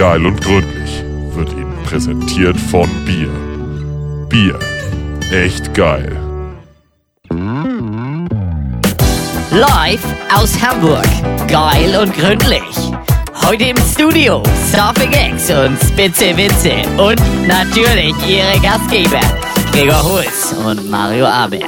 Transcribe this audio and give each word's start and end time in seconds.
Geil 0.00 0.24
und 0.24 0.40
gründlich 0.40 1.04
wird 1.34 1.52
Ihnen 1.52 1.76
präsentiert 1.84 2.56
von 2.56 2.88
Bier. 3.04 3.28
Bier. 4.30 4.58
Echt 5.30 5.74
geil. 5.74 6.10
Live 9.50 10.02
aus 10.34 10.58
Hamburg. 10.62 11.04
Geil 11.48 11.94
und 12.00 12.14
gründlich. 12.14 12.62
Heute 13.44 13.64
im 13.64 13.76
Studio 13.76 14.42
Surfing 14.72 15.12
X 15.12 15.50
und 15.50 15.78
Spitze 15.78 16.34
Witze. 16.34 16.76
Und 16.96 17.20
natürlich 17.46 18.14
Ihre 18.26 18.58
Gastgeber 18.62 19.20
Gregor 19.70 20.02
Holz 20.02 20.54
und 20.64 20.88
Mario 20.88 21.26
Aberg. 21.26 21.62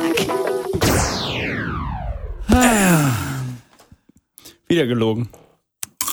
Wieder 4.66 4.86
gelogen. 4.86 5.28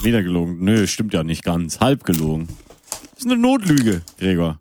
Wieder 0.03 0.23
gelogen. 0.23 0.57
Nö, 0.63 0.87
stimmt 0.87 1.13
ja 1.13 1.23
nicht 1.23 1.43
ganz. 1.43 1.79
Halb 1.79 2.03
gelogen. 2.03 2.47
Das 2.89 3.19
ist 3.19 3.25
eine 3.25 3.37
Notlüge, 3.37 4.01
Gregor. 4.17 4.59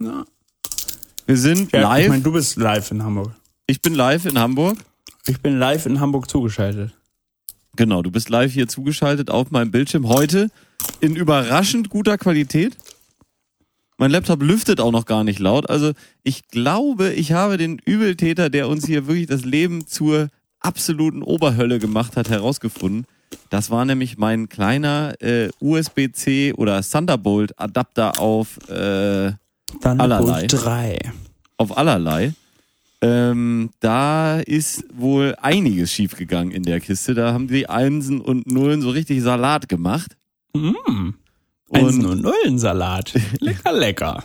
Ja. 0.00 0.24
Wir 1.26 1.36
sind 1.36 1.72
Ja, 1.72 1.82
live. 1.82 2.02
Ich 2.04 2.08
meine, 2.08 2.22
du 2.22 2.32
bist 2.32 2.56
live 2.56 2.90
in 2.90 3.02
Hamburg. 3.02 3.32
ich 3.66 3.80
bin 3.82 3.94
live 3.94 4.26
in 4.26 4.38
Hamburg. 4.38 4.78
Ich 5.26 5.40
bin 5.40 5.58
live 5.58 5.86
in 5.86 6.00
Hamburg 6.00 6.28
zugeschaltet. 6.30 6.92
Genau, 7.76 8.02
du 8.02 8.10
bist 8.10 8.28
live 8.28 8.52
hier 8.52 8.68
zugeschaltet 8.68 9.30
auf 9.30 9.50
meinem 9.50 9.70
Bildschirm. 9.70 10.08
Heute 10.08 10.50
in 11.00 11.16
überraschend 11.16 11.88
guter 11.88 12.18
Qualität. 12.18 12.76
Mein 13.98 14.10
Laptop 14.10 14.42
lüftet 14.42 14.80
auch 14.80 14.90
noch 14.90 15.06
gar 15.06 15.22
nicht 15.24 15.38
laut. 15.38 15.70
Also 15.70 15.92
ich 16.22 16.48
glaube, 16.48 17.12
ich 17.12 17.32
habe 17.32 17.56
den 17.56 17.78
Übeltäter, 17.78 18.50
der 18.50 18.68
uns 18.68 18.86
hier 18.86 19.06
wirklich 19.06 19.26
das 19.26 19.44
Leben 19.44 19.86
zur 19.86 20.28
absoluten 20.60 21.22
Oberhölle 21.22 21.78
gemacht 21.78 22.16
hat, 22.16 22.28
herausgefunden. 22.28 23.06
Das 23.50 23.70
war 23.70 23.84
nämlich 23.84 24.18
mein 24.18 24.48
kleiner 24.48 25.14
äh, 25.20 25.50
USB-C 25.60 26.54
oder 26.54 26.82
Thunderbolt-Adapter 26.82 28.18
auf, 28.18 28.58
äh, 28.68 29.32
Dann 29.80 30.00
Allerlei. 30.00 30.46
3. 30.46 30.98
auf 31.56 31.76
allerlei. 31.76 32.32
Ähm, 33.02 33.70
da 33.80 34.38
ist 34.38 34.84
wohl 34.94 35.34
einiges 35.40 35.92
schiefgegangen 35.92 36.52
in 36.52 36.62
der 36.62 36.80
Kiste. 36.80 37.14
Da 37.14 37.32
haben 37.32 37.48
die 37.48 37.68
Einsen 37.68 38.20
und 38.20 38.46
Nullen 38.46 38.80
so 38.80 38.90
richtig 38.90 39.22
Salat 39.22 39.68
gemacht. 39.68 40.16
Mm. 40.54 41.10
Einsen 41.72 42.06
und 42.06 42.22
Nullensalat. 42.22 43.14
Lecker, 43.40 43.72
lecker. 43.72 44.24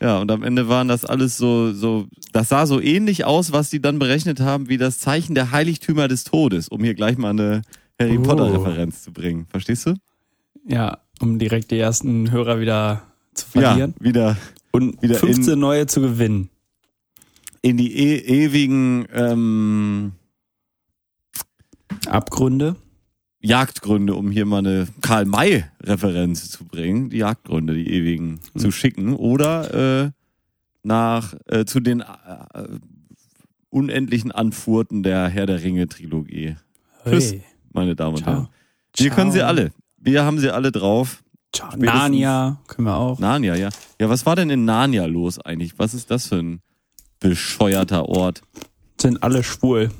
Ja, 0.00 0.18
und 0.18 0.30
am 0.30 0.42
Ende 0.42 0.68
waren 0.68 0.88
das 0.88 1.04
alles 1.04 1.36
so, 1.36 1.72
so, 1.72 2.06
das 2.32 2.48
sah 2.48 2.66
so 2.66 2.80
ähnlich 2.80 3.24
aus, 3.24 3.52
was 3.52 3.70
die 3.70 3.80
dann 3.80 4.00
berechnet 4.00 4.40
haben, 4.40 4.68
wie 4.68 4.78
das 4.78 4.98
Zeichen 4.98 5.34
der 5.36 5.52
Heiligtümer 5.52 6.08
des 6.08 6.24
Todes, 6.24 6.68
um 6.68 6.82
hier 6.82 6.94
gleich 6.94 7.18
mal 7.18 7.30
eine 7.30 7.62
Harry 8.02 8.18
Oh. 8.18 8.22
Potter-Referenz 8.22 9.02
zu 9.02 9.12
bringen. 9.12 9.46
Verstehst 9.48 9.86
du? 9.86 9.94
Ja, 10.66 10.98
um 11.20 11.38
direkt 11.38 11.70
die 11.70 11.78
ersten 11.78 12.30
Hörer 12.30 12.60
wieder 12.60 13.02
zu 13.34 13.46
verlieren. 13.46 13.94
Ja, 13.98 14.04
wieder 14.04 14.36
Und 14.72 15.00
wieder 15.02 15.14
15 15.16 15.58
neue 15.58 15.86
zu 15.86 16.00
gewinnen. 16.00 16.48
in 17.62 17.76
die 17.76 17.96
e 17.96 18.16
ewigen 18.44 19.06
ähm, 19.12 20.12
Abgründe. 22.06 22.76
Jagdgründe, 23.44 24.14
um 24.14 24.30
hier 24.30 24.46
mal 24.46 24.58
eine 24.58 24.86
Karl-May-Referenz 25.00 26.48
zu 26.50 26.64
bringen, 26.64 27.10
die 27.10 27.18
Jagdgründe, 27.18 27.74
die 27.74 27.90
ewigen, 27.92 28.38
zu 28.56 28.70
schicken. 28.70 29.14
Oder 29.16 30.04
äh, 30.04 30.10
nach 30.84 31.34
äh, 31.46 31.64
zu 31.64 31.80
den 31.80 32.00
äh, 32.02 32.04
unendlichen 33.70 34.30
Anfurten 34.30 35.02
der 35.02 35.28
Herr 35.28 35.46
der 35.46 35.60
Ringe-Trilogie. 35.62 36.54
Tschüss. 37.04 37.34
Meine 37.72 37.94
Damen 37.96 38.16
und 38.16 38.22
Ciao. 38.22 38.32
Herren. 38.34 38.48
Wir 38.96 39.06
Ciao. 39.06 39.16
können 39.16 39.32
sie 39.32 39.42
alle. 39.42 39.72
Wir 39.96 40.24
haben 40.24 40.38
sie 40.38 40.50
alle 40.50 40.72
drauf. 40.72 41.22
Ciao. 41.54 41.70
Spätestens- 41.70 41.94
Narnia 41.94 42.60
können 42.66 42.86
wir 42.86 42.96
auch. 42.96 43.18
Narnia, 43.18 43.54
ja. 43.56 43.68
Ja, 44.00 44.08
was 44.08 44.24
war 44.26 44.36
denn 44.36 44.50
in 44.50 44.64
Narnia 44.64 45.04
los 45.06 45.38
eigentlich? 45.38 45.78
Was 45.78 45.94
ist 45.94 46.10
das 46.10 46.26
für 46.28 46.36
ein 46.36 46.60
bescheuerter 47.20 48.08
Ort? 48.08 48.42
Sind 49.00 49.22
alle 49.22 49.42
schwul. 49.42 49.90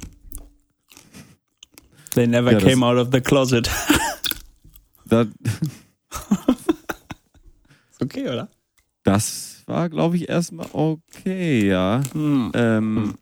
They 2.15 2.27
never 2.27 2.53
Ja, 2.53 2.59
came 2.59 2.85
out 2.85 2.99
of 2.99 3.09
the 3.13 3.21
closet. 3.21 3.71
Ist 7.91 8.03
okay, 8.03 8.29
oder? 8.29 8.49
das 9.05 9.63
war, 9.67 9.89
glaube 9.89 10.17
ich, 10.17 10.29
erstmal 10.29 10.67
okay, 10.73 11.69
ja. 11.69 12.01
Hm. 12.13 12.53
Ähm, 12.55 13.15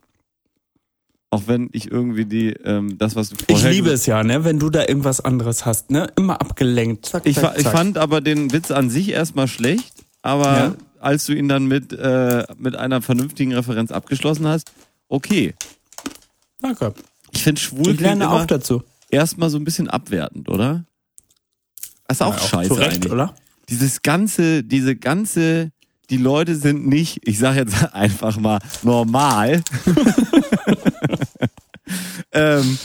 Auch 1.33 1.43
wenn 1.47 1.69
ich 1.71 1.89
irgendwie 1.89 2.25
die, 2.25 2.49
ähm, 2.49 2.97
das, 2.97 3.15
was 3.15 3.29
du 3.29 3.35
Ich 3.39 3.45
vorher 3.55 3.71
liebe 3.71 3.89
es 3.89 4.05
ja, 4.05 4.21
ne, 4.21 4.43
wenn 4.43 4.59
du 4.59 4.69
da 4.69 4.81
irgendwas 4.85 5.21
anderes 5.21 5.65
hast, 5.65 5.89
ne? 5.89 6.07
Immer 6.17 6.41
abgelenkt. 6.41 7.05
Zack, 7.05 7.25
Ich, 7.25 7.37
zack, 7.37 7.53
ich 7.57 7.63
zack. 7.63 7.71
fand 7.71 7.97
aber 7.97 8.19
den 8.19 8.51
Witz 8.51 8.69
an 8.69 8.89
sich 8.89 9.09
erstmal 9.09 9.47
schlecht, 9.47 9.93
aber 10.21 10.45
Ja. 10.57 10.75
als 10.99 11.25
du 11.25 11.33
ihn 11.33 11.47
dann 11.47 11.67
mit, 11.67 11.93
äh, 11.93 12.45
mit 12.57 12.75
einer 12.75 13.01
vernünftigen 13.01 13.53
Referenz 13.53 13.91
abgeschlossen 13.91 14.45
hast, 14.45 14.73
okay. 15.07 15.53
Danke. 16.59 16.93
Ich 17.31 17.43
finde 17.43 17.61
schwul 17.61 17.91
Ich 17.93 17.99
lerne 18.01 18.29
auch 18.29 18.45
dazu. 18.45 18.83
erstmal 19.09 19.49
so 19.49 19.57
ein 19.57 19.63
bisschen 19.63 19.87
abwertend, 19.89 20.49
oder? 20.49 20.83
Das 22.09 22.17
ist 22.17 22.21
auch 22.23 22.33
Ja, 22.37 22.45
scheiße 22.45 22.67
Zu 22.67 22.73
Recht, 22.73 22.95
eigentlich. 22.95 23.11
oder? 23.13 23.33
Dieses 23.69 24.01
ganze, 24.01 24.63
diese 24.65 24.97
ganze, 24.97 25.71
die 26.09 26.17
Leute 26.17 26.57
sind 26.57 26.85
nicht, 26.87 27.21
ich 27.23 27.39
sag 27.39 27.55
jetzt 27.55 27.73
einfach 27.95 28.37
mal, 28.37 28.59
normal. 28.83 29.63
ähm, 32.31 32.77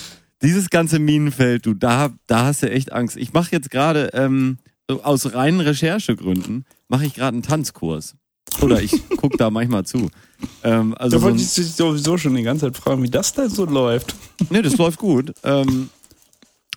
dieses 0.42 0.70
ganze 0.70 0.98
Minenfeld, 0.98 1.66
du, 1.66 1.74
da, 1.74 2.10
da 2.26 2.44
hast 2.46 2.62
du 2.62 2.70
echt 2.70 2.92
Angst. 2.92 3.16
Ich 3.16 3.32
mache 3.32 3.52
jetzt 3.52 3.70
gerade, 3.70 4.10
ähm, 4.12 4.58
so 4.88 5.02
aus 5.02 5.34
reinen 5.34 5.60
Recherchegründen, 5.60 6.64
mache 6.88 7.06
ich 7.06 7.14
gerade 7.14 7.34
einen 7.34 7.42
Tanzkurs. 7.42 8.14
Oder 8.60 8.80
ich 8.82 8.92
guck 9.16 9.36
da 9.36 9.50
manchmal 9.50 9.84
zu. 9.84 10.08
Ähm, 10.62 10.94
also 10.98 11.16
Da 11.16 11.20
so 11.20 11.24
wollte 11.24 11.38
ein, 11.38 11.42
ich 11.42 11.54
dich 11.54 11.72
sowieso 11.72 12.16
schon 12.16 12.34
die 12.34 12.42
ganze 12.42 12.66
Zeit 12.66 12.76
fragen, 12.76 13.02
wie 13.02 13.10
das 13.10 13.32
denn 13.32 13.48
so 13.50 13.64
läuft. 13.64 14.14
Nee, 14.50 14.62
das 14.62 14.76
läuft 14.76 14.98
gut. 14.98 15.32
Ähm, 15.44 15.88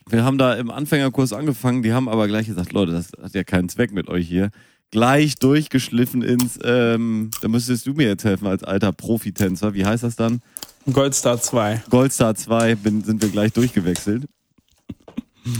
wir 0.07 0.23
haben 0.23 0.38
da 0.38 0.53
im 0.56 0.72
Anfängerkurs 0.72 1.34
angefangen, 1.34 1.84
die 1.84 1.94
haben 1.94 2.09
aber 2.09 2.28
gleich 2.28 2.47
gesagt, 2.47 2.72
Leute, 2.72 2.94
das 2.94 3.12
hat 3.22 3.35
ja 3.35 3.44
keinen 3.44 3.69
Zweck 3.69 3.91
mit 3.91 4.07
euch 4.07 4.28
hier. 4.28 4.50
Gleich 4.91 5.35
durchgeschliffen 5.35 6.23
ins, 6.23 6.57
ähm, 6.63 7.29
da 7.41 7.47
müsstest 7.47 7.85
du 7.85 7.94
mir 7.94 8.07
jetzt 8.07 8.23
helfen 8.23 8.47
als 8.47 8.63
alter 8.63 8.91
Profitänzer. 8.91 9.75
Wie 9.75 9.85
heißt 9.85 10.03
das 10.03 10.16
dann? 10.16 10.41
Goldstar 10.91 11.40
2. 11.41 11.84
Goldstar 11.90 12.35
2 12.35 12.75
bin, 12.75 13.03
sind 13.03 13.22
wir 13.22 13.29
gleich 13.29 13.53
durchgewechselt. 13.53 14.25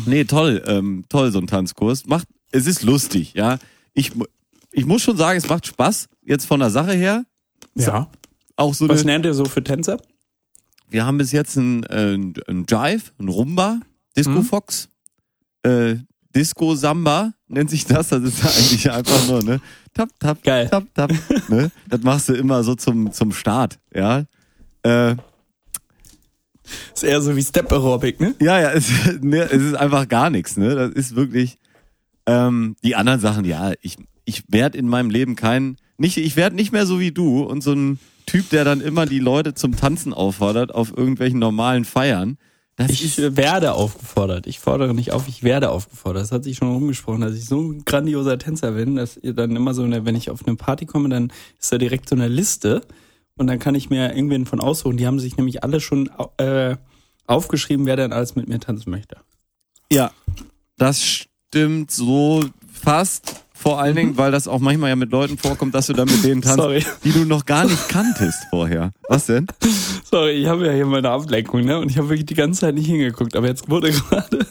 Nee, 0.06 0.24
toll, 0.26 0.64
ähm, 0.68 1.06
toll, 1.10 1.32
so 1.32 1.40
ein 1.40 1.48
Tanzkurs. 1.48 2.06
Macht, 2.06 2.28
es 2.52 2.68
ist 2.68 2.84
lustig, 2.84 3.34
ja. 3.34 3.60
Ich, 3.94 4.12
ich 4.72 4.86
muss 4.86 5.02
schon 5.02 5.18
sagen, 5.18 5.38
es 5.38 5.48
macht 5.50 5.68
Spaß, 5.68 6.08
jetzt 6.24 6.46
von 6.46 6.60
der 6.60 6.70
Sache 6.70 6.94
her. 6.94 7.26
Ja. 7.76 8.10
Auch 8.56 8.74
so 8.74 8.88
Was 8.90 9.02
eine, 9.02 9.12
lernt 9.12 9.26
ihr 9.26 9.34
so 9.34 9.46
für 9.46 9.64
Tänzer? 9.64 10.00
Wir 10.90 11.06
haben 11.06 11.18
bis 11.18 11.32
jetzt 11.32 11.56
ein, 11.56 11.84
äh, 11.86 12.14
ein 12.14 12.66
Jive, 12.68 13.12
ein 13.20 13.30
Rumba, 13.30 13.80
Disco 14.18 14.32
Mhm. 14.32 14.44
Fox, 14.44 14.90
äh, 15.64 15.96
Disco 16.36 16.76
Samba 16.76 17.34
nennt 17.48 17.70
sich 17.70 17.86
das. 17.86 18.10
Das 18.10 18.22
ist 18.24 18.44
eigentlich 18.46 18.92
einfach 18.92 19.28
nur, 19.28 19.44
ne? 19.44 19.62
Tap, 19.94 20.10
tap, 20.20 20.44
Geil. 20.44 20.70
tap, 20.70 20.86
tap. 20.94 21.12
Ne? 21.50 21.72
Das 21.88 22.02
machst 22.02 22.30
du 22.30 22.34
immer 22.34 22.64
so 22.64 22.76
zum, 22.76 23.12
zum 23.12 23.32
Start, 23.32 23.80
ja. 23.94 24.26
Äh, 24.84 25.16
Ist 26.94 27.04
eher 27.04 27.22
so 27.22 27.36
wie 27.36 27.42
Step 27.44 27.72
Aerobic, 27.72 28.20
ne? 28.20 28.36
ja, 28.40 28.60
ja, 28.60 28.72
es, 28.72 28.90
ne, 29.22 29.44
es 29.44 29.62
ist 29.62 29.76
einfach 29.76 30.08
gar 30.08 30.30
nichts, 30.30 30.58
ne? 30.58 30.76
Das 30.76 30.92
ist 30.92 31.16
wirklich. 31.16 31.58
Ähm, 32.26 32.76
die 32.84 32.96
anderen 32.96 33.20
Sachen, 33.20 33.44
ja, 33.44 33.72
ich, 33.82 33.98
ich 34.26 34.44
werde 34.50 34.78
in 34.78 34.88
meinem 34.88 35.10
Leben 35.10 35.36
kein, 35.36 35.78
nicht, 35.98 36.18
ich 36.18 36.36
werde 36.36 36.56
nicht 36.56 36.72
mehr 36.72 36.86
so 36.86 37.00
wie 37.00 37.12
du 37.12 37.42
und 37.42 37.62
so 37.64 37.74
ein 37.74 38.00
Typ, 38.28 38.50
der 38.52 38.64
dann 38.64 38.82
immer 38.82 39.08
die 39.08 39.18
Leute 39.18 39.56
zum 39.56 39.76
Tanzen 39.76 40.14
auffordert 40.14 40.76
auf 40.76 40.96
irgendwelchen 40.96 41.40
normalen 41.40 41.86
Feiern. 41.86 42.38
Das 42.76 42.92
Ich 42.92 43.04
ist, 43.18 43.36
werde 43.36 43.74
aufgefordert. 43.74 44.46
Ich 44.46 44.60
fordere 44.60 44.94
nicht 44.94 45.12
auf, 45.12 45.28
ich 45.28 45.42
werde 45.42 45.72
aufgefordert. 45.72 46.22
Das 46.22 46.32
hat 46.32 46.44
sich 46.44 46.58
schon 46.58 46.72
rumgesprochen, 46.72 47.22
dass 47.22 47.34
ich 47.34 47.46
so 47.46 47.60
ein 47.60 47.84
grandioser 47.84 48.38
Tänzer 48.38 48.74
bin, 48.74 48.96
dass 48.96 49.18
ihr 49.18 49.34
dann 49.34 49.56
immer 49.56 49.74
so, 49.74 49.82
eine, 49.82 50.06
wenn 50.06 50.16
ich 50.16 50.30
auf 50.30 50.46
eine 50.46 50.56
Party 50.56 50.86
komme, 50.86 51.10
dann 51.10 51.34
ist 51.60 51.72
da 51.74 51.80
direkt 51.80 52.08
so 52.08 52.16
eine 52.16 52.28
Liste 52.28 52.82
und 53.40 53.48
dann 53.48 53.58
kann 53.58 53.74
ich 53.74 53.90
mir 53.90 54.14
irgendwen 54.14 54.46
von 54.46 54.60
aussuchen. 54.60 54.98
Die 54.98 55.08
haben 55.08 55.20
sich 55.20 55.38
nämlich 55.38 55.64
alle 55.64 55.80
schon 55.80 56.10
äh, 56.38 56.76
aufgeschrieben, 57.26 57.86
wer 57.86 57.96
denn 57.96 58.12
alles 58.12 58.36
mit 58.36 58.50
mir 58.50 58.60
tanzen 58.60 58.92
möchte. 58.92 59.18
Ja, 59.92 60.12
das 60.78 61.02
stimmt 61.04 61.90
so 61.90 62.44
fast. 62.72 63.44
Vor 63.54 63.82
allen 63.82 63.96
Dingen, 63.96 64.18
weil 64.18 64.32
das 64.32 64.48
auch 64.48 64.60
manchmal 64.60 64.90
ja 64.90 64.96
mit 64.96 65.12
Leuten 65.12 65.38
vorkommt, 65.38 65.76
dass 65.76 65.88
du 65.88 65.94
dann 65.94 66.08
mit 66.08 66.24
denen 66.24 66.42
tanzt, 66.42 66.60
Sorry. 66.60 66.86
die 67.04 67.12
du 67.12 67.26
noch 67.26 67.46
gar 67.46 67.66
nicht 67.66 67.90
kanntest 67.90 68.46
vorher. 68.50 68.94
Was 69.10 69.26
denn? 69.26 69.48
Sorry, 70.10 70.32
ich 70.32 70.48
habe 70.48 70.66
ja 70.66 70.72
hier 70.72 70.86
meine 70.86 71.10
Ablenkung, 71.10 71.66
ne? 71.66 71.78
Und 71.78 71.92
ich 71.92 71.98
habe 71.98 72.08
wirklich 72.08 72.26
die 72.26 72.36
ganze 72.36 72.62
Zeit 72.62 72.76
nicht 72.76 72.88
hingeguckt, 72.88 73.36
aber 73.36 73.48
jetzt 73.48 73.70
wurde 73.70 73.92
gerade 74.10 74.48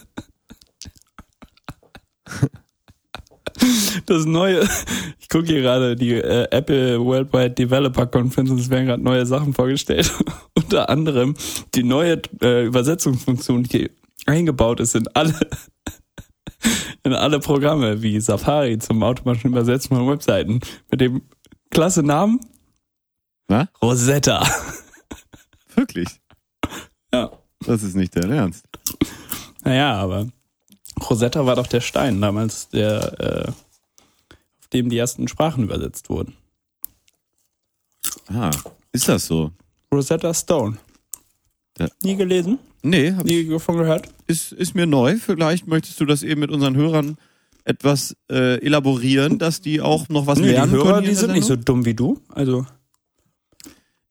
das 4.07 4.25
neue. 4.25 4.67
Ich 5.21 5.31
gucke 5.31 5.49
hier 5.49 5.61
gerade 5.61 5.95
die 5.95 6.15
äh, 6.15 6.49
Apple 6.51 7.05
Worldwide 7.05 7.51
Developer 7.51 8.07
Conference 8.07 8.51
und 8.51 8.59
es 8.59 8.71
werden 8.71 8.87
gerade 8.87 9.03
neue 9.03 9.27
Sachen 9.27 9.53
vorgestellt. 9.53 10.11
Unter 10.55 10.89
anderem 10.89 11.35
die 11.75 11.83
neue 11.83 12.23
äh, 12.41 12.65
Übersetzungsfunktion, 12.65 13.65
die 13.65 13.91
eingebaut 14.25 14.81
ist 14.81 14.95
in 14.95 15.07
alle 15.09 15.35
in 17.05 17.13
alle 17.13 17.41
Programme 17.41 18.01
wie 18.01 18.19
Safari 18.21 18.79
zum 18.79 19.03
automatischen 19.03 19.51
Übersetzen 19.51 19.95
von 19.95 20.09
Webseiten 20.09 20.61
mit 20.91 21.03
dem 21.03 21.21
klasse 21.71 22.03
Namen 22.03 22.41
Na? 23.49 23.69
Rosetta. 23.83 24.47
Wirklich? 25.75 26.09
Ja. 27.13 27.33
Das 27.67 27.83
ist 27.83 27.97
nicht 27.97 28.17
dein 28.17 28.31
Ernst. 28.31 28.67
Naja, 29.65 29.95
aber 29.95 30.29
Rosetta 31.09 31.45
war 31.47 31.57
doch 31.57 31.67
der 31.67 31.81
Stein 31.81 32.21
damals, 32.21 32.69
der, 32.69 33.21
äh, 33.21 33.53
dem 34.73 34.89
die 34.91 34.99
ersten 34.99 35.29
Sprachen 35.29 35.65
übersetzt 35.65 36.09
wurden. 36.11 36.35
Ah, 38.29 38.51
ist 38.93 39.09
das 39.09 39.27
so? 39.27 39.53
Rosetta 39.93 40.33
Stone. 40.35 40.79
Ja. 41.79 41.89
Nie 42.03 42.17
gelesen? 42.17 42.59
Nee, 42.83 43.13
hab 43.13 43.25
Nie 43.25 43.49
davon 43.49 43.79
gehört? 43.79 44.09
ist, 44.27 44.53
ist 44.53 44.75
mir 44.75 44.87
neu. 44.87 45.17
Vielleicht 45.17 45.67
möchtest 45.67 46.01
du 46.01 46.05
das 46.05 46.23
eben 46.23 46.41
mit 46.41 46.51
unseren 46.51 46.77
Hörern 46.77 47.17
etwas 47.65 48.17
äh, 48.31 48.59
elaborieren, 48.65 49.39
dass 49.39 49.61
die 49.61 49.81
auch 49.81 50.09
noch 50.09 50.27
was 50.27 50.39
Nee, 50.39 50.47
die 50.49 50.53
lernen 50.53 50.73
Hörer, 50.73 50.95
können. 50.95 51.07
die 51.09 51.15
sind 51.15 51.33
nicht 51.33 51.45
so 51.45 51.57
dumm 51.57 51.85
wie 51.85 51.95
du. 51.95 52.21
Also, 52.29 52.67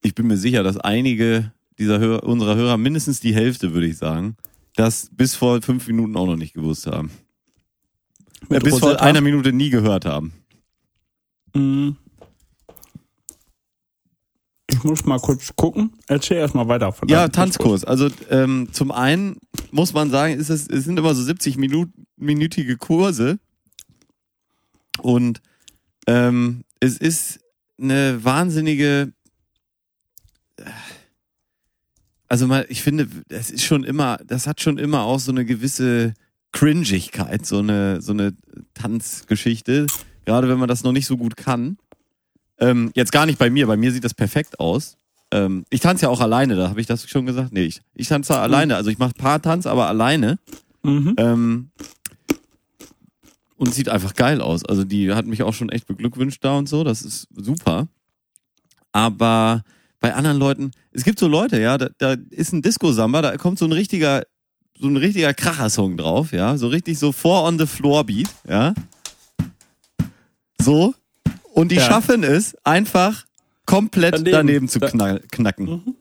Ich 0.02 0.14
bin 0.14 0.26
mir 0.26 0.36
sicher, 0.36 0.62
dass 0.62 0.76
einige 0.78 1.52
dieser 1.78 1.98
Hörer, 1.98 2.22
unserer 2.24 2.56
Hörer, 2.56 2.76
mindestens 2.76 3.20
die 3.20 3.34
Hälfte, 3.34 3.72
würde 3.72 3.86
ich 3.86 3.96
sagen, 3.98 4.36
das 4.76 5.08
bis 5.12 5.34
vor 5.34 5.60
fünf 5.62 5.86
Minuten 5.88 6.16
auch 6.16 6.26
noch 6.26 6.36
nicht 6.36 6.54
gewusst 6.54 6.86
haben. 6.86 7.10
Äh, 8.48 8.54
mit 8.54 8.64
bis 8.64 8.78
vor 8.78 8.88
Rosetta? 8.90 9.04
einer 9.04 9.20
Minute 9.20 9.52
nie 9.52 9.70
gehört 9.70 10.04
haben. 10.04 10.32
Mm. 11.54 11.90
Ich 14.70 14.84
muss 14.84 15.04
mal 15.04 15.18
kurz 15.18 15.54
gucken. 15.56 15.92
Erzähl 16.06 16.36
erst 16.36 16.54
mal 16.54 16.68
weiter 16.68 16.92
von 16.92 17.08
Ja, 17.08 17.28
Tanzkurs. 17.28 17.84
Also 17.84 18.10
ähm, 18.30 18.68
zum 18.72 18.92
einen 18.92 19.38
muss 19.70 19.94
man 19.94 20.10
sagen, 20.10 20.34
ist 20.34 20.50
es, 20.50 20.68
es 20.68 20.84
sind 20.84 20.98
immer 20.98 21.14
so 21.14 21.22
70 21.22 21.56
Minut, 21.56 21.88
minütige 22.16 22.76
Kurse 22.76 23.38
und 25.00 25.40
ähm, 26.06 26.64
es 26.80 26.98
ist 26.98 27.40
eine 27.80 28.22
wahnsinnige. 28.24 29.12
Also 32.28 32.46
mal, 32.46 32.66
ich 32.68 32.82
finde, 32.82 33.08
das 33.28 33.50
ist 33.50 33.64
schon 33.64 33.84
immer, 33.84 34.18
das 34.26 34.46
hat 34.46 34.60
schon 34.60 34.78
immer 34.78 35.02
auch 35.02 35.18
so 35.18 35.32
eine 35.32 35.44
gewisse 35.44 36.14
Cringigkeit, 36.52 37.46
so 37.46 37.58
eine 37.58 38.02
so 38.02 38.12
eine 38.12 38.34
Tanzgeschichte. 38.74 39.86
Gerade 40.28 40.46
wenn 40.50 40.58
man 40.58 40.68
das 40.68 40.84
noch 40.84 40.92
nicht 40.92 41.06
so 41.06 41.16
gut 41.16 41.38
kann. 41.38 41.78
Ähm, 42.60 42.90
jetzt 42.94 43.12
gar 43.12 43.24
nicht 43.24 43.38
bei 43.38 43.48
mir, 43.48 43.66
bei 43.66 43.78
mir 43.78 43.92
sieht 43.92 44.04
das 44.04 44.12
perfekt 44.12 44.60
aus. 44.60 44.98
Ähm, 45.30 45.64
ich 45.70 45.80
tanze 45.80 46.02
ja 46.02 46.10
auch 46.10 46.20
alleine, 46.20 46.54
da 46.54 46.68
habe 46.68 46.82
ich 46.82 46.86
das 46.86 47.08
schon 47.08 47.24
gesagt. 47.24 47.50
Nee, 47.50 47.62
ich, 47.62 47.80
ich 47.94 48.08
tanze 48.08 48.38
alleine. 48.38 48.76
Also 48.76 48.90
ich 48.90 48.98
mache 48.98 49.14
Paartanz, 49.14 49.64
aber 49.64 49.88
alleine. 49.88 50.38
Mhm. 50.82 51.14
Ähm, 51.16 51.70
und 53.56 53.72
sieht 53.72 53.88
einfach 53.88 54.12
geil 54.12 54.42
aus. 54.42 54.66
Also 54.66 54.84
die 54.84 55.14
hat 55.14 55.24
mich 55.24 55.42
auch 55.44 55.54
schon 55.54 55.70
echt 55.70 55.86
beglückwünscht 55.86 56.44
da 56.44 56.58
und 56.58 56.68
so. 56.68 56.84
Das 56.84 57.00
ist 57.00 57.28
super. 57.34 57.88
Aber 58.92 59.62
bei 59.98 60.12
anderen 60.12 60.36
Leuten, 60.36 60.72
es 60.92 61.04
gibt 61.04 61.18
so 61.18 61.26
Leute, 61.26 61.58
ja, 61.58 61.78
da, 61.78 61.88
da 61.96 62.16
ist 62.28 62.52
ein 62.52 62.60
Disco-Samba, 62.60 63.22
da 63.22 63.38
kommt 63.38 63.58
so 63.58 63.64
ein 63.64 63.72
richtiger, 63.72 64.24
so 64.78 64.88
ein 64.88 64.98
richtiger 64.98 65.32
Kracher-Song 65.32 65.96
drauf, 65.96 66.32
ja. 66.32 66.58
So 66.58 66.68
richtig 66.68 66.98
so 66.98 67.12
Four 67.12 67.44
on 67.44 67.58
the 67.58 67.66
Floor 67.66 68.04
Beat, 68.04 68.28
ja. 68.46 68.74
So. 70.60 70.94
Und 71.54 71.70
die 71.72 71.76
Ja. 71.76 71.82
schaffen 71.86 72.22
es, 72.22 72.54
einfach 72.64 73.26
komplett 73.66 74.14
daneben, 74.14 74.32
Daneben. 74.32 74.68
zu 74.68 74.80
knall, 74.80 75.22
knacken. 75.30 75.94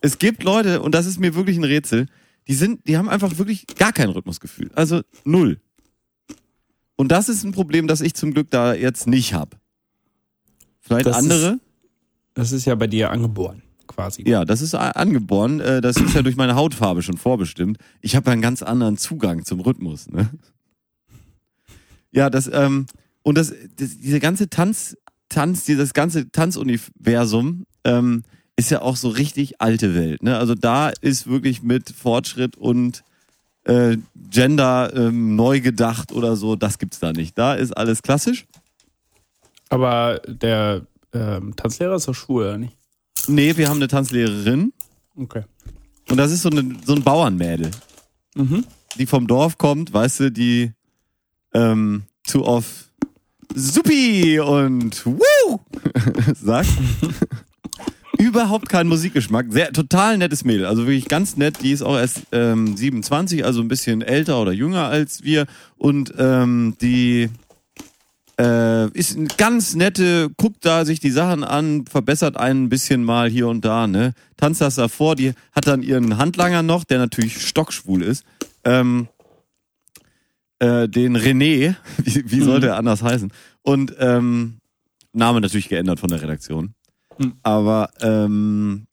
Es 0.00 0.18
gibt 0.18 0.42
Leute, 0.42 0.80
und 0.82 0.94
das 0.94 1.06
ist 1.06 1.18
mir 1.18 1.34
wirklich 1.34 1.56
ein 1.56 1.64
Rätsel, 1.64 2.06
die 2.48 2.54
sind, 2.54 2.86
die 2.86 2.96
haben 2.96 3.08
einfach 3.08 3.36
wirklich 3.38 3.66
gar 3.66 3.92
kein 3.92 4.08
Rhythmusgefühl. 4.10 4.70
Also 4.74 5.02
null. 5.24 5.60
Und 6.96 7.12
das 7.12 7.28
ist 7.28 7.44
ein 7.44 7.52
Problem, 7.52 7.86
das 7.86 8.00
ich 8.00 8.14
zum 8.14 8.32
Glück 8.32 8.50
da 8.50 8.74
jetzt 8.74 9.06
nicht 9.06 9.32
habe. 9.34 9.56
Vielleicht 10.80 11.06
Das 11.06 11.16
ist- 11.18 11.22
andere? 11.22 11.60
Das 12.34 12.52
ist 12.52 12.64
ja 12.64 12.74
bei 12.74 12.86
dir 12.86 13.10
angeboren, 13.10 13.62
quasi. 13.86 14.22
Ja, 14.28 14.44
das 14.44 14.62
ist 14.62 14.74
angeboren. 14.74 15.60
Äh, 15.60 15.80
Das 15.80 15.96
ist 15.96 16.14
ja 16.14 16.22
durch 16.22 16.36
meine 16.36 16.54
Hautfarbe 16.54 17.02
schon 17.02 17.16
vorbestimmt. 17.16 17.78
Ich 18.00 18.16
habe 18.16 18.30
einen 18.30 18.40
ganz 18.42 18.62
anderen 18.62 18.96
Zugang 18.96 19.44
zum 19.44 19.60
Rhythmus. 19.60 20.08
Ne? 20.08 20.30
Ja, 22.12 22.30
das 22.30 22.48
ähm, 22.52 22.86
und 23.22 23.36
das, 23.38 23.52
das 23.76 23.98
diese 23.98 24.20
ganze 24.20 24.48
Tanz, 24.48 24.96
Tanz, 25.28 25.64
dieses 25.64 25.94
ganze 25.94 26.30
Tanzuniversum 26.30 27.66
ähm, 27.84 28.22
ist 28.56 28.70
ja 28.70 28.82
auch 28.82 28.96
so 28.96 29.08
richtig 29.08 29.60
alte 29.60 29.94
Welt. 29.94 30.22
Ne? 30.22 30.36
Also 30.36 30.54
da 30.54 30.90
ist 31.00 31.26
wirklich 31.26 31.62
mit 31.62 31.90
Fortschritt 31.90 32.56
und 32.56 33.02
äh, 33.64 33.96
Gender 34.30 34.92
ähm, 34.94 35.36
neu 35.36 35.60
gedacht 35.60 36.12
oder 36.12 36.36
so. 36.36 36.56
Das 36.56 36.78
gibt's 36.78 36.98
da 36.98 37.12
nicht. 37.12 37.38
Da 37.38 37.54
ist 37.54 37.76
alles 37.76 38.02
klassisch. 38.02 38.46
Aber 39.68 40.20
der 40.26 40.82
ähm, 41.12 41.54
Tanzlehrer 41.56 41.96
ist 41.96 42.08
doch 42.08 42.14
schwul, 42.14 42.42
oder 42.44 42.58
nicht? 42.58 42.76
Nee, 43.28 43.56
wir 43.56 43.68
haben 43.68 43.76
eine 43.76 43.88
Tanzlehrerin 43.88 44.72
Okay. 45.16 45.42
und 46.08 46.16
das 46.16 46.32
ist 46.32 46.42
so, 46.42 46.50
eine, 46.50 46.76
so 46.84 46.94
ein 46.94 47.02
Bauernmädel. 47.02 47.70
Mhm. 48.34 48.64
die 48.96 49.06
vom 49.06 49.26
Dorf 49.26 49.58
kommt, 49.58 49.92
weißt 49.92 50.20
du, 50.20 50.30
die 50.32 50.72
ähm, 51.52 52.04
zu 52.24 52.44
oft 52.44 52.89
Supi 53.54 54.40
und 54.40 55.04
Woo 55.06 55.60
sagt. 56.34 56.68
Überhaupt 58.18 58.68
keinen 58.68 58.88
Musikgeschmack. 58.88 59.46
Sehr 59.50 59.72
total 59.72 60.18
nettes 60.18 60.44
Mädel. 60.44 60.66
Also 60.66 60.82
wirklich 60.82 61.08
ganz 61.08 61.36
nett. 61.36 61.62
Die 61.62 61.72
ist 61.72 61.82
auch 61.82 61.96
erst 61.96 62.22
ähm, 62.32 62.76
27, 62.76 63.44
also 63.44 63.62
ein 63.62 63.68
bisschen 63.68 64.02
älter 64.02 64.40
oder 64.40 64.52
jünger 64.52 64.86
als 64.86 65.24
wir. 65.24 65.46
Und 65.78 66.12
ähm, 66.18 66.76
die 66.82 67.30
äh, 68.38 68.90
ist 68.90 69.16
eine 69.16 69.28
ganz 69.36 69.74
nette, 69.74 70.30
guckt 70.36 70.64
da 70.64 70.84
sich 70.84 71.00
die 71.00 71.10
Sachen 71.10 71.44
an, 71.44 71.86
verbessert 71.86 72.36
einen 72.36 72.64
ein 72.64 72.68
bisschen 72.68 73.04
mal 73.04 73.28
hier 73.28 73.48
und 73.48 73.64
da, 73.64 73.86
ne? 73.86 74.12
Tanzt 74.36 74.60
das 74.60 74.76
davor, 74.76 75.16
die 75.16 75.32
hat 75.52 75.66
dann 75.66 75.82
ihren 75.82 76.16
Handlanger 76.16 76.62
noch, 76.62 76.84
der 76.84 76.98
natürlich 76.98 77.46
stockschwul 77.46 78.02
ist. 78.02 78.24
Ähm, 78.64 79.08
äh, 80.60 80.88
den 80.88 81.16
René, 81.16 81.74
wie, 82.04 82.30
wie 82.30 82.40
sollte 82.40 82.68
er 82.68 82.76
anders 82.76 83.02
heißen? 83.02 83.32
Und 83.62 83.94
ähm, 83.98 84.58
Name 85.12 85.40
natürlich 85.40 85.68
geändert 85.68 86.00
von 86.00 86.10
der 86.10 86.22
Redaktion. 86.22 86.74
Mhm. 87.18 87.34
Aber 87.42 87.90
ähm, 88.00 88.86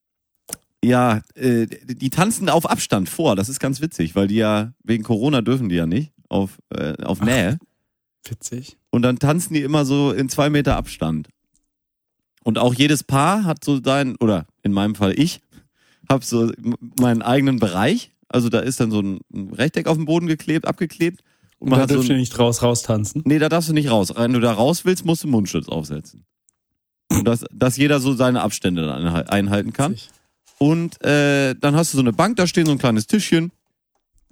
ja, 0.84 1.22
äh, 1.36 1.68
die 1.68 2.10
tanzen 2.10 2.50
auf 2.50 2.70
Abstand 2.70 3.10
vor. 3.10 3.36
Das 3.36 3.50
ist 3.50 3.60
ganz 3.60 3.82
witzig, 3.82 4.16
weil 4.16 4.28
die 4.28 4.36
ja 4.36 4.74
wegen 4.84 5.04
Corona 5.04 5.42
dürfen 5.42 5.70
die 5.70 5.76
ja 5.76 5.86
nicht 5.86 6.14
auf 6.30 6.58
äh, 6.70 7.02
auf 7.04 7.22
Nähe. 7.22 7.60
Witzig. 8.28 8.78
Und 8.90 9.04
dann 9.04 9.20
tanzen 9.20 9.54
die 9.54 9.62
immer 9.62 9.86
so 9.86 10.12
in 10.12 10.30
zwei 10.30 10.50
Meter 10.50 10.76
Abstand. 10.76 11.30
Und 12.44 12.58
auch 12.58 12.74
jedes 12.74 13.04
Paar 13.04 13.44
hat 13.44 13.64
so 13.64 13.82
sein, 13.84 14.16
oder 14.18 14.48
in 14.64 14.72
meinem 14.72 14.96
Fall 14.96 15.14
ich, 15.18 15.42
hab 16.10 16.24
so 16.24 16.52
meinen 17.00 17.22
eigenen 17.22 17.60
Bereich. 17.60 18.12
Also 18.30 18.50
da 18.50 18.60
ist 18.60 18.80
dann 18.80 18.92
so 18.92 19.02
ein 19.02 19.20
ein 19.34 19.54
Rechteck 19.54 19.88
auf 19.88 19.98
dem 19.98 20.06
Boden 20.06 20.28
geklebt, 20.28 20.66
abgeklebt. 20.68 21.22
Und 21.60 21.66
Und 21.66 21.70
man 21.72 21.80
da 21.80 21.84
hat 21.84 21.90
so 21.90 21.96
dürft 21.96 22.10
ihr 22.10 22.18
nicht 22.18 22.38
raus, 22.38 22.62
raus 22.62 22.84
tanzen. 22.84 23.24
Nee, 23.26 23.40
da 23.40 23.50
darfst 23.50 23.70
du 23.70 23.74
nicht 23.74 23.90
raus. 23.90 24.14
Wenn 24.16 24.34
du 24.34 24.40
da 24.40 24.54
raus 24.54 24.86
willst, 24.86 25.06
musst 25.06 25.24
du 25.24 25.28
Mundschutz 25.28 25.68
aufsetzen. 25.68 26.26
Und 27.10 27.26
dass, 27.26 27.46
dass 27.52 27.78
jeder 27.78 28.00
so 28.00 28.14
seine 28.14 28.42
Abstände 28.42 28.86
dann 28.86 29.02
einhal- 29.08 29.28
einhalten 29.28 29.74
kann. 29.74 29.96
Und 30.60 31.02
äh, 31.04 31.56
dann 31.56 31.76
hast 31.76 31.94
du 31.94 31.98
so 31.98 32.02
eine 32.04 32.14
Bank, 32.14 32.36
da 32.38 32.46
stehen 32.48 32.66
so 32.66 32.72
ein 32.74 32.78
kleines 32.78 33.08
Tischchen. 33.08 33.52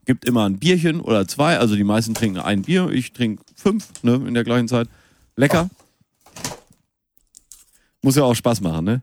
Gibt 0.06 0.26
immer 0.26 0.46
ein 0.48 0.60
Bierchen 0.60 1.02
oder 1.02 1.28
zwei. 1.28 1.58
Also 1.58 1.76
die 1.76 1.84
meisten 1.84 2.14
trinken 2.14 2.40
ein 2.40 2.62
Bier. 2.62 2.90
Ich 2.92 3.12
trinke 3.14 3.44
fünf 3.56 3.88
ne, 4.04 4.16
in 4.28 4.34
der 4.36 4.44
gleichen 4.44 4.68
Zeit. 4.68 4.88
Lecker. 5.36 5.70
Muss 8.02 8.16
ja 8.16 8.24
auch 8.24 8.36
Spaß 8.36 8.62
machen, 8.62 8.86
ne? 8.86 9.02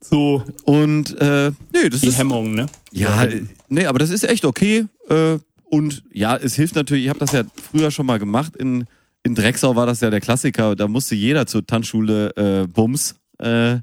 So, 0.00 0.42
Und 0.64 1.20
äh, 1.20 1.50
nee, 1.72 1.88
das 1.90 2.00
die 2.00 2.08
ist 2.08 2.18
Hemmung, 2.18 2.54
ne? 2.54 2.66
ja, 2.92 3.26
nee, 3.68 3.84
aber 3.84 3.98
das 3.98 4.10
ist 4.10 4.22
echt 4.22 4.44
okay. 4.44 4.86
Äh, 5.10 5.38
und 5.70 6.02
ja, 6.12 6.36
es 6.36 6.54
hilft 6.54 6.74
natürlich. 6.74 7.04
Ich 7.04 7.10
habe 7.10 7.18
das 7.20 7.32
ja 7.32 7.42
früher 7.70 7.90
schon 7.90 8.06
mal 8.06 8.18
gemacht. 8.18 8.56
In 8.56 8.86
in 9.22 9.34
Drecksau 9.34 9.76
war 9.76 9.86
das 9.86 10.00
ja 10.00 10.10
der 10.10 10.20
Klassiker. 10.20 10.76
Da 10.76 10.88
musste 10.88 11.14
jeder 11.14 11.46
zur 11.46 11.66
Tanzschule 11.66 12.34
äh, 12.36 12.66
Bums 12.66 13.16
äh, 13.38 13.78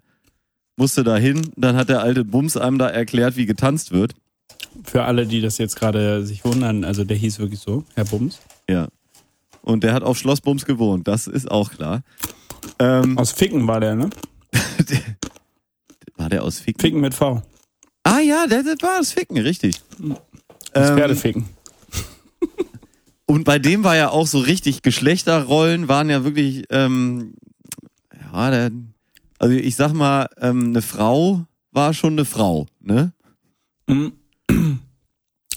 musste 0.78 1.04
da 1.04 1.18
hin. 1.18 1.52
Dann 1.56 1.76
hat 1.76 1.90
der 1.90 2.02
alte 2.02 2.26
Bums 2.26 2.58
einem 2.58 2.78
da 2.78 2.90
erklärt, 2.90 3.36
wie 3.38 3.46
getanzt 3.46 3.92
wird. 3.92 4.14
Für 4.84 5.04
alle, 5.04 5.26
die 5.26 5.42
das 5.42 5.58
jetzt 5.58 5.76
gerade 5.78 6.26
sich 6.26 6.44
wundern, 6.44 6.84
also 6.84 7.04
der 7.04 7.16
hieß 7.16 7.40
wirklich 7.40 7.60
so, 7.60 7.86
Herr 7.96 8.06
Bums. 8.06 8.40
Ja. 8.70 8.88
Und 9.62 9.84
der 9.84 9.94
hat 9.94 10.04
auf 10.04 10.18
Schloss 10.18 10.42
Bums 10.42 10.66
gewohnt. 10.66 11.08
Das 11.08 11.28
ist 11.28 11.50
auch 11.50 11.72
klar. 11.72 12.02
Ähm, 12.80 13.18
Aus 13.18 13.32
Ficken 13.32 13.68
war 13.68 13.80
der, 13.80 13.96
ne? 13.96 14.10
war 16.18 16.30
der 16.30 16.44
aus 16.44 16.60
Ficken? 16.60 16.82
Ficken 16.82 17.02
mit 17.02 17.14
V. 17.14 17.42
Ah 18.04 18.20
ja, 18.20 18.48
der, 18.48 18.64
der 18.64 18.76
war 18.82 19.00
aus 19.00 19.12
Ficken, 19.12 19.38
richtig. 19.38 19.82
Das 20.74 20.90
Ähm, 20.90 20.98
Pferdeficken. 20.98 21.46
Und 23.28 23.44
bei 23.44 23.58
dem 23.60 23.84
war 23.84 23.96
ja 23.96 24.10
auch 24.10 24.28
so 24.28 24.40
richtig 24.40 24.82
Geschlechterrollen 24.84 25.88
waren 25.88 26.10
ja 26.10 26.24
wirklich, 26.24 26.66
ähm, 26.70 27.34
ja, 28.32 28.52
der, 28.52 28.72
also 29.40 29.56
ich 29.56 29.76
sag 29.76 29.94
mal, 29.94 30.28
ähm, 30.38 30.66
eine 30.68 30.82
Frau 30.82 31.46
war 31.72 31.94
schon 31.94 32.14
eine 32.14 32.26
Frau, 32.26 32.68
ne? 32.82 33.14
Mhm. 33.88 34.14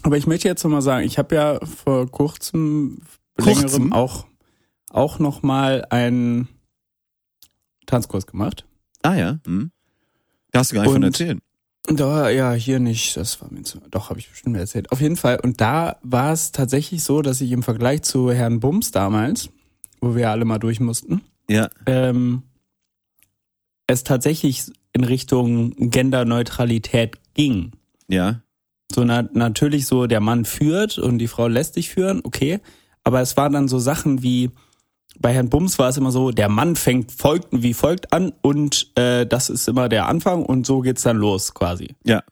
Aber 0.02 0.16
ich 0.16 0.26
möchte 0.26 0.48
jetzt 0.48 0.64
noch 0.64 0.70
mal 0.70 0.80
sagen, 0.82 1.06
ich 1.06 1.18
habe 1.18 1.34
ja 1.34 1.60
vor 1.66 2.10
kurzem 2.10 3.02
längerem 3.36 3.62
kurzem? 3.62 3.92
auch, 3.92 4.26
auch 4.90 5.18
nochmal 5.18 5.84
einen 5.90 6.48
Tanzkurs 7.86 8.26
gemacht. 8.26 8.66
Ah 9.02 9.14
ja. 9.14 9.38
Hm. 9.46 9.70
Da 10.50 10.60
hast 10.60 10.70
du 10.72 10.76
gar 10.76 10.82
nicht 10.82 10.92
von 10.92 11.02
Und- 11.02 11.08
erzählen. 11.08 11.40
Da, 11.88 12.28
ja, 12.30 12.52
hier 12.52 12.80
nicht. 12.80 13.16
Das 13.16 13.40
war 13.40 13.50
mir 13.50 13.62
zu. 13.62 13.80
Doch, 13.90 14.10
habe 14.10 14.18
ich 14.20 14.28
bestimmt 14.28 14.56
erzählt. 14.56 14.92
Auf 14.92 15.00
jeden 15.00 15.16
Fall. 15.16 15.40
Und 15.42 15.60
da 15.60 15.96
war 16.02 16.32
es 16.32 16.52
tatsächlich 16.52 17.02
so, 17.02 17.22
dass 17.22 17.40
ich 17.40 17.50
im 17.52 17.62
Vergleich 17.62 18.02
zu 18.02 18.30
Herrn 18.30 18.60
Bums 18.60 18.90
damals, 18.90 19.48
wo 20.00 20.14
wir 20.14 20.30
alle 20.30 20.44
mal 20.44 20.58
durch 20.58 20.80
mussten, 20.80 21.22
Ja. 21.48 21.70
ähm, 21.86 22.42
es 23.86 24.04
tatsächlich 24.04 24.64
in 24.92 25.04
Richtung 25.04 25.72
Genderneutralität 25.90 27.18
ging. 27.34 27.72
Ja. 28.08 28.42
So 28.94 29.04
na, 29.04 29.22
natürlich 29.32 29.86
so, 29.86 30.06
der 30.06 30.20
Mann 30.20 30.44
führt 30.44 30.98
und 30.98 31.18
die 31.18 31.28
Frau 31.28 31.48
lässt 31.48 31.74
sich 31.74 31.88
führen, 31.88 32.20
okay. 32.24 32.60
Aber 33.04 33.20
es 33.20 33.36
waren 33.36 33.52
dann 33.54 33.68
so 33.68 33.78
Sachen 33.78 34.22
wie, 34.22 34.50
bei 35.20 35.32
Herrn 35.32 35.50
Bums 35.50 35.78
war 35.78 35.88
es 35.88 35.96
immer 35.96 36.10
so, 36.10 36.30
der 36.30 36.48
Mann 36.48 36.76
fängt 36.76 37.12
folgt 37.12 37.48
wie 37.50 37.74
folgt 37.74 38.12
an 38.12 38.32
und 38.42 38.90
äh, 38.96 39.26
das 39.26 39.50
ist 39.50 39.68
immer 39.68 39.88
der 39.88 40.08
Anfang 40.08 40.44
und 40.44 40.66
so 40.66 40.80
geht's 40.80 41.02
dann 41.02 41.16
los 41.16 41.54
quasi. 41.54 41.94
Ja. 42.04 42.22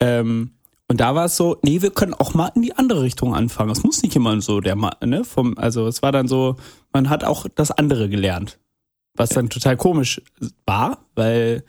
Ähm, 0.00 0.52
und 0.88 1.00
da 1.00 1.14
war 1.14 1.24
es 1.24 1.36
so, 1.36 1.56
nee, 1.62 1.80
wir 1.80 1.90
können 1.90 2.12
auch 2.12 2.34
mal 2.34 2.52
in 2.54 2.62
die 2.62 2.76
andere 2.76 3.02
Richtung 3.02 3.34
anfangen. 3.34 3.70
Es 3.70 3.82
muss 3.82 4.02
nicht 4.02 4.14
immer 4.14 4.38
so 4.42 4.60
der 4.60 4.76
Mann, 4.76 4.94
ne? 5.04 5.24
Vom, 5.24 5.56
also 5.56 5.86
es 5.86 6.02
war 6.02 6.12
dann 6.12 6.28
so, 6.28 6.56
man 6.92 7.08
hat 7.08 7.24
auch 7.24 7.46
das 7.54 7.70
andere 7.70 8.10
gelernt. 8.10 8.58
Was 9.14 9.30
dann 9.30 9.48
total 9.48 9.76
komisch 9.76 10.20
war, 10.66 10.98
weil 11.14 11.64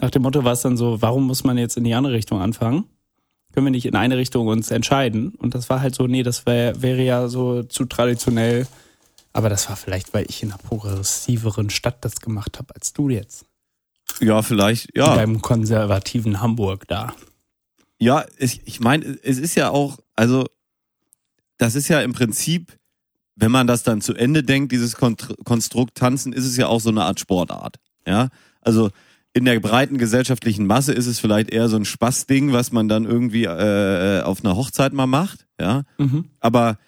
nach 0.00 0.10
dem 0.10 0.22
Motto 0.22 0.44
war 0.44 0.52
es 0.52 0.62
dann 0.62 0.76
so, 0.76 1.02
warum 1.02 1.26
muss 1.26 1.42
man 1.44 1.58
jetzt 1.58 1.76
in 1.76 1.84
die 1.84 1.94
andere 1.94 2.14
Richtung 2.14 2.40
anfangen? 2.40 2.84
Können 3.52 3.66
wir 3.66 3.70
nicht 3.72 3.86
in 3.86 3.96
eine 3.96 4.16
Richtung 4.16 4.46
uns 4.46 4.70
entscheiden? 4.70 5.34
Und 5.34 5.54
das 5.54 5.68
war 5.68 5.80
halt 5.80 5.94
so, 5.94 6.06
nee, 6.06 6.22
das 6.22 6.46
wär, 6.46 6.80
wäre 6.80 7.02
ja 7.02 7.26
so 7.26 7.64
zu 7.64 7.86
traditionell. 7.86 8.66
Aber 9.32 9.48
das 9.48 9.68
war 9.68 9.76
vielleicht, 9.76 10.12
weil 10.12 10.26
ich 10.28 10.42
in 10.42 10.50
einer 10.50 10.58
progressiveren 10.58 11.70
Stadt 11.70 12.04
das 12.04 12.20
gemacht 12.20 12.58
habe 12.58 12.74
als 12.74 12.92
du 12.92 13.08
jetzt. 13.08 13.44
Ja, 14.20 14.42
vielleicht, 14.42 14.86
In 14.90 15.02
ja. 15.02 15.14
deinem 15.14 15.40
konservativen 15.40 16.40
Hamburg 16.40 16.86
da. 16.88 17.14
Ja, 17.98 18.24
ich, 18.38 18.62
ich 18.66 18.80
meine, 18.80 19.04
es 19.22 19.38
ist 19.38 19.54
ja 19.54 19.70
auch, 19.70 19.98
also, 20.16 20.46
das 21.58 21.74
ist 21.74 21.88
ja 21.88 22.00
im 22.00 22.12
Prinzip, 22.12 22.76
wenn 23.36 23.50
man 23.52 23.66
das 23.66 23.82
dann 23.82 24.00
zu 24.00 24.14
Ende 24.14 24.42
denkt, 24.42 24.72
dieses 24.72 24.96
Konstrukt 24.96 25.94
Tanzen, 25.96 26.32
ist 26.32 26.44
es 26.46 26.56
ja 26.56 26.66
auch 26.66 26.80
so 26.80 26.90
eine 26.90 27.04
Art 27.04 27.20
Sportart. 27.20 27.76
Ja, 28.06 28.28
also 28.62 28.90
in 29.32 29.44
der 29.44 29.60
breiten 29.60 29.96
gesellschaftlichen 29.98 30.66
Masse 30.66 30.92
ist 30.92 31.06
es 31.06 31.20
vielleicht 31.20 31.50
eher 31.50 31.68
so 31.68 31.76
ein 31.76 31.84
Spaßding, 31.84 32.52
was 32.52 32.72
man 32.72 32.88
dann 32.88 33.04
irgendwie 33.04 33.44
äh, 33.44 34.22
auf 34.22 34.44
einer 34.44 34.56
Hochzeit 34.56 34.92
mal 34.92 35.06
macht. 35.06 35.46
Ja, 35.60 35.84
Mhm. 35.98 36.24
aber 36.40 36.78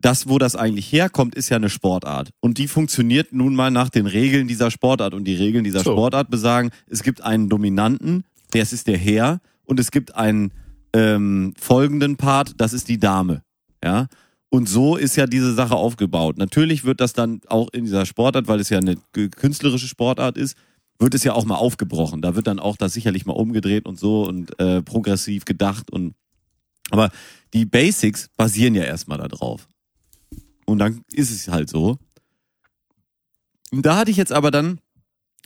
das, 0.00 0.28
wo 0.28 0.38
das 0.38 0.56
eigentlich 0.56 0.90
herkommt, 0.92 1.34
ist 1.34 1.48
ja 1.48 1.56
eine 1.56 1.70
Sportart. 1.70 2.30
Und 2.40 2.58
die 2.58 2.68
funktioniert 2.68 3.32
nun 3.32 3.54
mal 3.54 3.70
nach 3.70 3.90
den 3.90 4.06
Regeln 4.06 4.48
dieser 4.48 4.70
Sportart. 4.70 5.14
Und 5.14 5.24
die 5.24 5.34
Regeln 5.34 5.64
dieser 5.64 5.82
So. 5.82 5.92
Sportart 5.92 6.30
besagen, 6.30 6.70
es 6.88 7.02
gibt 7.02 7.22
einen 7.22 7.48
Dominanten, 7.48 8.24
der 8.52 8.62
ist 8.62 8.86
der 8.86 8.98
Herr, 8.98 9.40
und 9.64 9.78
es 9.78 9.90
gibt 9.90 10.14
einen 10.16 10.52
ähm, 10.92 11.54
folgenden 11.58 12.16
Part, 12.16 12.54
das 12.56 12.72
ist 12.72 12.88
die 12.88 12.98
Dame. 12.98 13.42
Ja. 13.84 14.08
Und 14.48 14.68
so 14.68 14.96
ist 14.96 15.16
ja 15.16 15.26
diese 15.26 15.54
Sache 15.54 15.76
aufgebaut. 15.76 16.36
Natürlich 16.36 16.84
wird 16.84 17.00
das 17.00 17.12
dann 17.12 17.40
auch 17.46 17.68
in 17.72 17.84
dieser 17.84 18.04
Sportart, 18.04 18.48
weil 18.48 18.58
es 18.58 18.68
ja 18.68 18.78
eine 18.78 18.96
künstlerische 19.12 19.86
Sportart 19.86 20.36
ist, 20.36 20.56
wird 20.98 21.14
es 21.14 21.22
ja 21.24 21.34
auch 21.34 21.44
mal 21.44 21.54
aufgebrochen. 21.54 22.20
Da 22.20 22.34
wird 22.34 22.46
dann 22.46 22.58
auch 22.58 22.76
das 22.76 22.92
sicherlich 22.92 23.26
mal 23.26 23.34
umgedreht 23.34 23.86
und 23.86 23.98
so 23.98 24.26
und 24.26 24.58
äh, 24.58 24.82
progressiv 24.82 25.44
gedacht 25.44 25.90
und 25.90 26.14
aber 26.90 27.10
die 27.54 27.64
Basics 27.64 28.28
basieren 28.36 28.74
ja 28.74 28.82
erstmal 28.82 29.18
da 29.18 29.28
drauf. 29.28 29.68
Und 30.70 30.78
dann 30.78 31.02
ist 31.12 31.32
es 31.32 31.48
halt 31.48 31.68
so. 31.68 31.98
Und 33.72 33.84
da 33.84 33.96
hatte 33.96 34.10
ich 34.10 34.16
jetzt 34.16 34.32
aber 34.32 34.52
dann, 34.52 34.78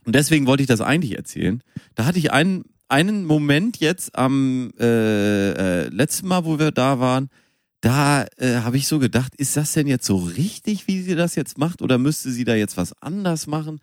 und 0.04 0.14
deswegen 0.14 0.46
wollte 0.46 0.62
ich 0.62 0.66
das 0.66 0.82
eigentlich 0.82 1.16
erzählen, 1.16 1.62
da 1.94 2.04
hatte 2.04 2.18
ich 2.18 2.30
einen, 2.30 2.64
einen 2.88 3.24
Moment 3.24 3.78
jetzt 3.78 4.16
am 4.16 4.70
äh, 4.78 5.84
äh, 5.84 5.88
letzten 5.88 6.28
Mal, 6.28 6.44
wo 6.44 6.58
wir 6.58 6.72
da 6.72 7.00
waren, 7.00 7.30
da 7.80 8.26
äh, 8.36 8.56
habe 8.56 8.76
ich 8.76 8.86
so 8.86 8.98
gedacht, 8.98 9.34
ist 9.36 9.56
das 9.56 9.72
denn 9.72 9.86
jetzt 9.86 10.06
so 10.06 10.16
richtig, 10.16 10.86
wie 10.88 11.00
sie 11.00 11.14
das 11.14 11.36
jetzt 11.36 11.56
macht, 11.56 11.80
oder 11.80 11.96
müsste 11.96 12.30
sie 12.30 12.44
da 12.44 12.54
jetzt 12.54 12.76
was 12.76 12.92
anders 13.00 13.46
machen? 13.46 13.80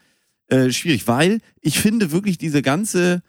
Äh, 0.48 0.72
schwierig, 0.72 1.08
weil 1.08 1.40
ich 1.60 1.80
finde 1.80 2.12
wirklich 2.12 2.38
diese 2.38 2.62
ganze, 2.62 3.24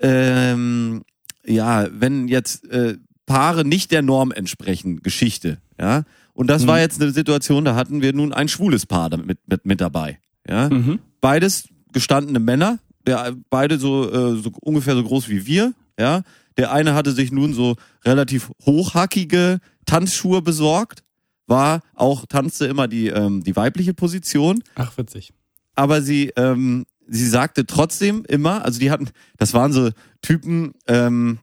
ähm, 0.00 1.02
ja, 1.44 1.88
wenn 1.92 2.28
jetzt 2.28 2.66
äh, 2.70 2.96
Paare 3.26 3.66
nicht 3.66 3.90
der 3.90 4.00
Norm 4.00 4.32
entsprechen, 4.32 5.02
Geschichte, 5.02 5.58
ja. 5.78 6.04
Und 6.38 6.46
das 6.46 6.68
war 6.68 6.78
jetzt 6.78 7.02
eine 7.02 7.10
Situation, 7.10 7.64
da 7.64 7.74
hatten 7.74 8.00
wir 8.00 8.12
nun 8.12 8.32
ein 8.32 8.46
schwules 8.46 8.86
Paar 8.86 9.10
damit, 9.10 9.40
mit, 9.48 9.66
mit 9.66 9.80
dabei, 9.80 10.20
ja. 10.48 10.68
Mhm. 10.68 11.00
Beides 11.20 11.68
gestandene 11.92 12.38
Männer, 12.38 12.78
der 13.08 13.34
beide 13.50 13.76
so, 13.76 14.08
äh, 14.08 14.40
so 14.40 14.52
ungefähr 14.60 14.94
so 14.94 15.02
groß 15.02 15.28
wie 15.28 15.46
wir, 15.46 15.74
ja. 15.98 16.22
Der 16.56 16.70
eine 16.70 16.94
hatte 16.94 17.10
sich 17.10 17.32
nun 17.32 17.54
so 17.54 17.74
relativ 18.04 18.52
hochhackige 18.64 19.58
Tanzschuhe 19.84 20.40
besorgt, 20.40 21.02
war 21.48 21.80
auch, 21.96 22.24
tanzte 22.26 22.66
immer 22.66 22.86
die, 22.86 23.08
ähm, 23.08 23.42
die 23.42 23.56
weibliche 23.56 23.92
Position 23.92 24.62
Ach, 24.76 24.96
witzig. 24.96 25.32
aber 25.74 26.02
sie, 26.02 26.30
ähm, 26.36 26.86
sie 27.08 27.26
sagte 27.26 27.66
trotzdem 27.66 28.24
immer, 28.28 28.64
also 28.64 28.78
die 28.78 28.92
hatten, 28.92 29.08
das 29.38 29.54
waren 29.54 29.72
so 29.72 29.90
Typen, 30.22 30.74
ähm, 30.86 31.40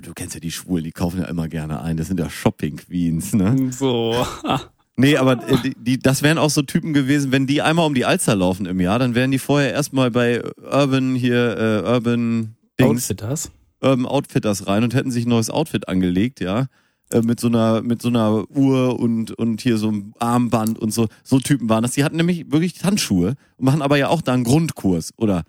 du 0.00 0.12
kennst 0.14 0.34
ja 0.34 0.40
die 0.40 0.50
Schwulen, 0.50 0.84
die 0.84 0.92
kaufen 0.92 1.20
ja 1.20 1.26
immer 1.26 1.48
gerne 1.48 1.82
ein, 1.82 1.96
das 1.96 2.08
sind 2.08 2.20
ja 2.20 2.30
Shopping 2.30 2.76
Queens, 2.76 3.32
ne? 3.34 3.72
So. 3.72 4.26
Nee, 4.96 5.16
aber 5.16 5.48
äh, 5.48 5.56
die, 5.60 5.74
die, 5.76 5.98
das 5.98 6.22
wären 6.22 6.38
auch 6.38 6.50
so 6.50 6.62
Typen 6.62 6.92
gewesen, 6.92 7.32
wenn 7.32 7.46
die 7.48 7.62
einmal 7.62 7.86
um 7.86 7.94
die 7.94 8.04
Alster 8.04 8.36
laufen 8.36 8.64
im 8.64 8.80
Jahr, 8.80 8.98
dann 9.00 9.16
wären 9.16 9.32
die 9.32 9.40
vorher 9.40 9.72
erstmal 9.72 10.10
bei 10.10 10.40
Urban 10.62 11.16
hier, 11.16 11.56
äh, 11.84 11.88
Urban 11.88 12.54
Dings, 12.78 12.90
Outfitters. 13.10 13.50
Urban 13.80 14.06
Outfitters 14.06 14.66
rein 14.66 14.84
und 14.84 14.94
hätten 14.94 15.10
sich 15.10 15.26
ein 15.26 15.30
neues 15.30 15.50
Outfit 15.50 15.88
angelegt, 15.88 16.40
ja. 16.40 16.66
Äh, 17.10 17.22
Mit 17.22 17.40
so 17.40 17.48
einer, 17.48 17.82
mit 17.82 18.02
so 18.02 18.08
einer 18.08 18.48
Uhr 18.50 18.98
und, 18.98 19.32
und 19.32 19.60
hier 19.60 19.78
so 19.78 19.88
einem 19.88 20.14
Armband 20.20 20.78
und 20.78 20.92
so. 20.92 21.08
So 21.24 21.40
Typen 21.40 21.68
waren 21.68 21.82
das. 21.82 21.92
Die 21.92 22.04
hatten 22.04 22.16
nämlich 22.16 22.50
wirklich 22.52 22.74
Tanzschuhe 22.74 23.34
und 23.56 23.64
machen 23.64 23.82
aber 23.82 23.96
ja 23.98 24.08
auch 24.08 24.22
da 24.22 24.32
einen 24.32 24.44
Grundkurs, 24.44 25.12
oder? 25.16 25.42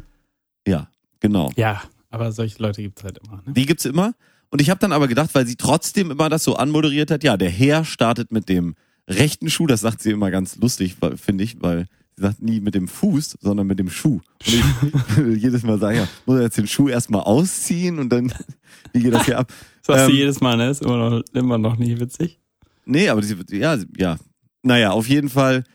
Ja, 0.68 0.90
genau. 1.20 1.52
Ja, 1.56 1.84
aber 2.10 2.32
solche 2.32 2.62
Leute 2.62 2.82
gibt's 2.82 3.04
halt 3.04 3.20
immer. 3.20 3.44
Ne? 3.46 3.54
Die 3.54 3.66
gibt's 3.66 3.86
immer. 3.86 4.16
Und 4.56 4.62
ich 4.62 4.70
habe 4.70 4.80
dann 4.80 4.94
aber 4.94 5.10
gedacht, 5.10 5.32
weil 5.34 5.46
sie 5.46 5.58
trotzdem 5.58 6.12
immer 6.12 6.30
das 6.30 6.46
so 6.46 6.56
anmoderiert 6.56 7.12
hat, 7.12 7.26
ja, 7.26 7.36
der 7.36 7.50
Herr 7.50 7.84
startet 7.84 8.32
mit 8.32 8.48
dem 8.48 8.76
rechten 9.06 9.50
Schuh, 9.50 9.68
das 9.68 9.82
sagt 9.82 10.02
sie 10.02 10.12
immer 10.12 10.32
ganz 10.32 10.56
lustig, 10.56 10.96
finde 11.22 11.44
ich, 11.44 11.62
weil 11.62 11.88
sie 12.16 12.22
sagt 12.24 12.42
nie 12.42 12.62
mit 12.62 12.74
dem 12.74 12.88
Fuß, 12.88 13.38
sondern 13.42 13.68
mit 13.68 13.80
dem 13.80 13.90
Schuh. 13.90 14.22
Und 14.48 14.54
ich 14.54 14.64
will 15.18 15.36
jedes 15.36 15.64
Mal 15.64 15.78
sagen, 15.78 15.98
ja, 15.98 16.08
muss 16.26 16.38
er 16.38 16.44
jetzt 16.44 16.58
den 16.58 16.68
Schuh 16.68 16.88
erstmal 16.88 17.24
ausziehen 17.24 18.00
und 18.00 18.08
dann, 18.08 18.32
wie 18.94 19.02
geht 19.02 19.14
das 19.14 19.26
hier 19.26 19.40
ab? 19.40 19.52
Sagst 19.82 20.06
Ähm, 20.06 20.12
du 20.12 20.16
jedes 20.16 20.40
Mal, 20.40 20.56
ne? 20.56 20.70
Ist 20.70 20.84
immer 20.84 21.10
noch, 21.10 21.24
immer 21.34 21.58
noch 21.58 21.76
nicht 21.76 22.00
witzig. 22.00 22.40
Nee, 22.86 23.10
aber 23.10 23.22
sie, 23.24 23.36
ja, 23.52 23.78
ja. 23.98 24.16
Naja, 24.64 24.92
auf 24.92 25.10
jeden 25.10 25.28
Fall 25.28 25.66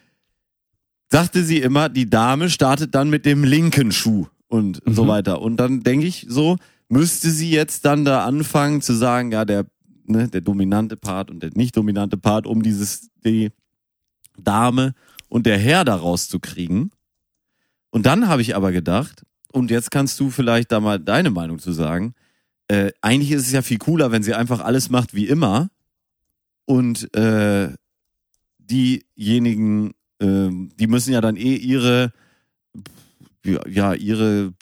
sagte 1.11 1.45
sie 1.45 1.59
immer, 1.59 1.91
die 1.91 2.09
Dame 2.09 2.49
startet 2.49 2.95
dann 2.95 3.11
mit 3.11 3.27
dem 3.27 3.45
linken 3.45 3.93
Schuh 3.93 4.27
und 4.49 4.81
so 4.87 5.05
Mhm. 5.05 5.09
weiter. 5.09 5.43
Und 5.43 5.59
dann 5.59 5.83
denke 5.83 6.07
ich 6.07 6.25
so, 6.31 6.57
müsste 6.91 7.31
sie 7.31 7.51
jetzt 7.51 7.85
dann 7.85 8.05
da 8.05 8.25
anfangen 8.25 8.83
zu 8.83 8.93
sagen, 8.93 9.33
ja, 9.33 9.45
der, 9.45 9.65
ne, 10.05 10.29
der 10.29 10.41
dominante 10.41 10.97
Part 10.97 11.31
und 11.31 11.43
der 11.43 11.51
nicht 11.55 11.77
dominante 11.77 12.17
Part, 12.17 12.47
um 12.47 12.63
dieses, 12.63 13.09
die 13.25 13.51
Dame 14.37 14.95
und 15.29 15.47
der 15.47 15.57
Herr 15.57 15.85
da 15.85 15.95
rauszukriegen. 15.95 16.91
Und 17.91 18.07
dann 18.07 18.29
habe 18.29 18.43
ich 18.43 18.57
aber 18.57 18.73
gedacht, 18.73 19.25
und 19.53 19.71
jetzt 19.71 19.91
kannst 19.91 20.19
du 20.21 20.31
vielleicht 20.31 20.73
da 20.73 20.81
mal 20.81 20.99
deine 20.99 21.31
Meinung 21.31 21.59
zu 21.59 21.73
sagen, 21.73 22.15
äh, 22.69 22.93
eigentlich 23.01 23.33
ist 23.33 23.47
es 23.47 23.53
ja 23.53 23.63
viel 23.63 23.79
cooler, 23.79 24.13
wenn 24.13 24.23
sie 24.23 24.35
einfach 24.35 24.61
alles 24.61 24.91
macht 24.91 25.15
wie 25.15 25.27
immer 25.27 25.71
und 26.65 27.13
äh, 27.17 27.73
diejenigen, 28.59 29.93
ähm, 30.21 30.71
die 30.79 30.87
müssen 30.87 31.13
ja 31.13 31.21
dann 31.21 31.37
eh 31.37 31.57
ihre, 31.57 32.13
ja, 33.45 33.95
ihre, 33.95 34.55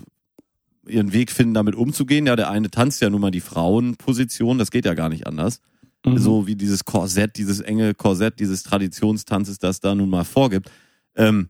ihren 0.91 1.13
Weg 1.13 1.31
finden, 1.31 1.55
damit 1.55 1.75
umzugehen. 1.75 2.27
Ja, 2.27 2.37
der 2.37 2.51
eine 2.51 2.71
tanzt 2.71 3.01
ja 3.01 3.11
nun 3.11 3.21
mal 3.21 3.31
die 3.31 3.41
Frauenposition, 3.41 4.59
das 4.59 4.71
geht 4.71 4.85
ja 4.85 4.95
gar 4.95 5.09
nicht 5.09 5.27
anders. 5.27 5.61
Mhm. 6.05 6.19
So 6.19 6.47
wie 6.47 6.57
dieses 6.57 6.85
Korsett, 6.85 7.37
dieses 7.37 7.61
enge 7.61 7.95
Korsett, 7.95 8.41
dieses 8.41 8.63
Traditionstanzes, 8.63 9.59
das 9.59 9.81
da 9.81 9.95
nun 9.95 10.11
mal 10.11 10.25
vorgibt. 10.25 10.71
Ähm, 11.17 11.49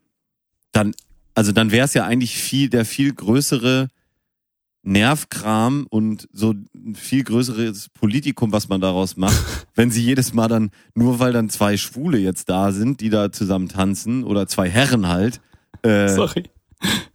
dann, 0.73 0.95
also 1.35 1.52
dann 1.52 1.71
wäre 1.71 1.85
es 1.85 1.95
ja 1.95 2.04
eigentlich 2.04 2.37
viel, 2.37 2.68
der 2.68 2.85
viel 2.85 3.12
größere 3.12 3.88
Nervkram 4.83 5.87
und 5.90 6.28
so 6.33 6.54
ein 6.75 6.95
viel 6.95 7.25
größeres 7.25 7.90
Politikum, 7.90 8.52
was 8.52 8.68
man 8.68 8.80
daraus 8.80 9.16
macht, 9.16 9.66
wenn 9.75 9.90
sie 9.90 10.02
jedes 10.02 10.33
Mal 10.33 10.49
dann, 10.49 10.71
nur 10.95 11.18
weil 11.18 11.33
dann 11.33 11.50
zwei 11.50 11.76
Schwule 11.76 12.18
jetzt 12.18 12.49
da 12.49 12.73
sind, 12.73 13.00
die 13.00 13.11
da 13.11 13.30
zusammen 13.30 13.68
tanzen, 13.68 14.25
oder 14.25 14.47
zwei 14.47 14.68
Herren 14.68 15.09
halt, 15.09 15.40
äh, 15.83 16.09
Sorry. 16.09 16.45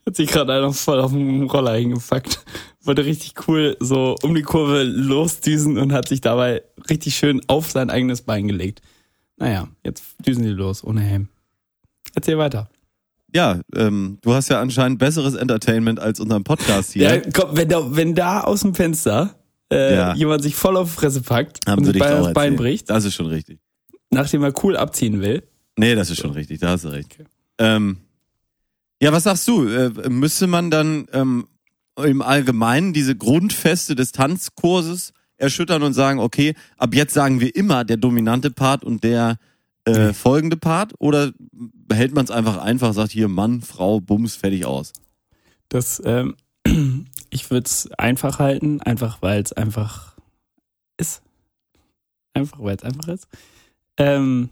Hat 0.05 0.15
sich 0.15 0.29
gerade 0.29 0.53
einer 0.53 0.73
voll 0.73 0.99
auf 0.99 1.11
dem 1.11 1.43
Roller 1.49 1.75
hingefuckt. 1.75 2.43
Wollte 2.81 3.05
richtig 3.05 3.33
cool 3.47 3.77
so 3.79 4.15
um 4.23 4.35
die 4.35 4.41
Kurve 4.41 4.83
losdüsen 4.83 5.77
und 5.77 5.93
hat 5.93 6.09
sich 6.09 6.19
dabei 6.21 6.61
richtig 6.89 7.15
schön 7.15 7.41
auf 7.47 7.71
sein 7.71 7.89
eigenes 7.89 8.21
Bein 8.21 8.47
gelegt. 8.47 8.81
Naja, 9.37 9.67
jetzt 9.83 10.03
düsen 10.25 10.43
die 10.43 10.49
los, 10.49 10.83
ohne 10.83 11.01
Helm. 11.01 11.29
Erzähl 12.15 12.37
weiter. 12.37 12.69
Ja, 13.33 13.61
ähm, 13.75 14.19
du 14.21 14.33
hast 14.33 14.49
ja 14.49 14.61
anscheinend 14.61 14.99
besseres 14.99 15.33
Entertainment 15.33 15.99
als 15.99 16.19
unseren 16.19 16.43
Podcast 16.43 16.93
hier. 16.93 17.03
Ja, 17.15 17.21
komm, 17.33 17.55
wenn 17.57 17.69
da, 17.69 17.95
wenn 17.95 18.13
da 18.13 18.41
aus 18.41 18.61
dem 18.61 18.75
Fenster 18.75 19.33
äh, 19.71 19.95
Ja. 19.95 20.13
jemand 20.13 20.43
sich 20.43 20.53
voll 20.53 20.77
auf 20.77 20.89
die 20.93 20.99
Fresse 20.99 21.21
packt 21.21 21.65
Haben 21.65 21.79
und 21.79 21.85
sich 21.93 21.97
das 21.97 22.33
Bein 22.33 22.53
erzählt. 22.53 22.57
bricht, 22.57 22.89
Das 22.89 23.05
ist 23.05 23.15
schon 23.15 23.25
richtig. 23.27 23.59
nachdem 24.11 24.43
er 24.43 24.53
cool 24.63 24.77
abziehen 24.77 25.21
will. 25.21 25.41
Nee, 25.79 25.95
das 25.95 26.11
ist 26.11 26.19
schon 26.19 26.31
richtig, 26.31 26.59
da 26.59 26.69
hast 26.69 26.83
du 26.83 26.89
recht. 26.89 27.07
Okay. 27.19 27.25
Ähm, 27.57 27.97
ja, 29.03 29.11
was 29.11 29.23
sagst 29.23 29.45
du? 29.49 29.67
Äh, 29.67 30.09
müsste 30.09 30.47
man 30.47 30.71
dann 30.71 31.07
ähm, 31.11 31.45
im 32.01 32.21
Allgemeinen 32.21 32.93
diese 32.93 33.17
Grundfeste 33.17 33.95
des 33.95 34.13
Tanzkurses 34.13 35.11
erschüttern 35.35 35.83
und 35.83 35.91
sagen, 35.91 36.19
okay, 36.19 36.55
ab 36.77 36.95
jetzt 36.95 37.13
sagen 37.13 37.41
wir 37.41 37.53
immer 37.53 37.83
der 37.83 37.97
dominante 37.97 38.49
Part 38.49 38.85
und 38.85 39.03
der 39.03 39.39
äh, 39.83 40.13
folgende 40.13 40.55
Part? 40.55 40.93
Oder 40.99 41.33
behält 41.51 42.15
man 42.15 42.23
es 42.23 42.31
einfach 42.31 42.57
einfach, 42.59 42.93
sagt 42.93 43.11
hier 43.11 43.27
Mann, 43.27 43.61
Frau, 43.61 43.99
Bums, 43.99 44.37
fertig 44.37 44.65
aus? 44.65 44.93
Das, 45.67 46.01
ähm, 46.05 46.37
ich 47.29 47.51
würde 47.51 47.65
es 47.65 47.91
einfach 47.97 48.39
halten, 48.39 48.79
einfach 48.79 49.21
weil 49.21 49.41
es 49.41 49.51
einfach 49.51 50.15
ist. 50.95 51.21
Einfach 52.33 52.59
weil 52.59 52.77
es 52.77 52.83
einfach 52.83 53.09
ist. 53.09 53.27
Ähm, 53.97 54.49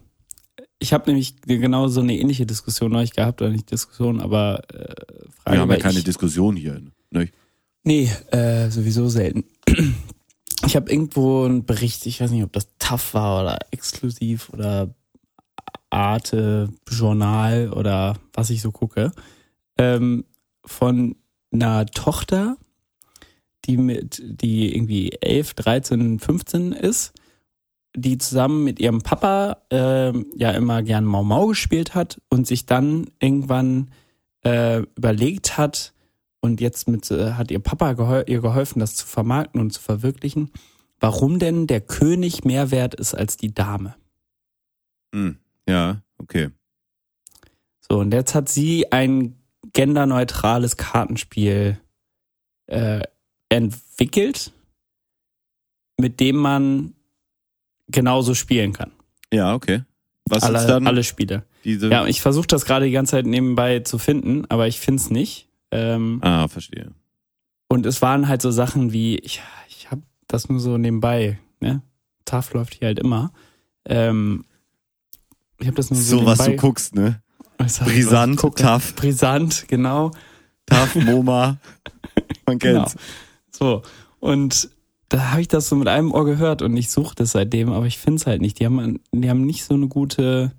ich 0.82 0.92
habe 0.92 1.10
nämlich 1.10 1.40
genau 1.42 1.86
so 1.86 2.00
eine 2.00 2.18
ähnliche 2.18 2.44
Diskussion 2.44 2.90
neulich 2.90 3.12
gehabt, 3.12 3.40
oder 3.40 3.50
nicht 3.50 3.70
Diskussion, 3.70 4.20
aber 4.20 4.62
äh, 4.74 4.94
Frage. 5.30 5.56
Wir 5.56 5.60
haben 5.60 5.70
ja 5.70 5.76
keine 5.76 5.98
ich, 5.98 6.04
Diskussion 6.04 6.56
hier. 6.56 6.82
Ne? 7.10 7.28
Nee, 7.84 8.10
äh, 8.30 8.68
sowieso 8.70 9.08
selten. 9.08 9.44
Ich 10.64 10.76
habe 10.76 10.92
irgendwo 10.92 11.44
einen 11.44 11.64
Bericht, 11.64 12.06
ich 12.06 12.20
weiß 12.20 12.30
nicht, 12.30 12.44
ob 12.44 12.52
das 12.52 12.68
TAF 12.78 13.14
war 13.14 13.42
oder 13.42 13.58
exklusiv 13.72 14.48
oder 14.50 14.94
Arte, 15.90 16.68
Journal 16.88 17.72
oder 17.72 18.16
was 18.32 18.48
ich 18.48 18.62
so 18.62 18.70
gucke, 18.70 19.10
ähm, 19.76 20.24
von 20.64 21.16
einer 21.52 21.84
Tochter, 21.86 22.58
die 23.64 23.76
mit, 23.76 24.22
die 24.24 24.72
irgendwie 24.72 25.10
11, 25.20 25.54
13, 25.54 26.20
15 26.20 26.70
ist, 26.70 27.12
die 27.94 28.18
zusammen 28.18 28.64
mit 28.64 28.80
ihrem 28.80 29.02
Papa 29.02 29.58
ähm, 29.70 30.26
ja 30.36 30.50
immer 30.52 30.82
gern 30.82 31.04
Mau 31.04 31.24
Mau 31.24 31.48
gespielt 31.48 31.94
hat 31.94 32.20
und 32.28 32.46
sich 32.46 32.66
dann 32.66 33.10
irgendwann 33.20 33.90
äh, 34.44 34.82
überlegt 34.96 35.58
hat, 35.58 35.92
und 36.42 36.60
jetzt 36.60 36.88
mit, 36.88 37.10
äh, 37.10 37.32
hat 37.32 37.50
ihr 37.50 37.60
Papa 37.60 37.94
gehol 37.94 38.24
ihr 38.26 38.40
geholfen, 38.40 38.80
das 38.80 38.96
zu 38.96 39.06
vermarkten 39.06 39.60
und 39.60 39.70
zu 39.70 39.80
verwirklichen, 39.80 40.50
warum 41.00 41.38
denn 41.38 41.66
der 41.66 41.80
König 41.80 42.44
mehr 42.44 42.70
wert 42.70 42.94
ist 42.94 43.14
als 43.14 43.36
die 43.36 43.54
Dame. 43.54 43.94
Hm. 45.14 45.38
Ja, 45.68 46.02
okay. 46.18 46.50
So, 47.80 48.00
und 48.00 48.12
jetzt 48.12 48.34
hat 48.34 48.48
sie 48.48 48.90
ein 48.90 49.36
genderneutrales 49.72 50.76
Kartenspiel 50.76 51.80
äh, 52.66 53.02
entwickelt, 53.48 54.52
mit 55.98 56.18
dem 56.18 56.36
man 56.36 56.94
genauso 57.92 58.34
spielen 58.34 58.72
kann. 58.72 58.92
Ja, 59.32 59.54
okay. 59.54 59.82
Was 60.26 60.42
alle, 60.42 60.58
ist 60.58 60.66
dann 60.66 60.86
alle 60.86 61.04
Spiele. 61.04 61.44
diese... 61.64 61.88
Ja, 61.88 62.06
ich 62.06 62.20
versuche 62.20 62.46
das 62.46 62.64
gerade 62.64 62.86
die 62.86 62.92
ganze 62.92 63.12
Zeit 63.12 63.26
nebenbei 63.26 63.80
zu 63.80 63.98
finden, 63.98 64.44
aber 64.48 64.66
ich 64.68 64.78
finde 64.80 65.00
es 65.02 65.10
nicht. 65.10 65.48
Ähm, 65.70 66.18
ah, 66.22 66.48
verstehe. 66.48 66.92
Und 67.68 67.86
es 67.86 68.02
waren 68.02 68.28
halt 68.28 68.42
so 68.42 68.50
Sachen 68.50 68.92
wie, 68.92 69.18
ich, 69.18 69.42
ich 69.68 69.90
habe 69.90 70.02
das 70.28 70.48
nur 70.48 70.60
so 70.60 70.78
nebenbei, 70.78 71.38
ne? 71.60 71.82
TAF 72.24 72.52
läuft 72.52 72.74
hier 72.74 72.88
halt 72.88 72.98
immer. 72.98 73.32
Ähm, 73.86 74.44
ich 75.58 75.66
habe 75.66 75.76
das 75.76 75.90
nur 75.90 76.00
so, 76.00 76.18
So, 76.18 76.26
was 76.26 76.38
du 76.38 76.44
nebenbei. 76.44 76.60
guckst, 76.60 76.94
ne? 76.94 77.22
Ich 77.64 77.78
Brisant, 77.78 78.40
tough, 78.40 78.94
Brisant, 78.96 79.66
genau. 79.68 80.10
tough, 80.66 80.94
MoMA. 80.96 81.58
Man 82.46 82.58
genau. 82.58 82.80
kennt's. 82.84 82.96
So. 83.50 83.82
Und 84.18 84.68
da 85.12 85.32
habe 85.32 85.42
ich 85.42 85.48
das 85.48 85.68
so 85.68 85.76
mit 85.76 85.88
einem 85.88 86.10
Ohr 86.10 86.24
gehört 86.24 86.62
und 86.62 86.74
ich 86.74 86.88
suche 86.88 87.14
das 87.14 87.32
seitdem, 87.32 87.70
aber 87.70 87.84
ich 87.84 87.98
finde 87.98 88.16
es 88.16 88.26
halt 88.26 88.40
nicht. 88.40 88.58
Die 88.58 88.64
haben, 88.64 88.98
die 89.12 89.28
haben 89.28 89.44
nicht 89.44 89.62
so 89.62 89.74
eine 89.74 89.86
gute, 89.86 90.52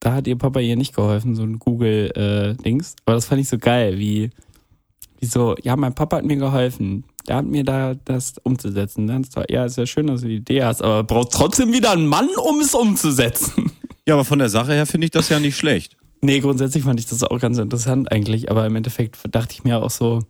da 0.00 0.14
hat 0.14 0.26
ihr 0.26 0.38
Papa 0.38 0.60
ihr 0.60 0.76
nicht 0.76 0.94
geholfen, 0.94 1.34
so 1.34 1.42
ein 1.42 1.58
Google-Dings. 1.58 2.96
aber 3.04 3.16
das 3.16 3.26
fand 3.26 3.42
ich 3.42 3.50
so 3.50 3.58
geil, 3.58 3.98
wie, 3.98 4.30
wie 5.18 5.26
so, 5.26 5.56
ja, 5.62 5.76
mein 5.76 5.94
Papa 5.94 6.16
hat 6.16 6.24
mir 6.24 6.36
geholfen. 6.36 7.04
Der 7.28 7.36
hat 7.36 7.44
mir 7.44 7.62
da 7.62 7.94
das 8.06 8.36
umzusetzen. 8.42 9.06
Ist 9.20 9.36
ja, 9.50 9.66
ist 9.66 9.76
ja 9.76 9.84
schön, 9.84 10.06
dass 10.06 10.22
du 10.22 10.28
die 10.28 10.36
Idee 10.36 10.64
hast, 10.64 10.80
aber 10.82 11.04
brauchst 11.04 11.34
trotzdem 11.34 11.70
wieder 11.74 11.90
einen 11.90 12.06
Mann, 12.06 12.30
um 12.42 12.60
es 12.60 12.74
umzusetzen. 12.74 13.72
Ja, 14.08 14.14
aber 14.14 14.24
von 14.24 14.38
der 14.38 14.48
Sache 14.48 14.72
her 14.72 14.86
finde 14.86 15.04
ich 15.04 15.10
das 15.10 15.28
ja 15.28 15.38
nicht 15.38 15.56
schlecht. 15.56 15.96
Nee, 16.22 16.40
grundsätzlich 16.40 16.82
fand 16.82 16.98
ich 16.98 17.06
das 17.06 17.22
auch 17.22 17.38
ganz 17.38 17.58
interessant 17.58 18.10
eigentlich, 18.10 18.50
aber 18.50 18.66
im 18.66 18.74
Endeffekt 18.74 19.18
dachte 19.30 19.52
ich 19.52 19.62
mir 19.62 19.80
auch 19.80 19.90
so, 19.90 20.20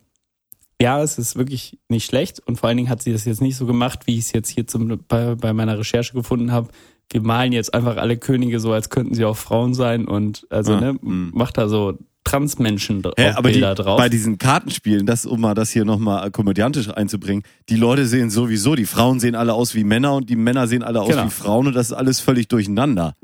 ja, 0.81 1.03
es 1.03 1.19
ist 1.19 1.37
wirklich 1.37 1.79
nicht 1.89 2.07
schlecht 2.07 2.41
und 2.41 2.57
vor 2.59 2.69
allen 2.69 2.77
Dingen 2.79 2.89
hat 2.89 3.03
sie 3.03 3.13
das 3.13 3.25
jetzt 3.25 3.41
nicht 3.43 3.57
so 3.57 3.67
gemacht, 3.67 4.07
wie 4.07 4.15
ich 4.15 4.27
es 4.27 4.33
jetzt 4.33 4.49
hier 4.49 4.67
zum, 4.67 4.99
bei, 5.09 5.35
bei 5.35 5.53
meiner 5.53 5.79
Recherche 5.79 6.13
gefunden 6.15 6.53
habe. 6.53 6.69
Wir 7.11 7.21
malen 7.23 7.53
jetzt 7.53 7.75
einfach 7.75 7.97
alle 7.97 8.17
Könige 8.17 8.61
so, 8.61 8.73
als 8.73 8.89
könnten 8.89 9.15
sie 9.15 9.25
auch 9.25 9.37
Frauen 9.37 9.75
sein 9.75 10.07
und 10.07 10.47
also 10.49 10.75
Ah, 10.75 10.81
ne, 10.81 10.93
mm. 10.95 11.31
macht 11.35 11.59
da 11.59 11.69
so 11.69 11.99
Transmenschen 12.23 13.03
dra- 13.03 13.13
Hä, 13.17 13.31
aber 13.31 13.49
die, 13.49 13.55
Bilder 13.55 13.75
drauf. 13.75 13.99
bei 13.99 14.09
diesen 14.09 14.39
Kartenspielen, 14.39 15.07
das, 15.07 15.27
um 15.27 15.41
mal 15.41 15.55
das 15.55 15.71
hier 15.71 15.85
nochmal 15.85 16.31
komödiantisch 16.31 16.89
einzubringen, 16.89 17.43
die 17.69 17.77
Leute 17.77 18.07
sehen 18.07 18.31
sowieso, 18.31 18.75
die 18.77 18.87
Frauen 18.87 19.19
sehen 19.21 19.35
alle 19.35 19.55
aus 19.55 19.75
wie 19.75 19.83
Männer 19.85 20.15
und 20.15 20.31
die 20.31 20.37
Männer 20.37 20.69
sehen 20.69 20.83
alle 20.85 21.01
aus 21.01 21.09
Genau. 21.09 21.25
wie 21.27 21.31
Frauen 21.31 21.67
und 21.67 21.73
das 21.75 21.87
ist 21.89 21.93
alles 21.95 22.21
völlig 22.21 22.47
durcheinander. 22.49 23.17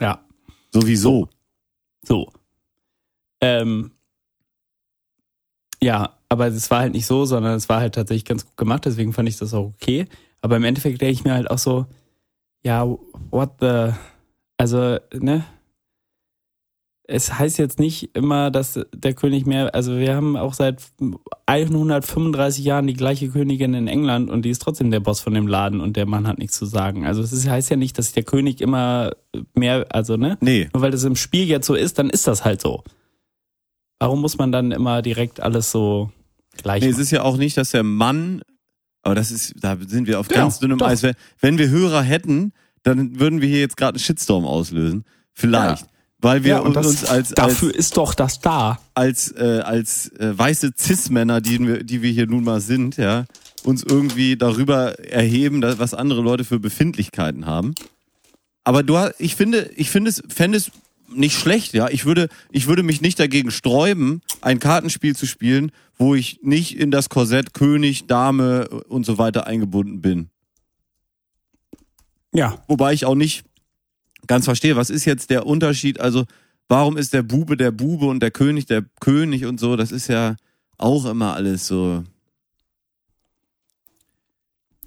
ja, 0.00 0.20
Sowieso. 0.70 1.28
so. 2.06 2.30
Ähm, 3.40 3.90
ja, 5.82 6.16
aber 6.32 6.46
es 6.46 6.70
war 6.70 6.80
halt 6.80 6.94
nicht 6.94 7.04
so, 7.04 7.26
sondern 7.26 7.54
es 7.54 7.68
war 7.68 7.80
halt 7.80 7.94
tatsächlich 7.94 8.24
ganz 8.24 8.46
gut 8.46 8.56
gemacht, 8.56 8.86
deswegen 8.86 9.12
fand 9.12 9.28
ich 9.28 9.36
das 9.36 9.52
auch 9.52 9.66
okay. 9.66 10.06
Aber 10.40 10.56
im 10.56 10.64
Endeffekt 10.64 11.02
denke 11.02 11.12
ich 11.12 11.24
mir 11.24 11.34
halt 11.34 11.50
auch 11.50 11.58
so, 11.58 11.84
ja, 12.64 12.88
what 13.30 13.50
the, 13.60 13.90
also, 14.56 14.96
ne? 15.12 15.44
Es 17.04 17.38
heißt 17.38 17.58
jetzt 17.58 17.78
nicht 17.78 18.16
immer, 18.16 18.50
dass 18.50 18.80
der 18.94 19.12
König 19.12 19.44
mehr, 19.44 19.74
also 19.74 19.98
wir 19.98 20.16
haben 20.16 20.38
auch 20.38 20.54
seit 20.54 20.82
135 21.44 22.64
Jahren 22.64 22.86
die 22.86 22.94
gleiche 22.94 23.28
Königin 23.28 23.74
in 23.74 23.86
England 23.86 24.30
und 24.30 24.46
die 24.46 24.50
ist 24.50 24.62
trotzdem 24.62 24.90
der 24.90 25.00
Boss 25.00 25.20
von 25.20 25.34
dem 25.34 25.46
Laden 25.46 25.82
und 25.82 25.98
der 25.98 26.06
Mann 26.06 26.26
hat 26.26 26.38
nichts 26.38 26.56
zu 26.56 26.64
sagen. 26.64 27.04
Also 27.04 27.20
es 27.20 27.34
ist, 27.34 27.46
heißt 27.46 27.68
ja 27.68 27.76
nicht, 27.76 27.98
dass 27.98 28.12
der 28.12 28.22
König 28.22 28.62
immer 28.62 29.12
mehr, 29.52 29.84
also 29.90 30.16
ne? 30.16 30.38
Nee. 30.40 30.70
Nur 30.72 30.82
weil 30.82 30.92
das 30.92 31.04
im 31.04 31.16
Spiel 31.16 31.46
jetzt 31.46 31.66
so 31.66 31.74
ist, 31.74 31.98
dann 31.98 32.08
ist 32.08 32.26
das 32.26 32.46
halt 32.46 32.62
so. 32.62 32.82
Warum 33.98 34.22
muss 34.22 34.38
man 34.38 34.50
dann 34.50 34.72
immer 34.72 35.02
direkt 35.02 35.40
alles 35.40 35.70
so 35.70 36.10
gleich 36.56 36.82
Nee, 36.82 36.88
es 36.90 36.98
ist 36.98 37.10
ja 37.10 37.22
auch 37.22 37.36
nicht, 37.36 37.56
dass 37.56 37.70
der 37.70 37.82
Mann, 37.82 38.42
aber 39.02 39.14
das 39.14 39.30
ist, 39.30 39.54
da 39.60 39.76
sind 39.86 40.06
wir 40.06 40.20
auf 40.20 40.28
Genau, 40.28 40.42
ganz 40.42 40.58
dünnem 40.58 40.78
doch. 40.78 40.86
Eis. 40.86 41.02
Wenn- 41.02 41.58
wir 41.58 41.68
Hörer 41.68 42.02
hätten, 42.02 42.52
dann 42.82 43.18
würden 43.18 43.40
wir 43.40 43.48
hier 43.48 43.60
jetzt 43.60 43.76
gerade 43.76 43.96
einen 43.96 44.00
Shitstorm 44.02 44.44
auslösen. 44.44 45.04
Vielleicht. 45.34 45.86
Weil 46.18 46.44
wir 46.44 46.50
Ja, 46.62 46.68
das, 46.70 46.86
uns 46.86 47.04
als, 47.04 47.30
dafür 47.30 47.68
als, 47.68 47.76
ist 47.78 47.96
doch 47.96 48.14
das 48.14 48.38
da. 48.40 48.78
als, 48.94 49.32
äh, 49.32 49.60
als 49.64 50.08
äh, 50.18 50.38
weiße 50.38 50.70
Cis-Männer, 50.78 51.40
die 51.40 51.58
wir, 51.66 51.82
die 51.82 52.00
wir 52.02 52.10
hier 52.12 52.28
nun 52.28 52.44
mal 52.44 52.60
sind, 52.60 52.96
ja, 52.96 53.24
uns 53.64 53.82
irgendwie 53.82 54.36
darüber 54.36 55.00
erheben, 55.00 55.60
dass, 55.60 55.80
was 55.80 55.94
andere 55.94 56.20
Leute 56.22 56.44
für 56.44 56.60
Befindlichkeiten 56.60 57.46
haben. 57.46 57.74
Aber 58.62 58.84
du 58.84 58.96
hast, 58.98 59.14
ich 59.18 59.34
finde, 59.34 59.68
ich 59.74 59.90
finde 59.90 60.10
es, 60.10 60.22
fände 60.28 60.58
es 60.58 60.70
nicht 61.14 61.38
schlecht, 61.38 61.72
ja. 61.74 61.88
Ich 61.88 62.04
würde, 62.04 62.28
ich 62.50 62.66
würde 62.66 62.82
mich 62.82 63.00
nicht 63.00 63.18
dagegen 63.18 63.50
sträuben, 63.50 64.22
ein 64.40 64.58
Kartenspiel 64.58 65.14
zu 65.16 65.26
spielen, 65.26 65.72
wo 65.96 66.14
ich 66.14 66.40
nicht 66.42 66.76
in 66.78 66.90
das 66.90 67.08
Korsett 67.08 67.54
König, 67.54 68.06
Dame 68.06 68.68
und 68.68 69.04
so 69.06 69.18
weiter 69.18 69.46
eingebunden 69.46 70.00
bin. 70.00 70.30
Ja. 72.34 72.62
Wobei 72.66 72.92
ich 72.92 73.04
auch 73.04 73.14
nicht 73.14 73.44
ganz 74.26 74.44
verstehe, 74.46 74.76
was 74.76 74.90
ist 74.90 75.04
jetzt 75.04 75.30
der 75.30 75.46
Unterschied? 75.46 76.00
Also, 76.00 76.24
warum 76.68 76.96
ist 76.96 77.12
der 77.12 77.22
Bube 77.22 77.56
der 77.56 77.70
Bube 77.70 78.06
und 78.06 78.20
der 78.20 78.30
König 78.30 78.66
der 78.66 78.84
König 79.00 79.44
und 79.44 79.60
so? 79.60 79.76
Das 79.76 79.92
ist 79.92 80.08
ja 80.08 80.36
auch 80.78 81.04
immer 81.04 81.34
alles 81.34 81.66
so. 81.66 82.04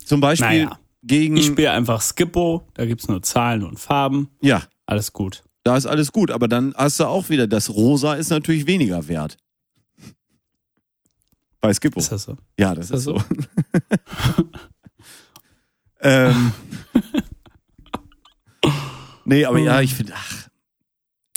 Zum 0.04 0.22
Beispiel 0.22 0.66
Naja. 0.66 0.80
gegen. 1.04 1.38
Ich 1.38 1.48
spiele 1.48 1.72
einfach 1.72 2.02
Skippo, 2.02 2.68
da 2.74 2.86
gibt's 2.86 3.08
nur 3.08 3.22
Zahlen 3.24 3.64
und 3.64 3.80
Farben, 3.80 4.30
ja, 4.42 4.62
alles 4.86 5.14
gut. 5.14 5.44
Da 5.65 5.75
ist 5.75 5.88
alles 5.88 6.12
gut, 6.12 6.30
aber 6.30 6.47
dann 6.47 6.75
hast 6.78 6.99
du 6.99 7.06
auch 7.06 7.30
wieder, 7.30 7.47
das 7.47 7.71
Rosa 7.71 8.13
ist 8.13 8.30
natürlich 8.30 8.67
weniger 8.67 9.08
wert. 9.08 9.38
Bei 11.60 11.73
Skippo. 11.73 11.99
Ist 11.99 12.12
das 12.12 12.23
so? 12.23 12.38
Ja, 12.60 12.75
das 12.75 12.91
Ist 12.91 13.08
ist, 13.08 13.08
das 13.08 13.15
so. 13.15 13.23
ähm, 16.01 16.51
nee, 19.25 19.43
aber 19.45 19.58
ja, 19.58 19.82
ich 19.82 19.95
finde, 19.95 20.13
ach, 20.15 20.47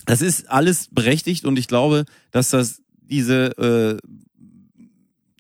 das 0.05 0.21
ist 0.21 0.51
alles 0.51 0.89
berechtigt 0.91 1.47
und 1.47 1.59
ich 1.59 1.67
glaube, 1.67 2.05
dass 2.31 2.51
das 2.51 2.83
diese, 3.01 3.57
äh, 3.57 3.97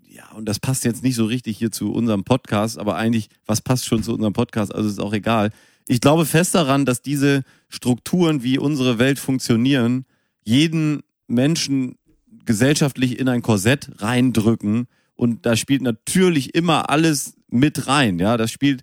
ja, 0.09 0.31
und 0.33 0.47
das 0.47 0.61
passt 0.61 0.87
jetzt 0.87 1.03
nicht 1.03 1.17
so 1.17 1.27
richtig 1.27 1.59
hier 1.59 1.71
zu 1.71 1.93
unserem 1.93 2.25
Podcast, 2.25 2.79
aber 2.79 2.97
eigentlich, 2.97 3.29
was 3.45 3.61
passt 3.61 3.85
schon 3.85 4.03
zu 4.03 4.15
unserem 4.15 4.33
Podcast, 4.33 4.75
also 4.75 4.89
ist 4.89 4.99
auch 4.99 5.13
egal. 5.13 5.51
Ich 5.89 6.01
glaube 6.01 6.27
fest 6.27 6.55
daran, 6.55 6.85
dass 6.85 7.03
diese 7.03 7.43
Strukturen, 7.69 8.43
wie 8.43 8.59
unsere 8.59 8.99
Welt 8.99 9.19
funktionieren, 9.19 10.05
jeden 10.45 11.01
Menschen 11.27 11.97
gesellschaftlich 12.45 13.19
in 13.19 13.29
ein 13.29 13.43
Korsett 13.43 13.91
reindrücken. 13.97 14.87
Und 15.17 15.47
da 15.47 15.57
spielt 15.57 15.83
natürlich 15.83 16.55
immer 16.55 16.91
alles 16.91 17.35
mit 17.51 17.87
rein. 17.87 18.19
Ja, 18.19 18.37
das 18.37 18.51
spielt 18.51 18.83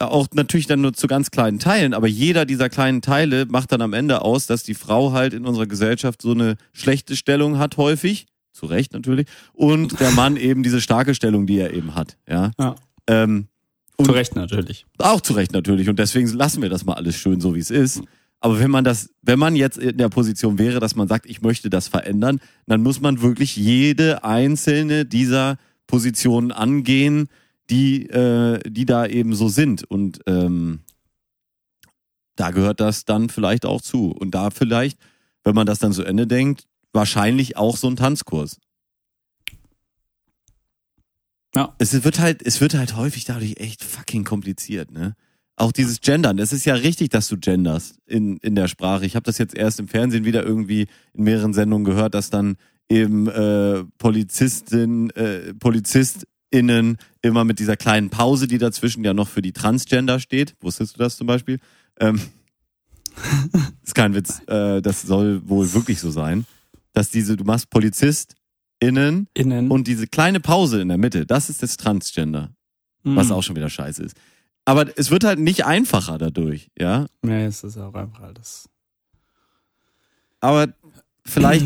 auch 0.00 0.26
natürlich 0.32 0.66
dann 0.66 0.80
nur 0.80 0.92
zu 0.92 1.06
ganz 1.06 1.30
kleinen 1.30 1.58
Teilen, 1.58 1.94
aber 1.94 2.08
jeder 2.08 2.46
dieser 2.46 2.68
kleinen 2.68 3.02
Teile 3.02 3.46
macht 3.46 3.70
dann 3.70 3.82
am 3.82 3.92
Ende 3.92 4.22
aus, 4.22 4.46
dass 4.46 4.62
die 4.62 4.74
Frau 4.74 5.12
halt 5.12 5.34
in 5.34 5.44
unserer 5.44 5.66
Gesellschaft 5.66 6.22
so 6.22 6.32
eine 6.32 6.56
schlechte 6.72 7.16
Stellung 7.16 7.58
hat 7.58 7.76
häufig, 7.76 8.26
zu 8.52 8.66
Recht 8.66 8.92
natürlich, 8.92 9.26
und 9.52 10.00
der 10.00 10.10
Mann 10.12 10.36
eben 10.36 10.62
diese 10.62 10.80
starke 10.80 11.14
Stellung, 11.14 11.46
die 11.46 11.58
er 11.58 11.74
eben 11.74 11.94
hat. 11.94 12.16
Ja. 12.26 12.52
Ja. 12.58 12.76
Ähm, 13.06 13.48
und 14.00 14.06
Zu 14.06 14.12
Recht 14.12 14.34
natürlich. 14.34 14.86
auch 14.98 15.20
zu 15.20 15.34
Recht 15.34 15.52
natürlich. 15.52 15.88
Und 15.88 15.98
deswegen 15.98 16.26
lassen 16.28 16.62
wir 16.62 16.68
das 16.70 16.84
mal 16.84 16.94
alles 16.94 17.16
schön 17.16 17.40
so, 17.40 17.54
wie 17.54 17.58
es 17.60 17.70
ist. 17.70 18.02
Aber 18.40 18.58
wenn 18.58 18.70
man 18.70 18.84
das, 18.84 19.10
wenn 19.20 19.38
man 19.38 19.54
jetzt 19.54 19.76
in 19.76 19.98
der 19.98 20.08
Position 20.08 20.58
wäre, 20.58 20.80
dass 20.80 20.96
man 20.96 21.06
sagt, 21.06 21.26
ich 21.26 21.42
möchte 21.42 21.68
das 21.68 21.88
verändern, 21.88 22.40
dann 22.66 22.82
muss 22.82 23.00
man 23.00 23.20
wirklich 23.20 23.56
jede 23.56 24.24
einzelne 24.24 25.04
dieser 25.04 25.58
Positionen 25.86 26.50
angehen, 26.50 27.28
die, 27.68 28.06
äh, 28.08 28.58
die 28.66 28.86
da 28.86 29.06
eben 29.06 29.34
so 29.34 29.48
sind. 29.48 29.84
Und 29.84 30.20
ähm, 30.26 30.80
da 32.36 32.50
gehört 32.50 32.80
das 32.80 33.04
dann 33.04 33.28
vielleicht 33.28 33.66
auch 33.66 33.82
zu. 33.82 34.12
Und 34.12 34.30
da 34.30 34.50
vielleicht, 34.50 34.98
wenn 35.44 35.54
man 35.54 35.66
das 35.66 35.78
dann 35.78 35.92
zu 35.92 36.04
Ende 36.04 36.26
denkt, 36.26 36.64
wahrscheinlich 36.94 37.58
auch 37.58 37.76
so 37.76 37.88
ein 37.88 37.96
Tanzkurs. 37.96 38.56
Ja. 41.54 41.74
Es 41.78 42.04
wird 42.04 42.20
halt, 42.20 42.42
es 42.46 42.60
wird 42.60 42.74
halt 42.74 42.96
häufig 42.96 43.24
dadurch 43.24 43.56
echt 43.56 43.82
fucking 43.82 44.24
kompliziert, 44.24 44.90
ne? 44.90 45.16
Auch 45.56 45.72
dieses 45.72 46.00
Gendern, 46.00 46.38
es 46.38 46.54
ist 46.54 46.64
ja 46.64 46.74
richtig, 46.74 47.10
dass 47.10 47.28
du 47.28 47.36
genderst 47.36 47.98
in, 48.06 48.38
in 48.38 48.54
der 48.54 48.66
Sprache. 48.66 49.04
Ich 49.04 49.14
habe 49.14 49.24
das 49.24 49.36
jetzt 49.36 49.54
erst 49.54 49.78
im 49.78 49.88
Fernsehen 49.88 50.24
wieder 50.24 50.42
irgendwie 50.42 50.86
in 51.12 51.24
mehreren 51.24 51.52
Sendungen 51.52 51.84
gehört, 51.84 52.14
dass 52.14 52.30
dann 52.30 52.56
eben 52.88 53.28
äh, 53.28 53.84
Polizistin, 53.98 55.10
äh, 55.10 55.52
PolizistInnen 55.52 56.96
immer 57.20 57.44
mit 57.44 57.58
dieser 57.58 57.76
kleinen 57.76 58.08
Pause, 58.08 58.46
die 58.46 58.56
dazwischen 58.56 59.04
ja 59.04 59.12
noch 59.12 59.28
für 59.28 59.42
die 59.42 59.52
Transgender 59.52 60.18
steht. 60.18 60.54
Wusstest 60.60 60.94
du 60.94 60.98
das 60.98 61.18
zum 61.18 61.26
Beispiel? 61.26 61.58
Ähm, 61.98 62.18
ist 63.84 63.94
kein 63.94 64.14
Witz, 64.14 64.40
äh, 64.46 64.80
das 64.80 65.02
soll 65.02 65.46
wohl 65.46 65.70
wirklich 65.74 66.00
so 66.00 66.10
sein, 66.10 66.46
dass 66.94 67.10
diese, 67.10 67.36
du 67.36 67.44
machst 67.44 67.68
PolizistInnen 67.68 68.39
Innen. 68.80 69.28
und 69.70 69.86
diese 69.86 70.06
kleine 70.06 70.40
Pause 70.40 70.80
in 70.80 70.88
der 70.88 70.98
Mitte, 70.98 71.26
das 71.26 71.50
ist 71.50 71.62
das 71.62 71.76
Transgender, 71.76 72.50
was 73.04 73.26
Mhm. 73.28 73.32
auch 73.32 73.42
schon 73.42 73.56
wieder 73.56 73.68
scheiße 73.70 74.02
ist. 74.02 74.16
Aber 74.64 74.86
es 74.98 75.10
wird 75.10 75.24
halt 75.24 75.38
nicht 75.38 75.64
einfacher 75.66 76.16
dadurch, 76.18 76.70
ja. 76.78 77.06
Nee, 77.22 77.44
es 77.46 77.62
ist 77.64 77.76
auch 77.78 77.94
einfach 77.94 78.20
alles. 78.22 78.68
Aber 80.40 80.72
vielleicht, 81.24 81.64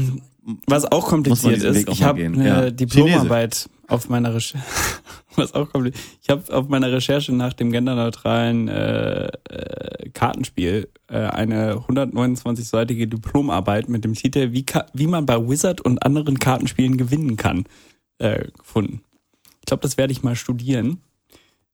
Was 0.67 0.85
auch 0.91 1.09
kompliziert 1.09 1.63
ist, 1.63 1.89
ich 1.89 2.03
habe 2.03 2.25
eine 2.25 2.47
Ja. 2.47 2.71
Diplomarbeit 2.71 3.69
auf 3.89 4.09
meiner 4.09 4.35
Recherche. 4.35 4.65
Was 5.37 5.53
auch 5.55 5.71
kompliziert. 5.71 6.05
Ich 6.23 6.29
habe 6.29 6.55
auf 6.55 6.69
meiner 6.69 6.93
Recherche 6.93 7.33
nach 7.33 7.55
dem 7.55 7.73
genderneutralen 7.73 8.69
äh, 8.69 9.27
äh, 9.27 10.11
Kartenspiel 10.11 10.89
äh, 11.09 11.17
eine 11.19 11.75
129-seitige 11.75 13.07
Diplomarbeit 13.07 13.89
mit 13.89 14.05
dem 14.05 14.15
Titel 14.15 14.53
wie, 14.53 14.65
wie 14.93 15.07
man 15.07 15.27
bei 15.27 15.37
Wizard 15.49 15.81
und 15.81 16.05
anderen 16.05 16.39
Kartenspielen 16.39 16.97
gewinnen 16.97 17.37
kann 17.37 17.65
äh, 18.19 18.47
gefunden. 18.57 19.01
Ich 19.61 19.67
glaube, 19.67 19.83
das 19.83 19.97
werde 19.97 20.13
ich 20.13 20.23
mal 20.23 20.37
studieren, 20.37 21.01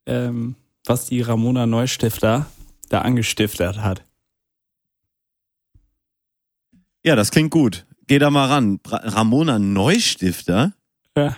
ähm, 0.06 0.54
was 0.86 1.06
die 1.06 1.20
Ramona 1.20 1.66
Neustifter 1.66 2.46
da 2.88 3.00
angestiftet 3.02 3.82
hat. 3.82 4.02
Ja, 7.04 7.16
das 7.16 7.30
klingt 7.30 7.50
gut. 7.50 7.86
Geh 8.06 8.18
da 8.18 8.30
mal 8.30 8.46
ran. 8.48 8.80
Ramona 8.84 9.58
Neustifter? 9.58 10.72
Ja. 11.16 11.36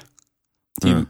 Die 0.83 0.88
Ja. 0.88 1.07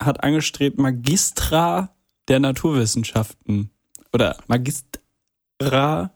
hat 0.00 0.22
angestrebt, 0.22 0.78
Magistra 0.78 1.94
der 2.28 2.40
Naturwissenschaften 2.40 3.70
oder 4.12 4.36
Magistra, 4.46 6.12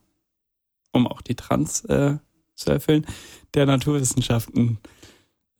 um 0.93 1.07
auch 1.07 1.21
die 1.21 1.35
Trans 1.35 1.85
äh, 1.87 2.17
zu 2.55 2.71
erfüllen, 2.71 3.05
der 3.55 3.67
Naturwissenschaften 3.67 4.79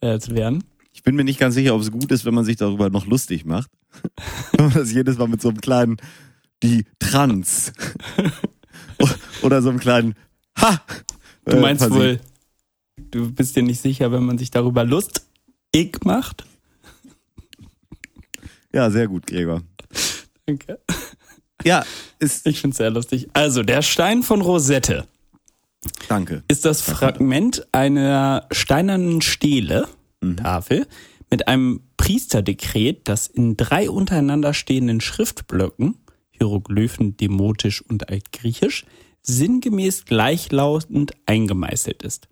äh, 0.01 0.19
zu 0.19 0.35
werden. 0.37 0.65
Ich 0.93 1.03
bin 1.03 1.17
mir 1.17 1.25
nicht 1.25 1.39
ganz 1.41 1.55
sicher, 1.55 1.75
ob 1.75 1.81
es 1.83 1.91
gut 1.91 2.11
ist, 2.13 2.25
wenn 2.25 2.35
man 2.35 2.45
sich 2.45 2.57
darüber 2.57 2.89
noch 2.91 3.07
lustig 3.07 3.45
macht. 3.45 3.71
Wenn 4.53 4.67
man 4.67 4.75
das 4.75 4.93
jedes 4.93 5.17
Mal 5.19 5.29
mit 5.29 5.41
so 5.43 5.49
einem 5.49 5.61
kleinen, 5.61 5.97
die 6.63 6.85
Trans. 6.99 7.73
Oder 9.43 9.63
so 9.63 9.71
einem 9.71 9.79
kleinen 9.79 10.15
Ha! 10.59 10.81
Du 11.47 11.57
äh, 11.57 11.61
meinst 11.61 11.85
versieht. 11.85 11.99
wohl, 11.99 12.21
du 13.11 13.33
bist 13.33 13.57
dir 13.57 13.63
nicht 13.63 13.81
sicher, 13.81 14.13
wenn 14.13 14.25
man 14.25 14.37
sich 14.39 14.51
darüber 14.51 14.85
lustig 14.85 16.05
macht? 16.05 16.45
Ja, 18.73 18.91
sehr 18.91 19.09
gut, 19.09 19.27
Gregor. 19.27 19.63
Danke. 20.45 20.79
Ja, 21.65 21.85
ist, 22.19 22.47
Ich 22.47 22.61
find's 22.61 22.77
sehr 22.77 22.91
lustig. 22.91 23.29
Also, 23.33 23.63
der 23.63 23.83
Stein 23.83 24.23
von 24.23 24.43
Rosette 24.43 25.07
danke. 26.09 26.43
ist 26.49 26.65
das 26.65 26.83
Fragment 26.83 27.67
einer 27.73 28.47
steinernen 28.51 29.23
Stele, 29.23 29.89
Tafel, 30.37 30.87
mit 31.31 31.49
einem 31.49 31.81
Priesterdekret, 31.97 33.09
das 33.09 33.27
in 33.27 33.57
drei 33.57 33.89
untereinander 33.89 34.53
stehenden 34.53 35.01
Schriftblöcken, 35.01 35.97
Hieroglyphen, 36.31 37.17
Demotisch 37.17 37.83
und 37.83 38.09
Altgriechisch, 38.09 38.85
sinngemäß 39.27 40.05
gleichlautend 40.05 41.13
eingemeißelt 41.27 42.03
ist. 42.03 42.29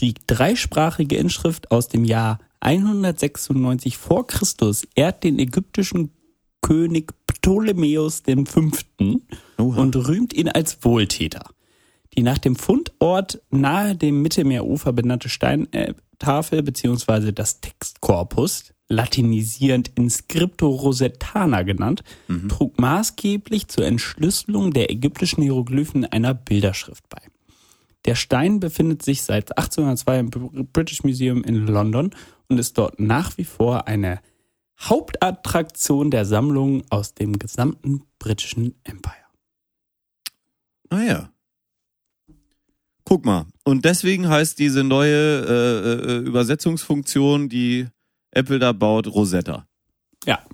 Die 0.00 0.14
dreisprachige 0.26 1.16
Inschrift 1.16 1.70
aus 1.70 1.88
dem 1.88 2.04
Jahr 2.04 2.38
196 2.60 3.96
vor 3.96 4.26
Christus 4.26 4.86
ehrt 4.94 5.24
den 5.24 5.38
ägyptischen 5.38 6.10
König 6.62 7.12
Ptolemäus 7.26 8.22
V. 8.46 8.70
Oha. 9.58 9.80
und 9.80 9.96
rühmt 9.96 10.32
ihn 10.32 10.48
als 10.48 10.84
Wohltäter. 10.84 11.44
Die 12.16 12.22
nach 12.22 12.38
dem 12.38 12.56
Fundort 12.56 13.40
nahe 13.50 13.94
dem 13.94 14.22
Mittelmeerufer 14.22 14.92
benannte 14.92 15.28
Steintafel 15.28 16.62
bzw. 16.62 17.32
das 17.32 17.60
Textkorpus, 17.60 18.72
latinisierend 18.90 19.92
Inscripto 19.94 20.68
Rosetana 20.68 21.62
genannt, 21.62 22.02
trug 22.48 22.78
maßgeblich 22.78 23.68
zur 23.68 23.86
Entschlüsselung 23.86 24.72
der 24.72 24.90
ägyptischen 24.90 25.42
Hieroglyphen 25.42 26.04
einer 26.04 26.34
Bilderschrift 26.34 27.08
bei. 27.08 27.22
Der 28.04 28.16
Stein 28.16 28.60
befindet 28.60 29.02
sich 29.02 29.22
seit 29.22 29.56
1802 29.56 30.18
im 30.18 30.30
British 30.72 31.04
Museum 31.04 31.44
in 31.44 31.66
London 31.66 32.10
und 32.48 32.58
ist 32.58 32.76
dort 32.76 32.98
nach 32.98 33.38
wie 33.38 33.44
vor 33.44 33.86
eine 33.86 34.20
Hauptattraktion 34.80 36.10
der 36.10 36.24
Sammlung 36.24 36.82
aus 36.90 37.14
dem 37.14 37.38
gesamten 37.38 38.02
britischen 38.18 38.74
Empire. 38.84 39.14
Ah 40.88 41.02
ja. 41.02 41.32
Guck 43.04 43.24
mal. 43.24 43.46
Und 43.64 43.84
deswegen 43.84 44.28
heißt 44.28 44.58
diese 44.58 44.82
neue 44.82 45.14
äh, 45.14 46.12
äh, 46.12 46.18
Übersetzungsfunktion, 46.18 47.48
die 47.48 47.86
Apple 48.32 48.58
da 48.58 48.72
baut, 48.72 49.06
Rosetta. 49.08 49.66
Ja. 50.24 50.44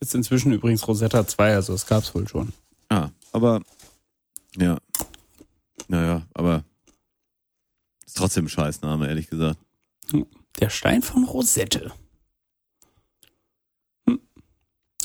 Ist 0.00 0.14
inzwischen 0.14 0.52
übrigens 0.52 0.86
Rosetta 0.86 1.26
2, 1.26 1.54
also 1.54 1.72
das 1.72 1.86
gab's 1.86 2.14
wohl 2.14 2.28
schon. 2.28 2.52
Ah, 2.88 3.10
aber 3.32 3.62
ja. 4.56 4.78
Naja, 5.88 6.22
aber 6.34 6.64
ist 8.06 8.16
trotzdem 8.16 8.46
ein 8.46 8.48
Scheißname, 8.48 9.08
ehrlich 9.08 9.28
gesagt. 9.28 9.58
Der 10.60 10.70
Stein 10.70 11.02
von 11.02 11.24
Rosette. 11.24 11.92
Hm. 14.08 14.20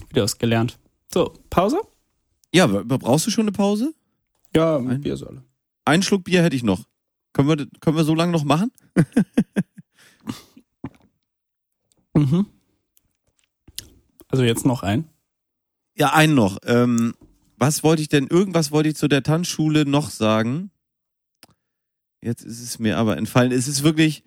Wieder 0.09 0.23
was 0.23 0.37
gelernt. 0.37 0.77
So, 1.13 1.33
Pause? 1.49 1.81
Ja, 2.53 2.67
brauchst 2.67 3.27
du 3.27 3.31
schon 3.31 3.43
eine 3.45 3.51
Pause? 3.51 3.93
Ja, 4.55 4.77
Ein- 4.77 5.01
Biersäule. 5.01 5.43
Einen 5.85 6.03
Schluck 6.03 6.23
Bier 6.25 6.43
hätte 6.43 6.55
ich 6.55 6.63
noch. 6.63 6.83
Können 7.33 7.47
wir, 7.47 7.67
können 7.79 7.97
wir 7.97 8.03
so 8.03 8.13
lange 8.15 8.31
noch 8.31 8.43
machen? 8.43 8.71
Mhm. 12.19 12.45
Also 14.27 14.43
jetzt 14.43 14.65
noch 14.65 14.83
ein. 14.83 15.09
Ja, 15.95 16.13
einen 16.13 16.35
noch. 16.35 16.59
Ähm, 16.65 17.13
was 17.57 17.83
wollte 17.83 18.01
ich 18.01 18.09
denn, 18.09 18.27
irgendwas 18.27 18.71
wollte 18.71 18.89
ich 18.89 18.95
zu 18.95 19.07
der 19.07 19.23
Tanzschule 19.23 19.85
noch 19.85 20.09
sagen. 20.09 20.71
Jetzt 22.21 22.43
ist 22.43 22.61
es 22.61 22.79
mir 22.79 22.97
aber 22.97 23.17
entfallen. 23.17 23.51
Es 23.51 23.67
ist 23.67 23.83
wirklich, 23.83 24.23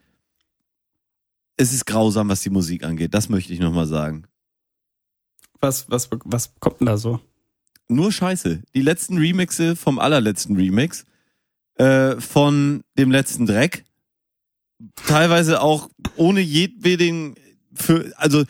es 1.57 1.73
ist 1.73 1.87
grausam, 1.87 2.29
was 2.29 2.41
die 2.43 2.51
Musik 2.51 2.85
angeht. 2.85 3.15
Das 3.15 3.29
möchte 3.29 3.53
ich 3.53 3.61
nochmal 3.61 3.87
sagen. 3.87 4.27
Was, 5.61 5.91
was, 5.91 6.11
was 6.25 6.55
kommt 6.61 6.81
denn 6.81 6.87
da 6.87 6.97
so? 6.97 7.21
Nur 7.89 8.11
Scheiße. 8.11 8.63
Die 8.75 8.83
letzten 8.83 9.19
Remixe 9.19 9.77
vom 9.77 9.99
allerletzten 9.99 10.57
Remix, 10.57 11.05
äh, 11.77 12.21
von 12.21 12.83
dem 12.99 13.11
letzten 13.11 13.47
Dreck. 13.47 13.85
Teilweise 14.97 15.61
auch 15.63 15.91
ohne 16.17 16.41
jedweden, 16.41 17.35
für, 17.75 18.13
also, 18.17 18.45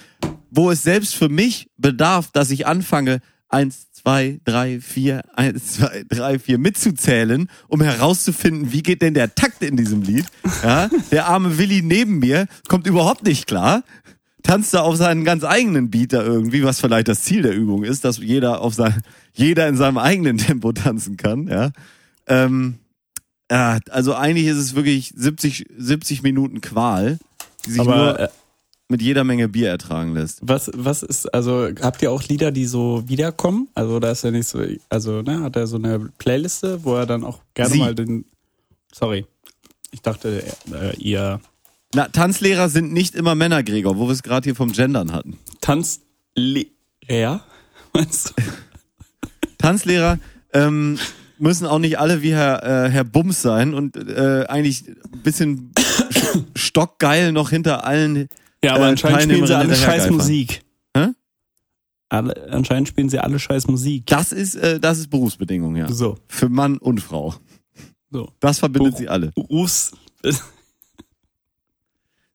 wo 0.50 0.70
es 0.70 0.82
selbst 0.82 1.14
für 1.14 1.28
mich 1.28 1.68
bedarf, 1.76 2.30
dass 2.32 2.50
ich 2.50 2.66
anfange, 2.66 3.20
eins, 3.48 3.92
zwei, 3.92 4.40
drei, 4.44 4.80
vier, 4.80 5.22
eins, 5.34 5.74
zwei, 5.74 6.04
drei, 6.08 6.38
vier 6.38 6.58
mitzuzählen, 6.58 7.48
um 7.68 7.80
herauszufinden, 7.82 8.72
wie 8.72 8.82
geht 8.82 9.02
denn 9.02 9.14
der 9.14 9.34
Takt 9.34 9.62
in 9.62 9.76
diesem 9.76 10.02
Lied. 10.02 10.26
Ja, 10.62 10.88
der 11.10 11.26
arme 11.26 11.58
Willi 11.58 11.82
neben 11.82 12.18
mir 12.18 12.46
kommt 12.68 12.86
überhaupt 12.86 13.24
nicht 13.24 13.46
klar, 13.46 13.84
tanzt 14.42 14.74
da 14.74 14.80
auf 14.80 14.96
seinen 14.96 15.24
ganz 15.24 15.44
eigenen 15.44 15.90
Beat 15.90 16.12
da 16.12 16.22
irgendwie, 16.22 16.64
was 16.64 16.80
vielleicht 16.80 17.08
das 17.08 17.22
Ziel 17.22 17.42
der 17.42 17.54
Übung 17.54 17.84
ist, 17.84 18.04
dass 18.04 18.18
jeder 18.18 18.60
auf 18.60 18.74
sein, 18.74 19.02
jeder 19.32 19.68
in 19.68 19.76
seinem 19.76 19.98
eigenen 19.98 20.38
Tempo 20.38 20.72
tanzen 20.72 21.16
kann, 21.16 21.46
ja. 21.46 21.70
Ähm, 22.26 22.78
ja, 23.50 23.78
also 23.90 24.14
eigentlich 24.14 24.46
ist 24.46 24.56
es 24.56 24.74
wirklich 24.74 25.12
70, 25.14 25.66
70 25.76 26.22
Minuten 26.22 26.60
Qual, 26.62 27.18
die 27.66 27.72
sich 27.72 27.84
nur 27.84 27.94
Aber 27.94 28.20
äh, 28.20 28.28
mit 28.92 29.02
jeder 29.02 29.24
Menge 29.24 29.48
Bier 29.48 29.68
ertragen 29.70 30.14
lässt. 30.14 30.38
was, 30.42 30.70
was 30.74 31.02
ist, 31.02 31.26
also 31.34 31.68
habt 31.80 32.00
ihr 32.02 32.12
auch 32.12 32.22
Lieder, 32.22 32.52
die 32.52 32.66
so 32.66 33.02
wiederkommen? 33.08 33.66
Also 33.74 33.98
da 33.98 34.12
ist 34.12 34.22
ja 34.22 34.30
nicht 34.30 34.46
so, 34.46 34.62
also 34.88 35.22
ne, 35.22 35.40
hat 35.42 35.56
er 35.56 35.66
so 35.66 35.76
eine 35.76 35.98
Playliste, 36.18 36.84
wo 36.84 36.94
er 36.94 37.06
dann 37.06 37.24
auch 37.24 37.40
gerne 37.54 37.72
Sie. 37.72 37.78
mal 37.80 37.94
den, 37.94 38.24
sorry, 38.94 39.26
ich 39.90 40.00
dachte, 40.02 40.44
äh, 40.72 40.96
ihr 40.98 41.40
Na, 41.94 42.06
Tanzlehrer 42.08 42.68
sind 42.68 42.92
nicht 42.92 43.14
immer 43.16 43.34
Männer, 43.34 43.62
Gregor, 43.64 43.98
wo 43.98 44.06
wir 44.06 44.12
es 44.12 44.22
gerade 44.22 44.44
hier 44.44 44.54
vom 44.54 44.70
Gendern 44.72 45.12
hatten. 45.12 45.38
Tanzlehrer, 45.60 47.40
meinst 47.92 48.30
du? 48.30 48.42
Tanzlehrer 49.58 50.18
ähm, 50.52 50.98
müssen 51.38 51.66
auch 51.66 51.78
nicht 51.78 51.98
alle 51.98 52.22
wie 52.22 52.32
Herr, 52.32 52.62
äh, 52.86 52.90
Herr 52.90 53.04
Bums 53.04 53.42
sein 53.42 53.74
und 53.74 53.96
äh, 53.96 54.44
eigentlich 54.48 54.84
ein 54.88 55.22
bisschen 55.22 55.72
sch- 55.76 56.44
stockgeil 56.54 57.32
noch 57.32 57.50
hinter 57.50 57.84
allen. 57.84 58.28
Ja, 58.64 58.74
aber 58.74 58.86
äh, 58.86 58.88
anscheinend 58.90 59.22
spielen 59.22 59.46
sie 59.46 59.56
alle 59.56 59.74
scheiß. 59.76 60.10
Musik. 60.10 60.62
Hä? 60.96 61.08
Alle, 62.08 62.50
anscheinend 62.52 62.88
spielen 62.88 63.08
sie 63.08 63.18
alle 63.18 63.38
scheiß 63.38 63.66
Musik. 63.68 64.06
Das 64.06 64.32
ist, 64.32 64.54
äh, 64.54 64.78
das 64.78 64.98
ist 64.98 65.08
Berufsbedingung, 65.10 65.74
ja. 65.76 65.90
So, 65.92 66.18
Für 66.28 66.48
Mann 66.48 66.78
und 66.78 67.00
Frau. 67.00 67.34
so. 68.10 68.30
Das 68.40 68.58
verbindet 68.58 68.92
Beruf- 68.94 68.98
sie 68.98 69.08
alle. 69.08 69.32
Berufs. 69.32 69.92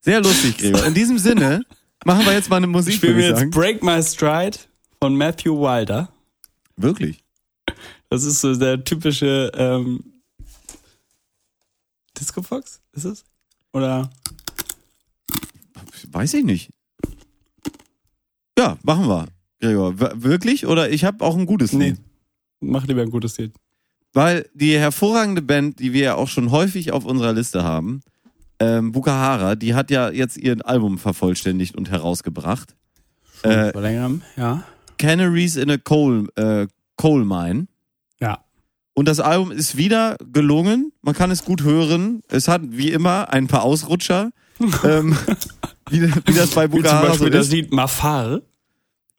Sehr 0.02 0.22
lustig, 0.22 0.58
Gregor. 0.58 0.86
In 0.86 0.94
diesem 0.94 1.18
Sinne 1.18 1.64
machen 2.06 2.26
wir 2.26 2.34
jetzt 2.34 2.50
mal 2.50 2.58
eine 2.58 2.68
Musik, 2.68 2.96
Spielen 2.96 3.18
wir 3.18 3.30
jetzt. 3.30 3.50
Break 3.52 3.84
My 3.84 4.02
Stride 4.02 4.58
von 5.02 5.16
Matthew 5.16 5.60
Wilder. 5.60 6.10
Wirklich? 6.78 7.24
Das 8.10 8.24
ist 8.24 8.40
so 8.42 8.56
der 8.56 8.84
typische 8.84 9.52
ähm, 9.56 10.04
Disco 12.18 12.42
Fox, 12.42 12.80
ist 12.94 13.04
es? 13.06 13.26
Oder? 13.74 14.10
Weiß 16.12 16.34
ich 16.34 16.44
nicht. 16.44 16.70
Ja, 18.58 18.78
machen 18.84 19.08
wir, 19.08 19.28
Gregor. 19.62 20.00
W 20.00 20.10
wirklich? 20.16 20.66
Oder 20.66 20.90
ich 20.90 21.04
habe 21.06 21.24
auch 21.24 21.38
ein 21.38 21.46
gutes 21.46 21.74
Nee. 21.74 21.90
Lied. 21.90 22.02
Mach 22.60 22.86
lieber 22.88 23.02
ein 23.04 23.12
gutes 23.12 23.38
Lied. 23.38 23.54
Weil 24.14 24.50
die 24.54 24.78
hervorragende 24.78 25.42
Band, 25.42 25.80
die 25.80 25.94
wir 25.94 26.02
ja 26.02 26.16
auch 26.16 26.28
schon 26.28 26.50
häufig 26.52 26.92
auf 26.92 27.06
unserer 27.06 27.34
Liste 27.34 27.64
haben, 27.64 28.02
ähm, 28.60 28.92
Bukahara, 28.92 29.56
die 29.56 29.76
hat 29.76 29.92
ja 29.92 30.10
jetzt 30.10 30.38
ihr 30.38 30.58
Album 30.66 30.98
vervollständigt 30.98 31.76
und 31.76 31.92
herausgebracht. 31.92 32.76
Äh, 33.44 33.72
Vor 33.72 33.82
längerem, 33.82 34.24
ja. 34.36 34.64
Canaries 34.98 35.56
in 35.56 35.70
a 35.70 35.78
Coal, 35.78 36.28
äh, 36.36 36.66
Coal 36.96 37.24
Mine. 37.24 37.68
Ja. 38.20 38.44
Und 38.96 39.08
das 39.08 39.20
Album 39.20 39.52
ist 39.52 39.78
wieder 39.78 40.18
gelungen. 40.34 40.92
Man 41.04 41.14
kann 41.14 41.30
es 41.30 41.46
gut 41.46 41.62
hören. 41.62 42.22
Es 42.30 42.48
hat 42.48 42.62
wie 42.66 42.92
immer 42.92 43.32
ein 43.32 43.46
paar 43.46 43.62
Ausrutscher. 43.62 44.32
ähm, 44.84 45.16
wie, 45.90 46.02
wie 46.26 46.34
das 46.34 46.52
bei 46.52 46.68
Bukahara 46.68 47.04
so 47.06 47.10
Beispiel 47.10 47.30
das 47.32 47.48
ist. 47.48 47.52
Lied 47.54 47.72
Mafar. 47.74 48.42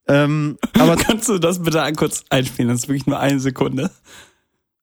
Ähm, 0.06 0.56
aber 0.78 0.96
Kannst 1.04 1.28
du 1.28 1.38
das 1.38 1.62
bitte 1.62 1.84
kurz 1.96 2.24
einspielen? 2.30 2.70
Das 2.70 2.80
ist 2.82 2.88
wirklich 2.88 3.06
nur 3.06 3.18
eine 3.20 3.40
Sekunde. 3.40 3.90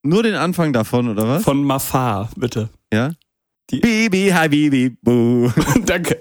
nur 0.03 0.21
den 0.23 0.35
Anfang 0.35 0.71
davon, 0.73 1.09
oder 1.09 1.27
was? 1.27 1.43
Von 1.43 1.63
Mafar, 1.63 2.29
bitte. 2.35 2.69
Ja? 2.93 3.11
Die- 3.71 3.79
Bibi, 3.79 4.29
Habibi, 4.29 4.95
Boo. 5.01 5.51
Danke. 5.85 6.19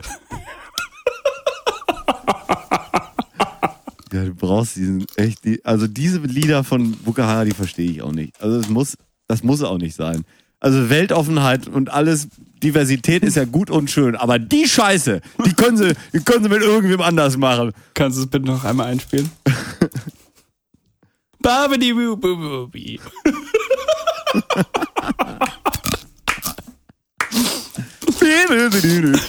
Ja, 4.12 4.24
du 4.24 4.34
brauchst 4.34 4.76
diesen 4.76 5.04
echt, 5.16 5.40
also 5.64 5.88
diese 5.88 6.18
Lieder 6.20 6.62
von 6.62 6.92
Bukahara, 6.92 7.44
die 7.44 7.50
verstehe 7.50 7.90
ich 7.90 8.00
auch 8.02 8.12
nicht. 8.12 8.40
Also 8.40 8.58
das 8.60 8.68
muss, 8.68 8.96
das 9.26 9.42
muss 9.42 9.60
auch 9.62 9.78
nicht 9.78 9.96
sein. 9.96 10.24
Also 10.64 10.88
Weltoffenheit 10.88 11.68
und 11.68 11.92
alles, 11.92 12.28
Diversität 12.62 13.22
ist 13.22 13.36
ja 13.36 13.44
gut 13.44 13.68
und 13.70 13.90
schön, 13.90 14.16
aber 14.16 14.38
die 14.38 14.66
Scheiße, 14.66 15.20
die 15.44 15.52
können 15.52 15.76
sie, 15.76 15.92
die 16.14 16.20
können 16.20 16.42
sie 16.42 16.48
mit 16.48 16.62
irgendwem 16.62 17.02
anders 17.02 17.36
machen. 17.36 17.72
Kannst 17.92 18.16
du 18.16 18.22
es 18.22 18.28
bitte 18.28 18.46
noch 18.46 18.64
einmal 18.64 18.86
einspielen? 18.86 19.30
Babidi 21.42 21.92
bu 21.92 22.16
bu 22.16 22.34
bu 22.34 22.68
bi. 22.72 22.98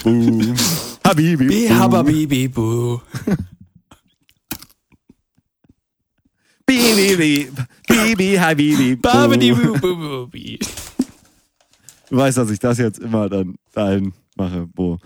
Boom. 0.02 0.54
Habibi. 1.04 1.46
Bi 1.46 1.68
boom. 1.68 1.78
hababibi 1.78 2.48
bu. 2.48 3.02
Bibi, 6.66 7.50
Bibi, 7.86 8.38
Habibi. 8.38 8.96
Babidi 8.96 9.52
boom. 9.52 10.30
Du 12.08 12.16
weißt, 12.16 12.38
dass 12.38 12.50
ich 12.50 12.58
das 12.58 12.78
jetzt 12.78 12.98
immer 12.98 13.28
dann 13.28 13.56
dahin 13.72 14.12
mache, 14.36 14.66
Bo. 14.66 14.98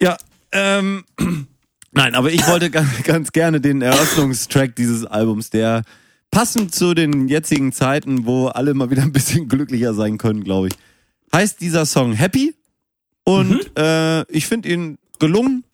Ja, 0.00 0.16
ähm, 0.52 1.04
nein, 1.92 2.14
aber 2.14 2.32
ich 2.32 2.46
wollte 2.48 2.70
ganz, 2.70 2.88
ganz 3.04 3.32
gerne 3.32 3.60
den 3.60 3.82
Eröffnungstrack 3.82 4.74
dieses 4.74 5.04
Albums, 5.04 5.50
der 5.50 5.82
passend 6.30 6.74
zu 6.74 6.94
den 6.94 7.28
jetzigen 7.28 7.72
Zeiten, 7.72 8.26
wo 8.26 8.48
alle 8.48 8.74
mal 8.74 8.90
wieder 8.90 9.02
ein 9.02 9.12
bisschen 9.12 9.48
glücklicher 9.48 9.94
sein 9.94 10.18
können, 10.18 10.44
glaube 10.44 10.68
ich, 10.68 10.74
heißt 11.32 11.60
dieser 11.60 11.86
Song 11.86 12.12
Happy. 12.12 12.54
Und 13.24 13.76
äh, 13.78 14.22
ich 14.32 14.46
finde 14.46 14.70
ihn 14.70 14.98
gelungen. 15.18 15.64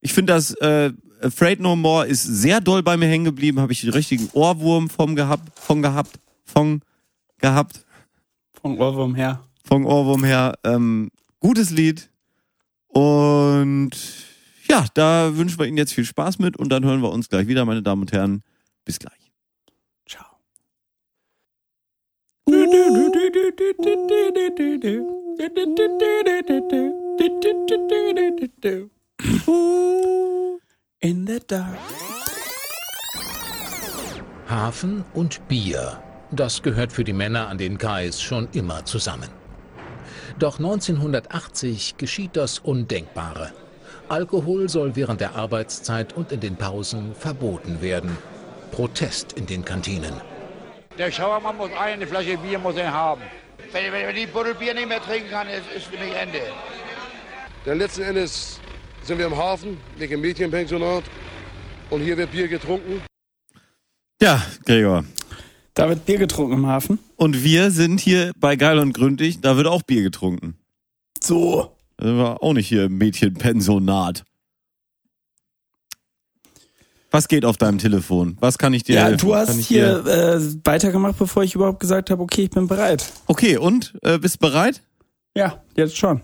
Ich 0.00 0.12
finde 0.12 0.32
das 0.32 0.52
äh, 0.54 0.92
Afraid 1.22 1.60
No 1.60 1.76
More 1.76 2.06
ist 2.06 2.24
sehr 2.24 2.60
doll 2.60 2.82
bei 2.82 2.96
mir 2.96 3.06
hängen 3.06 3.24
geblieben. 3.24 3.60
Habe 3.60 3.72
ich 3.72 3.82
den 3.82 3.90
richtigen 3.90 4.28
Ohrwurm 4.32 4.90
vom 4.90 5.14
gehabt, 5.14 5.58
von 5.58 5.80
gehabt, 5.80 6.18
von 6.44 6.82
gehabt 7.38 7.84
Von 8.76 8.86
Ohrwurm 8.86 9.14
her. 9.14 9.44
von 9.64 9.84
Ohrwurm 9.84 10.24
her. 10.24 10.54
Ähm, 10.64 11.10
gutes 11.40 11.70
Lied. 11.70 12.10
Und 12.88 13.90
ja, 14.68 14.86
da 14.94 15.36
wünschen 15.36 15.58
wir 15.58 15.66
Ihnen 15.66 15.76
jetzt 15.78 15.94
viel 15.94 16.04
Spaß 16.04 16.38
mit 16.38 16.56
und 16.56 16.70
dann 16.70 16.84
hören 16.84 17.02
wir 17.02 17.10
uns 17.10 17.28
gleich 17.28 17.46
wieder, 17.46 17.64
meine 17.64 17.82
Damen 17.82 18.02
und 18.02 18.12
Herren. 18.12 18.42
Bis 18.84 18.98
gleich. 18.98 19.32
Ciao. 20.06 20.26
In 31.00 31.26
the 31.26 31.40
dark. 31.46 31.78
Hafen 34.48 35.04
und 35.12 35.46
Bier, 35.46 36.02
das 36.30 36.62
gehört 36.62 36.92
für 36.92 37.04
die 37.04 37.12
Männer 37.12 37.48
an 37.48 37.58
den 37.58 37.78
Kais 37.78 38.20
schon 38.20 38.48
immer 38.52 38.84
zusammen. 38.84 39.28
Doch 40.38 40.58
1980 40.58 41.96
geschieht 41.96 42.36
das 42.36 42.58
Undenkbare. 42.58 43.52
Alkohol 44.08 44.68
soll 44.68 44.96
während 44.96 45.20
der 45.20 45.34
Arbeitszeit 45.34 46.14
und 46.14 46.32
in 46.32 46.40
den 46.40 46.56
Pausen 46.56 47.14
verboten 47.14 47.80
werden. 47.82 48.16
Protest 48.70 49.34
in 49.34 49.46
den 49.46 49.64
Kantinen. 49.64 50.14
Der 50.96 51.10
Schauermann 51.10 51.56
muss 51.56 51.70
eine 51.78 52.06
Flasche 52.06 52.36
Bier 52.38 52.58
muss 52.58 52.76
er 52.76 52.92
haben. 52.92 53.22
Wenn, 53.72 53.92
wenn, 53.92 54.06
wenn 54.06 54.16
die 54.16 54.26
Buddel 54.26 54.54
Bier 54.54 54.74
nicht 54.74 54.88
mehr 54.88 55.00
trinken 55.00 55.30
kann, 55.30 55.48
ist, 55.48 55.64
ist 55.76 55.86
für 55.86 56.02
mich 56.02 56.14
Ende. 56.14 56.40
Denn 57.66 57.78
letzten 57.78 58.02
Endes 58.02 58.60
sind 59.02 59.18
wir 59.18 59.26
im 59.26 59.36
Hafen, 59.36 59.78
nicht 59.98 60.10
im 60.10 60.20
Mädchenpensionat. 60.20 61.04
Und 61.90 62.00
hier 62.00 62.16
wird 62.16 62.30
Bier 62.30 62.48
getrunken. 62.48 63.02
Ja, 64.20 64.42
Gregor. 64.64 65.04
Da 65.78 65.88
wird 65.88 66.06
Bier 66.06 66.18
getrunken 66.18 66.54
im 66.54 66.66
Hafen. 66.66 66.98
Und 67.14 67.44
wir 67.44 67.70
sind 67.70 68.00
hier 68.00 68.32
bei 68.36 68.56
Geil 68.56 68.80
und 68.80 68.92
Gründlich, 68.94 69.40
da 69.40 69.56
wird 69.56 69.68
auch 69.68 69.82
Bier 69.84 70.02
getrunken. 70.02 70.56
So. 71.22 71.72
Da 71.96 72.06
sind 72.06 72.16
wir 72.16 72.42
auch 72.42 72.52
nicht 72.52 72.66
hier 72.66 72.86
im 72.86 72.98
Mädchenpensionat. 72.98 74.24
Was 77.12 77.28
geht 77.28 77.44
auf 77.44 77.58
deinem 77.58 77.78
Telefon? 77.78 78.36
Was 78.40 78.58
kann 78.58 78.74
ich 78.74 78.82
dir 78.82 78.96
Ja, 78.96 79.04
helfen? 79.04 79.18
du 79.28 79.36
hast 79.36 79.54
hier 79.54 80.04
äh, 80.04 80.40
weitergemacht, 80.64 81.16
bevor 81.16 81.44
ich 81.44 81.54
überhaupt 81.54 81.78
gesagt 81.78 82.10
habe, 82.10 82.24
okay, 82.24 82.42
ich 82.42 82.50
bin 82.50 82.66
bereit. 82.66 83.12
Okay, 83.26 83.56
und? 83.56 83.96
Äh, 84.02 84.18
bist 84.18 84.40
bereit? 84.40 84.82
Ja, 85.36 85.62
jetzt 85.76 85.96
schon. 85.96 86.22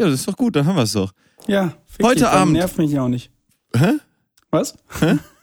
Ja, 0.00 0.06
das 0.06 0.14
ist 0.14 0.26
doch 0.26 0.36
gut, 0.36 0.56
dann 0.56 0.66
haben 0.66 0.74
wir 0.74 0.82
es 0.82 0.92
doch. 0.92 1.12
Ja. 1.46 1.74
Heute 2.02 2.16
dich, 2.24 2.26
Abend. 2.26 2.54
Nervt 2.54 2.76
mich 2.76 2.98
auch 2.98 3.06
nicht. 3.06 3.30
Hä? 3.72 3.92
Was? 4.50 4.74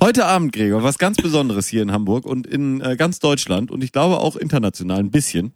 Heute 0.00 0.26
Abend, 0.26 0.52
Gregor, 0.52 0.82
was 0.82 0.98
ganz 0.98 1.16
Besonderes 1.16 1.66
hier 1.66 1.82
in 1.82 1.92
Hamburg 1.92 2.24
und 2.24 2.46
in 2.46 2.80
äh, 2.80 2.96
ganz 2.96 3.18
Deutschland 3.18 3.70
und 3.70 3.82
ich 3.82 3.92
glaube 3.92 4.18
auch 4.18 4.36
international 4.36 4.98
ein 5.00 5.10
bisschen. 5.10 5.52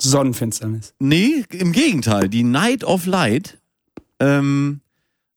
Sonnenfinsternis. 0.00 0.94
Nee, 0.98 1.44
im 1.50 1.72
Gegenteil. 1.72 2.28
Die 2.28 2.42
Night 2.42 2.84
of 2.84 3.06
Light, 3.06 3.58
ähm, 4.20 4.80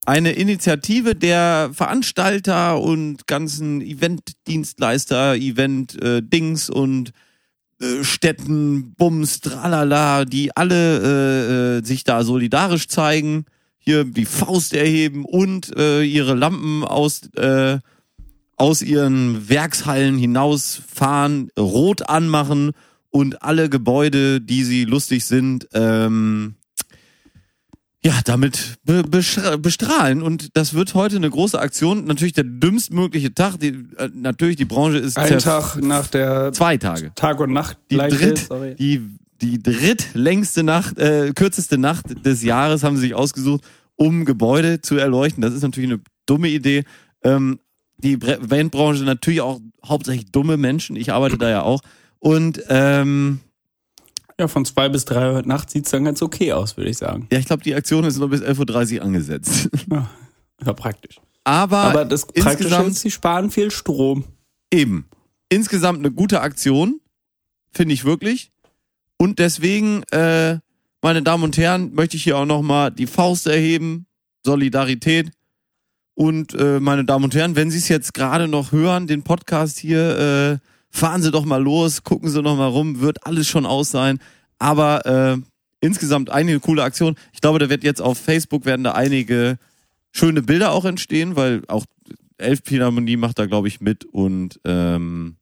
eine 0.06 0.34
Initiative 0.34 1.16
der 1.16 1.72
Veranstalter 1.74 2.80
und 2.80 3.28
ganzen 3.28 3.82
Eventdienstleister, 3.82 5.36
Event-Dings 5.36 6.70
und 6.70 7.12
äh, 7.80 8.04
Städten, 8.04 8.94
Bums, 8.96 9.42
tralala, 9.42 10.26
die 10.26 10.56
alle 10.56 11.00
äh, 11.02 11.78
äh, 11.78 11.86
sich 11.86 12.04
da 12.04 12.24
solidarisch 12.24 12.88
zeigen, 12.88 13.46
hier 13.78 14.04
die 14.04 14.26
Faust 14.26 14.74
erheben 14.74 15.26
und 15.26 15.76
äh, 15.76 16.04
ihre 16.04 16.36
Lampen 16.36 16.84
aus, 16.84 17.28
äh, 17.36 17.80
aus 18.62 18.84
ihren 18.84 19.50
Werkshallen 19.50 20.20
hinausfahren, 20.20 21.50
rot 21.58 22.08
anmachen 22.08 22.74
und 23.10 23.42
alle 23.42 23.70
Gebäude, 23.70 24.40
die 24.40 24.64
sie 24.64 24.86
lustig 24.86 25.26
sind, 25.26 25.68
ähm, 25.74 26.54
ja, 28.04 28.14
damit 28.24 28.76
be 28.84 29.02
bestrahlen. 29.02 30.22
Und 30.22 30.56
das 30.56 30.76
wird 30.76 30.94
heute 30.94 31.16
eine 31.16 31.32
große 31.32 31.60
Aktion. 31.60 32.06
Natürlich 32.06 32.34
der 32.34 32.44
dümmstmögliche 32.44 33.34
Tag. 33.34 33.60
Die, 33.60 33.70
äh, 33.98 34.10
natürlich, 34.14 34.58
die 34.58 34.66
Branche 34.66 35.00
ist 35.00 35.18
Ein 35.18 35.40
Tag 35.40 35.78
nach 35.82 36.06
der 36.06 36.54
zwei 36.54 36.78
Tage. 36.78 37.12
Tag 37.16 37.40
und 37.40 37.54
Nacht 37.54 37.80
Die, 37.90 37.98
dritt, 37.98 38.46
sorry. 38.48 38.76
die, 38.76 39.02
die 39.42 39.64
drittlängste 39.64 40.62
Nacht, 40.62 41.00
äh, 41.00 41.32
kürzeste 41.34 41.80
Nacht 41.80 42.24
des 42.24 42.44
Jahres 42.44 42.84
haben 42.84 42.96
sie 42.96 43.02
sich 43.02 43.16
ausgesucht, 43.16 43.64
um 43.96 44.24
Gebäude 44.24 44.82
zu 44.82 44.98
erleuchten. 44.98 45.42
Das 45.42 45.52
ist 45.52 45.64
natürlich 45.64 45.90
eine 45.90 46.02
dumme 46.28 46.50
Idee. 46.50 46.84
Ähm, 47.24 47.58
die 48.04 48.14
Eventbranche 48.14 49.04
natürlich 49.04 49.42
auch 49.42 49.60
hauptsächlich 49.86 50.32
dumme 50.32 50.58
Menschen. 50.58 50.96
Ich 50.96 51.12
arbeite 51.12 51.38
da 51.38 51.50
ja 51.50 51.62
auch. 51.64 51.82
Und 52.20 52.62
ähm, 52.70 53.40
Ja, 54.40 54.48
von 54.48 54.66
zwei 54.66 54.90
bis 54.90 55.06
drei 55.06 55.34
heute 55.34 55.48
Nacht 55.48 55.70
sieht's 55.72 55.92
dann 55.92 56.04
ganz 56.06 56.22
okay 56.22 56.54
aus, 56.54 56.78
würde 56.78 56.90
ich 56.90 56.98
sagen. 56.98 57.28
ja, 57.32 57.40
ich 57.40 57.46
glaube, 57.46 57.64
die 57.64 57.74
Aktion 57.76 58.04
ist 58.04 58.18
nur 58.18 58.30
bis 58.30 58.42
11.30 58.42 58.98
Uhr 58.98 59.04
angesetzt. 59.06 59.70
Ja, 59.92 60.10
ja 60.66 60.74
praktisch. 60.74 61.20
Aber, 61.44 61.78
Aber 61.78 62.06
das 62.06 62.26
Praktische 62.26 62.50
insgesamt 62.50 62.90
ist, 62.92 63.00
sie 63.02 63.12
sparen 63.12 63.50
viel 63.50 63.72
Strom. 63.72 64.26
eben. 64.72 65.08
Insgesamt 65.50 66.00
eine 66.00 66.12
gute 66.12 66.42
Aktion, 66.42 67.02
finde 67.72 67.94
ich 67.94 68.06
wirklich. 68.06 68.52
Und 69.18 69.40
deswegen, 69.40 70.04
äh, 70.12 70.60
meine 71.02 71.22
Damen 71.24 71.44
und 71.44 71.58
Herren, 71.58 71.94
möchte 71.94 72.16
ich 72.16 72.24
hier 72.24 72.38
auch 72.38 72.46
nochmal 72.46 72.92
die 72.92 73.08
Faust 73.08 73.48
erheben. 73.48 74.06
Solidarität. 74.46 75.32
Und 76.22 76.54
äh, 76.54 76.80
meine 76.80 77.04
Damen 77.04 77.24
und 77.24 77.34
Herren, 77.34 77.56
wenn 77.56 77.72
Sie 77.72 77.80
es 77.80 77.88
jetzt 77.88 78.14
gerade 78.14 78.48
noch 78.48 78.72
hören, 78.72 79.08
den 79.08 79.24
Podcast 79.24 79.80
hier, 79.80 80.20
äh, 80.20 80.68
fahren 80.92 81.24
Sie 81.24 81.32
doch 81.32 81.46
mal 81.46 81.58
los, 81.58 82.04
gucken 82.04 82.30
Sie 82.30 82.44
noch 82.44 82.56
mal 82.56 82.68
rum, 82.68 83.02
wird 83.02 83.26
alles 83.26 83.48
schon 83.48 83.66
aus 83.66 83.90
sein. 83.90 84.20
Aber 84.60 85.04
äh, 85.08 85.38
insgesamt 85.80 86.30
einige 86.30 86.60
coole 86.60 86.84
Aktion. 86.84 87.16
Ich 87.34 87.42
glaube, 87.42 87.58
da 87.58 87.72
wird 87.72 87.84
jetzt 87.84 88.04
auf 88.04 88.20
Facebook 88.20 88.66
werden 88.66 88.84
da 88.84 88.92
einige 88.92 89.58
schöne 90.12 90.44
Bilder 90.44 90.74
auch 90.74 90.86
entstehen, 90.86 91.36
weil 91.36 91.64
auch 91.68 91.86
Elfphilharmonie 92.38 93.18
macht 93.18 93.40
da, 93.40 93.48
glaube 93.48 93.68
ich, 93.68 93.82
mit 93.82 94.06
und 94.06 94.60
ähm, 94.64 95.38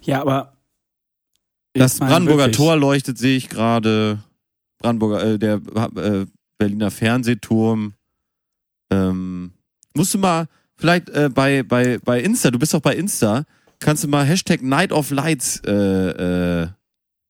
Ja, 0.00 0.22
aber 0.22 0.56
das 1.74 1.98
Brandenburger 1.98 2.44
wirklich, 2.44 2.56
Tor 2.56 2.76
leuchtet, 2.78 3.18
sehe 3.18 3.36
ich 3.36 3.50
gerade. 3.50 4.20
Brandenburger, 4.78 5.22
äh, 5.22 5.38
der 5.38 5.60
äh, 5.96 6.24
Berliner 6.56 6.90
Fernsehturm. 6.90 7.92
Ähm, 8.90 9.52
musst 9.96 10.14
du 10.14 10.18
mal 10.18 10.46
vielleicht 10.76 11.08
äh, 11.10 11.28
bei, 11.32 11.62
bei, 11.62 11.98
bei 11.98 12.20
Insta, 12.20 12.50
du 12.50 12.58
bist 12.58 12.74
doch 12.74 12.80
bei 12.80 12.94
Insta, 12.94 13.44
kannst 13.80 14.04
du 14.04 14.08
mal 14.08 14.24
Hashtag 14.24 14.62
Night 14.62 14.92
of 14.92 15.10
Lights, 15.10 15.60
äh, 15.66 15.72
äh, 15.72 16.68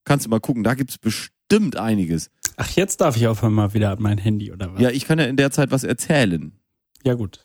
kannst 0.05 0.27
du 0.27 0.31
mal 0.31 0.41
gucken, 0.41 0.65
da 0.65 0.75
gibt's 0.75 0.99
bestimmt 0.99 1.77
einiges. 1.77 2.31
Ach, 2.57 2.71
jetzt 2.71 3.01
darf 3.01 3.17
ich 3.17 3.27
auf 3.27 3.45
einmal 3.45 3.75
wieder 3.75 3.97
mein 4.01 4.19
Handy 4.19 4.53
oder 4.53 4.73
was? 4.75 4.81
Ja, 4.81 4.91
ich 4.91 5.05
kann 5.07 5.19
ja 5.19 5.27
in 5.27 5.37
der 5.37 5.51
Zeit 5.51 5.71
was 5.71 5.85
erzählen. 5.85 6.53
ja 7.05 7.15
gut. 7.15 7.45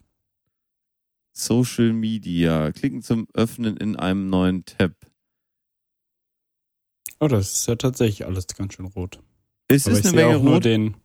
Social 1.34 1.94
Media. 1.94 2.72
Klicken 2.74 3.02
zum 3.02 3.28
Öffnen 3.34 3.78
in 3.78 3.96
einem 3.96 4.30
neuen 4.30 4.66
Tab. 4.66 4.92
Oh, 7.20 7.28
das 7.28 7.54
ist 7.54 7.68
ja 7.68 7.76
tatsächlich 7.76 8.26
alles 8.26 8.48
ganz 8.48 8.74
schön 8.74 8.86
rot. 8.86 9.20
Es 9.68 9.86
Aber 9.86 9.94
ist 9.94 10.00
ich 10.00 10.06
eine 10.12 10.18
sehe 10.18 10.28
Menge 10.40 10.50
rot. 10.50 10.66
den, 10.66 10.96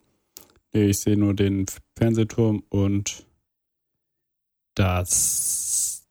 nee, 0.73 0.87
ich 0.87 0.99
sehe 0.99 1.17
nur 1.17 1.35
den 1.35 1.67
Fernsehturm 1.97 2.63
und 2.71 3.26
das, 4.77 6.07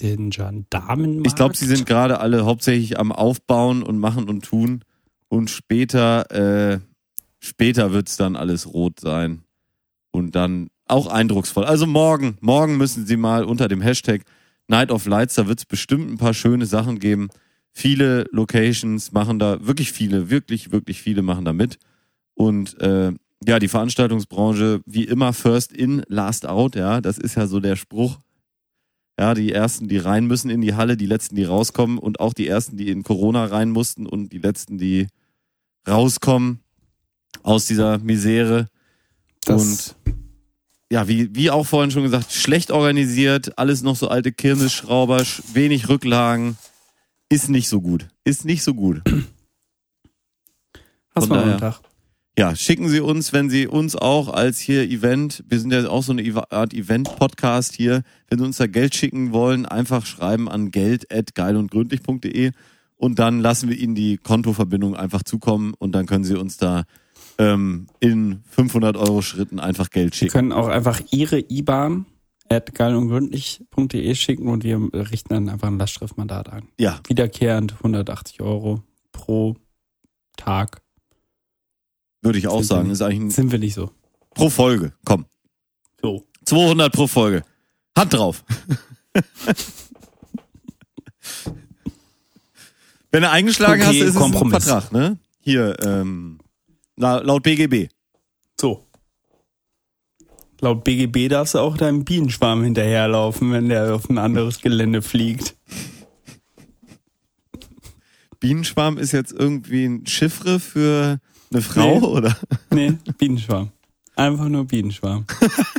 den 0.00 0.30
Gendarmenmarkt. 0.30 1.26
Ich 1.26 1.34
glaube, 1.34 1.56
sie 1.56 1.66
sind 1.66 1.86
gerade 1.86 2.20
alle 2.20 2.44
hauptsächlich 2.44 2.98
am 2.98 3.10
Aufbauen 3.10 3.82
und 3.82 3.98
machen 3.98 4.28
und 4.28 4.44
tun. 4.44 4.84
Und 5.28 5.50
später, 5.50 6.30
äh, 6.30 6.80
später 7.38 7.92
wird's 7.92 8.16
dann 8.16 8.36
alles 8.36 8.72
rot 8.72 9.00
sein. 9.00 9.42
Und 10.12 10.34
dann 10.34 10.70
auch 10.86 11.06
eindrucksvoll. 11.06 11.64
Also 11.64 11.86
morgen, 11.86 12.36
morgen 12.40 12.76
müssen 12.76 13.06
sie 13.06 13.16
mal 13.16 13.44
unter 13.44 13.68
dem 13.68 13.80
Hashtag 13.80 14.22
Night 14.66 14.90
of 14.90 15.06
Lights, 15.06 15.34
da 15.34 15.48
wird's 15.48 15.64
bestimmt 15.64 16.10
ein 16.10 16.18
paar 16.18 16.34
schöne 16.34 16.66
Sachen 16.66 16.98
geben. 16.98 17.28
Viele 17.72 18.26
Locations 18.32 19.12
machen 19.12 19.38
da, 19.38 19.64
wirklich 19.66 19.92
viele, 19.92 20.30
wirklich, 20.30 20.72
wirklich 20.72 21.00
viele 21.00 21.22
machen 21.22 21.44
da 21.44 21.52
mit. 21.52 21.78
Und 22.34 22.80
äh, 22.80 23.12
ja, 23.46 23.58
die 23.58 23.68
Veranstaltungsbranche, 23.68 24.80
wie 24.86 25.04
immer, 25.04 25.32
first 25.32 25.72
in, 25.72 26.02
last 26.08 26.46
out, 26.46 26.76
ja, 26.76 27.00
das 27.00 27.18
ist 27.18 27.36
ja 27.36 27.46
so 27.46 27.60
der 27.60 27.76
Spruch. 27.76 28.18
Ja, 29.18 29.34
die 29.34 29.52
ersten, 29.52 29.88
die 29.88 29.98
rein 29.98 30.26
müssen 30.26 30.48
in 30.50 30.62
die 30.62 30.74
Halle, 30.74 30.96
die 30.96 31.06
letzten, 31.06 31.36
die 31.36 31.44
rauskommen 31.44 31.98
und 31.98 32.20
auch 32.20 32.32
die 32.32 32.48
ersten, 32.48 32.76
die 32.78 32.88
in 32.90 33.02
Corona 33.02 33.44
rein 33.44 33.70
mussten 33.70 34.06
und 34.06 34.30
die 34.30 34.38
letzten, 34.38 34.78
die 34.78 35.08
rauskommen 35.86 36.60
aus 37.42 37.66
dieser 37.66 37.98
Misere. 37.98 38.68
das, 39.44 39.94
und 39.96 40.14
ja, 40.90 41.06
wie, 41.06 41.34
wie 41.34 41.50
auch 41.50 41.66
vorhin 41.66 41.90
schon 41.90 42.02
gesagt, 42.02 42.32
schlecht 42.32 42.70
organisiert, 42.70 43.58
alles 43.58 43.82
noch 43.82 43.96
so 43.96 44.08
alte 44.08 44.32
Kirmesschrauber, 44.32 45.18
sch- 45.18 45.42
wenig 45.54 45.88
Rücklagen. 45.88 46.56
Ist 47.28 47.48
nicht 47.48 47.68
so 47.68 47.80
gut. 47.80 48.08
Ist 48.24 48.44
nicht 48.44 48.62
so 48.62 48.74
gut. 48.74 49.02
von 51.14 51.30
war 51.30 51.38
daher. 51.38 51.54
am 51.54 51.60
Tag? 51.60 51.80
Ja, 52.40 52.56
schicken 52.56 52.88
Sie 52.88 53.00
uns, 53.00 53.34
wenn 53.34 53.50
Sie 53.50 53.66
uns 53.66 53.96
auch 53.96 54.32
als 54.32 54.58
hier 54.58 54.84
Event, 54.84 55.44
wir 55.46 55.60
sind 55.60 55.74
ja 55.74 55.86
auch 55.90 56.02
so 56.02 56.12
eine 56.12 56.24
Art 56.50 56.72
Event-Podcast 56.72 57.74
hier, 57.74 58.00
wenn 58.30 58.38
Sie 58.38 58.44
uns 58.46 58.56
da 58.56 58.66
Geld 58.66 58.94
schicken 58.94 59.32
wollen, 59.32 59.66
einfach 59.66 60.06
schreiben 60.06 60.48
an 60.48 60.70
geld.geilundgründlich.de 60.70 62.52
und 62.96 63.18
dann 63.18 63.40
lassen 63.40 63.68
wir 63.68 63.76
Ihnen 63.76 63.94
die 63.94 64.16
Kontoverbindung 64.16 64.96
einfach 64.96 65.22
zukommen 65.22 65.74
und 65.78 65.92
dann 65.92 66.06
können 66.06 66.24
Sie 66.24 66.34
uns 66.34 66.56
da 66.56 66.84
ähm, 67.36 67.88
in 68.00 68.40
500 68.48 68.96
Euro 68.96 69.20
Schritten 69.20 69.60
einfach 69.60 69.90
Geld 69.90 70.14
Sie 70.14 70.20
schicken. 70.20 70.32
können 70.32 70.52
auch 70.52 70.68
einfach 70.68 71.02
Ihre 71.10 71.40
IBAN 71.40 72.06
at 72.48 72.74
geilundgründlich.de 72.74 74.14
schicken 74.14 74.48
und 74.48 74.64
wir 74.64 74.80
richten 74.94 75.34
dann 75.34 75.50
einfach 75.50 75.68
ein 75.68 75.78
Lastschriftmandat 75.78 76.48
an. 76.48 76.68
Ja, 76.78 77.00
Wiederkehrend 77.06 77.74
180 77.74 78.40
Euro 78.40 78.82
pro 79.12 79.56
Tag. 80.38 80.80
Würde 82.22 82.38
ich 82.38 82.48
auch 82.48 82.58
Sind 82.58 82.66
sagen. 82.68 82.90
Ist 82.90 83.02
eigentlich 83.02 83.20
ein, 83.20 83.30
Sind 83.30 83.52
wir 83.52 83.58
nicht 83.58 83.74
so. 83.74 83.90
pro 84.34 84.50
Folge. 84.50 84.92
Komm, 85.04 85.26
So. 86.02 86.24
200 86.44 86.92
pro 86.92 87.06
Folge. 87.06 87.44
Hand 87.96 88.12
drauf. 88.14 88.44
Wenn 93.12 93.22
du 93.22 93.30
eingeschlagen 93.30 93.80
Okay, 93.82 93.88
hast, 93.88 93.96
ist 93.96 94.08
es 94.10 94.16
ein 94.16 94.22
Kompromiss. 94.22 94.64
Vertrag, 94.64 94.92
ne? 94.92 95.18
Hier, 95.40 95.76
ähm, 95.82 96.38
la- 96.96 97.18
laut 97.18 97.42
BGB. 97.42 97.88
So. 98.60 98.86
Laut 100.60 100.84
BGB 100.84 101.28
darfst 101.28 101.54
du 101.54 101.58
auch 101.58 101.76
deinem 101.76 102.04
Bienenschwarm 102.04 102.62
hinterherlaufen, 102.62 103.50
wenn 103.52 103.68
der 103.68 103.94
auf 103.94 104.08
ein 104.10 104.18
anderes 104.18 104.60
Gelände 104.60 105.02
fliegt. 105.02 105.56
Bienenschwarm 108.38 108.96
ist 108.98 109.12
jetzt 109.12 109.32
irgendwie 109.32 109.84
ein 109.86 110.06
Chiffre 110.06 110.60
für 110.60 111.18
eine 111.52 111.62
Frau, 111.62 111.98
Nee. 112.00 112.06
oder? 112.06 112.36
Nee, 112.70 112.92
Bienenschwarm. 113.18 113.70
Einfach 114.16 114.48
nur 114.48 114.64
Bienenschwarm. 114.66 115.24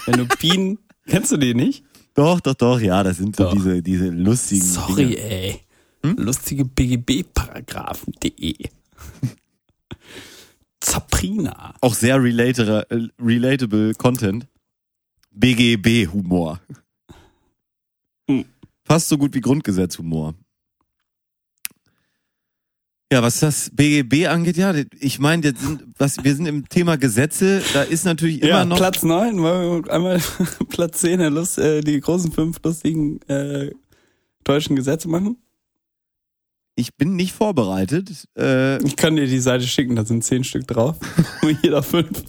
wenn 0.06 0.18
du 0.18 0.26
Bienen. 0.38 0.80
Kennst 1.08 1.32
du 1.32 1.38
die 1.38 1.54
nicht? 1.54 1.84
Doch, 2.14 2.40
doch, 2.42 2.54
doch, 2.56 2.80
ja, 2.80 3.04
das 3.04 3.18
sind 3.18 3.36
so 3.36 3.44
Doch. 3.46 3.54
diese, 3.54 3.82
diese 3.82 4.10
lustigen 4.10 4.62
Sorry, 4.66 4.96
Dinge. 5.08 5.18
ey. 5.18 5.62
Hm? 6.04 6.16
Lustige 6.18 6.66
BGB-Paragraphen.de. 6.66 8.56
Zaprina. 10.80 11.76
Auch 11.82 11.94
sehr 11.94 12.22
relatable, 12.22 13.12
relatable 13.20 13.94
Content. 13.96 14.48
BGB-Humor. 15.32 16.60
Hm. 18.30 18.46
Fast 18.84 19.08
so 19.10 19.18
gut 19.18 19.34
wie 19.34 19.42
Grundgesetz-Humor. 19.42 20.34
Ja, 23.12 23.22
was 23.22 23.40
das 23.42 23.70
BGB 23.74 24.28
angeht, 24.28 24.56
ja, 24.56 24.74
ich 25.00 25.20
meine, 25.20 25.54
was, 25.98 26.24
wir 26.24 26.34
sind 26.34 26.46
im 26.46 26.70
Thema 26.70 26.96
Gesetze, 26.98 27.62
da 27.74 27.82
ist 27.84 28.06
natürlich 28.06 28.42
immer 28.42 28.50
Ja, 28.50 28.66
noch. 28.66 28.78
Platz 28.78 29.04
9, 29.04 29.42
wollen 29.42 29.84
wir 29.86 29.92
einmal 29.94 30.22
Platz 30.70 31.00
10, 31.02 31.20
der 31.20 31.30
Lust, 31.30 31.58
äh, 31.58 31.82
die 31.82 32.00
großen 32.00 32.32
fünf 32.32 32.60
lustigen 32.64 33.22
äh, 33.24 33.72
deutschen 34.46 34.78
Gesetze 34.78 35.10
machen? 35.10 35.36
Ich 36.76 36.96
bin 36.96 37.18
nicht 37.18 37.34
vorbereitet. 37.34 38.28
Äh, 38.38 38.82
Ich 38.86 38.96
kann 38.96 39.18
dir 39.18 39.28
die 39.28 39.40
Seite 39.40 39.68
schicken, 39.68 39.98
da 39.98 40.06
sind 40.06 40.24
zehn 40.24 40.46
Stück 40.46 40.66
drauf. 40.68 40.96
Jeder 41.64 41.84
fünf. 41.84 42.24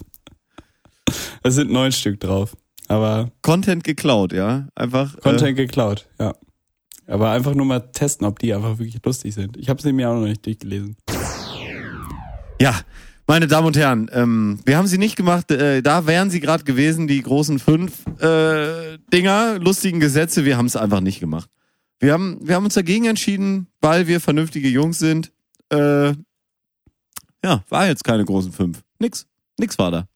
Da 1.45 1.51
sind 1.53 1.70
neun 1.70 1.93
Stück 1.93 2.18
drauf. 2.18 2.57
Aber 2.89 3.30
Content 3.43 3.85
geklaut, 3.85 4.33
ja. 4.33 4.66
Einfach. 4.74 5.16
Content 5.20 5.57
geklaut, 5.57 6.09
ja. 6.18 6.35
Aber 7.13 7.31
einfach 7.31 7.55
nur 7.55 7.67
mal 7.67 7.81
testen, 7.81 8.27
ob 8.27 8.39
die 8.39 8.55
einfach 8.55 8.79
wirklich 8.79 8.99
lustig 9.05 9.35
sind. 9.35 9.59
Ich 9.59 9.69
habe 9.69 9.83
sie 9.83 9.93
mir 9.93 10.09
auch 10.09 10.15
noch 10.15 10.27
nicht 10.27 10.47
durchgelesen. 10.47 10.97
Ja, 12.59 12.81
meine 13.27 13.47
Damen 13.47 13.67
und 13.67 13.77
Herren, 13.77 14.11
ähm, 14.15 14.61
wir 14.65 14.79
haben 14.79 14.87
sie 14.87 14.97
nicht 14.97 15.17
gemacht. 15.17 15.51
Äh, 15.51 15.83
da 15.83 16.07
wären 16.07 16.31
sie 16.31 16.41
gerade 16.41 16.65
gewesen, 16.65 17.09
die 17.09 17.21
großen 17.21 17.59
fünf 17.59 18.07
äh, 18.19 18.97
Dinger, 19.13 19.59
lustigen 19.59 20.01
Gesetze. 20.01 20.47
Wir 20.47 20.57
haben 20.57 20.65
es 20.65 20.75
einfach 20.75 21.01
nicht 21.01 21.21
gemacht. 21.21 21.51
Wir 22.01 22.15
haben, 22.15 22.39
wir 22.41 22.55
haben 22.55 22.65
uns 22.65 22.75
dagegen 22.75 23.05
entschieden, 23.05 23.67
weil 23.83 24.07
wir 24.07 24.19
vernünftige 24.19 24.71
Jungs 24.71 24.99
sind. 24.99 25.33
Äh, 25.71 26.15
ja, 27.45 27.63
war 27.69 27.87
jetzt 27.89 28.05
keine 28.05 28.25
großen 28.25 28.53
fünf. 28.53 28.83
Nix. 28.99 29.27
Nix 29.59 29.79
war 29.79 29.91
da. 29.91 30.09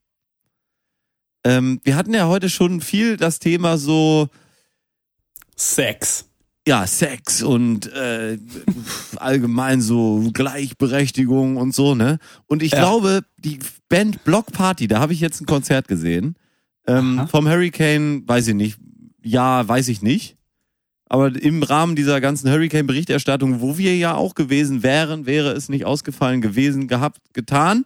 Ähm, 1.45 1.79
wir 1.85 1.95
hatten 1.95 2.15
ja 2.15 2.27
heute 2.27 2.49
schon 2.49 2.81
viel 2.81 3.19
das 3.19 3.39
Thema 3.39 3.77
so, 3.77 4.31
Sex. 5.57 6.27
Ja, 6.67 6.87
Sex 6.87 7.43
und 7.43 7.87
äh, 7.93 8.39
allgemein 9.17 9.81
so 9.81 10.31
Gleichberechtigung 10.33 11.57
und 11.57 11.75
so, 11.75 11.95
ne? 11.95 12.19
Und 12.47 12.63
ich 12.63 12.73
Ja. 12.73 12.79
glaube, 12.81 13.23
die 13.39 13.59
Band 13.89 14.25
Block 14.25 14.53
Party, 14.53 14.89
da 14.89 14.99
habe 15.01 15.13
ich 15.13 15.21
jetzt 15.21 15.41
ein 15.41 15.47
Konzert 15.47 15.87
gesehen. 15.89 16.35
Ähm, 16.89 17.27
vom 17.31 17.49
Hurricane, 17.49 18.23
weiß 18.27 18.49
ich 18.49 18.55
nicht. 18.55 18.79
Ja, 19.23 19.67
weiß 19.67 19.89
ich 19.89 20.03
nicht. 20.03 20.37
Aber 21.09 21.35
im 21.41 21.63
Rahmen 21.63 21.95
dieser 21.95 22.21
ganzen 22.21 22.51
Hurricane-Berichterstattung, 22.51 23.61
wo 23.61 23.79
wir 23.79 23.97
ja 23.97 24.15
auch 24.15 24.35
gewesen 24.35 24.83
wären, 24.83 25.25
wäre 25.27 25.53
es 25.53 25.69
nicht 25.69 25.85
ausgefallen 25.85 26.41
gewesen, 26.41 26.89
gehabt, 26.89 27.21
getan, 27.33 27.85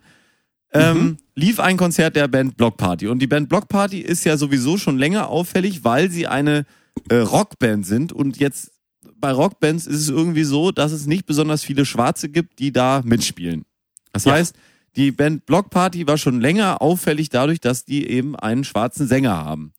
ähm, 0.72 1.18
lief 1.34 1.60
ein 1.60 1.76
Konzert 1.76 2.16
der 2.16 2.28
Band 2.28 2.56
Block 2.56 2.76
Party. 2.78 3.08
Und 3.08 3.18
die 3.20 3.26
Band 3.26 3.48
Block 3.50 3.68
Party 3.68 4.00
ist 4.00 4.24
ja 4.24 4.36
sowieso 4.38 4.78
schon 4.78 4.96
länger 4.98 5.28
auffällig, 5.28 5.84
weil 5.84 6.10
sie 6.10 6.26
eine 6.28 6.64
äh, 7.08 7.16
Rockband 7.16 7.86
sind. 7.86 8.12
Und 8.12 8.38
jetzt 8.38 8.72
bei 9.16 9.32
Rockbands 9.32 9.86
ist 9.86 10.00
es 10.00 10.08
irgendwie 10.08 10.44
so, 10.44 10.70
dass 10.70 10.92
es 10.92 11.06
nicht 11.06 11.26
besonders 11.26 11.62
viele 11.64 11.84
Schwarze 11.84 12.28
gibt, 12.28 12.58
die 12.58 12.72
da 12.72 13.02
mitspielen. 13.04 13.64
Das 14.12 14.24
Ja. 14.24 14.32
heißt, 14.32 14.54
die 14.96 15.12
Band 15.12 15.46
Block 15.46 15.70
Party 15.70 16.06
war 16.06 16.18
schon 16.18 16.40
länger 16.40 16.82
auffällig 16.82 17.28
dadurch, 17.28 17.60
dass 17.60 17.84
die 17.84 18.08
eben 18.08 18.34
einen 18.36 18.64
schwarzen 18.64 19.06
Sänger 19.06 19.36
haben. 19.44 19.72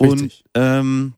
Richtig. 0.00 0.44
Und 0.54 0.60
ähm, 0.60 1.14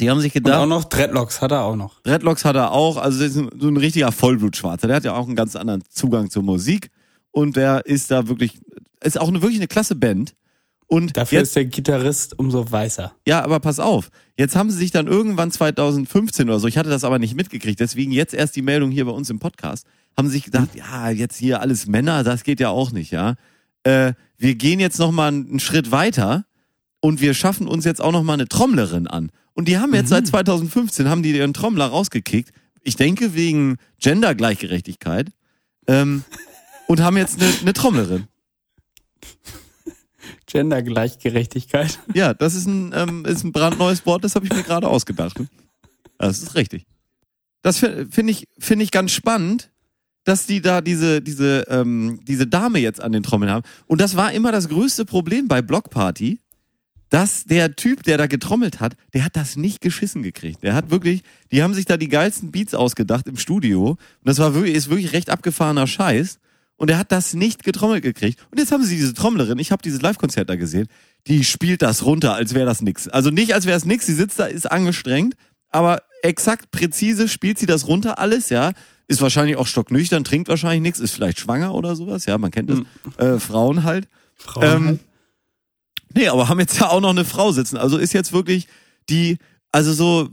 die 0.00 0.10
haben 0.10 0.20
sich 0.20 0.34
Und 0.36 0.44
gedacht, 0.44 0.60
auch 0.62 0.66
noch 0.66 0.84
Dreadlocks 0.84 1.40
hat 1.40 1.52
er 1.52 1.62
auch 1.64 1.76
noch. 1.76 2.00
Dreadlocks 2.02 2.44
hat 2.44 2.56
er 2.56 2.72
auch, 2.72 2.96
also 2.98 3.22
ist 3.24 3.36
ein- 3.36 3.50
so 3.58 3.68
ein 3.68 3.76
richtiger 3.76 4.12
Vollblutschwarzer. 4.12 4.86
Der 4.86 4.96
hat 4.96 5.04
ja 5.04 5.14
auch 5.14 5.26
einen 5.26 5.36
ganz 5.36 5.56
anderen 5.56 5.82
Zugang 5.88 6.30
zur 6.30 6.42
Musik 6.42 6.90
und 7.30 7.56
der 7.56 7.84
ist 7.86 8.10
da 8.10 8.28
wirklich, 8.28 8.58
ist 9.02 9.18
auch 9.20 9.28
eine, 9.28 9.42
wirklich 9.42 9.58
eine 9.58 9.68
klasse 9.68 9.94
Band. 9.94 10.34
Und 10.88 11.16
Dafür 11.16 11.40
jetzt, 11.40 11.48
ist 11.48 11.56
der 11.56 11.64
Gitarrist 11.64 12.38
umso 12.38 12.70
weißer. 12.70 13.14
ja, 13.26 13.42
aber 13.42 13.58
pass 13.58 13.80
auf, 13.80 14.10
jetzt 14.38 14.54
haben 14.54 14.70
sie 14.70 14.78
sich 14.78 14.92
dann 14.92 15.08
irgendwann 15.08 15.50
2015 15.50 16.48
oder 16.48 16.60
so, 16.60 16.68
ich 16.68 16.78
hatte 16.78 16.90
das 16.90 17.02
aber 17.02 17.18
nicht 17.18 17.34
mitgekriegt, 17.34 17.80
deswegen 17.80 18.12
jetzt 18.12 18.34
erst 18.34 18.54
die 18.54 18.62
Meldung 18.62 18.92
hier 18.92 19.04
bei 19.04 19.10
uns 19.10 19.28
im 19.28 19.40
Podcast, 19.40 19.86
haben 20.16 20.28
sie 20.28 20.34
sich 20.34 20.44
gedacht, 20.44 20.68
ja, 20.74 21.10
jetzt 21.10 21.36
hier 21.36 21.60
alles 21.60 21.86
Männer, 21.86 22.22
das 22.22 22.44
geht 22.44 22.60
ja 22.60 22.68
auch 22.68 22.92
nicht, 22.92 23.10
ja. 23.10 23.34
Äh, 23.82 24.12
wir 24.38 24.54
gehen 24.54 24.78
jetzt 24.78 24.98
nochmal 24.98 25.28
einen 25.28 25.58
Schritt 25.58 25.90
weiter 25.90 26.44
und 27.00 27.20
wir 27.20 27.34
schaffen 27.34 27.66
uns 27.66 27.84
jetzt 27.84 28.00
auch 28.00 28.12
nochmal 28.12 28.34
eine 28.34 28.48
Trommlerin 28.48 29.06
an. 29.06 29.30
Und 29.54 29.68
die 29.68 29.78
haben 29.78 29.94
jetzt 29.94 30.10
seit 30.10 30.26
2015, 30.26 31.08
haben 31.08 31.22
die 31.22 31.32
ihren 31.32 31.54
Trommler 31.54 31.86
rausgekickt, 31.86 32.52
ich 32.82 32.96
denke 32.96 33.34
wegen 33.34 33.78
Gendergleichgerechtigkeit, 34.00 35.30
ähm, 35.88 36.24
und 36.86 37.00
haben 37.00 37.16
jetzt 37.16 37.40
eine, 37.40 37.52
eine 37.60 37.72
Trommlerin. 37.72 38.28
Gendergleichgerechtigkeit. 40.46 41.98
Ja, 42.14 42.34
das 42.34 42.54
ist 42.54 42.66
ein, 42.66 42.92
ähm, 42.94 43.24
ist 43.24 43.44
ein 43.44 43.52
brandneues 43.52 44.06
Wort, 44.06 44.24
das 44.24 44.34
habe 44.34 44.46
ich 44.46 44.52
mir 44.52 44.62
gerade 44.62 44.88
ausgedacht. 44.88 45.36
Das 46.18 46.38
ist 46.42 46.54
richtig. 46.54 46.86
Das 47.62 47.78
fi- 47.78 48.06
finde 48.10 48.32
ich, 48.32 48.48
finde 48.58 48.84
ich 48.84 48.90
ganz 48.90 49.12
spannend, 49.12 49.70
dass 50.24 50.46
die 50.46 50.60
da 50.60 50.80
diese, 50.80 51.20
diese, 51.20 51.66
ähm, 51.68 52.20
diese 52.26 52.46
Dame 52.46 52.78
jetzt 52.78 53.00
an 53.00 53.12
den 53.12 53.22
Trommeln 53.22 53.50
haben. 53.50 53.64
Und 53.86 54.00
das 54.00 54.16
war 54.16 54.32
immer 54.32 54.50
das 54.52 54.68
größte 54.68 55.04
Problem 55.04 55.46
bei 55.48 55.62
Block 55.62 55.90
Party, 55.90 56.40
dass 57.10 57.44
der 57.44 57.76
Typ, 57.76 58.02
der 58.02 58.18
da 58.18 58.26
getrommelt 58.26 58.80
hat, 58.80 58.96
der 59.14 59.24
hat 59.24 59.36
das 59.36 59.54
nicht 59.56 59.80
geschissen 59.80 60.24
gekriegt. 60.24 60.64
Der 60.64 60.74
hat 60.74 60.90
wirklich, 60.90 61.22
die 61.52 61.62
haben 61.62 61.74
sich 61.74 61.84
da 61.84 61.96
die 61.96 62.08
geilsten 62.08 62.50
Beats 62.50 62.74
ausgedacht 62.74 63.28
im 63.28 63.36
Studio. 63.36 63.90
Und 63.90 63.98
das 64.24 64.38
war 64.38 64.54
wirklich, 64.54 64.74
ist 64.74 64.90
wirklich 64.90 65.12
recht 65.12 65.30
abgefahrener 65.30 65.86
Scheiß. 65.86 66.40
Und 66.76 66.90
er 66.90 66.98
hat 66.98 67.10
das 67.10 67.34
nicht 67.34 67.64
getrommelt 67.64 68.02
gekriegt. 68.02 68.46
Und 68.50 68.58
jetzt 68.58 68.70
haben 68.70 68.84
sie 68.84 68.96
diese 68.96 69.14
Trommlerin, 69.14 69.58
ich 69.58 69.72
habe 69.72 69.82
dieses 69.82 70.02
Live-Konzert 70.02 70.50
da 70.50 70.56
gesehen, 70.56 70.88
die 71.26 71.44
spielt 71.44 71.82
das 71.82 72.04
runter, 72.04 72.34
als 72.34 72.54
wäre 72.54 72.66
das 72.66 72.82
nix. 72.82 73.08
Also 73.08 73.30
nicht, 73.30 73.54
als 73.54 73.66
wäre 73.66 73.76
es 73.76 73.84
nix, 73.84 74.06
sie 74.06 74.14
sitzt 74.14 74.38
da, 74.38 74.44
ist 74.46 74.70
angestrengt, 74.70 75.34
aber 75.70 76.02
exakt 76.22 76.70
präzise 76.70 77.28
spielt 77.28 77.58
sie 77.58 77.66
das 77.66 77.86
runter 77.86 78.18
alles, 78.18 78.50
ja. 78.50 78.72
Ist 79.08 79.22
wahrscheinlich 79.22 79.56
auch 79.56 79.66
stocknüchtern, 79.66 80.24
trinkt 80.24 80.48
wahrscheinlich 80.48 80.82
nichts, 80.82 81.00
ist 81.00 81.12
vielleicht 81.12 81.38
schwanger 81.38 81.74
oder 81.74 81.96
sowas, 81.96 82.26
ja, 82.26 82.36
man 82.38 82.50
kennt 82.50 82.70
das. 82.70 82.80
Äh, 83.18 83.38
Frauen 83.38 83.84
halt. 83.84 84.08
Frauen 84.34 84.64
Ähm, 84.64 84.86
halt. 84.86 85.00
Nee, 86.14 86.28
aber 86.28 86.48
haben 86.48 86.60
jetzt 86.60 86.78
ja 86.78 86.88
auch 86.88 87.00
noch 87.00 87.10
eine 87.10 87.24
Frau 87.24 87.52
sitzen. 87.52 87.76
Also 87.76 87.98
ist 87.98 88.12
jetzt 88.12 88.32
wirklich 88.32 88.68
die, 89.08 89.38
also 89.70 89.92
so, 89.92 90.30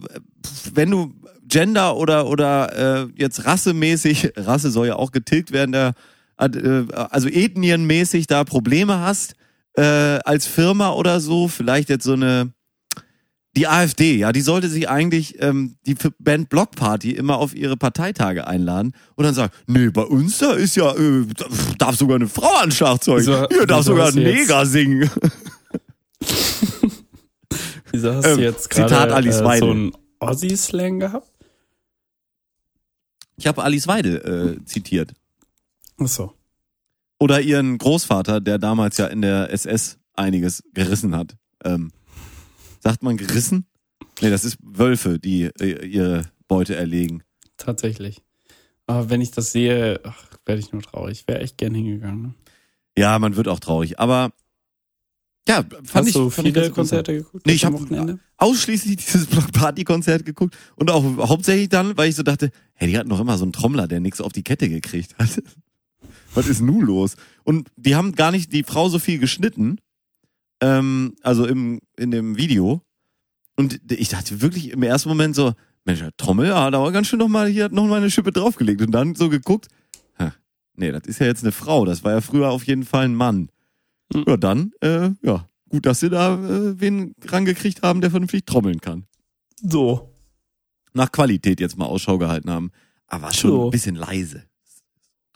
wenn 0.74 0.91
du 0.91 1.14
Gender 1.46 1.98
oder 1.98 2.28
oder 2.28 3.04
äh, 3.04 3.08
jetzt 3.16 3.46
rassemäßig, 3.46 4.32
Rasse 4.38 4.72
soll 4.72 4.88
ja 4.88 4.96
auch 4.96 5.12
getilgt 5.12 5.52
werden, 5.52 5.72
der, 5.72 5.94
also 6.38 7.29
ethnienmäßig 7.29 8.27
da 8.27 8.43
Probleme 8.43 8.99
hast 8.99 9.36
äh, 9.75 9.81
als 9.84 10.45
Firma 10.47 10.91
oder 10.91 11.19
so, 11.19 11.47
vielleicht 11.47 11.89
jetzt 11.89 12.03
so 12.05 12.13
eine 12.13 12.53
die 13.55 13.67
AfD, 13.67 14.15
ja, 14.15 14.31
die 14.31 14.41
sollte 14.41 14.67
sich 14.67 14.89
eigentlich 14.89 15.39
ähm, 15.39 15.75
die 15.86 15.95
Band 16.17 16.49
Block 16.49 16.71
Party 16.75 17.11
immer 17.11 17.38
auf 17.38 17.53
ihre 17.53 17.77
Parteitage 17.77 18.47
einladen 18.47 18.93
und 19.15 19.25
dann 19.25 19.36
sagen, 19.36 19.53
nee, 19.67 19.89
bei 19.89 20.01
uns 20.01 20.39
da 20.39 20.53
ist 20.53 20.75
ja, 20.75 20.91
äh, 20.95 21.27
darf 21.77 21.95
sogar 21.95 22.15
eine 22.15 22.27
Frau 22.27 22.51
an 22.55 22.71
Schlagzeug, 22.71 23.19
Wieso- 23.19 23.47
hier 23.49 23.67
darf 23.67 23.86
sogar 23.86 24.07
ein 24.07 24.15
Neger 24.15 24.65
singen. 24.65 25.07
Wieso 27.91 28.15
hast 28.15 28.25
ähm, 28.25 28.38
du 28.38 28.43
jetzt 28.43 28.73
Zitat 28.73 28.89
gerade 28.89 29.13
Alice 29.13 29.41
äh, 29.41 29.45
Weidel. 29.45 29.59
so 29.59 29.71
einen 29.71 29.91
Ossi-Slang 30.19 30.99
gehabt? 30.99 31.31
Ich 33.38 33.45
habe 33.45 33.61
Alice 33.63 33.88
Weidel 33.88 34.57
äh, 34.59 34.65
zitiert. 34.65 35.13
Achso. 35.98 36.34
Oder 37.20 37.41
ihren 37.41 37.78
Großvater, 37.78 38.41
der 38.41 38.58
damals 38.58 38.98
ja 38.98 39.08
in 39.08 39.22
der 39.22 39.52
SS 39.52 39.98
einiges 40.14 40.64
gerissen 40.74 41.16
hat. 41.16 41.36
Ähm, 41.64 41.91
sagt 42.80 43.04
man 43.04 43.18
gerissen? 43.18 43.66
Nee, 44.22 44.30
das 44.30 44.44
ist 44.46 44.58
Wölfe, 44.62 45.20
die 45.20 45.44
äh, 45.60 45.86
ihre 45.86 46.24
Beute 46.48 46.76
erlegen. 46.76 47.24
Tatsächlich. 47.58 48.22
Aber 48.86 49.10
wenn 49.10 49.22
ich 49.22 49.32
das 49.32 49.52
sehe, 49.52 50.02
ach, 50.04 50.26
werde 50.46 50.60
ich 50.60 50.72
nur 50.74 50.82
traurig. 50.82 51.22
Ich 51.22 51.28
wäre 51.28 51.39
echt 51.39 51.58
gern 51.58 51.74
hingegangen. 51.74 52.22
Ne? 52.22 52.34
Ja, 52.98 53.18
man 53.20 53.36
wird 53.38 53.48
auch 53.48 53.60
traurig. 53.62 54.00
Aber 54.00 54.34
ja, 55.48 55.64
fand 55.64 55.94
Hast 55.94 56.08
ich, 56.08 56.14
du 56.14 56.30
fand 56.30 56.48
ich 56.48 56.54
viele 56.54 56.66
ganz 56.66 56.76
Konzerte 56.76 57.14
geguckt? 57.16 57.46
Nee, 57.46 57.54
ich 57.54 57.66
am 57.66 57.74
hab- 57.76 57.82
Wochenende? 57.82 58.20
ausschließlich 58.38 58.96
dieses 59.06 59.26
Block 59.28 59.52
Party 59.54 59.84
Konzert 59.86 60.26
geguckt 60.26 60.58
und 60.76 60.91
auch 60.91 61.04
hauptsächlich 61.30 61.70
dann, 61.70 61.96
weil 61.98 62.10
ich 62.10 62.16
so 62.16 62.24
dachte, 62.24 62.52
hey, 62.74 62.89
die 62.89 62.98
hatten 62.98 63.10
doch 63.10 63.20
immer 63.20 63.38
so 63.38 63.44
einen 63.46 63.54
Trommler, 63.54 63.88
der 63.88 64.00
nichts 64.02 64.20
auf 64.22 64.32
die 64.34 64.44
Kette 64.44 64.68
gekriegt 64.70 65.16
hat. 65.18 65.41
Was 66.36 66.47
ist 66.47 66.61
nun 66.61 66.81
los? 66.81 67.15
Und 67.43 67.69
die 67.75 67.95
haben 67.95 68.13
gar 68.13 68.31
nicht 68.31 68.51
die 68.53 68.63
Frau 68.63 68.89
so 68.89 68.99
viel 68.99 69.19
geschnitten, 69.19 69.77
ähm, 70.61 71.13
also 71.21 71.45
im 71.45 71.79
in 71.97 72.11
dem 72.11 72.38
Video. 72.38 72.81
Und 73.55 73.79
ich 73.91 74.09
dachte 74.09 74.41
wirklich 74.41 74.71
im 74.71 74.81
ersten 74.81 75.09
Moment 75.09 75.36
so, 75.36 75.53
Mensch, 75.86 75.99
der 75.99 76.15
Trommel, 76.17 76.47
ja, 76.47 76.71
da 76.71 76.81
war 76.81 76.91
ganz 76.91 77.07
schön 77.07 77.19
noch 77.19 77.27
mal 77.27 77.47
hier 77.47 77.65
hat 77.65 77.71
noch 77.71 77.86
mal 77.86 77.97
eine 77.97 78.09
Schippe 78.09 78.31
draufgelegt 78.31 78.81
und 78.81 78.91
dann 78.91 79.13
so 79.15 79.29
geguckt, 79.29 79.67
hä, 80.17 80.31
nee, 80.75 80.91
das 80.91 81.03
ist 81.05 81.19
ja 81.19 81.27
jetzt 81.27 81.43
eine 81.43 81.51
Frau, 81.51 81.86
das 81.86 82.03
war 82.03 82.13
ja 82.13 82.21
früher 82.21 82.49
auf 82.49 82.63
jeden 82.63 82.84
Fall 82.84 83.05
ein 83.05 83.15
Mann. 83.15 83.49
Hm. 84.11 84.23
Ja, 84.27 84.38
dann, 84.38 84.71
äh, 84.81 85.11
ja, 85.21 85.47
gut, 85.69 85.86
dass 85.86 85.99
sie 85.99 86.09
da 86.09 86.34
äh, 86.36 86.79
wen 86.79 87.13
rangekriegt 87.25 87.84
haben, 87.84 88.01
der 88.01 88.09
vernünftig 88.11 88.45
trommeln 88.45 88.81
kann. 88.81 89.05
So. 89.61 90.09
Nach 90.93 91.11
Qualität 91.11 91.59
jetzt 91.59 91.77
mal 91.77 91.86
Ausschau 91.86 92.17
gehalten 92.17 92.49
haben. 92.49 92.71
Aber 93.07 93.31
schon 93.34 93.51
So. 93.51 93.65
ein 93.65 93.71
bisschen 93.71 93.95
leise. 93.95 94.43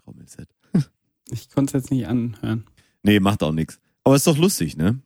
Trommelset. 0.04 0.50
Ich 1.30 1.50
konnte 1.50 1.78
es 1.78 1.84
jetzt 1.84 1.92
nicht 1.92 2.08
anhören. 2.08 2.66
Nee, 3.04 3.20
macht 3.20 3.44
auch 3.44 3.52
nichts. 3.52 3.80
Aber 4.04 4.16
ist 4.16 4.28
doch 4.28 4.38
lustig, 4.38 4.78
ne? 4.78 5.00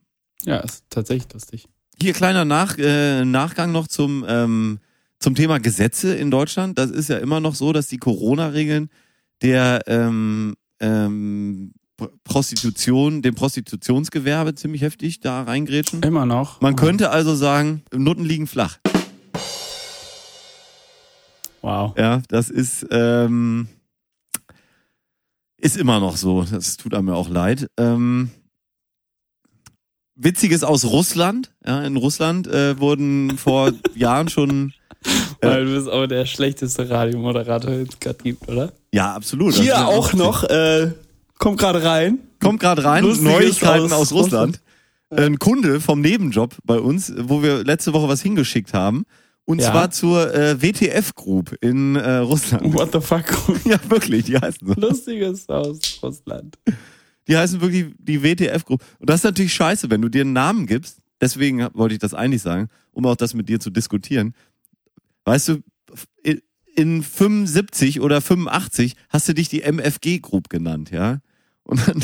Ja, 0.43 0.57
ist 0.57 0.86
tatsächlich 0.89 1.32
lustig. 1.34 1.67
Hier 2.01 2.13
kleiner 2.13 2.45
Nach, 2.45 2.78
äh, 2.78 3.26
Nachgang 3.26 3.72
noch 3.72 3.88
zum, 3.88 4.26
ähm, 4.28 4.80
zum 5.19 5.36
Thema 5.36 5.59
Gesetze 5.59 6.15
in 6.15 6.32
Deutschland. 6.32 6.78
Das 6.78 6.89
ist 6.89 7.09
ja 7.09 7.17
immer 7.17 7.39
noch 7.39 7.55
so, 7.55 7.74
dass 7.74 7.88
die 7.88 7.97
Corona-Regeln 7.97 8.89
der 9.41 9.82
ähm, 9.88 10.55
ähm, 10.80 11.74
Pr- 11.99 12.11
Prostitution, 12.24 13.22
dem 13.22 13.36
Prostitutionsgewerbe 13.36 14.55
ziemlich 14.55 14.82
heftig 14.82 15.19
da 15.19 15.43
reingrätschen. 15.43 16.01
Immer 16.01 16.26
noch. 16.26 16.61
Man 16.61 16.76
könnte 16.76 17.11
also 17.11 17.36
sagen, 17.36 17.84
Nutten 17.93 18.26
liegen 18.26 18.47
flach. 18.47 18.80
Wow. 21.61 21.93
Ja, 21.97 22.24
das 22.28 22.49
ist, 22.49 22.88
ähm, 22.89 23.67
ist 25.62 25.78
immer 25.78 25.99
noch 25.99 26.18
so. 26.18 26.43
Das 26.43 26.78
tut 26.78 26.93
einem 26.93 27.09
ja 27.09 27.14
auch 27.14 27.30
leid. 27.30 27.68
Ähm, 27.78 28.32
Witziges 30.16 30.64
aus 30.64 30.86
Russland. 30.86 31.53
Ja, 31.66 31.84
in 31.84 31.97
Russland 31.97 32.47
äh, 32.47 32.80
wurden 32.80 33.38
vor 33.38 33.72
Jahren 33.95 34.30
schon. 34.30 34.74
Weil 35.41 35.66
du 35.66 35.74
bist 35.74 35.88
aber 35.88 36.07
der 36.07 36.26
schlechteste 36.26 36.89
Radiomoderator, 36.89 37.72
den 37.72 37.88
es 37.88 37.99
gerade 37.99 38.20
gibt, 38.24 38.47
oder? 38.47 38.72
Ja, 38.93 39.14
absolut. 39.14 39.55
Hier 39.55 39.66
ja 39.66 39.86
auch 39.86 40.14
noch, 40.14 40.43
äh, 40.43 40.91
kommt 41.39 41.59
gerade 41.59 41.84
rein. 41.84 42.20
Kommt 42.39 42.59
gerade 42.59 42.84
rein, 42.84 43.03
Lustiges 43.03 43.32
Neuigkeiten 43.32 43.86
aus 43.86 43.93
aus, 43.93 44.12
Russland. 44.12 44.62
Ein 45.09 45.39
Kunde 45.39 45.82
vom 45.82 46.01
Nebenjob 46.01 46.55
bei 46.64 46.80
uns, 46.80 47.14
wo 47.18 47.43
wir 47.43 47.64
letzte 47.64 47.93
Woche 47.93 48.07
was 48.07 48.22
hingeschickt 48.22 48.74
haben. 48.74 49.05
Und 49.45 49.59
Ja. 49.59 49.71
zwar 49.71 49.91
zur 49.91 50.33
äh, 50.33 50.61
WTF 50.61 51.13
Group 51.15 51.57
in 51.61 51.95
äh, 51.95 52.17
Russland. 52.17 52.73
What 52.73 52.91
the 52.93 53.01
fuck? 53.01 53.25
Ja, 53.65 53.79
wirklich, 53.89 54.25
die 54.25 54.37
heißen 54.37 54.67
so. 54.67 54.73
Lustiges 54.79 55.49
aus 55.49 55.79
Russland. 56.01 56.57
Die 57.27 57.35
heißen 57.37 57.59
wirklich 57.61 57.87
die 57.97 58.23
WTF 58.23 58.63
Group. 58.65 58.83
Und 58.99 59.09
das 59.09 59.17
ist 59.21 59.23
natürlich 59.23 59.53
scheiße, 59.53 59.89
wenn 59.89 60.01
du 60.01 60.09
dir 60.09 60.21
einen 60.21 60.33
Namen 60.33 60.65
gibst. 60.67 60.99
Deswegen 61.19 61.67
wollte 61.73 61.93
ich 61.93 61.99
das 61.99 62.13
eigentlich 62.13 62.41
sagen, 62.41 62.67
um 62.91 63.05
auch 63.05 63.15
das 63.15 63.33
mit 63.33 63.47
dir 63.49 63.59
zu 63.59 63.69
diskutieren. 63.69 64.33
Weißt 65.25 65.49
du, 65.49 65.57
in- 66.23 66.41
in 66.75 67.03
75 67.03 67.99
oder 68.01 68.21
85 68.21 68.95
hast 69.09 69.27
du 69.27 69.33
dich 69.33 69.49
die 69.49 69.61
MFG 69.63 70.19
Group 70.19 70.49
genannt, 70.49 70.89
ja? 70.91 71.19
Und 71.63 71.87
dann 71.87 72.01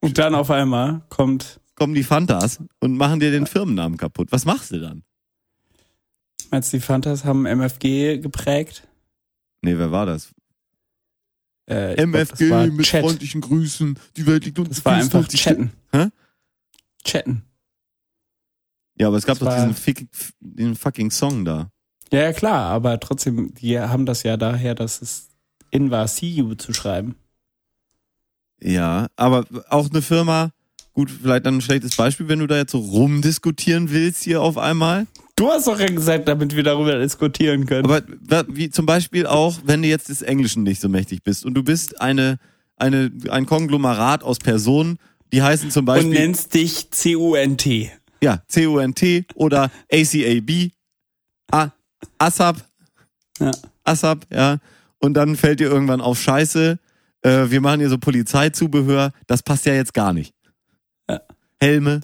Und 0.00 0.18
dann 0.18 0.34
auf 0.34 0.50
einmal 0.50 1.02
kommt, 1.08 1.60
kommen 1.74 1.94
die 1.94 2.04
Fantas 2.04 2.60
und 2.80 2.96
machen 2.96 3.20
dir 3.20 3.30
den 3.30 3.46
Firmennamen 3.46 3.96
kaputt. 3.98 4.28
Was 4.30 4.44
machst 4.44 4.70
du 4.72 4.80
dann? 4.80 5.02
Meinst 6.50 6.72
du, 6.72 6.78
die 6.78 6.82
Fantas 6.82 7.24
haben 7.24 7.46
MFG 7.46 8.18
geprägt? 8.18 8.86
Nee, 9.62 9.76
wer 9.76 9.90
war 9.90 10.06
das? 10.06 10.32
Äh, 11.68 11.92
ich 11.92 12.10
glaub, 12.10 12.28
das 12.28 12.50
war 12.50 12.78
Chat. 12.78 13.04
freundlichen 13.04 13.40
Grüßen. 13.40 13.98
Die 14.16 14.26
Welt 14.26 14.44
liegt 14.44 14.58
unter 14.58 14.70
Das 14.70 14.84
war 14.84 14.94
einfach 14.94 15.26
Chatten. 15.28 15.72
Hä? 15.92 16.08
Chatten. 17.04 17.42
Ja, 18.98 19.08
aber 19.08 19.16
es 19.16 19.24
gab 19.24 19.38
Das 19.38 19.48
doch 19.48 19.54
diesen, 19.54 19.74
fick, 19.74 20.08
den 20.40 20.74
fucking 20.76 21.10
Song 21.10 21.44
da. 21.44 21.70
Ja, 22.12 22.20
ja, 22.20 22.32
klar, 22.32 22.70
aber 22.70 22.98
trotzdem, 22.98 23.54
die 23.54 23.78
haben 23.78 24.04
das 24.04 24.24
ja 24.24 24.36
daher, 24.36 24.74
dass 24.74 25.00
es 25.00 25.28
in 25.70 25.90
war, 25.90 26.08
see 26.08 26.28
you 26.28 26.54
zu 26.54 26.72
schreiben. 26.74 27.14
Ja, 28.60 29.06
aber 29.16 29.46
auch 29.68 29.88
eine 29.88 30.02
Firma, 30.02 30.50
gut, 30.92 31.10
vielleicht 31.10 31.46
dann 31.46 31.58
ein 31.58 31.60
schlechtes 31.60 31.96
Beispiel, 31.96 32.28
wenn 32.28 32.40
du 32.40 32.46
da 32.46 32.56
jetzt 32.56 32.72
so 32.72 32.78
rumdiskutieren 32.78 33.90
willst 33.90 34.24
hier 34.24 34.42
auf 34.42 34.58
einmal. 34.58 35.06
Du 35.40 35.48
hast 35.48 35.66
doch 35.66 35.80
ja 35.80 35.86
gesagt, 35.86 36.28
damit 36.28 36.54
wir 36.54 36.62
darüber 36.62 36.98
diskutieren 36.98 37.64
können. 37.64 37.86
Aber 37.90 38.02
wie 38.48 38.68
zum 38.68 38.84
Beispiel 38.84 39.26
auch, 39.26 39.56
wenn 39.64 39.80
du 39.80 39.88
jetzt 39.88 40.10
des 40.10 40.20
Englischen 40.20 40.64
nicht 40.64 40.82
so 40.82 40.90
mächtig 40.90 41.22
bist 41.24 41.46
und 41.46 41.54
du 41.54 41.62
bist 41.62 41.98
eine, 41.98 42.38
eine, 42.76 43.10
ein 43.30 43.46
Konglomerat 43.46 44.22
aus 44.22 44.38
Personen, 44.38 44.98
die 45.32 45.42
heißen 45.42 45.70
zum 45.70 45.80
und 45.80 45.86
Beispiel, 45.86 46.10
nennst 46.12 46.52
dich 46.52 46.90
C-U-N-T. 46.90 47.90
ja, 48.22 48.42
C-O-N-T 48.48 49.24
oder 49.34 49.70
ACAB, 49.90 50.72
A- 51.52 51.70
ASAP, 52.18 52.56
Ja. 53.38 53.50
ASAP, 53.84 54.26
ja. 54.30 54.58
Und 54.98 55.14
dann 55.14 55.36
fällt 55.36 55.60
dir 55.60 55.70
irgendwann 55.70 56.02
auf 56.02 56.20
Scheiße, 56.20 56.78
äh, 57.22 57.46
wir 57.48 57.62
machen 57.62 57.80
hier 57.80 57.88
so 57.88 57.96
Polizeizubehör, 57.96 59.12
das 59.26 59.42
passt 59.42 59.64
ja 59.64 59.72
jetzt 59.72 59.94
gar 59.94 60.12
nicht. 60.12 60.34
Ja. 61.08 61.22
Helme, 61.58 62.02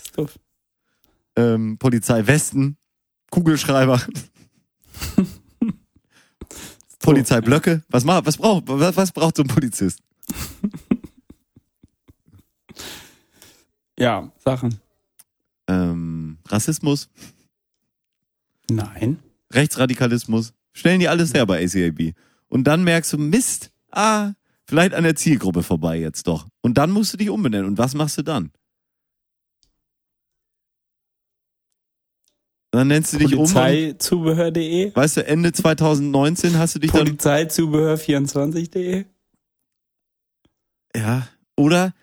ähm, 1.37 1.76
Polizeiwesten, 1.78 2.78
Kugelschreiber, 3.31 4.01
Polizeiblöcke. 7.01 7.83
Was, 7.89 8.05
macht, 8.05 8.27
was, 8.27 8.37
braucht, 8.37 8.64
was, 8.66 8.97
was 8.97 9.12
braucht 9.12 9.37
so 9.37 9.43
ein 9.43 9.49
Polizist? 9.49 10.01
Ja, 13.99 14.31
Sachen. 14.39 14.81
Ähm, 15.68 16.39
Rassismus, 16.49 17.09
Nein. 18.70 19.18
Rechtsradikalismus. 19.53 20.53
Stellen 20.72 21.01
die 21.01 21.09
alles 21.09 21.35
her 21.35 21.47
bei 21.47 21.64
ACAB. 21.64 22.14
Und 22.49 22.64
dann 22.64 22.85
merkst 22.85 23.12
du, 23.12 23.18
Mist, 23.18 23.70
ah, 23.91 24.33
vielleicht 24.66 24.95
an 24.95 25.05
der 25.05 25.16
Zielgruppe 25.16 25.62
vorbei 25.62 25.99
jetzt 25.99 26.27
doch. 26.27 26.47
Und 26.61 26.79
dann 26.79 26.91
musst 26.91 27.12
du 27.12 27.16
dich 27.16 27.31
umbenennen. 27.31 27.66
Und 27.66 27.79
was 27.79 27.95
machst 27.95 28.18
du 28.18 28.22
dann? 28.22 28.51
Dann 32.77 32.89
nennst 32.89 33.14
du 33.14 33.16
dich 33.16 33.35
um. 33.35 33.51
Polizeizubehör.de. 33.51 34.95
Weißt 34.95 35.16
du, 35.16 35.27
Ende 35.27 35.51
2019 35.51 36.59
hast 36.59 36.74
du 36.74 36.79
dich 36.79 36.93
dann. 36.93 37.07
Polizeizubehör24.de. 37.07 39.07
Ja. 40.95 41.27
Oder, 41.57 41.95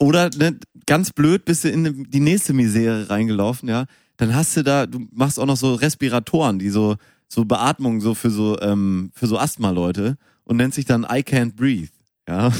oder 0.00 0.30
ne, 0.30 0.58
ganz 0.86 1.12
blöd 1.12 1.44
bist 1.44 1.62
du 1.62 1.70
in 1.70 2.08
die 2.10 2.18
nächste 2.18 2.54
Misere 2.54 3.08
reingelaufen, 3.08 3.68
ja. 3.68 3.84
Dann 4.16 4.34
hast 4.34 4.56
du 4.56 4.64
da, 4.64 4.86
du 4.86 5.06
machst 5.12 5.38
auch 5.38 5.46
noch 5.46 5.56
so 5.56 5.74
Respiratoren, 5.74 6.58
die 6.58 6.70
so, 6.70 6.96
so 7.28 7.44
Beatmung 7.44 8.00
so 8.00 8.16
für 8.16 8.30
so, 8.30 8.60
ähm, 8.60 9.12
für 9.14 9.28
so 9.28 9.38
Asthma-Leute 9.38 10.16
und 10.42 10.56
nennt 10.56 10.74
sich 10.74 10.86
dann 10.86 11.04
I 11.04 11.20
can't 11.20 11.54
breathe. 11.54 11.92
Ja. 12.28 12.50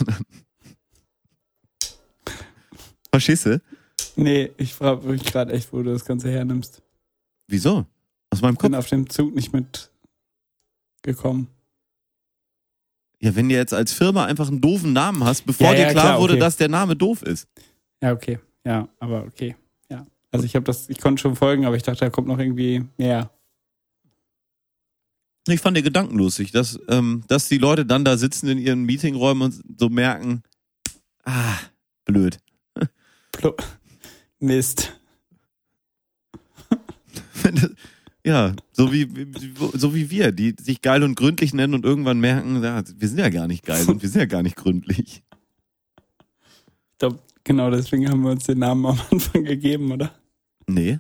Verstehst 3.11 3.47
du? 3.47 3.61
Nee, 4.15 4.53
ich 4.57 4.73
frage 4.73 5.09
mich 5.09 5.25
gerade 5.25 5.53
echt, 5.53 5.73
wo 5.73 5.83
du 5.83 5.93
das 5.93 6.05
Ganze 6.05 6.31
hernimmst. 6.31 6.81
Wieso? 7.51 7.87
Aus 8.31 8.41
meinem 8.43 8.57
Bin 8.57 8.73
Kopf. 8.73 8.79
auf 8.79 8.89
dem 8.89 9.11
Zug 9.11 9.35
nicht 9.35 9.53
mitgekommen. 9.53 11.49
Ja, 13.21 13.35
wenn 13.35 13.49
du 13.49 13.55
jetzt 13.55 13.75
als 13.75 13.93
Firma 13.93 14.25
einfach 14.25 14.49
einen 14.49 14.61
doofen 14.61 14.93
Namen 14.93 15.25
hast, 15.25 15.43
bevor 15.45 15.73
Ja, 15.73 15.73
ja, 15.73 15.79
dir 15.87 15.93
klar, 15.93 16.05
klar, 16.05 16.21
wurde, 16.21 16.35
okay. 16.35 16.41
dass 16.41 16.57
der 16.57 16.69
Name 16.69 16.97
doof 16.97 17.23
ist. 17.23 17.49
Ja, 18.03 18.13
okay. 18.13 18.39
Ja, 18.65 18.89
aber 18.99 19.25
okay. 19.25 19.57
Ja. 19.91 20.07
Also 20.31 20.47
ich 20.47 20.55
habe 20.55 20.65
das, 20.65 20.89
ich 20.89 21.01
konnte 21.01 21.21
schon 21.21 21.37
folgen, 21.37 21.67
aber 21.67 21.77
ich 21.77 21.83
dachte, 21.83 22.01
da 22.01 22.11
kommt 22.11 22.29
noch 22.29 22.39
irgendwie 22.39 22.85
mehr. 22.97 23.31
Ich 25.49 25.61
fand 25.61 25.77
den 25.77 25.85
Gedanken 25.85 26.17
lustig, 26.17 26.53
dass, 26.53 26.79
ähm, 26.89 27.25
dass 27.27 27.49
die 27.49 27.59
Leute 27.59 27.85
dann 27.85 28.05
da 28.05 28.17
sitzen 28.17 28.49
in 28.49 28.59
ihren 28.59 28.85
Meetingräumen 28.85 29.43
und 29.43 29.63
so 29.79 29.89
merken, 29.89 30.43
ah, 31.25 31.59
blöd. 32.05 32.39
Plo 33.33 33.55
Mist. 34.39 35.00
Ja, 38.25 38.55
so 38.73 38.93
wie, 38.93 39.09
so 39.75 39.95
wie 39.95 40.11
wir, 40.11 40.33
die 40.33 40.55
sich 40.61 40.83
geil 40.83 41.03
und 41.03 41.15
gründlich 41.15 41.55
nennen 41.55 41.75
und 41.75 41.85
irgendwann 41.85 42.21
merken, 42.21 42.63
ja, 42.63 42.83
wir 42.97 43.09
sind 43.09 43.19
ja 43.19 43.29
gar 43.31 43.47
nicht 43.47 43.65
geil 43.65 43.87
und 43.89 44.03
wir 44.03 44.09
sind 44.09 44.21
ja 44.21 44.27
gar 44.27 44.43
nicht 44.43 44.57
gründlich. 44.57 45.23
Ich 46.93 46.99
glaube, 46.99 47.19
genau 47.45 47.71
deswegen 47.71 48.09
haben 48.11 48.23
wir 48.23 48.31
uns 48.33 48.45
den 48.45 48.59
Namen 48.59 48.85
am 48.87 49.01
Anfang 49.11 49.45
gegeben, 49.45 49.91
oder? 49.93 50.15
Nee, 50.67 50.99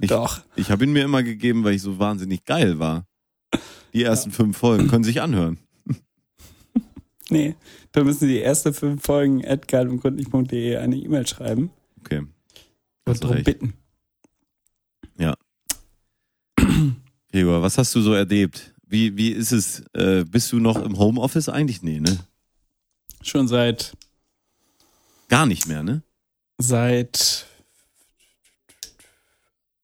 Ich- 0.00 0.08
Doch. 0.08 0.40
ich 0.56 0.70
habe 0.70 0.84
ihn 0.84 0.92
mir 0.92 1.04
immer 1.04 1.22
gegeben, 1.22 1.62
weil 1.64 1.74
ich 1.74 1.82
so 1.82 1.98
wahnsinnig 1.98 2.44
geil 2.44 2.78
war. 2.78 3.06
Die 3.92 4.02
ersten 4.02 4.32
fünf 4.32 4.56
Folgen 4.56 4.88
können 4.88 5.04
sich 5.04 5.20
anhören. 5.22 5.58
Nee, 7.30 7.54
da 7.92 8.04
müssen 8.04 8.28
die 8.28 8.40
ersten 8.42 8.74
fünf 8.74 9.02
Folgen 9.02 9.44
at 9.46 9.66
geilundgründlich.de 9.66 10.76
eine 10.76 10.94
E-Mail 10.96 11.26
schreiben 11.26 11.70
Okay. 12.00 12.22
und 13.06 13.22
darum 13.24 13.36
recht. 13.36 13.46
bitten. 13.46 13.72
Gregor, 17.32 17.62
was 17.62 17.78
hast 17.78 17.94
du 17.94 18.00
so 18.00 18.12
erlebt? 18.14 18.74
Wie, 18.86 19.16
wie 19.16 19.30
ist 19.30 19.52
es? 19.52 19.80
Äh, 19.92 20.24
bist 20.24 20.52
du 20.52 20.58
noch 20.58 20.76
im 20.76 20.98
Homeoffice 20.98 21.48
eigentlich? 21.48 21.82
Nee, 21.82 22.00
ne? 22.00 22.18
Schon 23.22 23.48
seit 23.48 23.96
Gar 25.28 25.46
nicht 25.46 25.66
mehr, 25.66 25.82
ne? 25.82 26.02
seit 26.58 27.46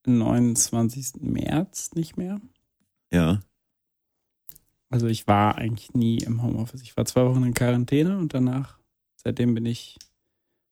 29. 0.07 1.15
März 1.21 1.93
nicht 1.95 2.17
mehr. 2.17 2.41
Ja. 3.13 3.41
Also 4.89 5.07
ich 5.07 5.27
war 5.27 5.57
eigentlich 5.57 5.95
nie 5.95 6.19
im 6.19 6.43
Homeoffice. 6.43 6.83
Ich 6.83 6.97
war 6.97 7.05
zwei 7.05 7.25
Wochen 7.25 7.45
in 7.45 7.55
Quarantäne 7.55 8.19
und 8.19 8.35
danach, 8.35 8.79
seitdem 9.17 9.55
bin 9.55 9.67
ich 9.67 9.99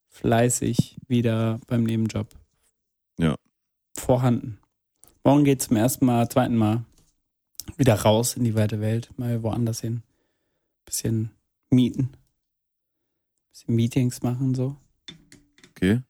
fleißig 0.09 0.99
wieder 1.07 1.61
beim 1.67 1.85
Nebenjob. 1.85 2.29
Ja. 3.19 3.37
Vorhanden. 3.97 4.59
Morgen 5.29 5.45
geht 5.45 5.61
zum 5.61 5.77
ersten 5.77 6.07
Mal, 6.07 6.27
zweiten 6.31 6.57
Mal 6.57 6.87
wieder 7.77 7.97
raus 7.97 8.35
in 8.35 8.45
die 8.45 8.55
weite 8.55 8.81
Welt, 8.81 9.11
mal 9.19 9.43
woanders 9.43 9.83
hin. 9.83 10.03
Bisschen 10.87 11.33
mieten. 11.69 12.15
Bisschen 13.51 13.75
Meetings 13.75 14.23
machen 14.23 14.55
so. 14.55 14.77
Okay. 15.69 16.01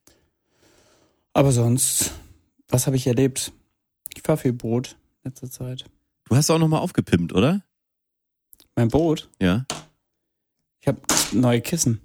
Aber 1.33 1.51
sonst, 1.51 2.13
was 2.69 2.87
habe 2.87 2.95
ich 2.95 3.09
erlebt? 3.09 3.53
Ich 4.15 4.23
fahre 4.23 4.39
viel 4.39 4.53
Boot 4.53 4.97
in 5.25 5.31
letzter 5.31 5.51
Zeit. 5.51 5.87
Du 6.27 6.37
hast 6.37 6.49
auch 6.49 6.61
nochmal 6.61 6.83
aufgepimpt, 6.83 7.33
oder? 7.33 7.65
Mein 8.77 8.87
Boot? 8.87 9.29
Ja. 9.43 9.67
Ich 10.79 10.87
habe 10.87 11.01
neue 11.33 11.61
Kissen. 11.61 12.01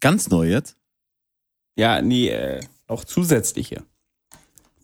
Ganz 0.00 0.30
neu 0.30 0.48
jetzt? 0.48 0.78
Ja, 1.76 2.00
nee, 2.00 2.30
äh, 2.30 2.62
auch 2.86 3.04
zusätzliche. 3.04 3.84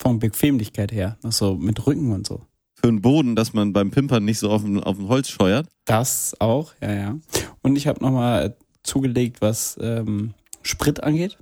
Von 0.01 0.19
Bequemlichkeit 0.19 0.93
her. 0.93 1.19
So 1.23 1.57
mit 1.57 1.87
Rücken 1.87 2.13
und 2.13 2.27
so. 2.27 2.47
Für 2.75 2.89
einen 2.89 3.03
Boden, 3.03 3.37
dass 3.37 3.53
man 3.53 3.75
beim 3.75 3.91
Pimpern 3.91 4.25
nicht 4.25 4.39
so 4.39 4.51
auf 4.51 4.63
dem, 4.63 4.81
auf 4.81 4.97
dem 4.97 5.09
Holz 5.09 5.29
scheuert. 5.29 5.69
Das 5.85 6.35
auch, 6.41 6.73
ja, 6.81 6.93
ja. 6.93 7.19
Und 7.61 7.77
ich 7.77 7.87
habe 7.87 8.03
nochmal 8.03 8.57
zugelegt, 8.83 9.43
was 9.43 9.79
ähm, 9.81 10.33
Sprit 10.63 11.03
angeht. 11.03 11.37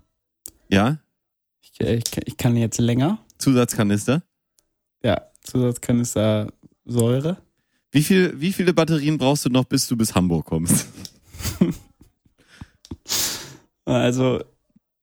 Ja? 0.69 0.99
Ich, 1.63 1.81
ich, 1.81 2.03
ich 2.25 2.37
kann 2.37 2.57
jetzt 2.57 2.79
länger. 2.79 3.19
Zusatzkanister? 3.39 4.25
Ja, 5.05 5.23
Zusatzkanister 5.43 6.53
Säure. 6.85 7.39
Wie, 7.93 8.03
viel, 8.03 8.41
wie 8.41 8.53
viele 8.53 8.75
Batterien 8.75 9.19
brauchst 9.19 9.45
du 9.45 9.51
noch, 9.51 9.65
bis 9.65 9.87
du 9.87 9.97
bis 9.97 10.15
Hamburg 10.15 10.47
kommst? 10.47 10.89
Also, 13.85 14.45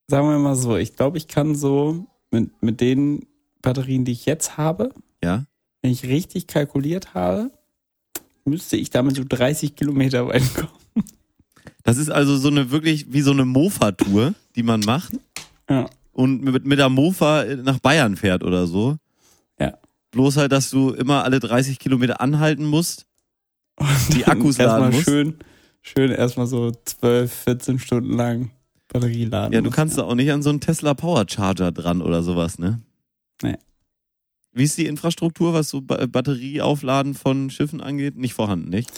sagen 0.08 0.30
wir 0.30 0.38
mal 0.38 0.56
so, 0.56 0.78
ich 0.78 0.96
glaube, 0.96 1.18
ich 1.18 1.28
kann 1.28 1.56
so 1.56 2.06
mit, 2.30 2.62
mit 2.62 2.82
den 2.82 3.26
Batterien, 3.66 4.06
die 4.06 4.14
ich 4.14 4.26
jetzt 4.26 4.58
habe, 4.58 4.92
Ja? 5.24 5.46
wenn 5.82 5.92
ich 5.92 6.04
richtig 6.04 6.48
kalkuliert 6.48 7.14
habe, 7.14 7.52
müsste 8.46 8.78
ich 8.78 8.90
damit 8.90 9.16
so 9.18 9.24
30 9.28 9.76
Kilometer 9.76 10.28
weit 10.28 10.44
kommen. 10.56 10.70
Das 11.84 11.98
ist 11.98 12.10
also 12.10 12.38
so 12.38 12.48
eine 12.48 12.72
wirklich 12.72 13.12
wie 13.14 13.22
so 13.22 13.32
eine 13.32 13.46
Mofa-Tour, 13.46 14.34
die 14.56 14.64
man 14.64 14.80
macht 14.82 15.14
Ja. 15.70 15.88
und 16.14 16.44
mit, 16.44 16.66
mit 16.66 16.80
der 16.80 16.90
Mofa 16.90 17.44
nach 17.64 17.80
Bayern 17.80 18.16
fährt 18.16 18.44
oder 18.44 18.66
so. 18.68 18.98
Ja. 19.60 19.78
Bloß 20.12 20.38
halt, 20.38 20.52
dass 20.52 20.70
du 20.70 20.92
immer 20.92 21.24
alle 21.24 21.40
30 21.40 21.78
Kilometer 21.80 22.22
anhalten 22.22 22.66
musst, 22.66 23.06
die 24.14 24.26
Akkus 24.26 24.58
laden 24.58 24.70
erstmal 24.72 24.92
musst. 24.92 25.04
schön, 25.06 25.36
schön 25.82 26.12
erstmal 26.12 26.48
so 26.48 26.72
12, 26.86 27.32
14 27.34 27.80
Stunden 27.80 28.14
lang 28.14 28.52
Batterie 28.88 29.26
laden. 29.26 29.54
Ja, 29.54 29.62
du 29.62 29.70
kannst 29.72 29.98
da 29.98 30.04
auch 30.04 30.16
nicht 30.16 30.32
an 30.32 30.42
so 30.42 30.50
einen 30.52 30.62
Tesla 30.62 30.94
Power 30.94 31.26
Charger 31.28 31.72
dran 31.72 32.02
oder 32.02 32.24
sowas, 32.24 32.58
ne? 32.60 32.80
Nee. 33.44 33.58
Wie 34.52 34.64
ist 34.64 34.78
die 34.78 34.86
Infrastruktur, 34.86 35.54
was 35.54 35.70
so 35.70 35.82
ba 35.82 36.06
Batterieaufladen 36.06 37.14
von 37.14 37.50
Schiffen 37.50 37.82
angeht? 37.82 38.16
Nicht 38.16 38.34
vorhanden, 38.34 38.70
nicht? 38.70 38.90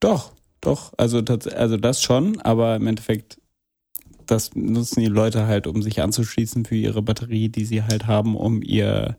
Doch, 0.00 0.32
doch. 0.60 0.92
Also, 0.98 1.18
tats- 1.20 1.48
also 1.48 1.76
das 1.78 2.02
schon, 2.02 2.40
aber 2.42 2.76
im 2.76 2.86
Endeffekt, 2.86 3.40
das 4.26 4.54
nutzen 4.54 5.00
die 5.00 5.06
Leute 5.06 5.46
halt, 5.46 5.66
um 5.66 5.82
sich 5.82 6.02
anzuschließen 6.02 6.66
für 6.66 6.76
ihre 6.76 7.00
Batterie, 7.02 7.48
die 7.48 7.64
sie 7.64 7.82
halt 7.82 8.06
haben, 8.06 8.36
um 8.36 8.62
ihr, 8.62 9.16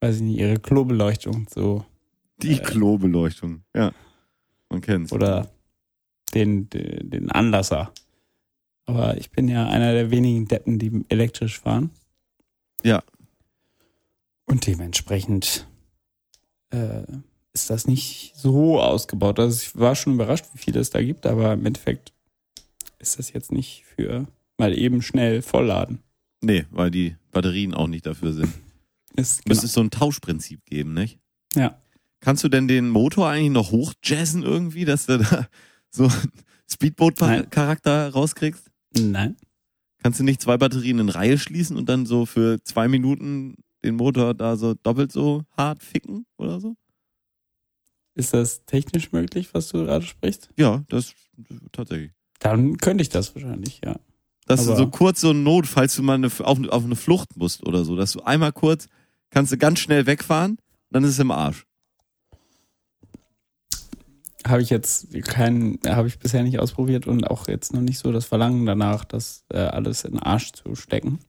weiß 0.00 0.16
ich 0.16 0.22
nicht, 0.22 0.38
ihre 0.38 0.58
Klobeleuchtung 0.58 1.46
so 1.48 1.84
Die 2.42 2.58
Klobeleuchtung, 2.58 3.62
ja. 3.74 3.92
Man 4.68 4.80
kennt's. 4.82 5.12
oder 5.12 5.50
den, 6.34 6.68
den, 6.70 7.08
den 7.10 7.30
Anlasser. 7.30 7.92
Aber 8.84 9.16
ich 9.16 9.30
bin 9.30 9.48
ja 9.48 9.66
einer 9.68 9.92
der 9.92 10.10
wenigen 10.10 10.46
Deppen, 10.48 10.78
die 10.78 11.04
elektrisch 11.08 11.60
fahren. 11.60 11.90
Ja. 12.82 13.02
Und 14.52 14.66
dementsprechend 14.66 15.66
äh, 16.68 17.04
ist 17.54 17.70
das 17.70 17.86
nicht 17.86 18.34
so 18.36 18.82
ausgebaut. 18.82 19.38
Also 19.38 19.62
ich 19.62 19.74
war 19.74 19.96
schon 19.96 20.12
überrascht, 20.12 20.44
wie 20.52 20.58
viele 20.58 20.78
es 20.78 20.90
da 20.90 21.02
gibt, 21.02 21.24
aber 21.24 21.54
im 21.54 21.64
Endeffekt 21.64 22.12
ist 22.98 23.18
das 23.18 23.32
jetzt 23.32 23.50
nicht 23.50 23.84
für 23.86 24.28
mal 24.58 24.76
eben 24.76 25.00
schnell 25.00 25.40
vollladen. 25.40 26.00
Nee, 26.42 26.66
weil 26.70 26.90
die 26.90 27.16
Batterien 27.30 27.72
auch 27.72 27.86
nicht 27.86 28.04
dafür 28.04 28.34
sind. 28.34 28.52
Ist, 29.16 29.48
Müsste 29.48 29.64
es 29.64 29.72
so 29.72 29.80
ein 29.80 29.90
Tauschprinzip 29.90 30.66
geben, 30.66 30.92
nicht? 30.92 31.18
Genau. 31.54 31.68
Ja. 31.68 31.82
Kannst 32.20 32.44
du 32.44 32.50
denn 32.50 32.68
den 32.68 32.90
Motor 32.90 33.30
eigentlich 33.30 33.52
noch 33.52 33.70
hochjazzen 33.70 34.42
irgendwie, 34.42 34.84
dass 34.84 35.06
du 35.06 35.16
da 35.16 35.48
so 35.90 36.08
Nein. 36.08 36.30
Speedboat-Charakter 36.70 38.10
rauskriegst? 38.10 38.70
Nein. 38.98 39.34
Kannst 40.02 40.20
du 40.20 40.24
nicht 40.24 40.42
zwei 40.42 40.58
Batterien 40.58 40.98
in 40.98 41.08
Reihe 41.08 41.38
schließen 41.38 41.78
und 41.78 41.88
dann 41.88 42.04
so 42.04 42.26
für 42.26 42.62
zwei 42.64 42.86
Minuten 42.86 43.56
den 43.84 43.96
Motor 43.96 44.34
da 44.34 44.56
so 44.56 44.74
doppelt 44.74 45.12
so 45.12 45.42
hart 45.56 45.82
ficken 45.82 46.26
oder 46.36 46.60
so? 46.60 46.74
Ist 48.14 48.34
das 48.34 48.64
technisch 48.66 49.12
möglich, 49.12 49.54
was 49.54 49.68
du 49.68 49.84
gerade 49.84 50.04
sprichst? 50.04 50.50
Ja, 50.56 50.84
das 50.88 51.14
tatsächlich. 51.72 52.12
Dann 52.40 52.76
könnte 52.76 53.02
ich 53.02 53.08
das 53.08 53.34
wahrscheinlich, 53.34 53.80
ja. 53.84 53.96
Dass 54.46 54.64
du 54.64 54.70
Aber- 54.72 54.78
so 54.78 54.88
kurz 54.90 55.20
so 55.20 55.30
eine 55.30 55.38
Not, 55.38 55.66
falls 55.66 55.94
du 55.96 56.02
mal 56.02 56.14
eine, 56.14 56.26
auf, 56.26 56.40
auf 56.40 56.84
eine 56.84 56.96
Flucht 56.96 57.36
musst 57.36 57.66
oder 57.66 57.84
so, 57.84 57.96
dass 57.96 58.12
du 58.12 58.20
einmal 58.22 58.52
kurz, 58.52 58.88
kannst 59.30 59.52
du 59.52 59.56
ganz 59.56 59.78
schnell 59.78 60.06
wegfahren, 60.06 60.58
dann 60.90 61.04
ist 61.04 61.10
es 61.10 61.18
im 61.20 61.30
Arsch. 61.30 61.64
Habe 64.46 64.60
ich 64.60 64.70
jetzt 64.70 65.12
keinen, 65.24 65.78
habe 65.86 66.08
ich 66.08 66.18
bisher 66.18 66.42
nicht 66.42 66.58
ausprobiert 66.58 67.06
und 67.06 67.24
auch 67.30 67.46
jetzt 67.46 67.72
noch 67.72 67.80
nicht 67.80 67.98
so 68.00 68.10
das 68.10 68.24
Verlangen 68.26 68.66
danach, 68.66 69.04
das 69.04 69.44
äh, 69.50 69.58
alles 69.58 70.04
in 70.04 70.12
den 70.12 70.20
Arsch 70.20 70.52
zu 70.52 70.74
stecken. 70.74 71.20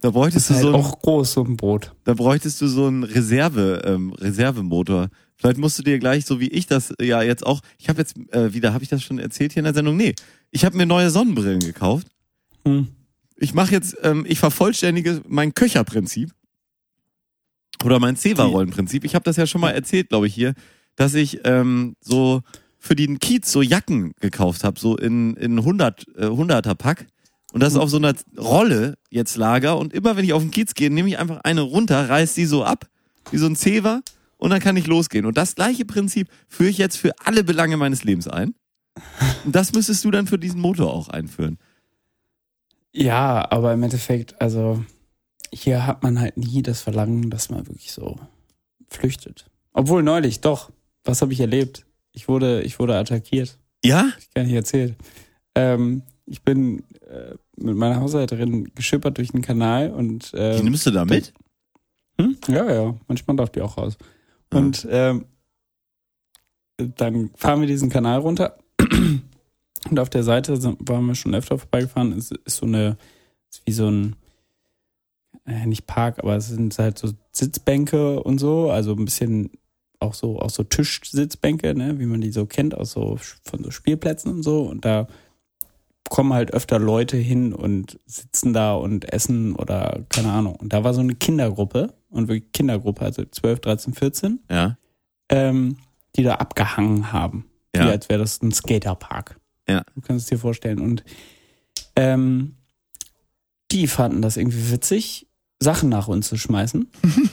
Da 0.00 0.10
bräuchtest 0.10 0.50
ist 0.50 0.56
halt 0.56 0.64
du 0.64 0.70
so 0.70 0.74
ein, 0.74 0.80
auch 0.80 0.98
groß, 1.00 1.32
so 1.32 1.44
ein 1.44 1.56
Brot. 1.56 1.94
da 2.04 2.14
bräuchtest 2.14 2.60
du 2.60 2.68
so 2.68 2.86
einen 2.86 3.04
Reserve, 3.04 3.82
ähm, 3.84 4.12
Reservemotor. 4.14 5.08
Vielleicht 5.36 5.58
musst 5.58 5.78
du 5.78 5.82
dir 5.82 5.98
gleich, 5.98 6.24
so 6.24 6.40
wie 6.40 6.48
ich 6.48 6.66
das 6.66 6.94
ja 7.00 7.22
jetzt 7.22 7.46
auch, 7.46 7.60
ich 7.78 7.88
habe 7.88 8.00
jetzt 8.00 8.16
äh, 8.32 8.52
wieder, 8.54 8.72
habe 8.72 8.82
ich 8.82 8.90
das 8.90 9.02
schon 9.02 9.18
erzählt 9.18 9.52
hier 9.52 9.60
in 9.60 9.64
der 9.64 9.74
Sendung? 9.74 9.96
Nee, 9.96 10.14
ich 10.50 10.64
habe 10.64 10.76
mir 10.76 10.86
neue 10.86 11.10
Sonnenbrillen 11.10 11.60
gekauft. 11.60 12.06
Hm. 12.66 12.88
Ich 13.36 13.54
mache 13.54 13.72
jetzt, 13.72 13.96
ähm, 14.02 14.24
ich 14.28 14.38
vervollständige 14.38 15.22
mein 15.28 15.54
Köcherprinzip 15.54 16.30
oder 17.84 17.98
mein 17.98 18.16
Zewa-Rollenprinzip. 18.16 19.04
Ich 19.04 19.14
habe 19.14 19.24
das 19.24 19.36
ja 19.36 19.46
schon 19.46 19.60
mal 19.60 19.70
erzählt, 19.70 20.10
glaube 20.10 20.26
ich, 20.26 20.34
hier, 20.34 20.54
dass 20.96 21.14
ich 21.14 21.40
ähm, 21.44 21.96
so 22.00 22.42
für 22.78 22.96
den 22.96 23.18
Kiez 23.18 23.50
so 23.50 23.62
Jacken 23.62 24.12
gekauft 24.20 24.64
habe, 24.64 24.78
so 24.80 24.96
in, 24.96 25.36
in 25.36 25.58
100, 25.58 26.06
äh, 26.16 26.24
100er 26.24 26.74
Pack. 26.74 27.06
Und 27.52 27.60
das 27.60 27.76
auf 27.76 27.90
so 27.90 27.96
einer 27.96 28.14
Rolle 28.38 28.94
jetzt 29.10 29.36
lager. 29.36 29.78
Und 29.78 29.92
immer 29.92 30.16
wenn 30.16 30.24
ich 30.24 30.32
auf 30.32 30.42
den 30.42 30.50
Kiez 30.50 30.74
gehe, 30.74 30.90
nehme 30.90 31.08
ich 31.08 31.18
einfach 31.18 31.40
eine 31.42 31.62
runter, 31.62 32.08
reiß 32.08 32.34
die 32.34 32.46
so 32.46 32.64
ab, 32.64 32.88
wie 33.30 33.38
so 33.38 33.46
ein 33.46 33.56
Zewa, 33.56 34.02
und 34.40 34.50
dann 34.50 34.60
kann 34.60 34.76
ich 34.76 34.86
losgehen. 34.86 35.26
Und 35.26 35.36
das 35.36 35.54
gleiche 35.54 35.84
Prinzip 35.84 36.28
führe 36.48 36.70
ich 36.70 36.78
jetzt 36.78 36.96
für 36.96 37.12
alle 37.24 37.44
Belange 37.44 37.76
meines 37.76 38.04
Lebens 38.04 38.26
ein. 38.26 38.54
Und 39.44 39.54
das 39.54 39.72
müsstest 39.72 40.04
du 40.04 40.10
dann 40.10 40.26
für 40.26 40.38
diesen 40.38 40.60
Motor 40.60 40.92
auch 40.92 41.08
einführen. 41.08 41.58
Ja, 42.92 43.46
aber 43.50 43.72
im 43.74 43.82
Endeffekt, 43.82 44.40
also 44.40 44.82
hier 45.52 45.86
hat 45.86 46.02
man 46.02 46.18
halt 46.18 46.38
nie 46.38 46.62
das 46.62 46.80
Verlangen, 46.80 47.28
dass 47.28 47.50
man 47.50 47.66
wirklich 47.66 47.92
so 47.92 48.18
flüchtet. 48.88 49.46
Obwohl 49.72 50.02
neulich, 50.02 50.40
doch. 50.40 50.70
Was 51.04 51.22
habe 51.22 51.32
ich 51.32 51.40
erlebt? 51.40 51.84
Ich 52.12 52.26
wurde, 52.26 52.62
ich 52.62 52.78
wurde 52.78 52.96
attackiert. 52.96 53.58
Ja? 53.84 54.10
Hab 54.10 54.18
ich 54.18 54.30
gar 54.34 54.44
nicht 54.44 54.54
erzählt. 54.54 54.96
Ähm, 55.54 56.02
ich 56.30 56.42
bin 56.42 56.84
äh, 57.08 57.34
mit 57.56 57.76
meiner 57.76 58.00
Haushälterin 58.00 58.72
geschippert 58.74 59.18
durch 59.18 59.32
den 59.32 59.42
Kanal 59.42 59.90
und 59.90 60.32
Die 60.32 60.36
ähm, 60.36 60.64
nimmst 60.64 60.86
du 60.86 60.92
da 60.92 61.04
mit? 61.04 61.34
hm? 62.20 62.36
ja, 62.48 62.72
ja, 62.72 62.94
manchmal 63.08 63.36
darf 63.36 63.50
die 63.50 63.60
auch 63.60 63.76
raus. 63.76 63.98
Und 64.52 64.86
ähm, 64.90 65.26
dann 66.76 67.30
fahren 67.34 67.60
wir 67.60 67.66
diesen 67.66 67.90
Kanal 67.90 68.20
runter 68.20 68.58
und 69.90 69.98
auf 69.98 70.08
der 70.08 70.22
Seite 70.22 70.56
sind, 70.56 70.88
waren 70.88 71.06
wir 71.06 71.14
schon 71.14 71.34
öfter 71.34 71.58
vorbeigefahren. 71.58 72.12
Es 72.12 72.30
ist 72.30 72.56
so 72.56 72.66
eine, 72.66 72.96
ist 73.50 73.66
wie 73.66 73.72
so 73.72 73.88
ein, 73.88 74.16
äh, 75.46 75.66
nicht 75.66 75.86
Park, 75.86 76.20
aber 76.20 76.36
es 76.36 76.48
sind 76.48 76.78
halt 76.78 76.98
so 76.98 77.10
Sitzbänke 77.32 78.22
und 78.22 78.38
so, 78.38 78.70
also 78.70 78.92
ein 78.92 79.04
bisschen 79.04 79.50
auch 79.98 80.14
so, 80.14 80.38
auch 80.38 80.50
so 80.50 80.62
Tischsitzbänke, 80.62 81.74
ne, 81.74 81.98
wie 81.98 82.06
man 82.06 82.20
die 82.20 82.30
so 82.30 82.46
kennt, 82.46 82.74
aus 82.74 82.92
so, 82.92 83.18
von 83.44 83.62
so 83.64 83.70
Spielplätzen 83.70 84.32
und 84.32 84.42
so. 84.42 84.62
Und 84.62 84.84
da 84.84 85.08
kommen 86.10 86.34
halt 86.34 86.52
öfter 86.52 86.78
Leute 86.78 87.16
hin 87.16 87.54
und 87.54 87.98
sitzen 88.04 88.52
da 88.52 88.74
und 88.74 89.10
essen 89.10 89.54
oder 89.54 90.04
keine 90.10 90.30
Ahnung. 90.32 90.56
Und 90.56 90.74
da 90.74 90.84
war 90.84 90.92
so 90.92 91.00
eine 91.00 91.14
Kindergruppe 91.14 91.94
und 92.10 92.28
wirklich 92.28 92.52
Kindergruppe, 92.52 93.02
also 93.06 93.24
12, 93.24 93.60
13, 93.60 93.94
14, 93.94 94.40
Ja. 94.50 94.76
ähm, 95.30 95.78
die 96.16 96.22
da 96.24 96.34
abgehangen 96.34 97.12
haben. 97.12 97.46
Ja. 97.74 97.84
Wie 97.86 97.90
als 97.90 98.08
wäre 98.08 98.18
das 98.20 98.42
ein 98.42 98.52
Skaterpark. 98.52 99.38
Ja. 99.68 99.84
Du 99.94 100.00
kannst 100.02 100.24
es 100.24 100.28
dir 100.28 100.38
vorstellen. 100.38 100.80
Und 100.80 101.04
ähm, 101.96 102.56
die 103.70 103.86
fanden 103.86 104.20
das 104.20 104.36
irgendwie 104.36 104.72
witzig, 104.72 105.28
Sachen 105.60 105.88
nach 105.88 106.08
uns 106.08 106.28
zu 106.28 106.36
schmeißen. 106.36 106.90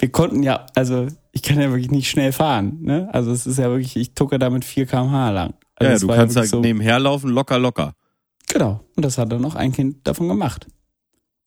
Wir 0.00 0.10
konnten 0.10 0.42
ja, 0.42 0.66
also 0.74 1.06
ich 1.32 1.42
kann 1.42 1.60
ja 1.60 1.68
wirklich 1.68 1.90
nicht 1.90 2.08
schnell 2.10 2.32
fahren. 2.32 2.78
Ne? 2.80 3.08
Also 3.12 3.30
es 3.32 3.46
ist 3.46 3.58
ja 3.58 3.68
wirklich, 3.68 3.96
ich 3.96 4.14
tucke 4.14 4.38
da 4.38 4.48
mit 4.50 4.64
4 4.64 4.86
km/h 4.86 5.30
lang. 5.30 5.54
Ja, 5.82 5.98
du 5.98 6.06
kannst 6.08 6.36
halt 6.36 6.52
nebenher 6.54 6.98
laufen, 6.98 7.30
locker, 7.30 7.58
locker. 7.58 7.94
Genau. 8.48 8.84
Und 8.96 9.04
das 9.04 9.18
hat 9.18 9.32
dann 9.32 9.40
noch 9.40 9.54
ein 9.54 9.72
Kind 9.72 10.06
davon 10.06 10.28
gemacht. 10.28 10.66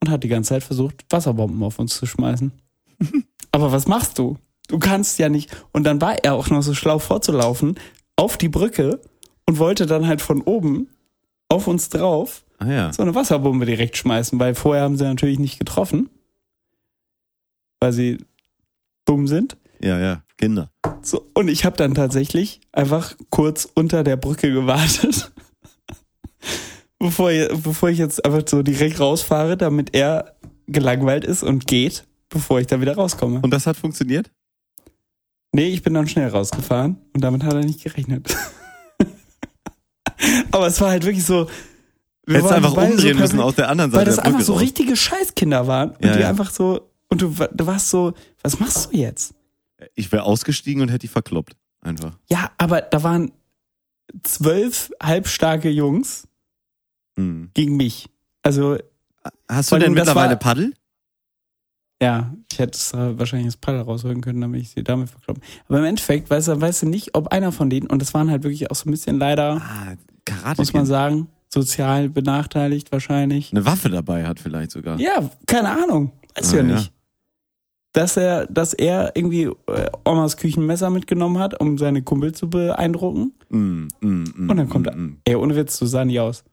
Und 0.01 0.09
hat 0.09 0.23
die 0.23 0.27
ganze 0.27 0.49
Zeit 0.49 0.63
versucht, 0.63 1.05
Wasserbomben 1.09 1.61
auf 1.63 1.79
uns 1.79 1.95
zu 1.95 2.05
schmeißen. 2.05 2.51
Aber 3.51 3.71
was 3.71 3.87
machst 3.87 4.17
du? 4.17 4.37
Du 4.67 4.79
kannst 4.79 5.19
ja 5.19 5.29
nicht. 5.29 5.55
Und 5.71 5.83
dann 5.83 6.01
war 6.01 6.23
er 6.23 6.33
auch 6.33 6.49
noch 6.49 6.61
so 6.61 6.73
schlau 6.73 6.99
vorzulaufen 6.99 7.75
auf 8.15 8.37
die 8.37 8.49
Brücke 8.49 9.01
und 9.45 9.59
wollte 9.59 9.85
dann 9.85 10.07
halt 10.07 10.21
von 10.21 10.41
oben 10.41 10.89
auf 11.49 11.67
uns 11.67 11.89
drauf 11.89 12.43
Ah 12.59 12.71
ja. 12.71 12.93
so 12.93 13.01
eine 13.01 13.13
Wasserbombe 13.13 13.65
direkt 13.65 13.97
schmeißen, 13.97 14.39
weil 14.39 14.55
vorher 14.55 14.83
haben 14.83 14.97
sie 14.97 15.03
natürlich 15.03 15.39
nicht 15.39 15.59
getroffen. 15.59 16.09
Weil 17.79 17.93
sie 17.93 18.17
dumm 19.05 19.27
sind. 19.27 19.57
Ja, 19.83 19.99
ja. 19.99 20.23
Kinder. 20.37 20.71
So, 21.01 21.29
und 21.33 21.47
ich 21.49 21.65
habe 21.65 21.77
dann 21.77 21.93
tatsächlich 21.93 22.61
einfach 22.71 23.15
kurz 23.29 23.67
unter 23.75 24.03
der 24.03 24.17
Brücke 24.17 24.51
gewartet, 24.51 25.31
bevor, 26.99 27.31
ich- 27.31 27.49
bevor 27.61 27.89
ich 27.89 27.97
jetzt 27.97 28.23
einfach 28.25 28.43
so 28.47 28.63
direkt 28.63 28.99
rausfahre, 28.99 29.57
damit 29.57 29.93
er 29.93 30.35
gelangweilt 30.67 31.25
ist 31.25 31.43
und 31.43 31.67
geht, 31.67 32.05
bevor 32.29 32.59
ich 32.59 32.67
da 32.67 32.79
wieder 32.81 32.95
rauskomme. 32.95 33.39
Und 33.41 33.51
das 33.51 33.67
hat 33.67 33.77
funktioniert? 33.77 34.31
nee, 35.55 35.67
ich 35.67 35.83
bin 35.83 35.93
dann 35.93 36.07
schnell 36.07 36.29
rausgefahren 36.29 36.97
und 37.13 37.21
damit 37.23 37.43
hat 37.43 37.53
er 37.53 37.63
nicht 37.63 37.83
gerechnet. 37.83 38.35
Aber 40.51 40.67
es 40.67 40.79
war 40.81 40.89
halt 40.89 41.03
wirklich 41.05 41.25
so, 41.25 41.47
wir 42.25 42.37
Hättest 42.37 42.53
einfach 42.53 42.71
umdrehen 42.75 43.17
müssen 43.17 43.37
perfekt, 43.37 43.41
auf 43.41 43.55
der 43.55 43.69
anderen 43.69 43.91
Weil 43.91 43.99
Seite 43.99 44.05
das 44.07 44.15
der 44.15 44.25
einfach 44.25 44.41
so 44.41 44.53
raus. 44.53 44.61
richtige 44.61 44.95
Scheißkinder 44.95 45.67
waren. 45.67 45.91
Und 45.91 46.05
Ja, 46.05 46.13
die 46.15 46.21
ja. 46.21 46.29
einfach 46.29 46.51
so, 46.51 46.89
und 47.09 47.21
du, 47.21 47.29
du 47.51 47.65
warst 47.67 47.89
so, 47.89 48.13
was 48.41 48.59
machst 48.59 48.91
du 48.93 48.97
jetzt? 48.97 49.33
Ich 49.95 50.11
wäre 50.11 50.23
ausgestiegen 50.23 50.81
und 50.81 50.89
hätte 50.89 50.99
die 50.99 51.07
verkloppt. 51.07 51.55
Einfach. 51.81 52.17
Ja, 52.29 52.51
aber 52.57 52.81
da 52.81 53.03
waren 53.03 53.31
zwölf 54.23 54.91
halbstarke 55.01 55.69
Jungs 55.69 56.27
Hm. 57.17 57.51
gegen 57.53 57.75
mich. 57.77 58.09
Also, 58.41 58.77
Hast 59.49 59.71
du 59.71 59.77
denn 59.77 59.93
mittlerweile 59.93 60.31
war- 60.31 60.35
Paddel? 60.39 60.73
ja, 62.01 62.33
ich 62.51 62.59
hätte 62.59 62.75
es 62.77 62.93
äh, 62.93 63.17
wahrscheinlich 63.17 63.47
das 63.47 63.57
Paddel 63.57 63.81
rausholen 63.81 64.21
können, 64.21 64.41
damit 64.41 64.61
ich 64.61 64.69
sie 64.71 64.83
damit 64.83 65.09
verkloppen. 65.09 65.43
Aber 65.67 65.79
im 65.79 65.85
Endeffekt 65.85 66.29
weißt 66.29 66.49
du, 66.49 66.59
weißt 66.61 66.83
du 66.83 66.85
nicht, 66.87 67.15
ob 67.15 67.27
einer 67.29 67.51
von 67.51 67.69
denen, 67.69 67.87
und 67.87 68.01
das 68.01 68.13
waren 68.13 68.29
halt 68.29 68.43
wirklich 68.43 68.69
auch 68.71 68.75
so 68.75 68.89
ein 68.89 68.91
bisschen 68.91 69.17
leider, 69.19 69.61
Ah, 69.61 69.93
Karate. 70.25 70.61
muss 70.61 70.73
man 70.73 70.85
sagen, 70.85 71.27
sozial 71.49 72.09
benachteiligt 72.09 72.91
wahrscheinlich. 72.91 73.51
Eine 73.51 73.65
Waffe 73.65 73.89
dabei 73.89 74.25
hat 74.25 74.39
vielleicht 74.39 74.71
sogar. 74.71 74.99
Ja, 74.99 75.29
keine 75.45 75.69
Ahnung. 75.69 76.11
Weiß 76.35 76.53
Ah, 76.53 76.57
ja. 76.57 76.63
nicht. 76.63 76.92
Dass 77.93 78.17
er, 78.17 78.47
dass 78.47 78.73
er 78.73 79.11
irgendwie 79.15 79.43
äh, 79.67 79.89
Omas 80.03 80.37
Küchenmesser 80.37 80.89
mitgenommen 80.89 81.37
hat, 81.39 81.59
um 81.61 81.77
seine 81.77 82.01
Kumpel 82.01 82.33
zu 82.33 82.49
beeindrucken. 82.49 83.33
Mm, 83.49 83.87
mm, 84.01 84.23
mm, 84.35 84.49
Und 84.49 84.57
dann 84.57 84.67
kommt 84.67 84.87
mm, 84.87 84.89
er. 84.89 84.95
mm. 84.95 85.17
Ey, 85.25 85.35
ohne 85.35 85.55
Witz, 85.55 85.77
du 85.77 85.85
sah 85.85 86.03
nie 86.03 86.19
aus. 86.19 86.43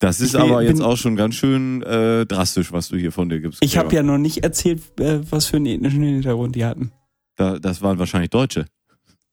Das 0.00 0.20
ist 0.20 0.34
Ich 0.34 0.40
bin- 0.40 0.50
aber 0.50 0.62
jetzt 0.62 0.78
bin- 0.78 0.82
auch 0.86 0.96
schon 0.96 1.14
ganz 1.16 1.36
schön 1.36 1.82
äh, 1.82 2.26
drastisch, 2.26 2.72
was 2.72 2.88
du 2.88 2.96
hier 2.96 3.12
von 3.12 3.28
dir 3.28 3.40
gibst. 3.40 3.64
Ich 3.64 3.76
habe 3.78 3.94
ja 3.94 4.02
noch 4.02 4.18
nicht 4.18 4.42
erzählt, 4.44 4.82
äh, 5.00 5.20
was 5.30 5.46
für 5.46 5.56
einen 5.56 5.66
ethnischen 5.66 6.02
Hintergrund 6.02 6.54
die 6.56 6.64
hatten. 6.64 6.90
Da, 7.36 7.58
das 7.58 7.80
waren 7.82 7.98
wahrscheinlich 8.00 8.30
Deutsche. 8.30 8.66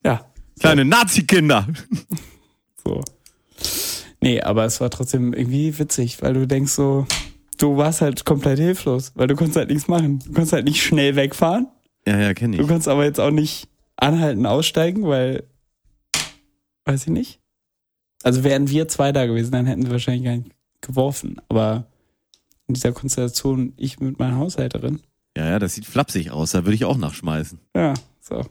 Ja, 0.03 0.25
Kleine 0.59 0.85
Nazi-Kinder. 0.85 1.67
so. 2.83 3.01
Nee, 4.21 4.39
aber 4.41 4.65
es 4.65 4.79
war 4.81 4.89
trotzdem 4.89 5.33
irgendwie 5.33 5.77
witzig, 5.77 6.21
weil 6.21 6.33
du 6.33 6.47
denkst 6.47 6.71
so, 6.71 7.05
du 7.57 7.77
warst 7.77 8.01
halt 8.01 8.25
komplett 8.25 8.59
hilflos, 8.59 9.11
weil 9.15 9.27
du 9.27 9.35
konntest 9.35 9.57
halt 9.57 9.69
nichts 9.69 9.87
machen. 9.87 10.19
Du 10.19 10.25
konntest 10.33 10.53
halt 10.53 10.65
nicht 10.65 10.81
schnell 10.83 11.15
wegfahren. 11.15 11.67
Ja, 12.07 12.19
ja, 12.19 12.33
kenne 12.33 12.57
Du 12.57 12.63
ich. 12.63 12.69
kannst 12.69 12.87
aber 12.87 13.03
jetzt 13.05 13.19
auch 13.19 13.31
nicht 13.31 13.67
anhalten, 13.97 14.45
aussteigen, 14.45 15.05
weil, 15.07 15.43
weiß 16.85 17.03
ich 17.03 17.09
nicht. 17.09 17.39
Also 18.23 18.43
wären 18.43 18.69
wir 18.69 18.87
zwei 18.87 19.11
da 19.11 19.25
gewesen, 19.25 19.51
dann 19.51 19.65
hätten 19.65 19.83
wir 19.83 19.91
wahrscheinlich 19.91 20.23
gar 20.23 20.35
nicht 20.37 20.51
geworfen. 20.81 21.37
Aber 21.49 21.87
in 22.67 22.73
dieser 22.73 22.91
Konstellation, 22.91 23.73
ich 23.77 23.99
mit 23.99 24.19
meiner 24.19 24.37
Haushälterin, 24.37 25.01
Ja, 25.37 25.45
ja, 25.49 25.59
das 25.59 25.73
sieht 25.75 25.85
flapsig 25.85 26.31
aus. 26.31 26.51
Da 26.51 26.63
würde 26.63 26.75
ich 26.75 26.85
auch 26.85 26.97
nachschmeißen. 26.97 27.59
ja, 27.75 27.93
so, 28.21 28.45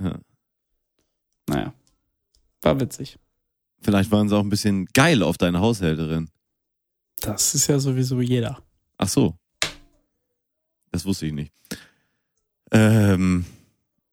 Ja. 0.00 0.18
naja, 1.48 1.74
war 2.62 2.80
witzig. 2.80 3.18
Vielleicht 3.82 4.10
waren 4.10 4.28
sie 4.28 4.36
auch 4.36 4.42
ein 4.42 4.50
bisschen 4.50 4.86
geil 4.92 5.22
auf 5.22 5.38
deine 5.38 5.60
Haushälterin. 5.60 6.28
Das 7.20 7.54
ist 7.54 7.66
ja 7.66 7.78
sowieso 7.78 8.20
jeder. 8.20 8.62
Ach 8.96 9.08
so. 9.08 9.34
Das 10.92 11.04
wusste 11.04 11.26
ich 11.26 11.32
nicht. 11.32 11.52
Ähm, 12.72 13.44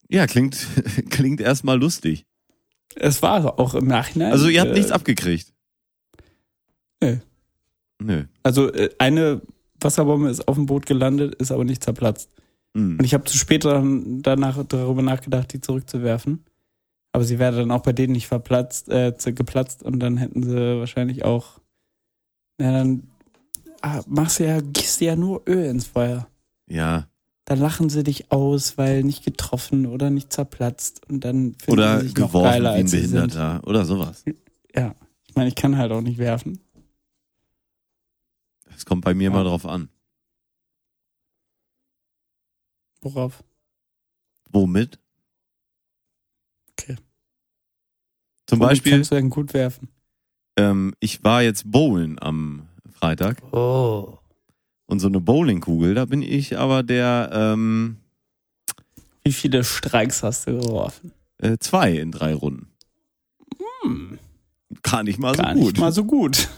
ja, 0.10 0.28
klingt, 0.28 0.68
klingt 1.10 1.42
erstmal 1.42 1.80
lustig. 1.80 2.26
Es 2.96 3.22
war 3.22 3.60
auch 3.60 3.76
im 3.76 3.88
Nachhinein. 3.88 4.32
Also 4.32 4.48
ihr 4.48 4.62
habt 4.62 4.72
äh, 4.72 4.76
nichts 4.76 4.92
abgekriegt. 4.92 5.54
nö. 7.02 7.18
Nö. 8.00 8.26
Also 8.44 8.72
äh, 8.72 8.90
eine 9.00 9.42
Wasserbombe 9.80 10.30
ist 10.30 10.48
auf 10.48 10.56
dem 10.56 10.66
Boot 10.66 10.86
gelandet, 10.86 11.36
ist 11.36 11.52
aber 11.52 11.64
nicht 11.64 11.84
zerplatzt. 11.84 12.30
Hm. 12.74 12.98
Und 13.00 13.06
ich 13.06 13.14
habe 13.14 13.24
zu 13.26 13.38
spät 13.38 13.66
danach 13.66 14.64
darüber 14.68 15.02
nachgedacht, 15.02 15.54
die 15.54 15.62
zurückzuwerfen. 15.62 16.46
Aber 17.12 17.24
sie 17.24 17.40
wäre 17.40 17.58
dann 17.58 17.72
auch 17.72 17.82
bei 17.82 17.94
denen 17.94 18.14
nicht 18.14 18.28
verplatzt, 18.28 18.90
äh, 18.90 19.14
geplatzt 19.34 19.84
und 19.84 20.00
dann 20.00 20.18
hätten 20.18 20.44
sie 20.44 20.80
wahrscheinlich 20.80 21.26
auch. 21.26 21.60
Ja, 22.60 22.72
dann 22.72 23.04
ah, 23.82 24.02
machst 24.08 24.40
du 24.40 24.46
ja, 24.46 24.60
gießt 24.62 25.02
du 25.02 25.06
ja 25.06 25.16
nur 25.16 25.44
Öl 25.48 25.66
ins 25.66 25.88
Feuer. 25.88 26.28
Ja. 26.68 27.08
Dann 27.46 27.60
lachen 27.60 27.90
sie 27.90 28.04
dich 28.04 28.32
aus, 28.32 28.78
weil 28.78 29.04
nicht 29.04 29.24
getroffen 29.24 29.86
oder 29.86 30.10
nicht 30.10 30.34
zerplatzt 30.34 31.08
und 31.10 31.24
dann 31.24 31.54
finden 31.56 31.72
Oder 31.72 32.00
sie 32.02 32.08
sich 32.08 32.18
noch 32.18 32.28
geworfen 32.28 32.44
geiler 32.50 32.76
wie 32.76 32.80
ein. 32.80 32.92
Behinderter. 32.92 33.62
Oder 33.66 33.86
sowas. 33.86 34.26
Ja, 34.76 34.96
ich 35.28 35.36
meine, 35.36 35.48
ich 35.48 35.56
kann 35.56 35.78
halt 35.78 35.92
auch 35.92 36.02
nicht 36.02 36.18
werfen. 36.18 36.60
Es 38.76 38.86
kommt 38.86 39.06
bei 39.06 39.14
mir 39.14 39.26
Ja. 39.26 39.30
mal 39.32 39.44
drauf 39.44 39.66
an. 39.66 39.90
Worauf? 43.02 43.44
Womit? 44.52 45.00
Okay. 46.72 46.96
Zum 48.46 48.60
Womit 48.60 48.70
Beispiel, 48.70 48.92
kannst 48.94 49.12
du 49.12 49.16
denn 49.16 49.30
gut 49.30 49.54
werfen? 49.54 49.90
Ähm, 50.58 50.94
ich 51.00 51.24
war 51.24 51.42
jetzt 51.44 51.70
bowlen 51.72 52.18
am 52.22 52.68
Freitag 52.92 53.42
Oh. 53.54 54.18
und 54.88 55.00
so 55.00 55.08
eine 55.08 55.20
Bowlingkugel, 55.20 55.94
da 55.96 56.06
bin 56.06 56.22
ich 56.22 56.58
aber 56.58 56.84
der 56.84 57.30
ähm, 57.34 57.98
Wie 59.24 59.34
viele 59.34 59.64
Streiks 59.64 60.24
hast 60.24 60.48
du 60.48 60.60
geworfen? 60.60 61.12
äh, 61.40 61.58
zwei 61.60 61.94
in 61.94 62.12
drei 62.12 62.34
Runden. 62.34 62.68
Hm, 63.84 64.20
Gar 64.84 65.04
nicht 65.04 65.20
mal 65.20 65.36
gar 65.36 65.54
so 65.54 65.60
gut. 65.60 65.64
nicht 65.74 65.80
mal 65.80 65.92
so 65.92 66.04
gut. 66.04 66.50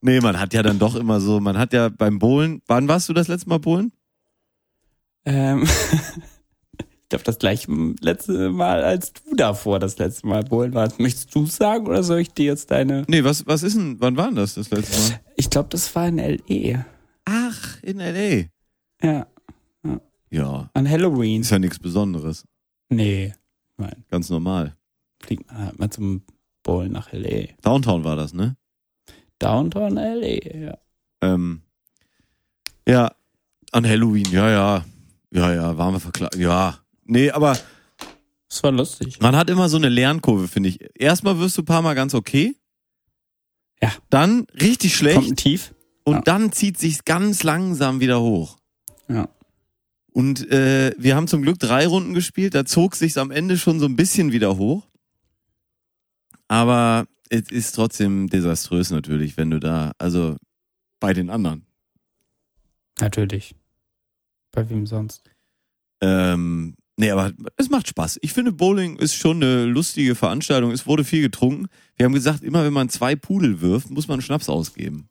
Nee, 0.00 0.20
man 0.20 0.40
hat 0.40 0.52
ja 0.54 0.62
dann 0.64 0.78
doch 0.80 0.96
immer 0.96 1.20
so, 1.20 1.38
man 1.38 1.56
hat 1.56 1.72
ja 1.72 1.88
beim 1.88 2.18
Bowlen, 2.18 2.60
wann 2.66 2.88
warst 2.88 3.08
du 3.08 3.12
das 3.12 3.28
letzte 3.28 3.48
Mal 3.48 3.58
Bowlen? 3.60 3.92
Ähm, 5.24 5.68
glaube, 7.12 7.24
das 7.24 7.38
gleiche 7.38 7.70
letzte 8.00 8.50
Mal, 8.50 8.82
als 8.82 9.12
du 9.12 9.36
davor 9.36 9.78
das 9.78 9.98
letzte 9.98 10.26
Mal 10.26 10.42
Bowlen 10.42 10.74
warst. 10.74 10.98
Möchtest 10.98 11.32
du 11.34 11.46
sagen 11.46 11.86
oder 11.86 12.02
soll 12.02 12.18
ich 12.18 12.32
dir 12.32 12.46
jetzt 12.46 12.70
deine? 12.70 13.04
Nee, 13.08 13.22
was, 13.24 13.46
was 13.46 13.62
ist 13.62 13.76
denn, 13.76 14.00
wann 14.00 14.16
war 14.16 14.26
denn 14.26 14.34
das 14.36 14.54
das 14.54 14.70
letzte 14.70 14.98
Mal? 15.12 15.20
Ich 15.36 15.48
glaube, 15.50 15.68
das 15.70 15.94
war 15.94 16.08
in 16.08 16.16
LE. 16.18 16.84
Ach, 17.24 17.82
in 17.82 18.00
L.A. 18.00 18.46
Ja, 19.06 19.26
Ja, 20.30 20.70
an 20.74 20.88
Halloween. 20.88 21.42
ist 21.42 21.50
ja 21.50 21.58
nichts 21.58 21.78
Besonderes. 21.78 22.44
Nee, 22.88 23.32
nein, 23.76 24.04
Ganz 24.10 24.28
normal. 24.30 24.76
fliegt 25.22 25.46
man 25.52 25.66
halt 25.66 25.78
mal 25.78 25.90
zum 25.90 26.22
Bowlen 26.64 26.92
nach 26.92 27.12
LE. 27.12 27.48
Downtown 27.62 28.02
war 28.04 28.16
das, 28.16 28.32
ne? 28.34 28.56
Downtown 29.38 29.94
LE, 29.96 30.40
ja. 30.66 30.78
Ähm, 31.22 31.62
ja, 32.88 33.12
an 33.72 33.86
Halloween, 33.86 34.26
ja, 34.30 34.50
ja. 34.50 34.84
Ja, 35.34 35.54
ja, 35.54 35.78
waren 35.78 35.94
wir 35.94 36.00
verkleidet. 36.00 36.38
Ja. 36.40 36.78
Nee, 37.12 37.30
aber 37.30 37.58
Das 38.48 38.62
war 38.62 38.72
lustig. 38.72 39.20
man 39.20 39.36
hat 39.36 39.50
immer 39.50 39.68
so 39.68 39.76
eine 39.76 39.90
Lernkurve, 39.90 40.48
finde 40.48 40.70
ich. 40.70 40.78
Erstmal 40.94 41.38
wirst 41.38 41.58
du 41.58 41.62
ein 41.62 41.66
paar 41.66 41.82
Mal 41.82 41.94
ganz 41.94 42.14
okay. 42.14 42.56
Ja. 43.82 43.92
Dann 44.08 44.46
richtig 44.58 44.92
Kommt 44.92 44.98
schlecht. 44.98 45.36
Tief. 45.36 45.74
Und 46.04 46.14
ja. 46.14 46.20
dann 46.22 46.52
zieht 46.52 46.78
sich's 46.78 47.04
ganz 47.04 47.42
langsam 47.42 48.00
wieder 48.00 48.22
hoch. 48.22 48.56
Ja. 49.08 49.28
Und 50.12 50.50
äh, 50.50 50.94
wir 50.96 51.14
haben 51.14 51.28
zum 51.28 51.42
Glück 51.42 51.58
drei 51.58 51.86
Runden 51.86 52.14
gespielt. 52.14 52.54
Da 52.54 52.64
zog 52.64 52.96
sich's 52.96 53.18
am 53.18 53.30
Ende 53.30 53.58
schon 53.58 53.78
so 53.78 53.84
ein 53.86 53.96
bisschen 53.96 54.32
wieder 54.32 54.56
hoch. 54.56 54.88
Aber 56.48 57.06
es 57.28 57.50
ist 57.50 57.72
trotzdem 57.72 58.28
desaströs 58.28 58.90
natürlich, 58.90 59.36
wenn 59.36 59.50
du 59.50 59.60
da, 59.60 59.92
also 59.98 60.36
bei 60.98 61.12
den 61.12 61.28
anderen. 61.28 61.66
Natürlich. 63.00 63.54
Bei 64.50 64.68
wem 64.70 64.86
sonst? 64.86 65.30
Ähm, 66.00 66.74
nee, 66.96 67.10
aber 67.10 67.32
es 67.56 67.70
macht 67.70 67.88
Spaß. 67.88 68.18
Ich 68.22 68.32
finde, 68.32 68.52
Bowling 68.52 68.96
ist 68.96 69.14
schon 69.14 69.36
eine 69.42 69.64
lustige 69.64 70.14
Veranstaltung. 70.14 70.70
Es 70.72 70.86
wurde 70.86 71.04
viel 71.04 71.22
getrunken. 71.22 71.66
Wir 71.96 72.06
haben 72.06 72.12
gesagt, 72.14 72.42
immer 72.42 72.64
wenn 72.64 72.72
man 72.72 72.88
zwei 72.88 73.16
Pudel 73.16 73.60
wirft, 73.60 73.90
muss 73.90 74.08
man 74.08 74.20
Schnaps 74.22 74.48
ausgeben. 74.48 75.08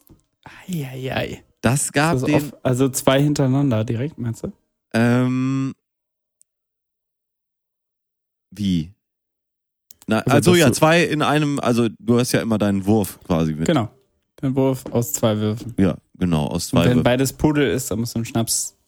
Eieiei. 0.67 1.43
Das 1.61 1.91
gab 1.91 2.23
den. 2.25 2.35
auf, 2.35 2.55
also 2.63 2.89
zwei 2.89 3.21
hintereinander 3.21 3.83
direkt, 3.83 4.17
meinst 4.17 4.43
du? 4.43 4.51
Ähm, 4.93 5.73
wie? 8.49 8.91
Na, 10.07 10.19
Also, 10.19 10.51
also 10.51 10.55
ja, 10.55 10.71
zwei 10.71 11.03
in 11.03 11.21
einem, 11.21 11.59
also 11.59 11.87
du 11.99 12.19
hast 12.19 12.31
ja 12.31 12.41
immer 12.41 12.57
deinen 12.57 12.85
Wurf 12.85 13.19
quasi 13.25 13.53
mit. 13.53 13.65
Genau. 13.67 13.89
Den 14.41 14.55
Wurf 14.55 14.83
aus 14.91 15.13
zwei 15.13 15.37
Würfen. 15.37 15.75
Ja, 15.77 15.97
genau, 16.17 16.47
aus 16.47 16.65
Und 16.65 16.79
zwei 16.79 16.85
wenn 16.85 16.89
Würfen. 16.91 17.03
beides 17.03 17.33
Pudel 17.33 17.69
ist, 17.69 17.91
dann 17.91 17.99
musst 17.99 18.15
du 18.15 18.19
einen 18.19 18.25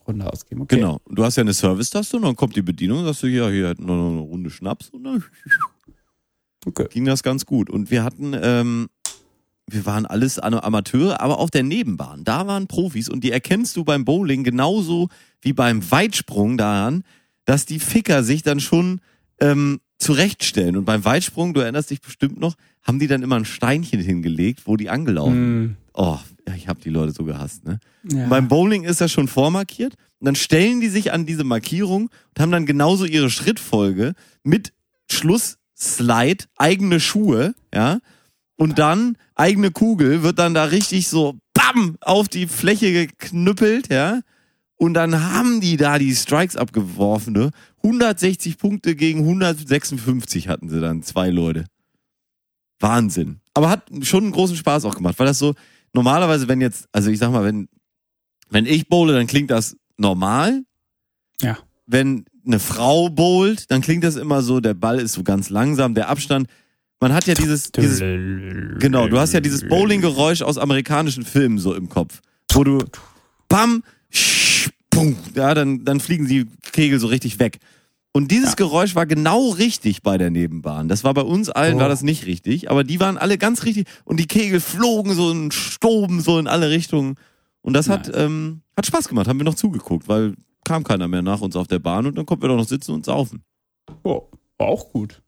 Schnapsrunde 0.04 0.32
ausgeben. 0.32 0.60
Okay. 0.62 0.76
Genau. 0.76 1.00
Du 1.08 1.24
hast 1.24 1.36
ja 1.36 1.40
eine 1.42 1.54
Service-Taste 1.54 2.16
und 2.16 2.22
dann 2.22 2.36
kommt 2.36 2.56
die 2.56 2.62
Bedienung 2.62 2.98
und 3.00 3.04
sagst 3.06 3.22
du, 3.22 3.26
ja, 3.28 3.48
hier 3.48 3.74
noch 3.78 3.94
eine 4.10 4.18
Runde 4.20 4.50
Schnaps 4.50 4.90
und 4.90 5.04
dann 5.04 5.24
Okay. 6.66 6.86
ging 6.90 7.04
das 7.04 7.22
ganz 7.22 7.44
gut. 7.44 7.68
Und 7.68 7.90
wir 7.90 8.04
hatten, 8.04 8.34
ähm, 8.40 8.88
wir 9.68 9.84
waren 9.86 10.06
alles 10.06 10.38
Am- 10.38 10.54
Amateure, 10.54 11.20
aber 11.20 11.38
auf 11.38 11.50
der 11.50 11.62
Nebenbahn, 11.62 12.24
da 12.24 12.46
waren 12.46 12.66
Profis 12.68 13.08
und 13.08 13.22
die 13.22 13.32
erkennst 13.32 13.76
du 13.76 13.84
beim 13.84 14.04
Bowling 14.04 14.44
genauso 14.44 15.08
wie 15.42 15.52
beim 15.52 15.88
Weitsprung 15.90 16.56
daran, 16.56 17.04
dass 17.44 17.66
die 17.66 17.78
Ficker 17.80 18.24
sich 18.24 18.42
dann 18.42 18.60
schon 18.60 19.00
ähm, 19.40 19.80
zurechtstellen. 19.98 20.76
Und 20.76 20.84
beim 20.86 21.04
Weitsprung, 21.04 21.52
du 21.52 21.60
erinnerst 21.60 21.90
dich 21.90 22.00
bestimmt 22.00 22.40
noch, 22.40 22.54
haben 22.82 22.98
die 22.98 23.06
dann 23.08 23.22
immer 23.22 23.36
ein 23.36 23.44
Steinchen 23.44 24.00
hingelegt, 24.00 24.62
wo 24.64 24.76
die 24.76 24.88
angelaufen. 24.88 25.34
Hm, 25.34 25.76
Oh, 25.94 26.18
ich 26.56 26.68
habe 26.68 26.80
die 26.80 26.90
Leute 26.90 27.12
so 27.12 27.24
gehasst, 27.24 27.64
ne? 27.64 27.78
ja. 28.02 28.26
Beim 28.26 28.48
Bowling 28.48 28.84
ist 28.84 29.00
das 29.00 29.12
schon 29.12 29.28
vormarkiert. 29.28 29.94
Und 30.18 30.26
dann 30.26 30.34
stellen 30.34 30.80
die 30.80 30.88
sich 30.88 31.12
an 31.12 31.26
diese 31.26 31.44
Markierung 31.44 32.08
und 32.08 32.40
haben 32.40 32.50
dann 32.50 32.66
genauso 32.66 33.04
ihre 33.04 33.30
Schrittfolge 33.30 34.14
mit 34.42 34.72
Schlussslide, 35.10 36.44
eigene 36.56 37.00
Schuhe, 37.00 37.54
ja. 37.72 38.00
Und 38.56 38.78
dann, 38.78 39.16
eigene 39.34 39.70
Kugel, 39.70 40.22
wird 40.22 40.38
dann 40.38 40.54
da 40.54 40.64
richtig 40.64 41.08
so, 41.08 41.38
bam, 41.52 41.96
auf 42.00 42.28
die 42.28 42.46
Fläche 42.46 42.92
geknüppelt, 42.92 43.92
ja. 43.92 44.20
Und 44.76 44.94
dann 44.94 45.22
haben 45.30 45.60
die 45.60 45.76
da 45.76 45.98
die 45.98 46.14
Strikes 46.14 46.56
abgeworfen, 46.56 47.32
ne? 47.32 47.50
160 47.82 48.58
Punkte 48.58 48.96
gegen 48.96 49.20
156 49.20 50.48
hatten 50.48 50.68
sie 50.68 50.80
dann, 50.80 51.02
zwei 51.02 51.30
Leute. 51.30 51.66
Wahnsinn. 52.80 53.40
Aber 53.54 53.70
hat 53.70 53.88
schon 54.02 54.24
einen 54.24 54.32
großen 54.32 54.56
Spaß 54.56 54.84
auch 54.84 54.96
gemacht, 54.96 55.18
weil 55.18 55.26
das 55.26 55.38
so, 55.38 55.54
normalerweise, 55.94 56.48
wenn 56.48 56.60
jetzt, 56.60 56.88
also 56.92 57.10
ich 57.10 57.18
sag 57.18 57.30
mal, 57.30 57.44
wenn, 57.44 57.68
wenn 58.50 58.66
ich 58.66 58.88
bowle, 58.88 59.14
dann 59.14 59.26
klingt 59.26 59.50
das 59.50 59.76
normal. 59.96 60.62
Ja. 61.40 61.58
Wenn 61.86 62.26
eine 62.46 62.58
Frau 62.58 63.08
bowlt, 63.08 63.70
dann 63.70 63.80
klingt 63.80 64.04
das 64.04 64.16
immer 64.16 64.42
so, 64.42 64.60
der 64.60 64.74
Ball 64.74 65.00
ist 65.00 65.14
so 65.14 65.22
ganz 65.22 65.48
langsam, 65.48 65.94
der 65.94 66.08
Abstand. 66.08 66.48
Man 67.00 67.12
hat 67.12 67.26
ja 67.26 67.34
dieses, 67.34 67.72
dieses 67.72 67.98
Genau, 68.00 69.08
du 69.08 69.18
hast 69.18 69.32
ja 69.32 69.40
dieses 69.40 69.66
Bowling-Geräusch 69.68 70.42
aus 70.42 70.58
amerikanischen 70.58 71.24
Filmen 71.24 71.58
so 71.58 71.74
im 71.74 71.88
Kopf, 71.88 72.20
wo 72.52 72.64
du 72.64 72.84
bam, 73.48 73.82
sch, 74.10 74.70
pum, 74.90 75.16
ja, 75.34 75.54
dann, 75.54 75.84
dann 75.84 76.00
fliegen 76.00 76.28
die 76.28 76.46
Kegel 76.72 76.98
so 76.98 77.06
richtig 77.08 77.38
weg. 77.38 77.58
Und 78.16 78.30
dieses 78.30 78.50
Ja. 78.50 78.54
Geräusch 78.56 78.94
war 78.94 79.06
genau 79.06 79.48
richtig 79.50 80.02
bei 80.02 80.16
der 80.18 80.30
Nebenbahn. 80.30 80.86
Das 80.88 81.02
war 81.02 81.12
bei 81.14 81.22
uns 81.22 81.50
allen, 81.50 81.76
Oh. 81.76 81.80
war 81.80 81.88
das 81.88 82.02
nicht 82.02 82.26
richtig, 82.26 82.70
aber 82.70 82.84
die 82.84 83.00
waren 83.00 83.18
alle 83.18 83.38
ganz 83.38 83.64
richtig 83.64 83.88
und 84.04 84.20
die 84.20 84.26
Kegel 84.28 84.60
flogen 84.60 85.14
so 85.14 85.26
und 85.30 85.52
stoben 85.52 86.20
so 86.20 86.38
in 86.38 86.46
alle 86.46 86.70
Richtungen. 86.70 87.16
Und 87.60 87.72
das 87.74 87.88
hat, 87.88 88.10
ähm, 88.14 88.60
hat 88.76 88.86
Spaß 88.86 89.08
gemacht, 89.08 89.26
haben 89.26 89.38
wir 89.40 89.44
noch 89.44 89.54
zugeguckt, 89.56 90.06
weil 90.06 90.34
kam 90.64 90.84
keiner 90.84 91.08
mehr 91.08 91.22
nach 91.22 91.40
uns 91.40 91.56
auf 91.56 91.66
der 91.66 91.80
Bahn 91.80 92.06
und 92.06 92.16
dann 92.16 92.24
konnten 92.24 92.42
wir 92.44 92.48
doch 92.48 92.56
noch 92.56 92.68
sitzen 92.68 92.92
und 92.92 93.04
saufen. 93.04 93.42
Oh, 94.04 94.22
war 94.58 94.68
auch 94.68 94.90
gut. 94.90 95.20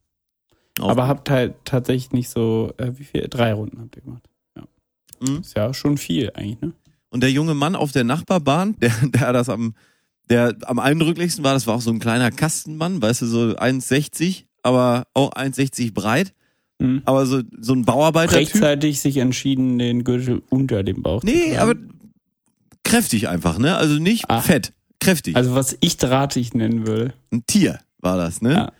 Auch 0.78 0.90
Aber 0.90 1.08
habt 1.08 1.28
halt 1.28 1.54
tatsächlich 1.64 2.12
nicht 2.12 2.28
so, 2.28 2.72
äh, 2.76 2.92
wie 2.96 3.04
viel? 3.04 3.26
Drei 3.28 3.52
Runden 3.52 3.80
habt 3.80 3.96
ihr 3.96 4.02
gemacht. 4.02 4.28
Ja. 4.56 4.62
Mhm. 5.26 5.40
Ist 5.40 5.56
ja 5.56 5.74
schon 5.74 5.98
viel 5.98 6.30
eigentlich, 6.34 6.60
ne? 6.60 6.72
Und 7.10 7.22
der 7.22 7.32
junge 7.32 7.54
Mann 7.54 7.74
auf 7.74 7.90
der 7.92 8.04
Nachbarbahn, 8.04 8.76
der, 8.80 8.92
der 9.02 9.32
das 9.32 9.48
am, 9.48 9.74
der 10.30 10.56
am 10.64 10.78
eindrücklichsten 10.78 11.44
war, 11.44 11.54
das 11.54 11.66
war 11.66 11.74
auch 11.76 11.80
so 11.80 11.90
ein 11.90 11.98
kleiner 11.98 12.30
Kastenmann, 12.30 13.00
weißt 13.00 13.22
du, 13.22 13.26
so 13.26 13.38
1,60, 13.56 14.44
aber 14.62 15.06
auch 15.14 15.32
1,60 15.32 15.92
breit, 15.94 16.32
Mhm. 16.78 17.02
aber 17.06 17.24
so, 17.26 17.40
so 17.58 17.72
ein 17.72 17.84
Bauarbeitertyp. 17.84 18.38
Rechtzeitig 18.54 19.00
sich 19.00 19.16
entschieden, 19.18 19.78
den 19.78 20.04
Gürtel 20.04 20.42
unter 20.50 20.82
dem 20.82 21.02
Bauch 21.02 21.20
zu 21.20 21.26
Nee, 21.26 21.54
tragen. 21.54 21.58
aber 21.58 21.74
kräftig 22.84 23.28
einfach, 23.28 23.58
ne? 23.58 23.76
Also 23.76 23.94
nicht 23.98 24.28
Ah. 24.28 24.40
fett, 24.40 24.72
kräftig. 25.00 25.36
Also 25.36 25.54
was 25.54 25.76
ich 25.80 25.96
drahtig 25.96 26.54
nennen 26.54 26.86
würde. 26.86 27.14
ein 27.32 27.44
Tier 27.46 27.80
war 27.98 28.16
das, 28.16 28.42
ne? 28.42 28.52
Ja. 28.52 28.72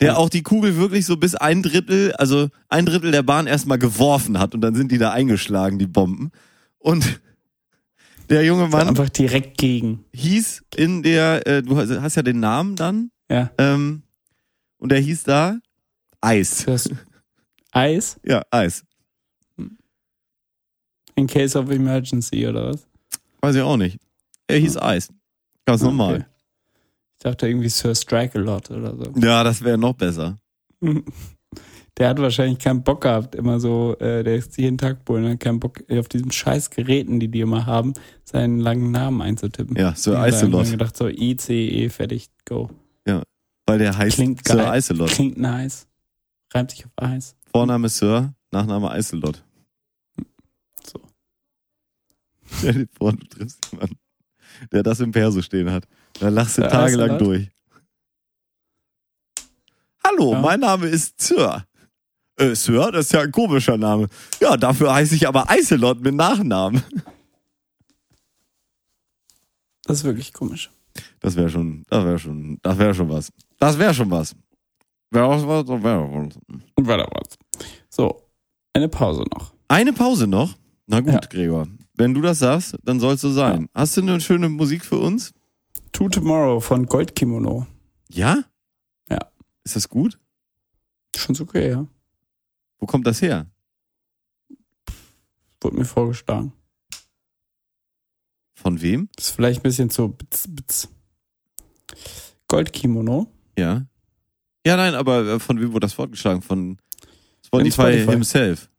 Der 0.00 0.16
auch 0.18 0.30
die 0.30 0.42
Kugel 0.42 0.76
wirklich 0.76 1.04
so 1.04 1.18
bis 1.18 1.34
ein 1.34 1.62
Drittel, 1.62 2.12
also 2.14 2.48
ein 2.70 2.86
Drittel 2.86 3.10
der 3.10 3.22
Bahn 3.22 3.46
erstmal 3.46 3.78
geworfen 3.78 4.38
hat 4.38 4.54
und 4.54 4.62
dann 4.62 4.74
sind 4.74 4.90
die 4.92 4.96
da 4.98 5.10
eingeschlagen, 5.10 5.78
die 5.78 5.86
Bomben. 5.86 6.30
Und 6.78 7.20
der 8.30 8.44
junge 8.44 8.68
Mann 8.68 8.88
Einfach 8.88 9.08
direkt 9.10 9.58
gegen. 9.58 10.04
hieß 10.14 10.62
in 10.76 11.02
der, 11.02 11.46
äh, 11.46 11.62
du 11.62 11.76
hast 11.76 12.14
ja 12.16 12.22
den 12.22 12.40
Namen 12.40 12.76
dann, 12.76 13.10
Ja. 13.30 13.50
ähm, 13.58 14.02
und 14.78 14.90
der 14.92 15.00
hieß 15.00 15.24
da 15.24 15.58
Eis. 16.20 16.64
Das 16.64 16.88
Eis 17.72 18.18
Ja, 18.24 18.42
Eis. 18.50 18.84
in 21.16 21.26
case 21.26 21.58
of 21.58 21.70
emergency 21.70 22.46
oder 22.46 22.70
was? 22.72 22.86
Weiß 23.42 23.54
ich 23.56 23.62
auch 23.62 23.76
nicht. 23.76 23.98
Er 24.46 24.58
hieß 24.58 24.76
Eis. 24.78 25.08
Ganz 25.66 25.82
normal. 25.82 26.14
Okay. 26.16 26.24
Ich 27.18 27.22
dachte 27.24 27.48
irgendwie 27.48 27.68
Sir 27.68 27.94
Strike 27.94 28.38
a 28.38 28.42
lot 28.42 28.70
oder 28.70 28.96
so. 28.96 29.12
Ja, 29.20 29.44
das 29.44 29.62
wäre 29.62 29.76
noch 29.78 29.94
besser. 29.94 30.38
Der 31.98 32.08
hat 32.08 32.18
wahrscheinlich 32.20 32.58
keinen 32.58 32.82
Bock 32.82 33.02
gehabt, 33.02 33.34
immer 33.34 33.60
so, 33.60 33.96
äh, 33.98 34.22
der 34.24 34.36
ist 34.36 34.56
jeden 34.56 34.78
Tag 34.78 35.00
wohl, 35.06 35.28
hat 35.28 35.40
keinen 35.40 35.60
Bock 35.60 35.82
auf 35.90 36.08
diesen 36.08 36.30
scheiß 36.30 36.70
Geräten, 36.70 37.20
die 37.20 37.28
die 37.28 37.40
immer 37.40 37.66
haben, 37.66 37.92
seinen 38.24 38.60
langen 38.60 38.90
Namen 38.90 39.20
einzutippen. 39.20 39.76
Ja, 39.76 39.94
Sir 39.94 40.12
wir 40.12 40.28
Icelot. 40.28 40.70
gedacht 40.70 40.96
so, 40.96 41.08
I, 41.08 41.36
C, 41.36 41.68
E, 41.68 41.88
fertig, 41.90 42.28
go. 42.44 42.70
Weil 43.66 43.78
der 43.78 43.96
heißt 43.96 44.16
Klingt 44.16 44.44
Sir 44.48 44.56
geil. 44.56 44.78
Icelot. 44.78 45.10
Klingt 45.10 45.38
nice. 45.38 45.86
Reimt 46.52 46.72
sich 46.72 46.84
auf 46.86 46.90
Eis. 46.96 47.36
Vorname 47.52 47.88
Sir, 47.88 48.34
Nachname 48.50 48.98
Icelot. 48.98 49.44
So. 50.84 51.00
Stell 52.58 52.72
dir 52.74 52.88
vor, 52.98 53.12
du 53.12 53.24
triffst 53.28 53.68
jemanden, 53.70 53.96
der 54.72 54.82
das 54.82 54.98
im 54.98 55.12
Perso 55.12 55.40
stehen 55.40 55.70
hat. 55.70 55.86
Da 56.18 56.30
lachst 56.30 56.58
du 56.58 56.62
tagelang 56.62 57.18
durch. 57.18 57.48
Hallo, 60.04 60.32
Ja. 60.32 60.40
mein 60.40 60.60
Name 60.60 60.86
ist 60.86 61.20
Sir. 61.20 61.64
Äh, 62.40 62.54
Sir, 62.54 62.90
das 62.90 63.06
ist 63.06 63.12
ja 63.12 63.20
ein 63.20 63.30
komischer 63.32 63.76
Name. 63.76 64.08
Ja, 64.40 64.56
dafür 64.56 64.94
heiße 64.94 65.14
ich 65.14 65.28
aber 65.28 65.46
Icelot 65.50 66.00
mit 66.00 66.14
Nachnamen. 66.14 66.82
Das 69.84 69.98
ist 69.98 70.04
wirklich 70.04 70.32
komisch. 70.32 70.70
Das 71.20 71.36
wäre 71.36 71.50
schon, 71.50 71.84
das 71.88 72.04
wäre 72.04 72.18
schon, 72.18 72.58
das 72.62 72.78
wäre 72.78 72.94
schon 72.94 73.08
was. 73.10 73.30
Das 73.58 73.78
wäre 73.78 73.92
schon 73.94 74.10
was. 74.10 74.34
Wäre 75.10 75.28
was, 75.28 75.46
was, 75.46 75.66
wäre 75.68 76.02
was. 76.12 76.34
Und 76.76 76.86
weiter 76.86 77.08
was. 77.12 77.36
So, 77.88 78.22
eine 78.72 78.88
Pause 78.88 79.24
noch. 79.34 79.52
Eine 79.68 79.92
Pause 79.92 80.26
noch. 80.26 80.56
Na 80.86 81.00
gut, 81.00 81.12
Ja. 81.12 81.20
Gregor. 81.20 81.66
Wenn 81.94 82.14
du 82.14 82.20
das 82.22 82.38
sagst, 82.38 82.76
dann 82.84 82.98
soll 83.00 83.14
es 83.14 83.20
so 83.20 83.30
sein. 83.30 83.68
Hast 83.74 83.96
du 83.96 84.00
eine 84.00 84.20
schöne 84.20 84.48
Musik 84.48 84.84
für 84.84 84.98
uns? 84.98 85.32
To 85.92 86.08
Tomorrow 86.08 86.60
von 86.60 86.86
Goldkimono. 86.86 87.66
Ja? 88.08 88.44
Ja. 89.10 89.18
Ist 89.64 89.76
das 89.76 89.88
gut? 89.88 90.18
Schon 91.16 91.34
so 91.34 91.44
okay, 91.44 91.70
ja. 91.70 91.86
Wo 92.80 92.86
kommt 92.86 93.06
das 93.06 93.22
her? 93.22 93.46
Wurde 95.60 95.76
mir 95.76 95.84
vorgeschlagen. 95.84 96.52
Von 98.54 98.80
wem? 98.80 99.08
Das 99.14 99.26
ist 99.26 99.30
vielleicht 99.32 99.60
ein 99.60 99.62
bisschen 99.62 99.90
zu 99.90 100.08
bitz, 100.08 100.46
bitz. 100.48 100.88
Goldkimono. 102.48 103.32
Ja. 103.56 103.86
Ja, 104.66 104.76
nein, 104.76 104.94
aber 104.94 105.26
äh, 105.26 105.40
von 105.40 105.60
wem 105.60 105.72
wurde 105.72 105.84
das 105.84 105.92
vorgeschlagen? 105.94 106.42
Von 106.42 106.78
Spotify, 107.44 107.70
Spotify. 107.70 108.10
himself. 108.10 108.70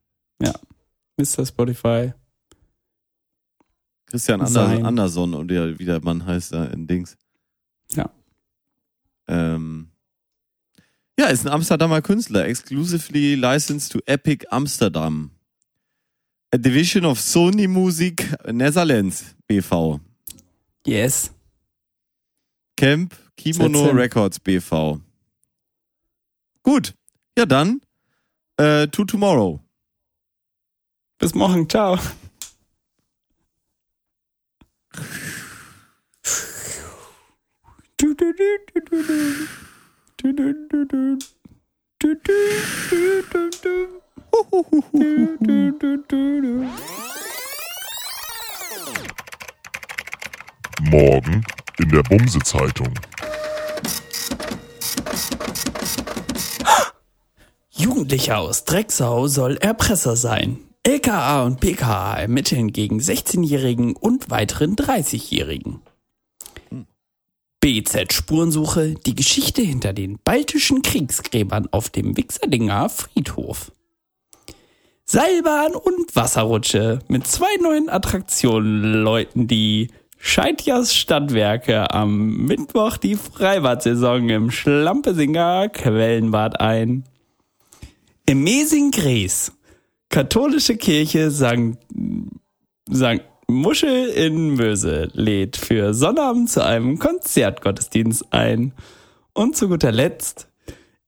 Mr. 1.17 1.45
Spotify. 1.45 2.13
Christian 4.07 4.41
Ander 4.41 4.51
Sein. 4.51 4.85
Anderson 4.85 5.33
oder 5.35 5.77
wie 5.79 5.85
der 5.85 6.03
Mann 6.03 6.25
heißt 6.25 6.53
da 6.53 6.65
in 6.65 6.87
Dings. 6.87 7.17
Ja. 7.93 8.09
Ähm. 9.27 9.90
Ja, 11.21 11.27
ist 11.27 11.45
ein 11.45 11.53
Amsterdamer 11.53 12.01
Künstler, 12.01 12.47
exclusively 12.47 13.35
licensed 13.35 13.91
to 13.91 13.99
Epic 14.07 14.47
Amsterdam. 14.49 15.29
A 16.51 16.57
division 16.57 17.05
of 17.05 17.19
Sony 17.19 17.67
Music 17.67 18.27
Netherlands 18.51 19.35
BV. 19.47 19.99
Yes. 20.83 21.31
Camp 22.75 23.15
Kimono. 23.37 23.91
Records 23.91 24.39
BV. 24.39 24.99
Gut. 26.63 26.95
Ja, 27.37 27.45
dann 27.45 27.81
äh, 28.57 28.87
to 28.87 29.05
tomorrow. 29.05 29.59
Bis 31.19 31.35
morgen. 31.35 31.69
Ciao. 31.69 31.99
Du, 37.97 38.15
du, 38.15 38.33
du, 38.33 38.57
du, 38.73 38.81
du, 38.89 39.47
Morgen 50.91 51.43
in 51.79 51.89
der 51.89 52.03
Bumse-Zeitung. 52.03 52.93
Jugendlicher 57.71 58.37
aus 58.37 58.65
Drecksau 58.65 59.25
soll 59.27 59.57
Erpresser 59.57 60.15
sein. 60.15 60.59
LKA 60.85 61.41
und 61.43 61.59
PKA 61.59 62.13
ermitteln 62.19 62.71
gegen 62.71 62.99
16-Jährigen 62.99 63.95
und 63.95 64.29
weiteren 64.29 64.75
30-Jährigen. 64.75 65.81
BZ 67.61 68.11
Spurensuche, 68.11 68.95
die 69.05 69.13
Geschichte 69.13 69.61
hinter 69.61 69.93
den 69.93 70.17
baltischen 70.23 70.81
Kriegsgräbern 70.81 71.69
auf 71.71 71.91
dem 71.91 72.17
Wixerdinger 72.17 72.89
Friedhof. 72.89 73.71
Seilbahn 75.05 75.75
und 75.75 76.15
Wasserrutsche 76.15 76.99
mit 77.07 77.27
zwei 77.27 77.55
neuen 77.61 77.87
Attraktionen 77.87 79.03
läuten 79.03 79.47
die 79.47 79.89
Scheidjas 80.17 80.95
Stadtwerke 80.95 81.91
am 81.93 82.45
Mittwoch 82.45 82.97
die 82.97 83.15
Freibad-Saison 83.15 84.29
im 84.29 84.49
Schlampesinger 84.49 85.69
Quellenbad 85.69 86.59
ein. 86.59 87.03
Im 88.25 88.43
Mesing-Gries, 88.43 89.51
katholische 90.09 90.77
Kirche 90.77 91.29
St. 91.29 91.77
St. 92.91 93.21
Muschel 93.51 94.07
in 94.07 94.55
Möse 94.55 95.09
lädt 95.13 95.57
für 95.57 95.93
Sonnabend 95.93 96.49
zu 96.49 96.65
einem 96.65 96.97
Konzertgottesdienst 96.99 98.31
ein. 98.31 98.73
Und 99.33 99.55
zu 99.55 99.67
guter 99.67 99.91
Letzt, 99.91 100.47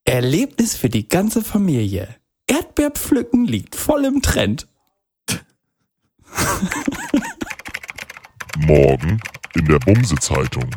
Erlebnis 0.06 0.76
für 0.76 0.89
die 0.89 1.08
ganze 1.08 1.41
Familie. 1.41 2.16
Erdbeerpflücken 2.48 3.46
liegt 3.46 3.76
voll 3.76 4.06
im 4.06 4.22
Trend. 4.22 4.68
Morgen 8.58 9.20
in 9.56 9.66
der 9.66 9.80
Bumse-Zeitung. 9.80 10.70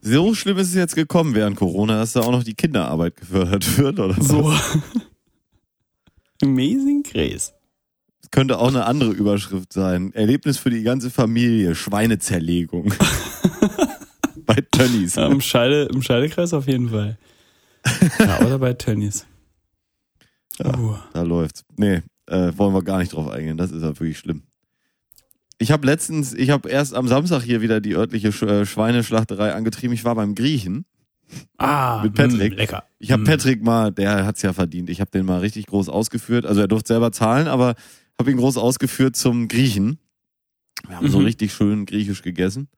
So 0.00 0.34
schlimm 0.34 0.58
ist 0.58 0.68
es 0.68 0.74
jetzt 0.74 0.94
gekommen 0.96 1.34
während 1.34 1.56
Corona, 1.56 1.98
dass 1.98 2.12
da 2.12 2.20
auch 2.20 2.32
noch 2.32 2.44
die 2.44 2.54
Kinderarbeit 2.54 3.16
gefördert 3.16 3.78
wird 3.78 4.00
oder 4.00 4.16
was? 4.16 4.28
So. 4.28 4.52
Amazing 6.42 7.02
Grace. 7.02 7.52
Das 8.20 8.30
könnte 8.30 8.58
auch 8.58 8.68
eine 8.68 8.84
andere 8.84 9.10
Überschrift 9.10 9.72
sein. 9.72 10.12
Erlebnis 10.12 10.58
für 10.58 10.70
die 10.70 10.82
ganze 10.82 11.10
Familie, 11.10 11.74
Schweinezerlegung. 11.74 12.92
Bei 14.46 14.56
Tönnies. 14.70 15.14
Ja, 15.14 15.28
im, 15.28 15.40
Scheide, 15.40 15.84
Im 15.84 16.02
Scheidekreis 16.02 16.52
auf 16.52 16.66
jeden 16.66 16.90
Fall. 16.90 17.18
Ja, 18.18 18.40
oder 18.40 18.58
bei 18.58 18.72
Tönnies. 18.74 19.26
Uh. 20.62 20.96
Da 21.12 21.22
läuft's. 21.22 21.64
Nee, 21.76 22.02
äh, 22.26 22.52
wollen 22.56 22.74
wir 22.74 22.82
gar 22.82 22.98
nicht 22.98 23.12
drauf 23.12 23.28
eingehen. 23.28 23.56
Das 23.56 23.70
ist 23.70 23.82
ja 23.82 23.88
wirklich 23.88 24.18
schlimm. 24.18 24.42
Ich 25.58 25.70
habe 25.70 25.86
letztens, 25.86 26.34
ich 26.34 26.50
habe 26.50 26.68
erst 26.68 26.94
am 26.94 27.08
Samstag 27.08 27.42
hier 27.42 27.60
wieder 27.60 27.80
die 27.80 27.94
örtliche 27.94 28.28
äh, 28.46 28.66
Schweineschlachterei 28.66 29.52
angetrieben. 29.54 29.94
Ich 29.94 30.04
war 30.04 30.14
beim 30.14 30.34
Griechen. 30.34 30.84
Ah, 31.58 32.02
Mit 32.02 32.14
Patrick. 32.14 32.52
mh, 32.52 32.56
lecker. 32.58 32.84
Ich 32.98 33.12
habe 33.12 33.22
Mm. 33.22 33.26
Patrick 33.26 33.62
mal, 33.62 33.90
der 33.92 34.26
hat's 34.26 34.42
ja 34.42 34.52
verdient. 34.52 34.90
Ich 34.90 35.00
habe 35.00 35.10
den 35.10 35.24
mal 35.26 35.40
richtig 35.40 35.66
groß 35.66 35.88
ausgeführt. 35.88 36.44
Also 36.46 36.60
er 36.60 36.68
durfte 36.68 36.88
selber 36.88 37.12
zahlen, 37.12 37.48
aber 37.48 37.74
habe 38.18 38.30
ihn 38.30 38.36
groß 38.36 38.56
ausgeführt 38.58 39.16
zum 39.16 39.48
Griechen. 39.48 39.98
Wir 40.86 40.96
haben 40.96 41.08
so 41.10 41.18
Mhm. 41.20 41.26
richtig 41.26 41.52
schön 41.54 41.86
griechisch 41.86 42.22
gegessen. 42.22 42.68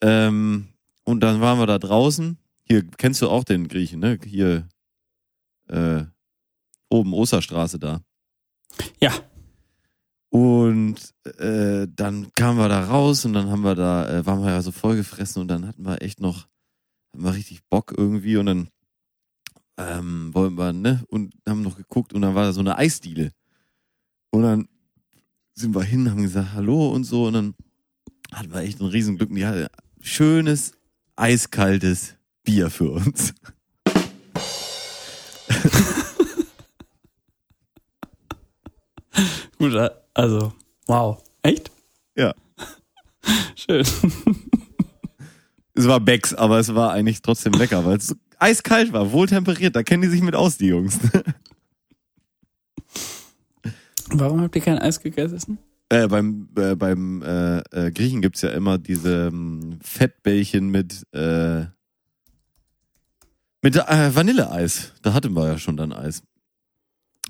Ähm, 0.00 0.68
und 1.04 1.20
dann 1.20 1.40
waren 1.40 1.58
wir 1.58 1.66
da 1.66 1.78
draußen. 1.78 2.38
Hier 2.64 2.84
kennst 2.98 3.22
du 3.22 3.28
auch 3.28 3.44
den 3.44 3.68
Griechen, 3.68 4.00
ne? 4.00 4.18
Hier 4.24 4.68
äh, 5.68 6.04
oben 6.88 7.12
Osterstraße 7.12 7.78
da. 7.78 8.00
Ja. 9.00 9.12
Und 10.30 10.96
äh, 11.38 11.86
dann 11.94 12.32
kamen 12.34 12.58
wir 12.58 12.68
da 12.68 12.84
raus 12.86 13.24
und 13.24 13.32
dann 13.32 13.50
haben 13.50 13.62
wir 13.62 13.74
da, 13.74 14.08
äh, 14.08 14.26
waren 14.26 14.42
wir 14.42 14.50
ja 14.50 14.62
so 14.62 14.70
vollgefressen 14.72 15.42
und 15.42 15.48
dann 15.48 15.66
hatten 15.66 15.84
wir 15.84 16.02
echt 16.02 16.20
noch, 16.20 16.46
wir 17.24 17.34
richtig 17.34 17.64
Bock 17.68 17.94
irgendwie 17.96 18.36
und 18.36 18.46
dann 18.46 18.70
ähm, 19.78 20.34
wollten 20.34 20.56
wir, 20.56 20.72
ne, 20.72 21.04
und 21.08 21.34
haben 21.48 21.62
noch 21.62 21.76
geguckt 21.76 22.12
und 22.12 22.22
dann 22.22 22.34
war 22.34 22.44
da 22.44 22.52
so 22.52 22.60
eine 22.60 22.78
Eisdiele. 22.78 23.32
Und 24.30 24.42
dann 24.42 24.68
sind 25.54 25.74
wir 25.74 25.82
hin, 25.82 26.10
haben 26.10 26.22
gesagt 26.22 26.52
Hallo 26.52 26.90
und 26.90 27.04
so 27.04 27.26
und 27.26 27.32
dann 27.34 27.54
hatten 28.32 28.52
wir 28.52 28.60
echt 28.60 28.80
ein 28.80 28.86
Riesenglück 28.86 29.30
und 29.30 29.36
die 29.36 29.46
hatte 29.46 29.70
schönes, 30.00 30.72
eiskaltes 31.16 32.16
Bier 32.42 32.70
für 32.70 32.90
uns. 32.90 33.34
Gut, 39.58 39.74
also, 40.12 40.52
wow. 40.86 41.22
Echt? 41.42 41.70
Ja. 42.16 42.34
Schön. 43.54 43.86
Es 45.76 45.86
war 45.86 46.00
Becks, 46.00 46.32
aber 46.34 46.58
es 46.58 46.74
war 46.74 46.92
eigentlich 46.92 47.20
trotzdem 47.20 47.52
lecker, 47.52 47.84
weil 47.84 47.98
es 47.98 48.08
so 48.08 48.14
eiskalt 48.38 48.92
war, 48.92 49.12
wohltemperiert. 49.12 49.76
Da 49.76 49.82
kennen 49.82 50.02
die 50.02 50.08
sich 50.08 50.22
mit 50.22 50.34
aus, 50.34 50.56
die 50.56 50.68
Jungs. 50.68 50.98
Warum 54.08 54.40
habt 54.40 54.56
ihr 54.56 54.62
kein 54.62 54.78
Eis 54.78 55.00
gegessen? 55.00 55.58
Äh, 55.88 56.08
beim 56.08 56.48
äh, 56.56 56.74
beim 56.74 57.22
äh, 57.22 57.58
äh, 57.58 57.92
Griechen 57.92 58.22
gibt's 58.22 58.40
ja 58.42 58.50
immer 58.50 58.78
diese 58.78 59.28
ähm, 59.28 59.78
Fettbällchen 59.82 60.70
mit 60.70 61.06
äh, 61.12 61.66
mit 63.62 63.76
äh, 63.76 64.14
Vanilleeis. 64.14 64.94
Da 65.02 65.12
hatten 65.12 65.34
wir 65.34 65.46
ja 65.46 65.58
schon 65.58 65.76
dann 65.76 65.92
Eis. 65.92 66.22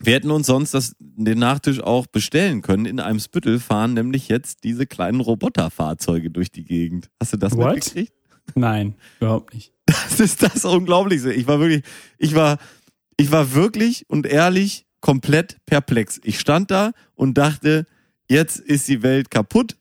Wir 0.01 0.15
hätten 0.15 0.31
uns 0.31 0.47
sonst 0.47 0.75
das, 0.75 0.95
den 1.01 1.39
Nachtisch 1.39 1.81
auch 1.81 2.07
bestellen 2.07 2.63
können. 2.63 2.87
In 2.87 3.01
einem 3.01 3.19
Spüttel 3.19 3.59
fahren 3.59 3.95
nämlich 3.95 4.29
jetzt 4.29 4.63
diese 4.63 4.87
kleinen 4.87 5.21
Roboterfahrzeuge 5.21 6.31
durch 6.31 6.53
die 6.53 6.65
Gegend. 6.65 7.11
Hast 7.19 7.33
du 7.33 7.39
das 7.39 7.57
What? 7.57 7.75
mitgekriegt? 7.75 8.13
Nein, 8.55 8.95
überhaupt 9.21 9.55
nicht. 9.55 9.73
Das 9.87 10.21
ist 10.21 10.43
das 10.43 10.65
Unglaubliche. 10.65 11.33
Ich 11.33 11.47
war 11.47 11.61
wirklich, 11.61 11.85
ich 12.19 12.35
war, 12.35 12.59
ich 13.17 13.31
war 13.31 13.53
wirklich 13.55 14.09
und 14.09 14.27
ehrlich 14.27 14.87
komplett 15.01 15.59
perplex. 15.67 16.21
Ich 16.25 16.41
stand 16.41 16.71
da 16.71 16.93
und 17.15 17.39
dachte, 17.39 17.87
jetzt 18.29 18.59
ist 18.59 18.89
die 18.89 19.03
Welt 19.03 19.31
kaputt. 19.31 19.77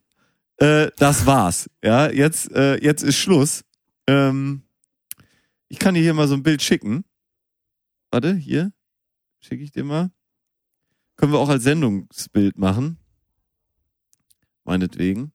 Äh, 0.57 0.91
das 0.97 1.25
war's. 1.25 1.69
Ja, 1.83 2.09
jetzt, 2.09 2.51
äh, 2.51 2.75
jetzt 2.83 3.01
ist 3.01 3.17
Schluss. 3.17 3.63
Ähm, 4.07 4.63
ich 5.67 5.79
kann 5.79 5.95
dir 5.95 6.01
hier 6.01 6.13
mal 6.13 6.27
so 6.27 6.35
ein 6.35 6.43
Bild 6.43 6.61
schicken. 6.61 7.05
Warte, 8.11 8.35
hier. 8.35 8.71
Schicke 9.39 9.63
ich 9.63 9.71
dir 9.71 9.83
mal. 9.83 10.11
Können 11.17 11.31
wir 11.31 11.39
auch 11.39 11.49
als 11.49 11.63
Sendungsbild 11.63 12.57
machen. 12.57 12.97
Meinetwegen. 14.63 15.31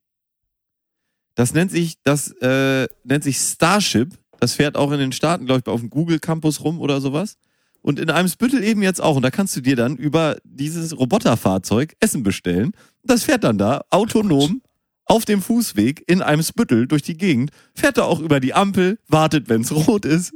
Das 1.41 1.55
nennt 1.55 1.71
sich, 1.71 1.95
das 2.03 2.33
äh, 2.43 2.87
nennt 3.03 3.25
sich 3.25 3.39
Starship. 3.39 4.11
Das 4.41 4.53
fährt 4.53 4.77
auch 4.77 4.93
in 4.93 4.99
den 4.99 5.11
Staaten, 5.11 5.47
glaube 5.47 5.63
ich, 5.65 5.73
auf 5.73 5.81
dem 5.81 5.89
Google 5.89 6.19
Campus 6.19 6.61
rum 6.63 6.79
oder 6.79 7.01
sowas. 7.01 7.39
Und 7.81 7.99
in 7.99 8.11
einem 8.11 8.29
Spüttel 8.29 8.63
eben 8.63 8.83
jetzt 8.83 9.01
auch. 9.01 9.17
Und 9.17 9.23
da 9.23 9.31
kannst 9.31 9.57
du 9.57 9.63
dir 9.63 9.75
dann 9.75 9.97
über 9.97 10.37
dieses 10.45 10.99
Roboterfahrzeug 10.99 11.97
Essen 11.99 12.25
bestellen. 12.25 12.73
Das 13.05 13.23
fährt 13.23 13.43
dann 13.45 13.57
da 13.57 13.81
autonom 13.89 14.61
auf 15.07 15.25
dem 15.25 15.41
Fußweg 15.41 16.05
in 16.07 16.21
einem 16.21 16.43
Spüttel 16.43 16.87
durch 16.87 17.01
die 17.01 17.17
Gegend. 17.17 17.53
Fährt 17.75 17.97
da 17.97 18.03
auch 18.03 18.21
über 18.21 18.39
die 18.39 18.53
Ampel, 18.53 18.99
wartet, 19.09 19.49
wenn's 19.49 19.73
rot 19.73 20.05
ist. 20.05 20.35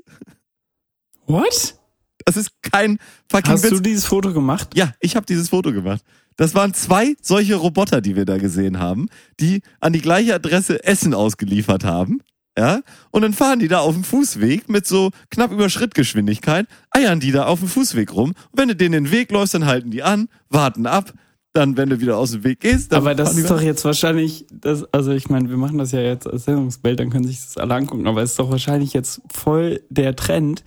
What? 1.26 1.78
Das 2.24 2.36
ist 2.36 2.50
kein 2.62 2.98
fucking 3.30 3.52
Hast 3.52 3.64
Witz. 3.64 3.70
du 3.70 3.80
dieses 3.80 4.06
Foto 4.06 4.32
gemacht? 4.32 4.70
Ja, 4.74 4.92
ich 5.00 5.16
habe 5.16 5.26
dieses 5.26 5.50
Foto 5.50 5.72
gemacht. 5.72 6.02
Das 6.36 6.54
waren 6.54 6.74
zwei 6.74 7.14
solche 7.22 7.54
Roboter, 7.54 8.00
die 8.00 8.16
wir 8.16 8.24
da 8.24 8.38
gesehen 8.38 8.78
haben, 8.78 9.08
die 9.40 9.62
an 9.80 9.92
die 9.92 10.00
gleiche 10.00 10.34
Adresse 10.34 10.82
Essen 10.84 11.14
ausgeliefert 11.14 11.84
haben. 11.84 12.20
Ja, 12.56 12.82
und 13.10 13.22
dann 13.22 13.32
fahren 13.32 13.58
die 13.58 13.66
da 13.66 13.80
auf 13.80 13.94
dem 13.94 14.04
Fußweg 14.04 14.68
mit 14.68 14.86
so 14.86 15.10
knapp 15.28 15.50
über 15.50 15.68
Schrittgeschwindigkeit, 15.68 16.66
eiern 16.90 17.18
die 17.18 17.32
da 17.32 17.46
auf 17.46 17.58
dem 17.58 17.68
Fußweg 17.68 18.12
rum. 18.14 18.28
Und 18.30 18.36
wenn 18.52 18.68
du 18.68 18.76
denen 18.76 19.06
den 19.06 19.10
Weg 19.10 19.32
läufst, 19.32 19.54
dann 19.54 19.66
halten 19.66 19.90
die 19.90 20.04
an, 20.04 20.28
warten 20.50 20.86
ab. 20.86 21.12
Dann, 21.52 21.76
wenn 21.76 21.88
du 21.88 22.00
wieder 22.00 22.16
aus 22.16 22.32
dem 22.32 22.42
Weg 22.42 22.60
gehst, 22.60 22.90
dann 22.92 22.98
Aber 22.98 23.14
das 23.14 23.36
ist 23.36 23.48
doch 23.48 23.60
jetzt 23.60 23.84
wahrscheinlich, 23.84 24.44
das, 24.52 24.84
also 24.92 25.12
ich 25.12 25.28
meine, 25.30 25.48
wir 25.50 25.56
machen 25.56 25.78
das 25.78 25.92
ja 25.92 26.00
jetzt 26.00 26.26
als 26.26 26.44
Sendungsbild, 26.46 26.98
dann 26.98 27.10
können 27.10 27.26
sich 27.26 27.40
das 27.40 27.56
alle 27.58 27.74
angucken, 27.74 28.08
aber 28.08 28.22
es 28.22 28.30
ist 28.30 28.40
doch 28.40 28.50
wahrscheinlich 28.50 28.92
jetzt 28.92 29.20
voll 29.32 29.80
der 29.88 30.16
Trend, 30.16 30.64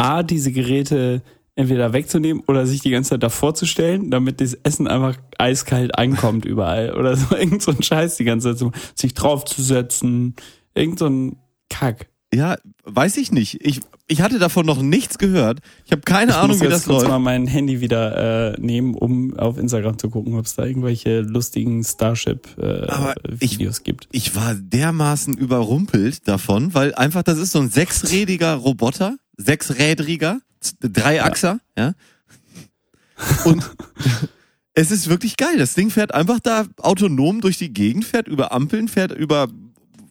A, 0.00 0.22
diese 0.22 0.50
Geräte 0.52 1.22
entweder 1.56 1.92
wegzunehmen 1.92 2.42
oder 2.46 2.64
sich 2.66 2.80
die 2.80 2.90
ganze 2.90 3.10
Zeit 3.10 3.22
davor 3.22 3.54
zu 3.54 3.66
stellen, 3.66 4.10
damit 4.10 4.40
das 4.40 4.54
Essen 4.54 4.86
einfach 4.88 5.16
eiskalt 5.38 5.98
ankommt 5.98 6.44
überall 6.46 6.94
oder 6.98 7.16
so 7.16 7.36
irgend 7.36 7.60
so 7.62 7.70
ein 7.72 7.82
Scheiß 7.82 8.16
die 8.16 8.24
ganze 8.24 8.56
Zeit, 8.56 8.72
sich 8.94 9.14
draufzusetzen, 9.14 10.36
irgend 10.74 10.98
so 10.98 11.06
ein 11.06 11.36
Kack. 11.68 12.06
Ja, 12.32 12.56
weiß 12.84 13.16
ich 13.16 13.32
nicht. 13.32 13.58
Ich, 13.66 13.80
ich 14.06 14.22
hatte 14.22 14.38
davon 14.38 14.64
noch 14.64 14.80
nichts 14.80 15.18
gehört. 15.18 15.58
Ich 15.84 15.90
habe 15.90 16.02
keine 16.02 16.30
Ich 16.30 16.36
Ahnung, 16.36 16.58
muss 16.58 16.60
wie 16.64 16.68
das 16.70 16.86
läuft. 16.86 17.08
mal 17.08 17.18
mein 17.18 17.48
Handy 17.48 17.80
wieder 17.80 18.52
äh, 18.54 18.60
nehmen, 18.60 18.94
um 18.94 19.36
auf 19.36 19.58
Instagram 19.58 19.98
zu 19.98 20.10
gucken, 20.10 20.38
ob 20.38 20.46
es 20.46 20.54
da 20.54 20.64
irgendwelche 20.64 21.22
lustigen 21.22 21.80
ich- 21.80 21.88
Starship-Videos 21.88 23.82
gibt. 23.82 24.08
ich 24.12 24.34
war 24.36 24.54
dermaßen 24.54 25.34
überrumpelt 25.36 26.26
davon, 26.28 26.72
weil 26.74 26.94
einfach 26.94 27.22
das 27.24 27.38
ist 27.38 27.52
so 27.52 27.58
ein 27.60 27.68
sechsrädiger 27.70 28.54
Roboter, 28.54 29.16
sechsrädriger, 29.40 30.40
Dreiachser, 30.80 31.60
ja. 31.76 31.94
Und 33.44 33.62
es 34.74 34.90
ist 34.90 35.08
wirklich 35.08 35.36
geil. 35.36 35.58
Das 35.58 35.74
Ding 35.74 35.90
fährt 35.90 36.14
einfach 36.14 36.40
da 36.40 36.66
autonom 36.78 37.40
durch 37.40 37.58
die 37.58 37.72
Gegend, 37.72 38.04
fährt 38.04 38.28
über 38.28 38.52
Ampeln, 38.52 38.88
fährt 38.88 39.12
über 39.12 39.48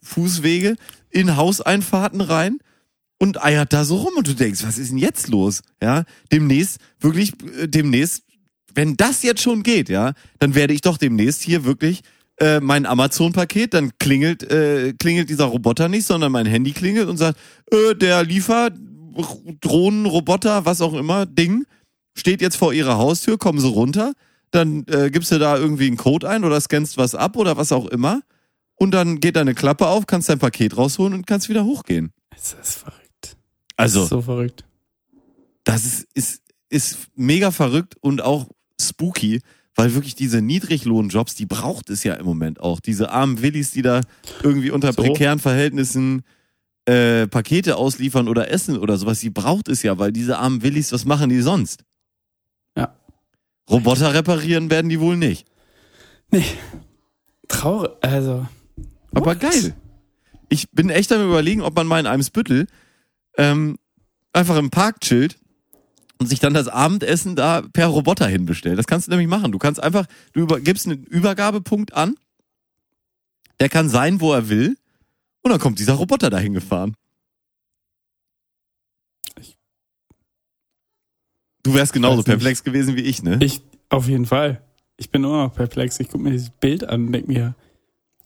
Fußwege 0.03 0.75
in 1.09 1.36
Hauseinfahrten 1.36 2.21
rein 2.21 2.59
und 3.17 3.43
eiert 3.43 3.73
da 3.73 3.84
so 3.84 3.97
rum 3.97 4.13
und 4.17 4.27
du 4.27 4.34
denkst, 4.34 4.63
was 4.63 4.77
ist 4.77 4.91
denn 4.91 4.97
jetzt 4.97 5.27
los? 5.27 5.61
Ja, 5.82 6.03
demnächst 6.32 6.80
wirklich 6.99 7.34
äh, 7.59 7.67
demnächst, 7.67 8.23
wenn 8.73 8.95
das 8.97 9.23
jetzt 9.23 9.41
schon 9.41 9.63
geht, 9.63 9.89
ja, 9.89 10.13
dann 10.39 10.55
werde 10.55 10.73
ich 10.73 10.82
doch 10.82 10.97
demnächst 10.97 11.41
hier 11.41 11.65
wirklich 11.65 12.01
äh, 12.38 12.59
mein 12.59 12.86
Amazon-Paket, 12.86 13.73
dann 13.73 13.91
klingelt 13.99 14.43
äh, 14.43 14.93
klingelt 14.93 15.30
dieser 15.30 15.45
Roboter 15.45 15.89
nicht, 15.89 16.05
sondern 16.05 16.32
mein 16.32 16.45
Handy 16.45 16.71
klingelt 16.71 17.09
und 17.09 17.17
sagt, 17.17 17.38
äh, 17.71 17.95
der 17.95 18.23
Liefer 18.23 18.71
Drohnen, 19.61 20.05
Roboter, 20.05 20.65
was 20.65 20.82
auch 20.82 20.93
immer, 20.93 21.26
Ding 21.26 21.65
steht 22.15 22.41
jetzt 22.41 22.57
vor 22.57 22.74
ihrer 22.74 22.97
Haustür, 22.97 23.38
kommen 23.38 23.59
sie 23.59 23.67
runter, 23.67 24.13
dann 24.51 24.86
äh, 24.88 25.09
gibst 25.11 25.32
du 25.32 25.39
da 25.39 25.57
irgendwie 25.57 25.88
einen 25.88 25.97
Code 25.97 26.28
ein 26.28 26.43
oder 26.43 26.59
scannst 26.59 26.97
was 26.97 27.15
ab 27.15 27.38
oder 27.38 27.57
was 27.57 27.72
auch 27.72 27.86
immer 27.86 28.22
und 28.76 28.91
dann 28.91 29.20
geht 29.20 29.36
deine 29.36 29.53
Klappe 29.53 29.88
auf, 29.88 30.07
kannst 30.07 30.30
dein 30.30 30.39
Paket 30.39 30.76
rausholen 30.76 31.13
und 31.13 31.28
kannst 31.28 31.49
wieder 31.49 31.65
hochgehen. 31.65 32.11
Das 32.32 32.53
ist 32.53 32.80
verrückt. 32.80 33.38
Also, 33.76 34.05
so 34.05 34.22
verrückt. 34.22 34.65
das 35.63 35.86
ist, 35.86 36.07
ist, 36.13 36.41
ist 36.70 36.97
mega 37.15 37.51
verrückt 37.51 37.95
und 38.01 38.22
auch 38.22 38.47
spooky, 38.80 39.41
weil 39.76 39.93
wirklich 39.93 40.15
diese 40.15 40.41
Niedriglohnjobs, 40.41 41.36
die 41.36 41.45
braucht 41.45 41.89
es 41.89 42.03
ja 42.03 42.15
im 42.15 42.26
Moment 42.26 42.59
auch. 42.59 42.80
Diese 42.80 43.11
armen 43.11 43.41
Willis, 43.41 43.72
die 43.72 43.82
da 43.82 44.01
irgendwie 44.43 44.72
unter 44.72 44.93
So. 44.93 45.01
prekären 45.01 45.39
Verhältnissen 45.39 46.24
äh, 46.89 47.27
Pakete 47.27 47.75
ausliefern 47.75 48.27
oder 48.27 48.49
essen 48.49 48.77
oder 48.77 48.97
sowas. 48.97 49.19
Sie 49.19 49.29
braucht 49.29 49.67
es 49.67 49.83
ja, 49.83 49.99
weil 49.99 50.11
diese 50.11 50.39
armen 50.39 50.63
Willis, 50.63 50.91
was 50.91 51.05
machen 51.05 51.29
die 51.29 51.41
sonst? 51.41 51.83
Ja. 52.75 52.95
Roboter 53.69 54.13
reparieren 54.13 54.71
werden 54.71 54.89
die 54.89 54.99
wohl 54.99 55.15
nicht. 55.15 55.45
Nee. 56.31 56.45
Traurig, 57.47 57.91
also. 58.01 58.47
Aber 59.13 59.31
what? 59.31 59.39
geil. 59.39 59.75
Ich 60.49 60.71
bin 60.71 60.89
echt 60.89 61.11
am 61.11 61.27
überlegen, 61.27 61.61
ob 61.61 61.75
man 61.75 61.85
mal 61.85 61.99
in 61.99 62.07
einem 62.07 62.23
Spüttel 62.23 62.65
ähm, 63.37 63.77
einfach 64.33 64.57
im 64.57 64.71
Park 64.71 65.01
chillt 65.01 65.37
und 66.17 66.27
sich 66.27 66.39
dann 66.39 66.55
das 66.55 66.67
Abendessen 66.67 67.35
da 67.35 67.61
per 67.61 67.87
Roboter 67.87 68.27
hinbestellt. 68.27 68.79
Das 68.79 68.87
kannst 68.87 69.07
du 69.07 69.11
nämlich 69.11 69.27
machen. 69.27 69.51
Du 69.51 69.59
kannst 69.59 69.81
einfach, 69.81 70.07
du 70.33 70.41
über, 70.41 70.59
gibst 70.59 70.87
einen 70.87 71.03
Übergabepunkt 71.03 71.93
an, 71.93 72.15
der 73.59 73.69
kann 73.69 73.89
sein, 73.89 74.21
wo 74.21 74.33
er 74.33 74.49
will, 74.49 74.75
und 75.41 75.51
dann 75.51 75.59
kommt 75.59 75.79
dieser 75.79 75.93
Roboter 75.93 76.29
dahin 76.29 76.53
gefahren. 76.53 76.95
Du 81.63 81.73
wärst 81.73 81.93
genauso 81.93 82.23
perplex 82.23 82.63
gewesen 82.63 82.95
wie 82.95 83.01
ich, 83.01 83.21
ne? 83.21 83.37
Ich, 83.41 83.61
auf 83.89 84.07
jeden 84.07 84.25
Fall. 84.25 84.63
Ich 84.97 85.11
bin 85.11 85.23
immer 85.23 85.43
noch 85.43 85.53
perplex. 85.53 85.99
Ich 85.99 86.07
gucke 86.09 86.23
mir 86.23 86.31
dieses 86.31 86.49
Bild 86.49 86.83
an 86.83 87.07
und 87.07 87.11
denke 87.11 87.31
mir, 87.31 87.55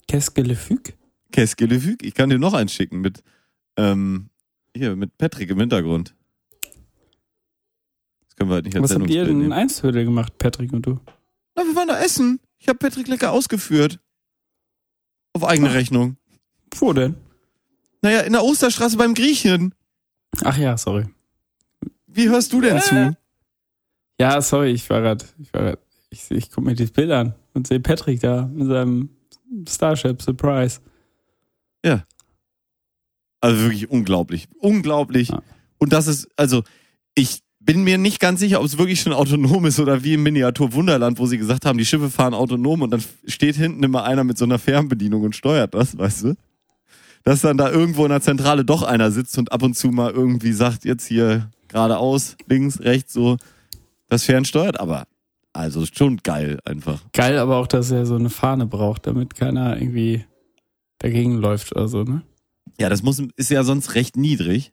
qu'est-ce 0.08 0.30
que 0.30 0.42
le 0.42 0.56
fuck? 0.56 0.92
Qu'est-ce 1.32 1.56
que 1.56 1.66
le 1.66 1.80
fuck? 1.80 2.02
Ich 2.02 2.14
kann 2.14 2.30
dir 2.30 2.38
noch 2.38 2.54
eins 2.54 2.72
schicken 2.72 3.00
mit, 3.00 3.22
ähm, 3.76 4.30
hier, 4.74 4.96
mit 4.96 5.16
Patrick 5.18 5.50
im 5.50 5.60
Hintergrund. 5.60 6.14
Das 8.26 8.36
können 8.36 8.50
wir 8.50 8.54
halt 8.54 8.64
nicht 8.64 8.76
als 8.76 8.90
Was 8.90 8.96
habt 8.96 9.10
ihr 9.10 9.24
denn 9.24 9.40
in. 9.42 9.52
Einshöhle 9.52 10.04
gemacht, 10.04 10.38
Patrick 10.38 10.72
und 10.72 10.86
du? 10.86 11.00
Na, 11.54 11.62
wir 11.64 11.76
waren 11.76 11.88
da 11.88 12.00
essen. 12.00 12.40
Ich 12.58 12.68
habe 12.68 12.78
Patrick 12.78 13.08
lecker 13.08 13.32
ausgeführt. 13.32 14.00
Auf 15.32 15.44
eigene 15.44 15.74
Rechnung. 15.74 16.16
Wo 16.80 16.92
denn? 16.92 17.14
Naja, 18.02 18.20
in 18.20 18.32
der 18.32 18.44
Osterstraße 18.44 18.96
beim 18.96 19.14
Griechen. 19.14 19.74
Ach 20.42 20.58
ja, 20.58 20.76
sorry. 20.76 21.06
Wie 22.06 22.28
hörst 22.28 22.52
du 22.52 22.60
denn 22.60 22.80
zu? 22.80 23.16
Ja, 24.20 24.40
sorry, 24.40 24.70
ich 24.70 24.88
war 24.90 25.00
grad, 25.00 25.24
ich 25.38 25.52
war 25.52 25.62
grad, 25.62 25.78
ich, 26.10 26.30
ich 26.30 26.50
gucke 26.50 26.66
mir 26.66 26.74
dieses 26.74 26.92
Bild 26.92 27.10
an 27.10 27.34
und 27.54 27.66
sehe 27.66 27.80
Patrick 27.80 28.20
da 28.20 28.46
mit 28.46 28.68
seinem 28.68 29.10
Starship 29.68 30.22
Surprise. 30.22 30.80
Also 33.44 33.60
wirklich 33.60 33.90
unglaublich. 33.90 34.48
Unglaublich. 34.58 35.28
Ja. 35.28 35.42
Und 35.76 35.92
das 35.92 36.06
ist, 36.06 36.28
also, 36.36 36.62
ich 37.14 37.42
bin 37.60 37.84
mir 37.84 37.98
nicht 37.98 38.18
ganz 38.18 38.40
sicher, 38.40 38.60
ob 38.60 38.64
es 38.64 38.78
wirklich 38.78 39.02
schon 39.02 39.12
autonom 39.12 39.66
ist 39.66 39.78
oder 39.78 40.02
wie 40.02 40.14
im 40.14 40.22
Miniatur 40.22 40.72
Wunderland, 40.72 41.18
wo 41.18 41.26
sie 41.26 41.36
gesagt 41.36 41.66
haben, 41.66 41.76
die 41.76 41.84
Schiffe 41.84 42.08
fahren 42.08 42.32
autonom 42.32 42.80
und 42.80 42.90
dann 42.90 43.04
steht 43.26 43.56
hinten 43.56 43.82
immer 43.82 44.04
einer 44.04 44.24
mit 44.24 44.38
so 44.38 44.46
einer 44.46 44.58
Fernbedienung 44.58 45.24
und 45.24 45.36
steuert 45.36 45.74
das, 45.74 45.98
weißt 45.98 46.24
du? 46.24 46.34
Dass 47.24 47.40
dann 47.40 47.56
da 47.56 47.70
irgendwo 47.70 48.04
in 48.04 48.10
der 48.10 48.20
Zentrale 48.20 48.64
doch 48.64 48.82
einer 48.82 49.10
sitzt 49.10 49.38
und 49.38 49.50
ab 49.50 49.62
und 49.62 49.74
zu 49.74 49.88
mal 49.88 50.12
irgendwie 50.12 50.52
sagt, 50.52 50.84
jetzt 50.84 51.06
hier 51.06 51.50
geradeaus, 51.68 52.36
links, 52.46 52.80
rechts, 52.80 53.12
so 53.12 53.36
das 54.08 54.24
fernsteuert, 54.24 54.78
aber 54.78 55.06
also 55.52 55.86
schon 55.86 56.18
geil 56.18 56.58
einfach. 56.64 57.00
Geil, 57.12 57.38
aber 57.38 57.56
auch, 57.56 57.66
dass 57.66 57.90
er 57.90 58.06
so 58.06 58.16
eine 58.16 58.30
Fahne 58.30 58.66
braucht, 58.66 59.06
damit 59.06 59.34
keiner 59.34 59.80
irgendwie 59.80 60.24
dagegen 60.98 61.36
läuft 61.36 61.74
oder 61.74 61.88
so, 61.88 62.02
ne? 62.02 62.22
Ja, 62.78 62.88
das 62.88 63.02
muss, 63.02 63.22
ist 63.36 63.50
ja 63.50 63.62
sonst 63.62 63.94
recht 63.94 64.16
niedrig. 64.16 64.72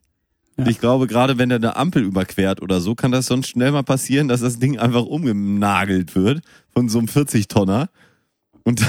Ja. 0.58 0.64
Und 0.64 0.70
ich 0.70 0.80
glaube, 0.80 1.08
gerade 1.08 1.38
wenn 1.38 1.50
der 1.50 1.60
eine 1.60 1.76
Ampel 1.76 2.04
überquert 2.04 2.62
oder 2.62 2.82
so, 2.82 2.96
kann 2.96 3.12
das 3.12 3.28
sonst 3.28 3.48
schnell 3.48 3.72
mal 3.72 3.84
passieren, 3.84 4.28
dass 4.28 4.42
das 4.42 4.60
Ding 4.60 4.80
einfach 4.80 5.06
umgenagelt 5.06 6.16
wird 6.16 6.42
von 6.74 6.90
so 6.90 6.98
einem 6.98 7.08
40-Tonner. 7.08 7.90
Und 8.64 8.82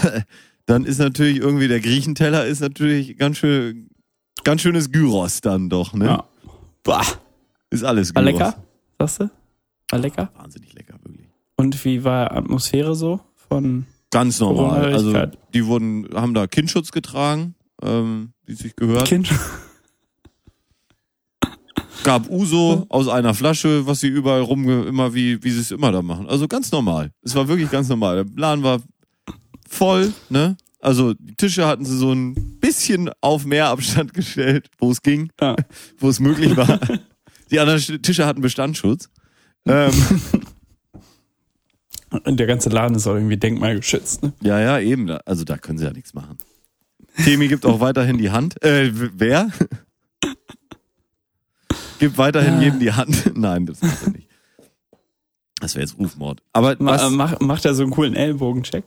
dann 0.66 0.84
ist 0.84 0.98
natürlich 0.98 1.38
irgendwie 1.38 1.68
der 1.68 1.80
Griechenteller 1.80 2.46
ist 2.46 2.60
natürlich 2.60 3.16
ganz 3.16 3.38
schön, 3.38 3.88
ganz 4.44 4.60
schönes 4.60 4.90
Gyros 4.90 5.40
dann 5.40 5.68
doch, 5.68 5.92
ne? 5.92 6.06
Ja. 6.06 6.24
Bah. 6.84 7.04
Ist 7.70 7.84
alles 7.84 8.14
War 8.14 8.22
Gyros. 8.22 8.38
lecker, 8.38 8.56
sagst 8.98 9.20
du? 9.20 9.30
War 9.90 9.98
lecker. 9.98 10.30
Wahnsinnig 10.36 10.72
lecker, 10.74 10.94
wirklich. 11.02 11.28
Und 11.56 11.84
wie 11.84 12.04
war 12.04 12.32
Atmosphäre 12.32 12.94
so 12.94 13.20
von 13.34 13.86
Ganz 14.10 14.40
normal. 14.40 14.92
Also, 14.92 15.14
die 15.54 15.66
wurden, 15.66 16.06
haben 16.14 16.34
da 16.34 16.46
Kindschutz 16.46 16.92
getragen, 16.92 17.54
ähm, 17.80 18.34
wie 18.44 18.52
es 18.52 18.58
sich 18.58 18.76
gehört. 18.76 19.06
Kind? 19.06 19.32
gab 22.04 22.28
Uso 22.28 22.86
aus 22.88 23.08
einer 23.08 23.32
Flasche, 23.32 23.86
was 23.86 24.00
sie 24.00 24.08
überall 24.08 24.42
rumge, 24.42 24.82
immer 24.84 25.14
wie, 25.14 25.42
wie 25.42 25.50
sie 25.50 25.60
es 25.60 25.70
immer 25.70 25.92
da 25.92 26.02
machen. 26.02 26.28
Also 26.28 26.48
ganz 26.48 26.70
normal. 26.72 27.10
Es 27.22 27.34
war 27.34 27.48
wirklich 27.48 27.70
ganz 27.70 27.88
normal. 27.88 28.16
Der 28.16 28.24
Plan 28.24 28.62
war 28.62 28.80
voll, 29.72 30.12
ne? 30.28 30.56
Also 30.80 31.14
die 31.14 31.34
Tische 31.36 31.66
hatten 31.66 31.84
sie 31.84 31.96
so 31.96 32.12
ein 32.12 32.58
bisschen 32.58 33.10
auf 33.20 33.44
mehr 33.44 33.68
Abstand 33.68 34.14
gestellt, 34.18 34.68
wo 34.78 34.90
es 34.90 35.02
ging, 35.02 35.30
Ja. 35.40 35.56
wo 35.98 36.08
es 36.08 36.18
möglich 36.20 36.56
war. 36.56 36.80
Die 37.50 37.60
anderen 37.60 38.02
Tische 38.02 38.26
hatten 38.26 38.40
Bestandsschutz. 38.40 39.08
Ähm, 39.66 39.92
Und 42.24 42.38
der 42.38 42.46
ganze 42.46 42.68
Laden 42.68 42.94
ist 42.96 43.06
auch 43.06 43.14
irgendwie 43.14 43.38
denkmalgeschützt, 43.38 44.22
ne? 44.22 44.32
ja, 44.42 44.60
ja, 44.60 44.78
eben. 44.80 45.10
Also 45.10 45.44
da 45.44 45.56
können 45.56 45.78
sie 45.78 45.84
ja 45.84 45.92
nichts 45.92 46.12
machen. 46.12 46.36
Temi 47.24 47.48
gibt 47.48 47.64
auch 47.64 47.80
weiterhin 47.80 48.18
die 48.18 48.30
Hand. 48.30 48.62
Äh, 48.62 48.90
wer? 48.92 49.48
gibt 51.98 52.18
weiterhin 52.18 52.60
jedem 52.60 52.80
die 52.80 52.92
Hand. 52.92 53.32
Nein, 53.36 53.64
das 53.66 53.80
macht 53.80 54.02
er 54.02 54.10
nicht. 54.10 54.28
Das 55.60 55.74
wäre 55.74 55.84
jetzt 55.86 55.98
Rufmord. 55.98 56.42
Aber 56.52 56.76
Ma 56.80 56.92
was, 56.92 57.10
mach, 57.12 57.40
macht 57.40 57.64
er 57.64 57.74
so 57.74 57.82
einen 57.84 57.92
coolen 57.92 58.14
Ellbogencheck? 58.14 58.84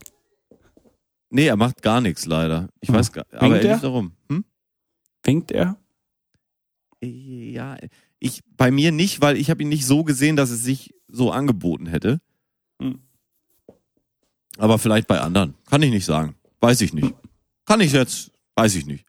Nee, 1.29 1.47
er 1.47 1.55
macht 1.57 1.81
gar 1.81 2.01
nichts 2.01 2.25
leider. 2.25 2.69
Ich 2.81 2.89
Hm. 2.89 2.95
weiß 2.95 3.11
gar 3.11 3.25
aber 3.31 3.41
Winkt 3.51 3.63
er 3.63 3.69
er? 3.69 3.73
lief 3.75 3.81
darum. 3.81 4.11
Hm? 4.29 4.45
Winkt 5.23 5.51
er? 5.51 5.77
Ja, 7.03 7.77
ich 8.19 8.41
bei 8.57 8.71
mir 8.71 8.91
nicht, 8.91 9.21
weil 9.21 9.37
ich 9.37 9.49
habe 9.49 9.61
ihn 9.61 9.69
nicht 9.69 9.85
so 9.85 10.03
gesehen, 10.03 10.35
dass 10.35 10.49
es 10.49 10.63
sich 10.63 10.93
so 11.07 11.31
angeboten 11.31 11.85
hätte. 11.87 12.21
Hm. 12.81 12.99
Aber 14.57 14.79
vielleicht 14.79 15.07
bei 15.07 15.19
anderen. 15.19 15.55
Kann 15.65 15.81
ich 15.81 15.91
nicht 15.91 16.05
sagen. 16.05 16.35
Weiß 16.61 16.81
ich 16.81 16.93
nicht. 16.93 17.13
Kann 17.65 17.81
ich 17.81 17.91
jetzt, 17.91 18.31
weiß 18.55 18.75
ich 18.75 18.85
nicht. 18.85 19.05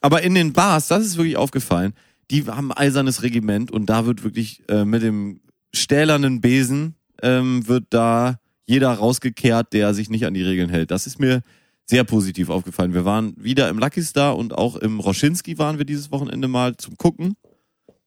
Aber 0.00 0.22
in 0.22 0.34
den 0.34 0.52
Bars, 0.52 0.88
das 0.88 1.04
ist 1.06 1.16
wirklich 1.16 1.36
aufgefallen, 1.36 1.94
die 2.30 2.44
haben 2.46 2.72
ein 2.72 2.76
eisernes 2.78 3.22
Regiment 3.22 3.70
und 3.70 3.86
da 3.86 4.04
wird 4.06 4.24
wirklich 4.24 4.62
äh, 4.68 4.84
mit 4.84 5.02
dem 5.02 5.40
stählernen 5.72 6.40
Besen 6.40 6.96
ähm, 7.22 7.66
wird 7.68 7.84
da 7.90 8.38
jeder 8.66 8.92
rausgekehrt, 8.92 9.72
der 9.72 9.94
sich 9.94 10.10
nicht 10.10 10.26
an 10.26 10.34
die 10.34 10.42
Regeln 10.42 10.68
hält. 10.68 10.90
Das 10.90 11.06
ist 11.06 11.18
mir 11.18 11.42
sehr 11.86 12.04
positiv 12.04 12.50
aufgefallen. 12.50 12.94
Wir 12.94 13.04
waren 13.04 13.34
wieder 13.36 13.68
im 13.68 13.78
Lucky 13.78 14.02
Star 14.02 14.36
und 14.36 14.52
auch 14.52 14.76
im 14.76 14.98
Roschinski 14.98 15.56
waren 15.58 15.78
wir 15.78 15.84
dieses 15.84 16.10
Wochenende 16.10 16.48
mal 16.48 16.76
zum 16.76 16.96
Gucken. 16.96 17.36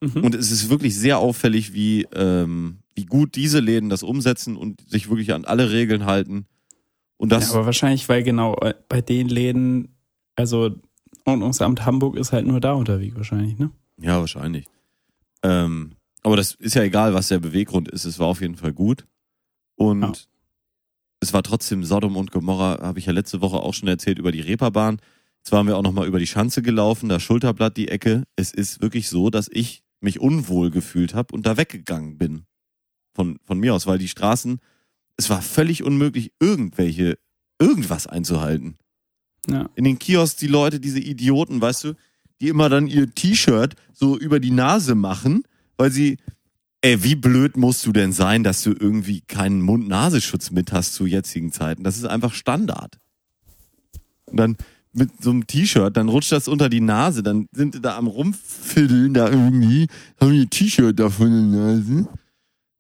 Mhm. 0.02 0.24
Und 0.24 0.36
es 0.36 0.52
ist 0.52 0.70
wirklich 0.70 0.98
sehr 0.98 1.20
auffällig, 1.20 1.74
wie, 1.74 2.06
ähm, 2.14 2.80
wie 2.94 3.06
gut 3.06 3.36
diese 3.36 3.60
Läden 3.60 3.90
das 3.90 4.04
umsetzen 4.04 4.58
und 4.58 4.82
sich 4.90 5.10
wirklich 5.10 5.34
an 5.34 5.46
alle 5.46 5.72
Regeln 5.72 6.06
halten. 6.06 6.46
Und 7.18 7.32
das, 7.32 7.50
Ja, 7.50 7.56
aber 7.56 7.66
wahrscheinlich, 7.66 8.08
weil 8.10 8.24
genau 8.24 8.56
äh, 8.58 8.74
bei 8.90 9.02
den 9.02 9.30
Läden, 9.30 9.96
also 10.36 10.76
Ordnungsamt 11.26 11.86
Hamburg 11.86 12.18
ist 12.18 12.32
halt 12.32 12.46
nur 12.46 12.60
da 12.60 12.74
unterwegs 12.74 13.16
wahrscheinlich, 13.16 13.58
ne? 13.58 13.72
Ja, 14.02 14.20
wahrscheinlich. 14.20 14.66
Ähm, 15.44 15.92
aber 16.24 16.36
das 16.38 16.54
ist 16.56 16.76
ja 16.76 16.84
egal, 16.84 17.14
was 17.14 17.30
der 17.30 17.40
Beweggrund 17.40 17.90
ist. 17.90 18.06
Es 18.06 18.20
war 18.20 18.28
auf 18.28 18.42
jeden 18.42 18.56
Fall 18.56 18.74
gut. 18.74 19.06
Und. 19.76 20.28
Es 21.20 21.34
war 21.34 21.44
trotzdem 21.44 21.84
Sodom 21.84 22.16
und 22.16 22.32
Gomorra, 22.32 22.80
habe 22.82 23.00
ich 23.00 23.06
ja 23.06 23.14
letzte 23.14 23.42
Woche 23.42 23.58
auch 23.58 23.74
schon 23.74 23.88
erzählt, 23.90 24.20
über 24.20 24.32
die 24.32 24.42
Reeperbahn. 24.42 25.00
Jetzt 25.40 25.52
waren 25.52 25.68
wir 25.68 25.78
auch 25.78 25.84
nochmal 25.84 26.08
über 26.08 26.20
die 26.20 26.28
Schanze 26.28 26.62
gelaufen, 26.62 27.10
da 27.10 27.20
Schulterblatt 27.20 27.78
die 27.78 27.88
Ecke. 27.88 28.24
Es 28.36 28.52
ist 28.52 28.82
wirklich 28.82 29.10
so, 29.10 29.30
dass 29.30 29.50
ich 29.52 29.84
mich 30.02 30.20
unwohl 30.20 30.72
gefühlt 30.72 31.14
habe 31.14 31.34
und 31.34 31.46
da 31.46 31.58
weggegangen 31.58 32.18
bin. 32.18 32.44
Von, 33.14 33.40
von 33.46 33.60
mir 33.60 33.74
aus, 33.74 33.86
weil 33.88 33.98
die 33.98 34.08
Straßen, 34.08 34.60
es 35.18 35.30
war 35.30 35.42
völlig 35.42 35.84
unmöglich, 35.84 36.32
irgendwelche, 36.40 37.18
irgendwas 37.60 38.08
einzuhalten 38.08 38.78
Ja. 39.50 39.70
in 39.76 39.84
den 39.84 40.00
Kiosks 40.00 40.38
die 40.38 40.48
Leute, 40.48 40.80
diese 40.80 41.00
Idioten, 41.00 41.62
weißt 41.62 41.84
du, 41.86 41.94
die 42.40 42.48
immer 42.48 42.70
dann 42.70 42.88
ihr 42.88 43.14
T-Shirt 43.14 43.76
so 43.92 44.18
über 44.18 44.40
die 44.40 44.52
Nase 44.52 44.96
machen, 44.96 45.44
weil 45.76 45.92
sie, 45.92 46.18
ey, 46.82 47.04
wie 47.04 47.16
blöd 47.16 47.58
musst 47.58 47.86
du 47.86 47.92
denn 47.92 48.12
sein, 48.12 48.44
dass 48.44 48.64
du 48.64 48.72
irgendwie 48.72 49.22
keinen 49.22 49.62
Mund-Nasenschutz 49.62 50.52
mit 50.52 50.72
hast 50.72 50.94
zu 50.94 51.06
jetzigen 51.06 51.52
Zeiten? 51.52 51.84
Das 51.84 51.98
ist 51.98 52.06
einfach 52.06 52.34
Standard. 52.34 53.00
Und 54.26 54.38
dann 54.38 54.58
mit 54.94 55.22
so 55.22 55.30
einem 55.30 55.46
T-Shirt, 55.46 55.96
dann 55.96 56.10
rutscht 56.10 56.32
das 56.32 56.48
unter 56.48 56.70
die 56.70 56.82
Nase, 56.82 57.22
dann 57.22 57.48
sind 57.52 57.76
die 57.76 57.82
da 57.82 57.98
am 57.98 58.08
rumfiddeln 58.08 59.14
da 59.14 59.30
irgendwie, 59.30 59.88
haben 60.20 60.32
die 60.32 60.48
T-Shirt 60.48 61.00
da 61.00 61.10
von 61.10 61.30
der 61.30 61.60
Nase. 61.60 62.08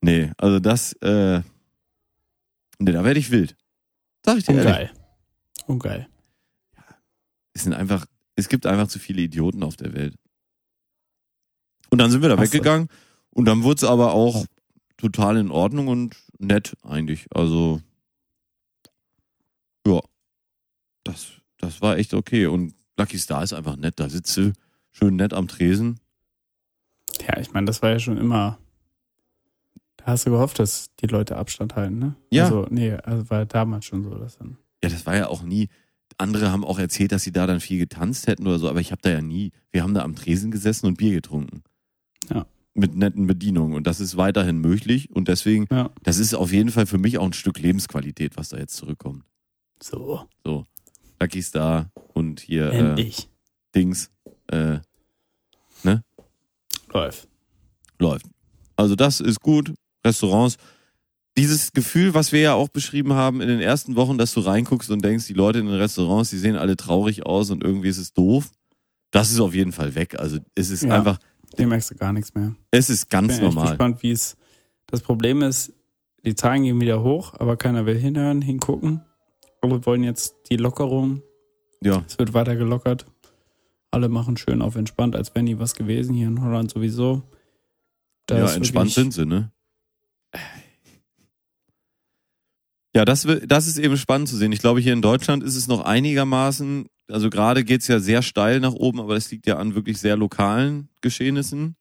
Nee, 0.01 0.31
also 0.37 0.59
das, 0.59 0.93
äh, 1.01 1.41
nee, 2.79 2.91
da 2.91 3.03
werde 3.03 3.19
ich 3.19 3.31
wild. 3.31 3.55
Sag 4.25 4.37
ich 4.37 4.45
dir 4.45 4.55
ehrlich. 4.55 4.67
Ungeil. 4.67 4.91
Ungeil. 5.67 6.07
es 7.53 7.63
sind 7.63 7.73
einfach, 7.73 8.05
es 8.35 8.49
gibt 8.49 8.65
einfach 8.65 8.87
zu 8.87 8.97
viele 8.97 9.21
Idioten 9.21 9.61
auf 9.61 9.75
der 9.75 9.93
Welt. 9.93 10.15
Und 11.89 11.99
dann 11.99 12.11
sind 12.11 12.21
wir 12.21 12.29
da 12.29 12.37
Hast 12.37 12.53
weggegangen 12.53 12.87
und 13.31 13.45
dann 13.45 13.63
wurde 13.63 13.77
es 13.77 13.83
aber 13.83 14.13
auch 14.13 14.45
total 14.97 15.37
in 15.37 15.51
Ordnung 15.51 15.87
und 15.87 16.15
nett 16.39 16.75
eigentlich. 16.83 17.27
Also 17.33 17.81
ja, 19.87 20.01
das, 21.03 21.31
das 21.57 21.81
war 21.81 21.97
echt 21.97 22.13
okay. 22.13 22.47
Und 22.47 22.73
Lucky 22.97 23.17
Star 23.17 23.43
ist 23.43 23.53
einfach 23.53 23.77
nett. 23.77 23.99
Da 23.99 24.09
sitzt 24.09 24.35
du 24.37 24.53
schön 24.91 25.15
nett 25.15 25.33
am 25.33 25.47
Tresen. 25.47 25.99
Ja, 27.27 27.39
ich 27.39 27.53
meine, 27.53 27.65
das 27.65 27.81
war 27.81 27.91
ja 27.91 27.99
schon 27.99 28.17
immer. 28.17 28.59
Da 29.97 30.05
hast 30.07 30.25
du 30.25 30.31
gehofft, 30.31 30.59
dass 30.59 30.93
die 30.95 31.07
Leute 31.07 31.37
Abstand 31.37 31.75
halten, 31.75 31.99
ne? 31.99 32.15
Ja. 32.29 32.45
Also, 32.45 32.67
nee, 32.69 32.93
also 32.93 33.29
war 33.29 33.45
damals 33.45 33.85
schon 33.85 34.03
so, 34.03 34.15
dass 34.15 34.37
dann. 34.37 34.57
Ja, 34.83 34.89
das 34.89 35.05
war 35.05 35.15
ja 35.15 35.27
auch 35.27 35.43
nie. 35.43 35.69
Andere 36.17 36.51
haben 36.51 36.65
auch 36.65 36.79
erzählt, 36.79 37.11
dass 37.11 37.23
sie 37.23 37.31
da 37.31 37.47
dann 37.47 37.59
viel 37.59 37.79
getanzt 37.79 38.27
hätten 38.27 38.47
oder 38.47 38.59
so, 38.59 38.69
aber 38.69 38.79
ich 38.79 38.91
habe 38.91 39.01
da 39.01 39.09
ja 39.09 39.21
nie. 39.21 39.51
Wir 39.71 39.83
haben 39.83 39.93
da 39.93 40.03
am 40.03 40.15
Tresen 40.15 40.51
gesessen 40.51 40.85
und 40.87 40.97
Bier 40.97 41.13
getrunken. 41.13 41.63
Ja. 42.29 42.45
Mit 42.75 42.95
netten 42.95 43.27
Bedienungen. 43.27 43.75
Und 43.75 43.87
das 43.87 43.99
ist 43.99 44.15
weiterhin 44.17 44.59
möglich. 44.59 45.09
Und 45.11 45.27
deswegen, 45.27 45.65
Ja. 45.71 45.89
das 46.03 46.17
ist 46.19 46.33
auf 46.33 46.51
jeden 46.53 46.69
Fall 46.69 46.85
für 46.85 46.97
mich 46.97 47.17
auch 47.17 47.25
ein 47.25 47.33
Stück 47.33 47.59
Lebensqualität, 47.59 48.37
was 48.37 48.49
da 48.49 48.57
jetzt 48.57 48.75
zurückkommt. 48.75 49.23
So. 49.81 50.27
So. 50.45 50.65
Lucky 51.21 51.41
Star 51.41 51.91
und 52.13 52.39
hier 52.39 52.71
äh. 52.97 53.11
Dings 53.75 54.09
äh, 54.47 54.79
Läuft. 56.91 57.27
läuft. 57.99 58.25
Also 58.75 58.95
das 58.95 59.19
ist 59.19 59.41
gut. 59.41 59.73
Restaurants. 60.05 60.57
Dieses 61.37 61.71
Gefühl, 61.71 62.13
was 62.15 62.31
wir 62.31 62.39
ja 62.41 62.53
auch 62.55 62.69
beschrieben 62.69 63.13
haben 63.13 63.41
in 63.41 63.47
den 63.47 63.59
ersten 63.61 63.95
Wochen, 63.95 64.17
dass 64.17 64.33
du 64.33 64.39
reinguckst 64.39 64.89
und 64.89 65.03
denkst, 65.05 65.27
die 65.27 65.33
Leute 65.33 65.59
in 65.59 65.67
den 65.67 65.75
Restaurants, 65.75 66.31
die 66.31 66.37
sehen 66.39 66.55
alle 66.55 66.75
traurig 66.75 67.25
aus 67.25 67.51
und 67.51 67.63
irgendwie 67.63 67.89
ist 67.89 67.99
es 67.99 68.13
doof. 68.13 68.49
Das 69.11 69.31
ist 69.31 69.39
auf 69.39 69.53
jeden 69.53 69.71
Fall 69.71 69.93
weg. 69.95 70.19
Also 70.19 70.39
es 70.55 70.69
ist 70.71 70.83
Ja. 70.83 70.95
einfach, 70.95 71.19
Dem 71.57 71.69
merkst 71.69 71.91
du 71.91 71.95
gar 71.95 72.13
nichts 72.13 72.33
mehr. 72.35 72.55
es 72.71 72.89
ist 72.89 73.09
ganz 73.09 73.27
bin 73.37 73.45
echt 73.45 73.55
normal. 73.55 73.69
gespannt, 73.69 74.03
wie 74.03 74.11
es. 74.11 74.37
Das 74.87 75.01
Problem 75.01 75.41
ist, 75.41 75.73
die 76.25 76.35
Zahlen 76.35 76.63
gehen 76.63 76.81
wieder 76.81 77.03
hoch, 77.03 77.33
aber 77.39 77.57
keiner 77.57 77.85
will 77.85 77.97
hinhören, 77.97 78.41
hingucken. 78.41 79.01
Alle 79.61 79.85
wollen 79.85 80.03
jetzt 80.03 80.35
die 80.49 80.57
Lockerung. 80.57 81.21
Ja, 81.81 82.03
Es 82.07 82.17
wird 82.19 82.33
weiter 82.33 82.55
gelockert. 82.55 83.05
Alle 83.91 84.09
machen 84.09 84.37
schön 84.37 84.61
auf 84.61 84.75
entspannt, 84.75 85.15
als 85.15 85.33
wäre 85.33 85.43
nie 85.43 85.59
was 85.59 85.75
gewesen. 85.75 86.13
Hier 86.13 86.27
in 86.27 86.41
Holland 86.41 86.71
sowieso. 86.71 87.23
Da 88.25 88.37
ja 88.37 88.51
entspannt 88.51 88.91
sind 88.91 89.13
sie, 89.13 89.25
ne? 89.25 89.51
Ja, 92.95 93.05
das, 93.05 93.27
das 93.47 93.67
ist 93.67 93.77
eben 93.77 93.97
spannend 93.97 94.27
zu 94.27 94.35
sehen. 94.35 94.51
Ich 94.51 94.59
glaube, 94.59 94.79
hier 94.79 94.93
in 94.93 95.01
Deutschland 95.01 95.43
ist 95.43 95.55
es 95.55 95.67
noch 95.67 95.81
einigermaßen, 95.81 96.87
also 97.09 97.29
gerade 97.29 97.63
geht's 97.63 97.87
ja 97.87 97.99
sehr 97.99 98.21
steil 98.21 98.59
nach 98.59 98.73
oben, 98.73 98.99
aber 98.99 99.15
das 99.15 99.29
liegt 99.31 99.47
ja 99.47 99.57
an 99.57 99.75
wirklich 99.75 99.99
sehr 99.99 100.15
lokalen 100.17 100.89
Geschehnissen. 101.01 101.75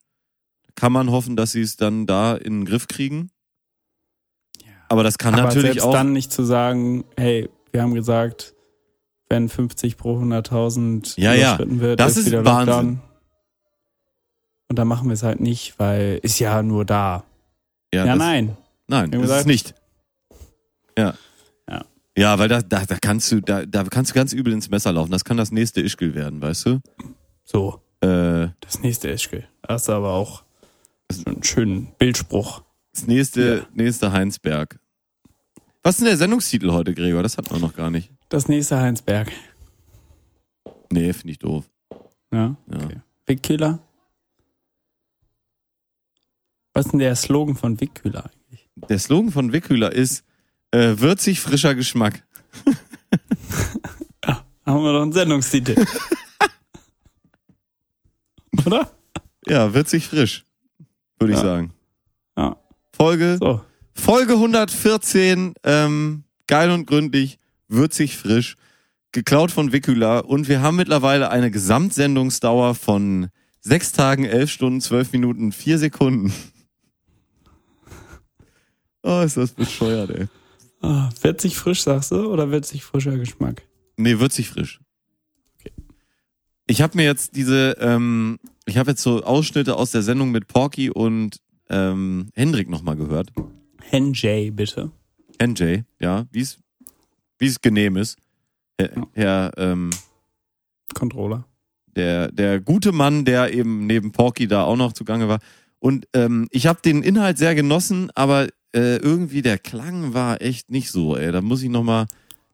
Kann 0.75 0.91
man 0.91 1.11
hoffen, 1.11 1.35
dass 1.35 1.51
sie 1.51 1.61
es 1.61 1.75
dann 1.77 2.05
da 2.05 2.35
in 2.35 2.59
den 2.61 2.65
Griff 2.65 2.87
kriegen. 2.87 3.31
Aber 4.87 5.03
das 5.03 5.17
kann 5.17 5.33
Aber 5.35 5.43
natürlich 5.43 5.73
selbst 5.73 5.83
auch. 5.83 5.93
dann 5.93 6.13
nicht 6.13 6.31
zu 6.31 6.43
sagen, 6.43 7.03
hey, 7.17 7.49
wir 7.71 7.81
haben 7.83 7.93
gesagt, 7.93 8.55
wenn 9.29 9.47
50 9.49 9.97
pro 9.97 10.17
100.000 10.17 11.19
Ja, 11.19 11.33
ja. 11.33 11.49
überschritten 11.55 11.79
wird, 11.81 11.99
Das 11.99 12.17
ist 12.17 12.25
wieder 12.25 12.43
Wahnsinn. 12.45 12.73
Lockdown. 12.73 13.01
Und 14.69 14.79
dann 14.79 14.87
machen 14.87 15.07
wir 15.09 15.13
es 15.13 15.23
halt 15.23 15.39
nicht, 15.39 15.77
weil 15.77 16.19
ist 16.23 16.39
ja 16.39 16.63
nur 16.63 16.85
da. 16.85 17.23
Ja, 17.93 18.05
das, 18.05 18.17
nein. 18.17 18.57
Nein, 18.87 19.11
ist 19.13 19.29
es 19.29 19.45
nicht. 19.45 19.75
Ja. 20.97 21.13
Ja. 22.19 22.37
Weil 22.39 22.47
da, 22.49 22.61
da, 22.61 22.85
da 22.85 22.97
kannst 22.99 23.31
du, 23.31 23.39
da, 23.41 23.65
da 23.65 23.83
kannst 23.85 24.11
du 24.11 24.15
ganz 24.15 24.33
übel 24.33 24.53
ins 24.53 24.69
Messer 24.69 24.91
laufen. 24.91 25.11
Das 25.11 25.23
kann 25.23 25.37
das 25.37 25.51
nächste 25.51 25.81
Ischgl 25.81 26.13
werden, 26.15 26.41
weißt 26.41 26.65
du? 26.65 26.79
So, 27.43 27.81
Äh, 28.01 28.49
das 28.61 28.79
nächste 28.81 29.09
Eschkel. 29.11 29.47
Das 29.61 29.81
ist 29.83 29.89
aber 29.89 30.13
auch 30.13 30.43
so 31.11 31.25
einen 31.25 31.43
schönen 31.43 31.87
Bildspruch. 31.97 32.63
Das 32.93 33.07
nächste, 33.07 33.57
Ja. 33.57 33.67
nächste 33.73 34.11
Heinsberg. 34.13 34.79
Was 35.83 35.95
ist 35.95 35.99
denn 36.01 36.07
der 36.07 36.17
Sendungstitel 36.17 36.71
heute, 36.71 36.93
Gregor? 36.93 37.23
Das 37.23 37.37
hat 37.37 37.51
man 37.51 37.59
noch 37.61 37.75
gar 37.75 37.89
nicht. 37.89 38.11
Das 38.29 38.47
nächste 38.47 38.79
Heinsberg. 38.79 39.31
Nee, 40.91 41.11
finde 41.13 41.31
ich 41.31 41.39
doof. 41.39 41.69
Ja, 42.31 42.55
Ja. 42.71 42.77
okay. 42.85 43.01
Wickkühler. 43.27 43.79
Was 46.73 46.85
ist 46.85 46.91
denn 46.93 46.99
der 46.99 47.15
Slogan 47.15 47.55
von 47.55 47.79
Wickkühler 47.81 48.25
eigentlich? 48.31 48.69
Der 48.89 48.99
Slogan 48.99 49.31
von 49.31 49.51
Wickhüler 49.51 49.91
ist 49.91 50.23
äh, 50.71 50.95
würzig 50.99 51.39
frischer 51.39 51.75
Geschmack. 51.75 52.23
Haben 54.65 54.83
wir 54.83 54.93
doch 54.93 55.01
einen 55.01 55.13
Sendungstitel. 55.13 55.75
Oder? 58.65 58.91
Ja, 59.47 59.73
würzig 59.73 60.07
frisch, 60.07 60.45
würde 61.19 61.33
ich 61.33 61.39
Ja. 61.39 61.45
sagen. 61.45 61.73
Ja. 62.37 62.57
Folge, 62.93 63.37
So. 63.39 63.61
Folge 63.95 64.33
114, 64.33 65.53
ähm, 65.63 66.23
geil 66.47 66.69
und 66.71 66.85
gründlich, 66.85 67.37
würzig 67.67 68.15
frisch, 68.17 68.55
geklaut 69.11 69.51
von 69.51 69.71
Wickhüler 69.71 70.25
und 70.25 70.47
wir 70.47 70.61
haben 70.61 70.75
mittlerweile 70.77 71.29
eine 71.31 71.49
Gesamtsendungsdauer 71.51 72.75
von 72.75 73.29
sechs 73.61 73.91
Tagen, 73.91 74.23
elf 74.25 74.51
Stunden, 74.51 74.81
zwölf 74.81 75.11
Minuten, 75.13 75.51
vier 75.51 75.77
Sekunden. 75.79 76.33
Oh, 79.01 79.21
ist 79.21 79.37
das 79.37 79.51
bescheuert, 79.53 80.09
ey. 80.09 80.27
Ah, 80.81 81.09
wird 81.21 81.41
sich 81.41 81.57
frisch, 81.57 81.81
sagst 81.83 82.11
du? 82.11 82.31
Oder 82.31 82.51
wird 82.51 82.65
sich 82.65 82.83
frischer 82.83 83.17
Geschmack? 83.17 83.63
Nee, 83.97 84.19
würzig 84.19 84.49
frisch. 84.49 84.79
Okay. 85.59 85.71
Ich 86.67 86.81
habe 86.81 86.95
mir 86.97 87.03
jetzt 87.05 87.35
diese, 87.35 87.75
ähm, 87.79 88.39
ich 88.65 88.77
habe 88.77 88.91
jetzt 88.91 89.01
so 89.01 89.23
Ausschnitte 89.23 89.75
aus 89.75 89.91
der 89.91 90.03
Sendung 90.03 90.31
mit 90.31 90.47
Porky 90.47 90.89
und 90.89 91.37
ähm, 91.69 92.29
Hendrik 92.33 92.69
nochmal 92.69 92.95
gehört. 92.95 93.31
Henjay, 93.81 94.51
bitte. 94.51 94.91
NJ, 95.41 95.79
ja, 95.99 96.25
wie 96.31 96.41
es 96.41 96.59
wie 97.39 97.47
es 97.47 97.61
genehm 97.61 97.95
ist. 97.97 98.17
Herr, 98.77 98.95
Ja. 98.95 99.07
Herr 99.13 99.51
ähm, 99.57 99.89
Controller. 100.93 101.45
der, 101.95 102.31
der 102.31 102.59
gute 102.59 102.91
Mann, 102.91 103.25
der 103.25 103.53
eben 103.53 103.85
neben 103.87 104.11
Porky 104.11 104.47
da 104.47 104.63
auch 104.63 104.75
noch 104.75 104.93
zugange 104.93 105.27
war. 105.27 105.39
Und 105.79 106.07
ähm, 106.13 106.47
ich 106.51 106.67
habe 106.67 106.81
den 106.83 107.03
Inhalt 107.03 107.37
sehr 107.37 107.55
genossen, 107.55 108.11
aber 108.15 108.47
äh, 108.75 108.97
irgendwie 108.97 109.41
der 109.41 109.57
Klang 109.57 110.13
war 110.13 110.41
echt 110.41 110.71
nicht 110.71 110.91
so, 110.91 111.17
ey. 111.17 111.31
Da 111.31 111.41
muss 111.41 111.61
ich 111.61 111.69
nochmal 111.69 112.05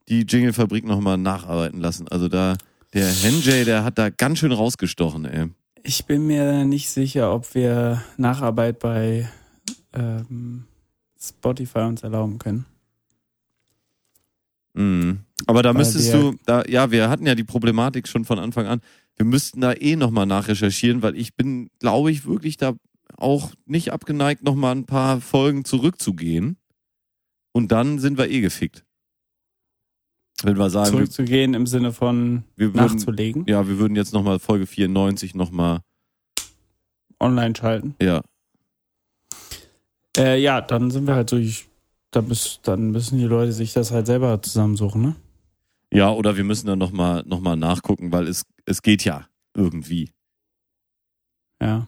die 0.07 0.21
Jingle-Fabrik 0.21 0.85
nochmal 0.85 1.17
nacharbeiten 1.17 1.79
lassen. 1.79 2.07
Also 2.07 2.27
da, 2.27 2.55
der 2.93 3.07
Henjay, 3.07 3.65
der 3.65 3.83
hat 3.83 3.97
da 3.97 4.09
ganz 4.09 4.39
schön 4.39 4.51
rausgestochen, 4.51 5.25
ey. 5.25 5.47
Ich 5.83 6.05
bin 6.05 6.25
mir 6.25 6.65
nicht 6.65 6.89
sicher, 6.89 7.33
ob 7.33 7.53
wir 7.53 8.03
Nacharbeit 8.17 8.79
bei 8.79 9.29
ähm, 9.93 10.65
Spotify 11.19 11.79
uns 11.79 12.03
erlauben 12.03 12.39
können. 12.39 12.65
Mhm. 14.73 15.19
Aber 15.47 15.63
da 15.63 15.69
Weil 15.69 15.79
müsstest 15.79 16.13
du, 16.13 16.35
da, 16.45 16.63
ja, 16.67 16.91
wir 16.91 17.09
hatten 17.09 17.25
ja 17.25 17.35
die 17.35 17.43
Problematik 17.43 18.07
schon 18.07 18.25
von 18.25 18.39
Anfang 18.39 18.67
an. 18.67 18.81
Wir 19.15 19.25
müssten 19.25 19.61
da 19.61 19.73
eh 19.73 19.95
nochmal 19.95 20.25
nachrecherchieren, 20.25 21.01
weil 21.01 21.15
ich 21.15 21.35
bin, 21.35 21.69
glaube 21.79 22.11
ich, 22.11 22.25
wirklich 22.25 22.57
da 22.57 22.73
auch 23.17 23.53
nicht 23.65 23.91
abgeneigt, 23.91 24.43
nochmal 24.43 24.75
ein 24.75 24.85
paar 24.85 25.21
Folgen 25.21 25.65
zurückzugehen. 25.65 26.57
Und 27.53 27.71
dann 27.71 27.99
sind 27.99 28.17
wir 28.17 28.29
eh 28.29 28.41
gefickt. 28.41 28.83
Wenn 30.43 30.57
wir 30.57 30.69
sagen, 30.69 30.91
Zurückzugehen 30.91 31.53
im 31.53 31.65
Sinne 31.65 31.93
von 31.93 32.43
wir 32.57 32.73
würden, 32.73 32.97
nachzulegen, 32.97 33.45
ja, 33.47 33.67
wir 33.67 33.79
würden 33.79 33.95
jetzt 33.95 34.13
nochmal 34.13 34.39
Folge 34.39 34.67
94 34.67 35.33
nochmal, 35.33 35.79
online 37.19 37.55
schalten. 37.55 37.95
ja, 38.01 38.21
Äh, 40.17 40.41
ja, 40.41 40.59
dann 40.61 40.91
sind 40.91 41.07
wir 41.07 41.15
halt 41.15 41.31
durch. 41.31 41.67
Da 42.11 42.21
müß, 42.21 42.59
dann 42.63 42.91
müssen 42.91 43.17
die 43.17 43.25
Leute 43.25 43.51
sich 43.51 43.73
das 43.73 43.91
halt 43.91 44.05
selber 44.05 44.41
zusammensuchen, 44.41 45.01
ne? 45.01 45.15
ja, 45.91 46.11
oder 46.11 46.35
wir 46.37 46.43
müssen 46.43 46.67
dann 46.67 46.79
nochmal, 46.79 47.23
noch 47.25 47.39
mal 47.39 47.55
nachgucken, 47.55 48.11
weil 48.11 48.27
es, 48.27 48.43
es 48.65 48.81
geht 48.81 49.03
ja 49.05 49.27
irgendwie. 49.55 50.11
Ja. 51.61 51.87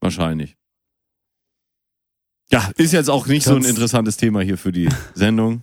Wahrscheinlich. 0.00 0.56
Ja, 2.50 2.70
ist 2.76 2.92
jetzt 2.92 3.10
auch 3.10 3.26
nicht 3.26 3.44
so 3.44 3.50
ein 3.50 3.62
Sonst- 3.62 3.68
interessantes 3.70 4.16
Thema 4.16 4.40
hier 4.40 4.56
für 4.58 4.72
die 4.72 4.88
Sendung. 5.14 5.62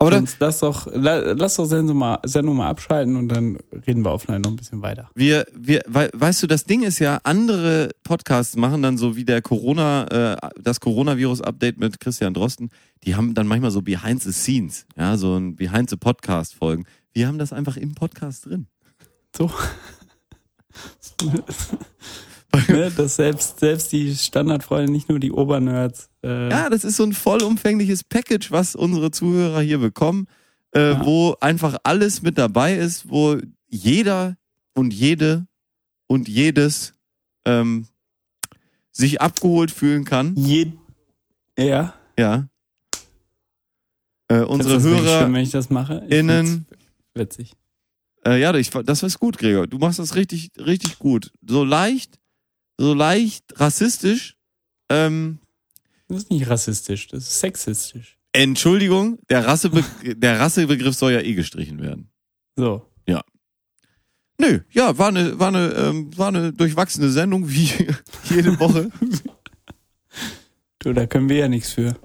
Aber 0.00 0.12
dann, 0.12 0.26
Sonst 0.26 0.36
lass 0.38 0.58
doch, 0.60 0.86
la- 0.92 1.32
lass 1.32 1.56
doch 1.56 1.64
Sendung 1.64 1.96
mal, 1.96 2.20
Sendung 2.24 2.56
mal 2.56 2.68
abschalten 2.68 3.16
und 3.16 3.28
dann 3.28 3.56
reden 3.84 4.04
wir 4.04 4.12
offline 4.12 4.40
noch 4.42 4.50
ein 4.50 4.56
bisschen 4.56 4.80
weiter. 4.80 5.10
wir, 5.16 5.44
wir, 5.52 5.82
wei- 5.88 6.10
weißt 6.12 6.40
du, 6.42 6.46
das 6.46 6.64
Ding 6.64 6.82
ist 6.84 7.00
ja, 7.00 7.18
andere 7.24 7.90
Podcasts 8.04 8.54
machen 8.54 8.80
dann 8.82 8.96
so 8.96 9.16
wie 9.16 9.24
der 9.24 9.42
Corona, 9.42 10.36
äh, 10.36 10.50
das 10.62 10.78
Coronavirus-Update 10.78 11.78
mit 11.78 11.98
Christian 11.98 12.32
Drosten, 12.32 12.70
die 13.02 13.16
haben 13.16 13.34
dann 13.34 13.48
manchmal 13.48 13.72
so 13.72 13.82
Behind 13.82 14.22
the 14.22 14.30
Scenes, 14.32 14.86
ja, 14.96 15.16
so 15.16 15.34
ein 15.36 15.56
Behind 15.56 15.90
the 15.90 15.96
Podcast-Folgen. 15.96 16.84
Wir 17.12 17.26
haben 17.26 17.38
das 17.38 17.52
einfach 17.52 17.76
im 17.76 17.96
Podcast 17.96 18.46
drin. 18.46 18.68
So. 19.36 19.50
ne, 22.68 22.90
dass 22.90 23.16
selbst, 23.16 23.60
selbst 23.60 23.92
die 23.92 24.14
Standardfreunde, 24.16 24.90
nicht 24.92 25.08
nur 25.08 25.18
die 25.18 25.32
Obernerds, 25.32 26.10
äh, 26.24 26.48
Ja, 26.50 26.68
das 26.70 26.84
ist 26.84 26.96
so 26.96 27.04
ein 27.04 27.12
vollumfängliches 27.12 28.04
Package, 28.04 28.50
was 28.50 28.74
unsere 28.74 29.10
Zuhörer 29.10 29.60
hier 29.60 29.78
bekommen, 29.78 30.26
äh, 30.74 30.92
Ja. 30.92 31.04
wo 31.04 31.36
einfach 31.40 31.76
alles 31.84 32.22
mit 32.22 32.38
dabei 32.38 32.76
ist, 32.76 33.08
wo 33.10 33.38
jeder 33.68 34.36
und 34.74 34.92
jede 34.94 35.46
und 36.06 36.28
jedes 36.28 36.94
ähm, 37.44 37.86
sich 38.92 39.20
abgeholt 39.20 39.70
fühlen 39.70 40.04
kann. 40.04 40.34
je, 40.36 40.72
ja. 41.58 41.94
Ja. 42.18 42.48
Äh, 44.28 44.40
unsere 44.40 44.80
Hörer, 44.82 45.20
schlimm, 45.20 45.34
wenn 45.34 45.42
ich 45.42 45.50
das 45.50 45.70
mache? 45.70 46.04
Ich 46.08 46.16
innen- 46.16 46.66
Witzig. 47.14 47.52
Äh, 48.26 48.40
ja, 48.40 48.54
ich, 48.54 48.70
das 48.70 49.02
ist 49.02 49.18
gut, 49.18 49.38
Gregor. 49.38 49.66
Du 49.66 49.78
machst 49.78 49.98
das 49.98 50.14
richtig, 50.16 50.50
richtig 50.58 50.98
gut. 50.98 51.32
So 51.46 51.64
leicht, 51.64 52.17
so 52.78 52.94
leicht 52.94 53.44
rassistisch. 53.60 54.36
Ähm, 54.88 55.38
Das 56.08 56.18
ist 56.18 56.30
nicht 56.30 56.48
rassistisch, 56.48 57.08
das 57.08 57.24
ist 57.24 57.40
sexistisch. 57.40 58.16
Entschuldigung, 58.32 59.18
der, 59.28 59.46
Rassebe 59.46 59.82
der 60.02 60.38
Rassebegriff 60.40 60.94
soll 60.94 61.12
ja 61.12 61.20
eh 61.20 61.34
gestrichen 61.34 61.80
werden. 61.82 62.10
So. 62.56 62.84
Nö, 64.40 64.60
ja, 64.70 64.96
war 64.96 65.08
eine, 65.08 65.36
war 65.40 65.48
eine, 65.48 65.72
ähm, 65.72 66.16
war 66.16 66.28
eine 66.28 66.52
durchwachsene 66.52 67.08
Sendung, 67.10 67.50
wie 67.50 67.72
jede 68.30 68.58
Woche. 68.60 68.88
Du, 70.78 70.92
da 70.92 71.06
können 71.06 71.28
wir 71.28 71.38
ja 71.38 71.48
nichts 71.48 71.72
für. 71.72 71.96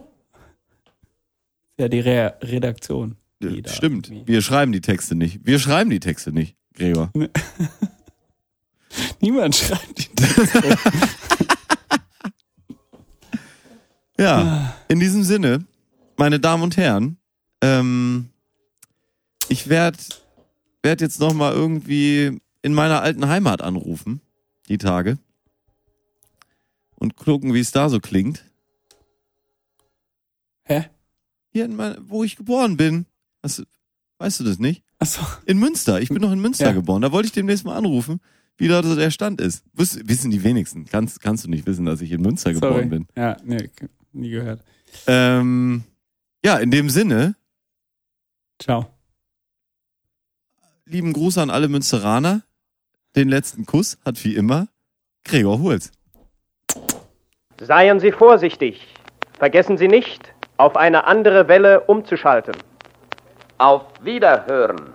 Ja, 1.80 1.88
die 1.88 2.00
Re 2.00 2.36
Redaktion. 2.41 3.18
die 3.40 3.62
da 3.62 3.72
Stimmt. 3.72 4.08
irgendwie- 4.10 4.28
Wir 4.34 4.41
schreiben 4.41 4.72
die 4.72 4.82
Texte 4.82 5.14
nicht. 5.14 5.45
Wir 5.45 5.60
schreiben 5.60 5.91
die 5.91 6.00
Texte 6.00 6.32
nicht, 6.32 6.56
Gregor. 6.74 7.12
Niemand 9.22 9.56
schreibt 9.56 9.98
die. 9.99 10.10
Ja, 14.18 14.76
in 14.90 14.99
diesem 14.99 15.24
Sinne, 15.24 15.65
meine 16.18 16.40
Damen 16.40 16.64
und 16.64 16.78
Herren, 16.78 17.18
ähm, 17.61 18.30
ich 19.49 19.70
werde 19.70 19.98
werd 20.84 21.02
jetzt 21.02 21.20
noch 21.20 21.34
mal 21.34 21.53
irgendwie 21.53 22.40
in 22.61 22.74
meiner 22.74 23.02
alten 23.02 23.28
Heimat 23.28 23.61
anrufen, 23.61 24.22
die 24.70 24.78
Tage, 24.78 25.18
und 26.95 27.15
gucken, 27.15 27.53
wie 27.53 27.60
es 27.60 27.72
da 27.72 27.90
so 27.90 27.99
klingt. 27.99 28.44
Hä? 30.64 30.86
Hier, 31.52 31.65
in 31.65 31.76
mein, 31.76 31.98
wo 32.07 32.24
ich 32.24 32.36
geboren 32.36 32.78
bin. 32.78 33.06
Hast, 33.41 33.64
weißt 34.20 34.40
du 34.40 34.44
das 34.44 34.60
nicht? 34.60 34.84
Achso. 34.99 35.22
In 35.45 35.57
Münster. 35.60 35.99
Ich 36.02 36.10
bin 36.10 36.22
noch 36.22 36.32
in 36.32 36.40
Münster 36.40 36.68
Ja. 36.68 36.72
geboren. 36.72 37.02
Da 37.02 37.11
wollte 37.11 37.26
ich 37.28 37.34
demnächst 37.34 37.65
mal 37.65 37.76
anrufen, 37.76 38.22
wie 38.64 38.68
da 38.69 38.81
so 38.81 38.95
der 38.95 39.11
Stand 39.11 39.41
ist. 39.41 39.64
Wiss, 39.73 39.99
wissen 40.07 40.31
die 40.31 40.44
wenigsten. 40.44 40.85
Kannst, 40.85 41.22
kannst 41.22 41.45
du 41.45 41.49
nicht 41.49 41.65
wissen, 41.65 41.85
dass 41.85 42.02
ich 42.02 42.11
in 42.11 42.22
Münster 42.22 42.53
Sorry. 42.53 42.61
geboren 42.61 42.90
bin. 42.90 43.07
Ja, 43.15 43.38
nee, 43.44 43.69
nie 44.14 44.30
gehört. 44.30 44.61
Ähm, 45.07 45.84
ja, 46.45 46.57
in 46.57 46.72
dem 46.72 46.90
Sinne, 46.90 47.35
Ciao. 48.60 48.88
lieben 50.85 51.14
Gruß 51.14 51.38
an 51.40 51.49
alle 51.49 51.68
Münsteraner. 51.68 52.44
Den 53.15 53.30
letzten 53.30 53.65
Kuss 53.65 53.98
hat 54.06 54.23
wie 54.23 54.35
immer 54.35 54.68
Gregor 55.26 55.60
Hulz. 55.60 55.91
Seien 57.60 57.99
Sie 57.99 58.11
vorsichtig. 58.11 58.88
Vergessen 59.38 59.77
Sie 59.77 59.88
nicht, 59.88 60.34
auf 60.57 60.76
eine 60.77 61.06
andere 61.06 61.48
Welle 61.48 61.81
umzuschalten. 61.81 62.56
Auf 63.57 63.84
Wiederhören. 64.03 64.94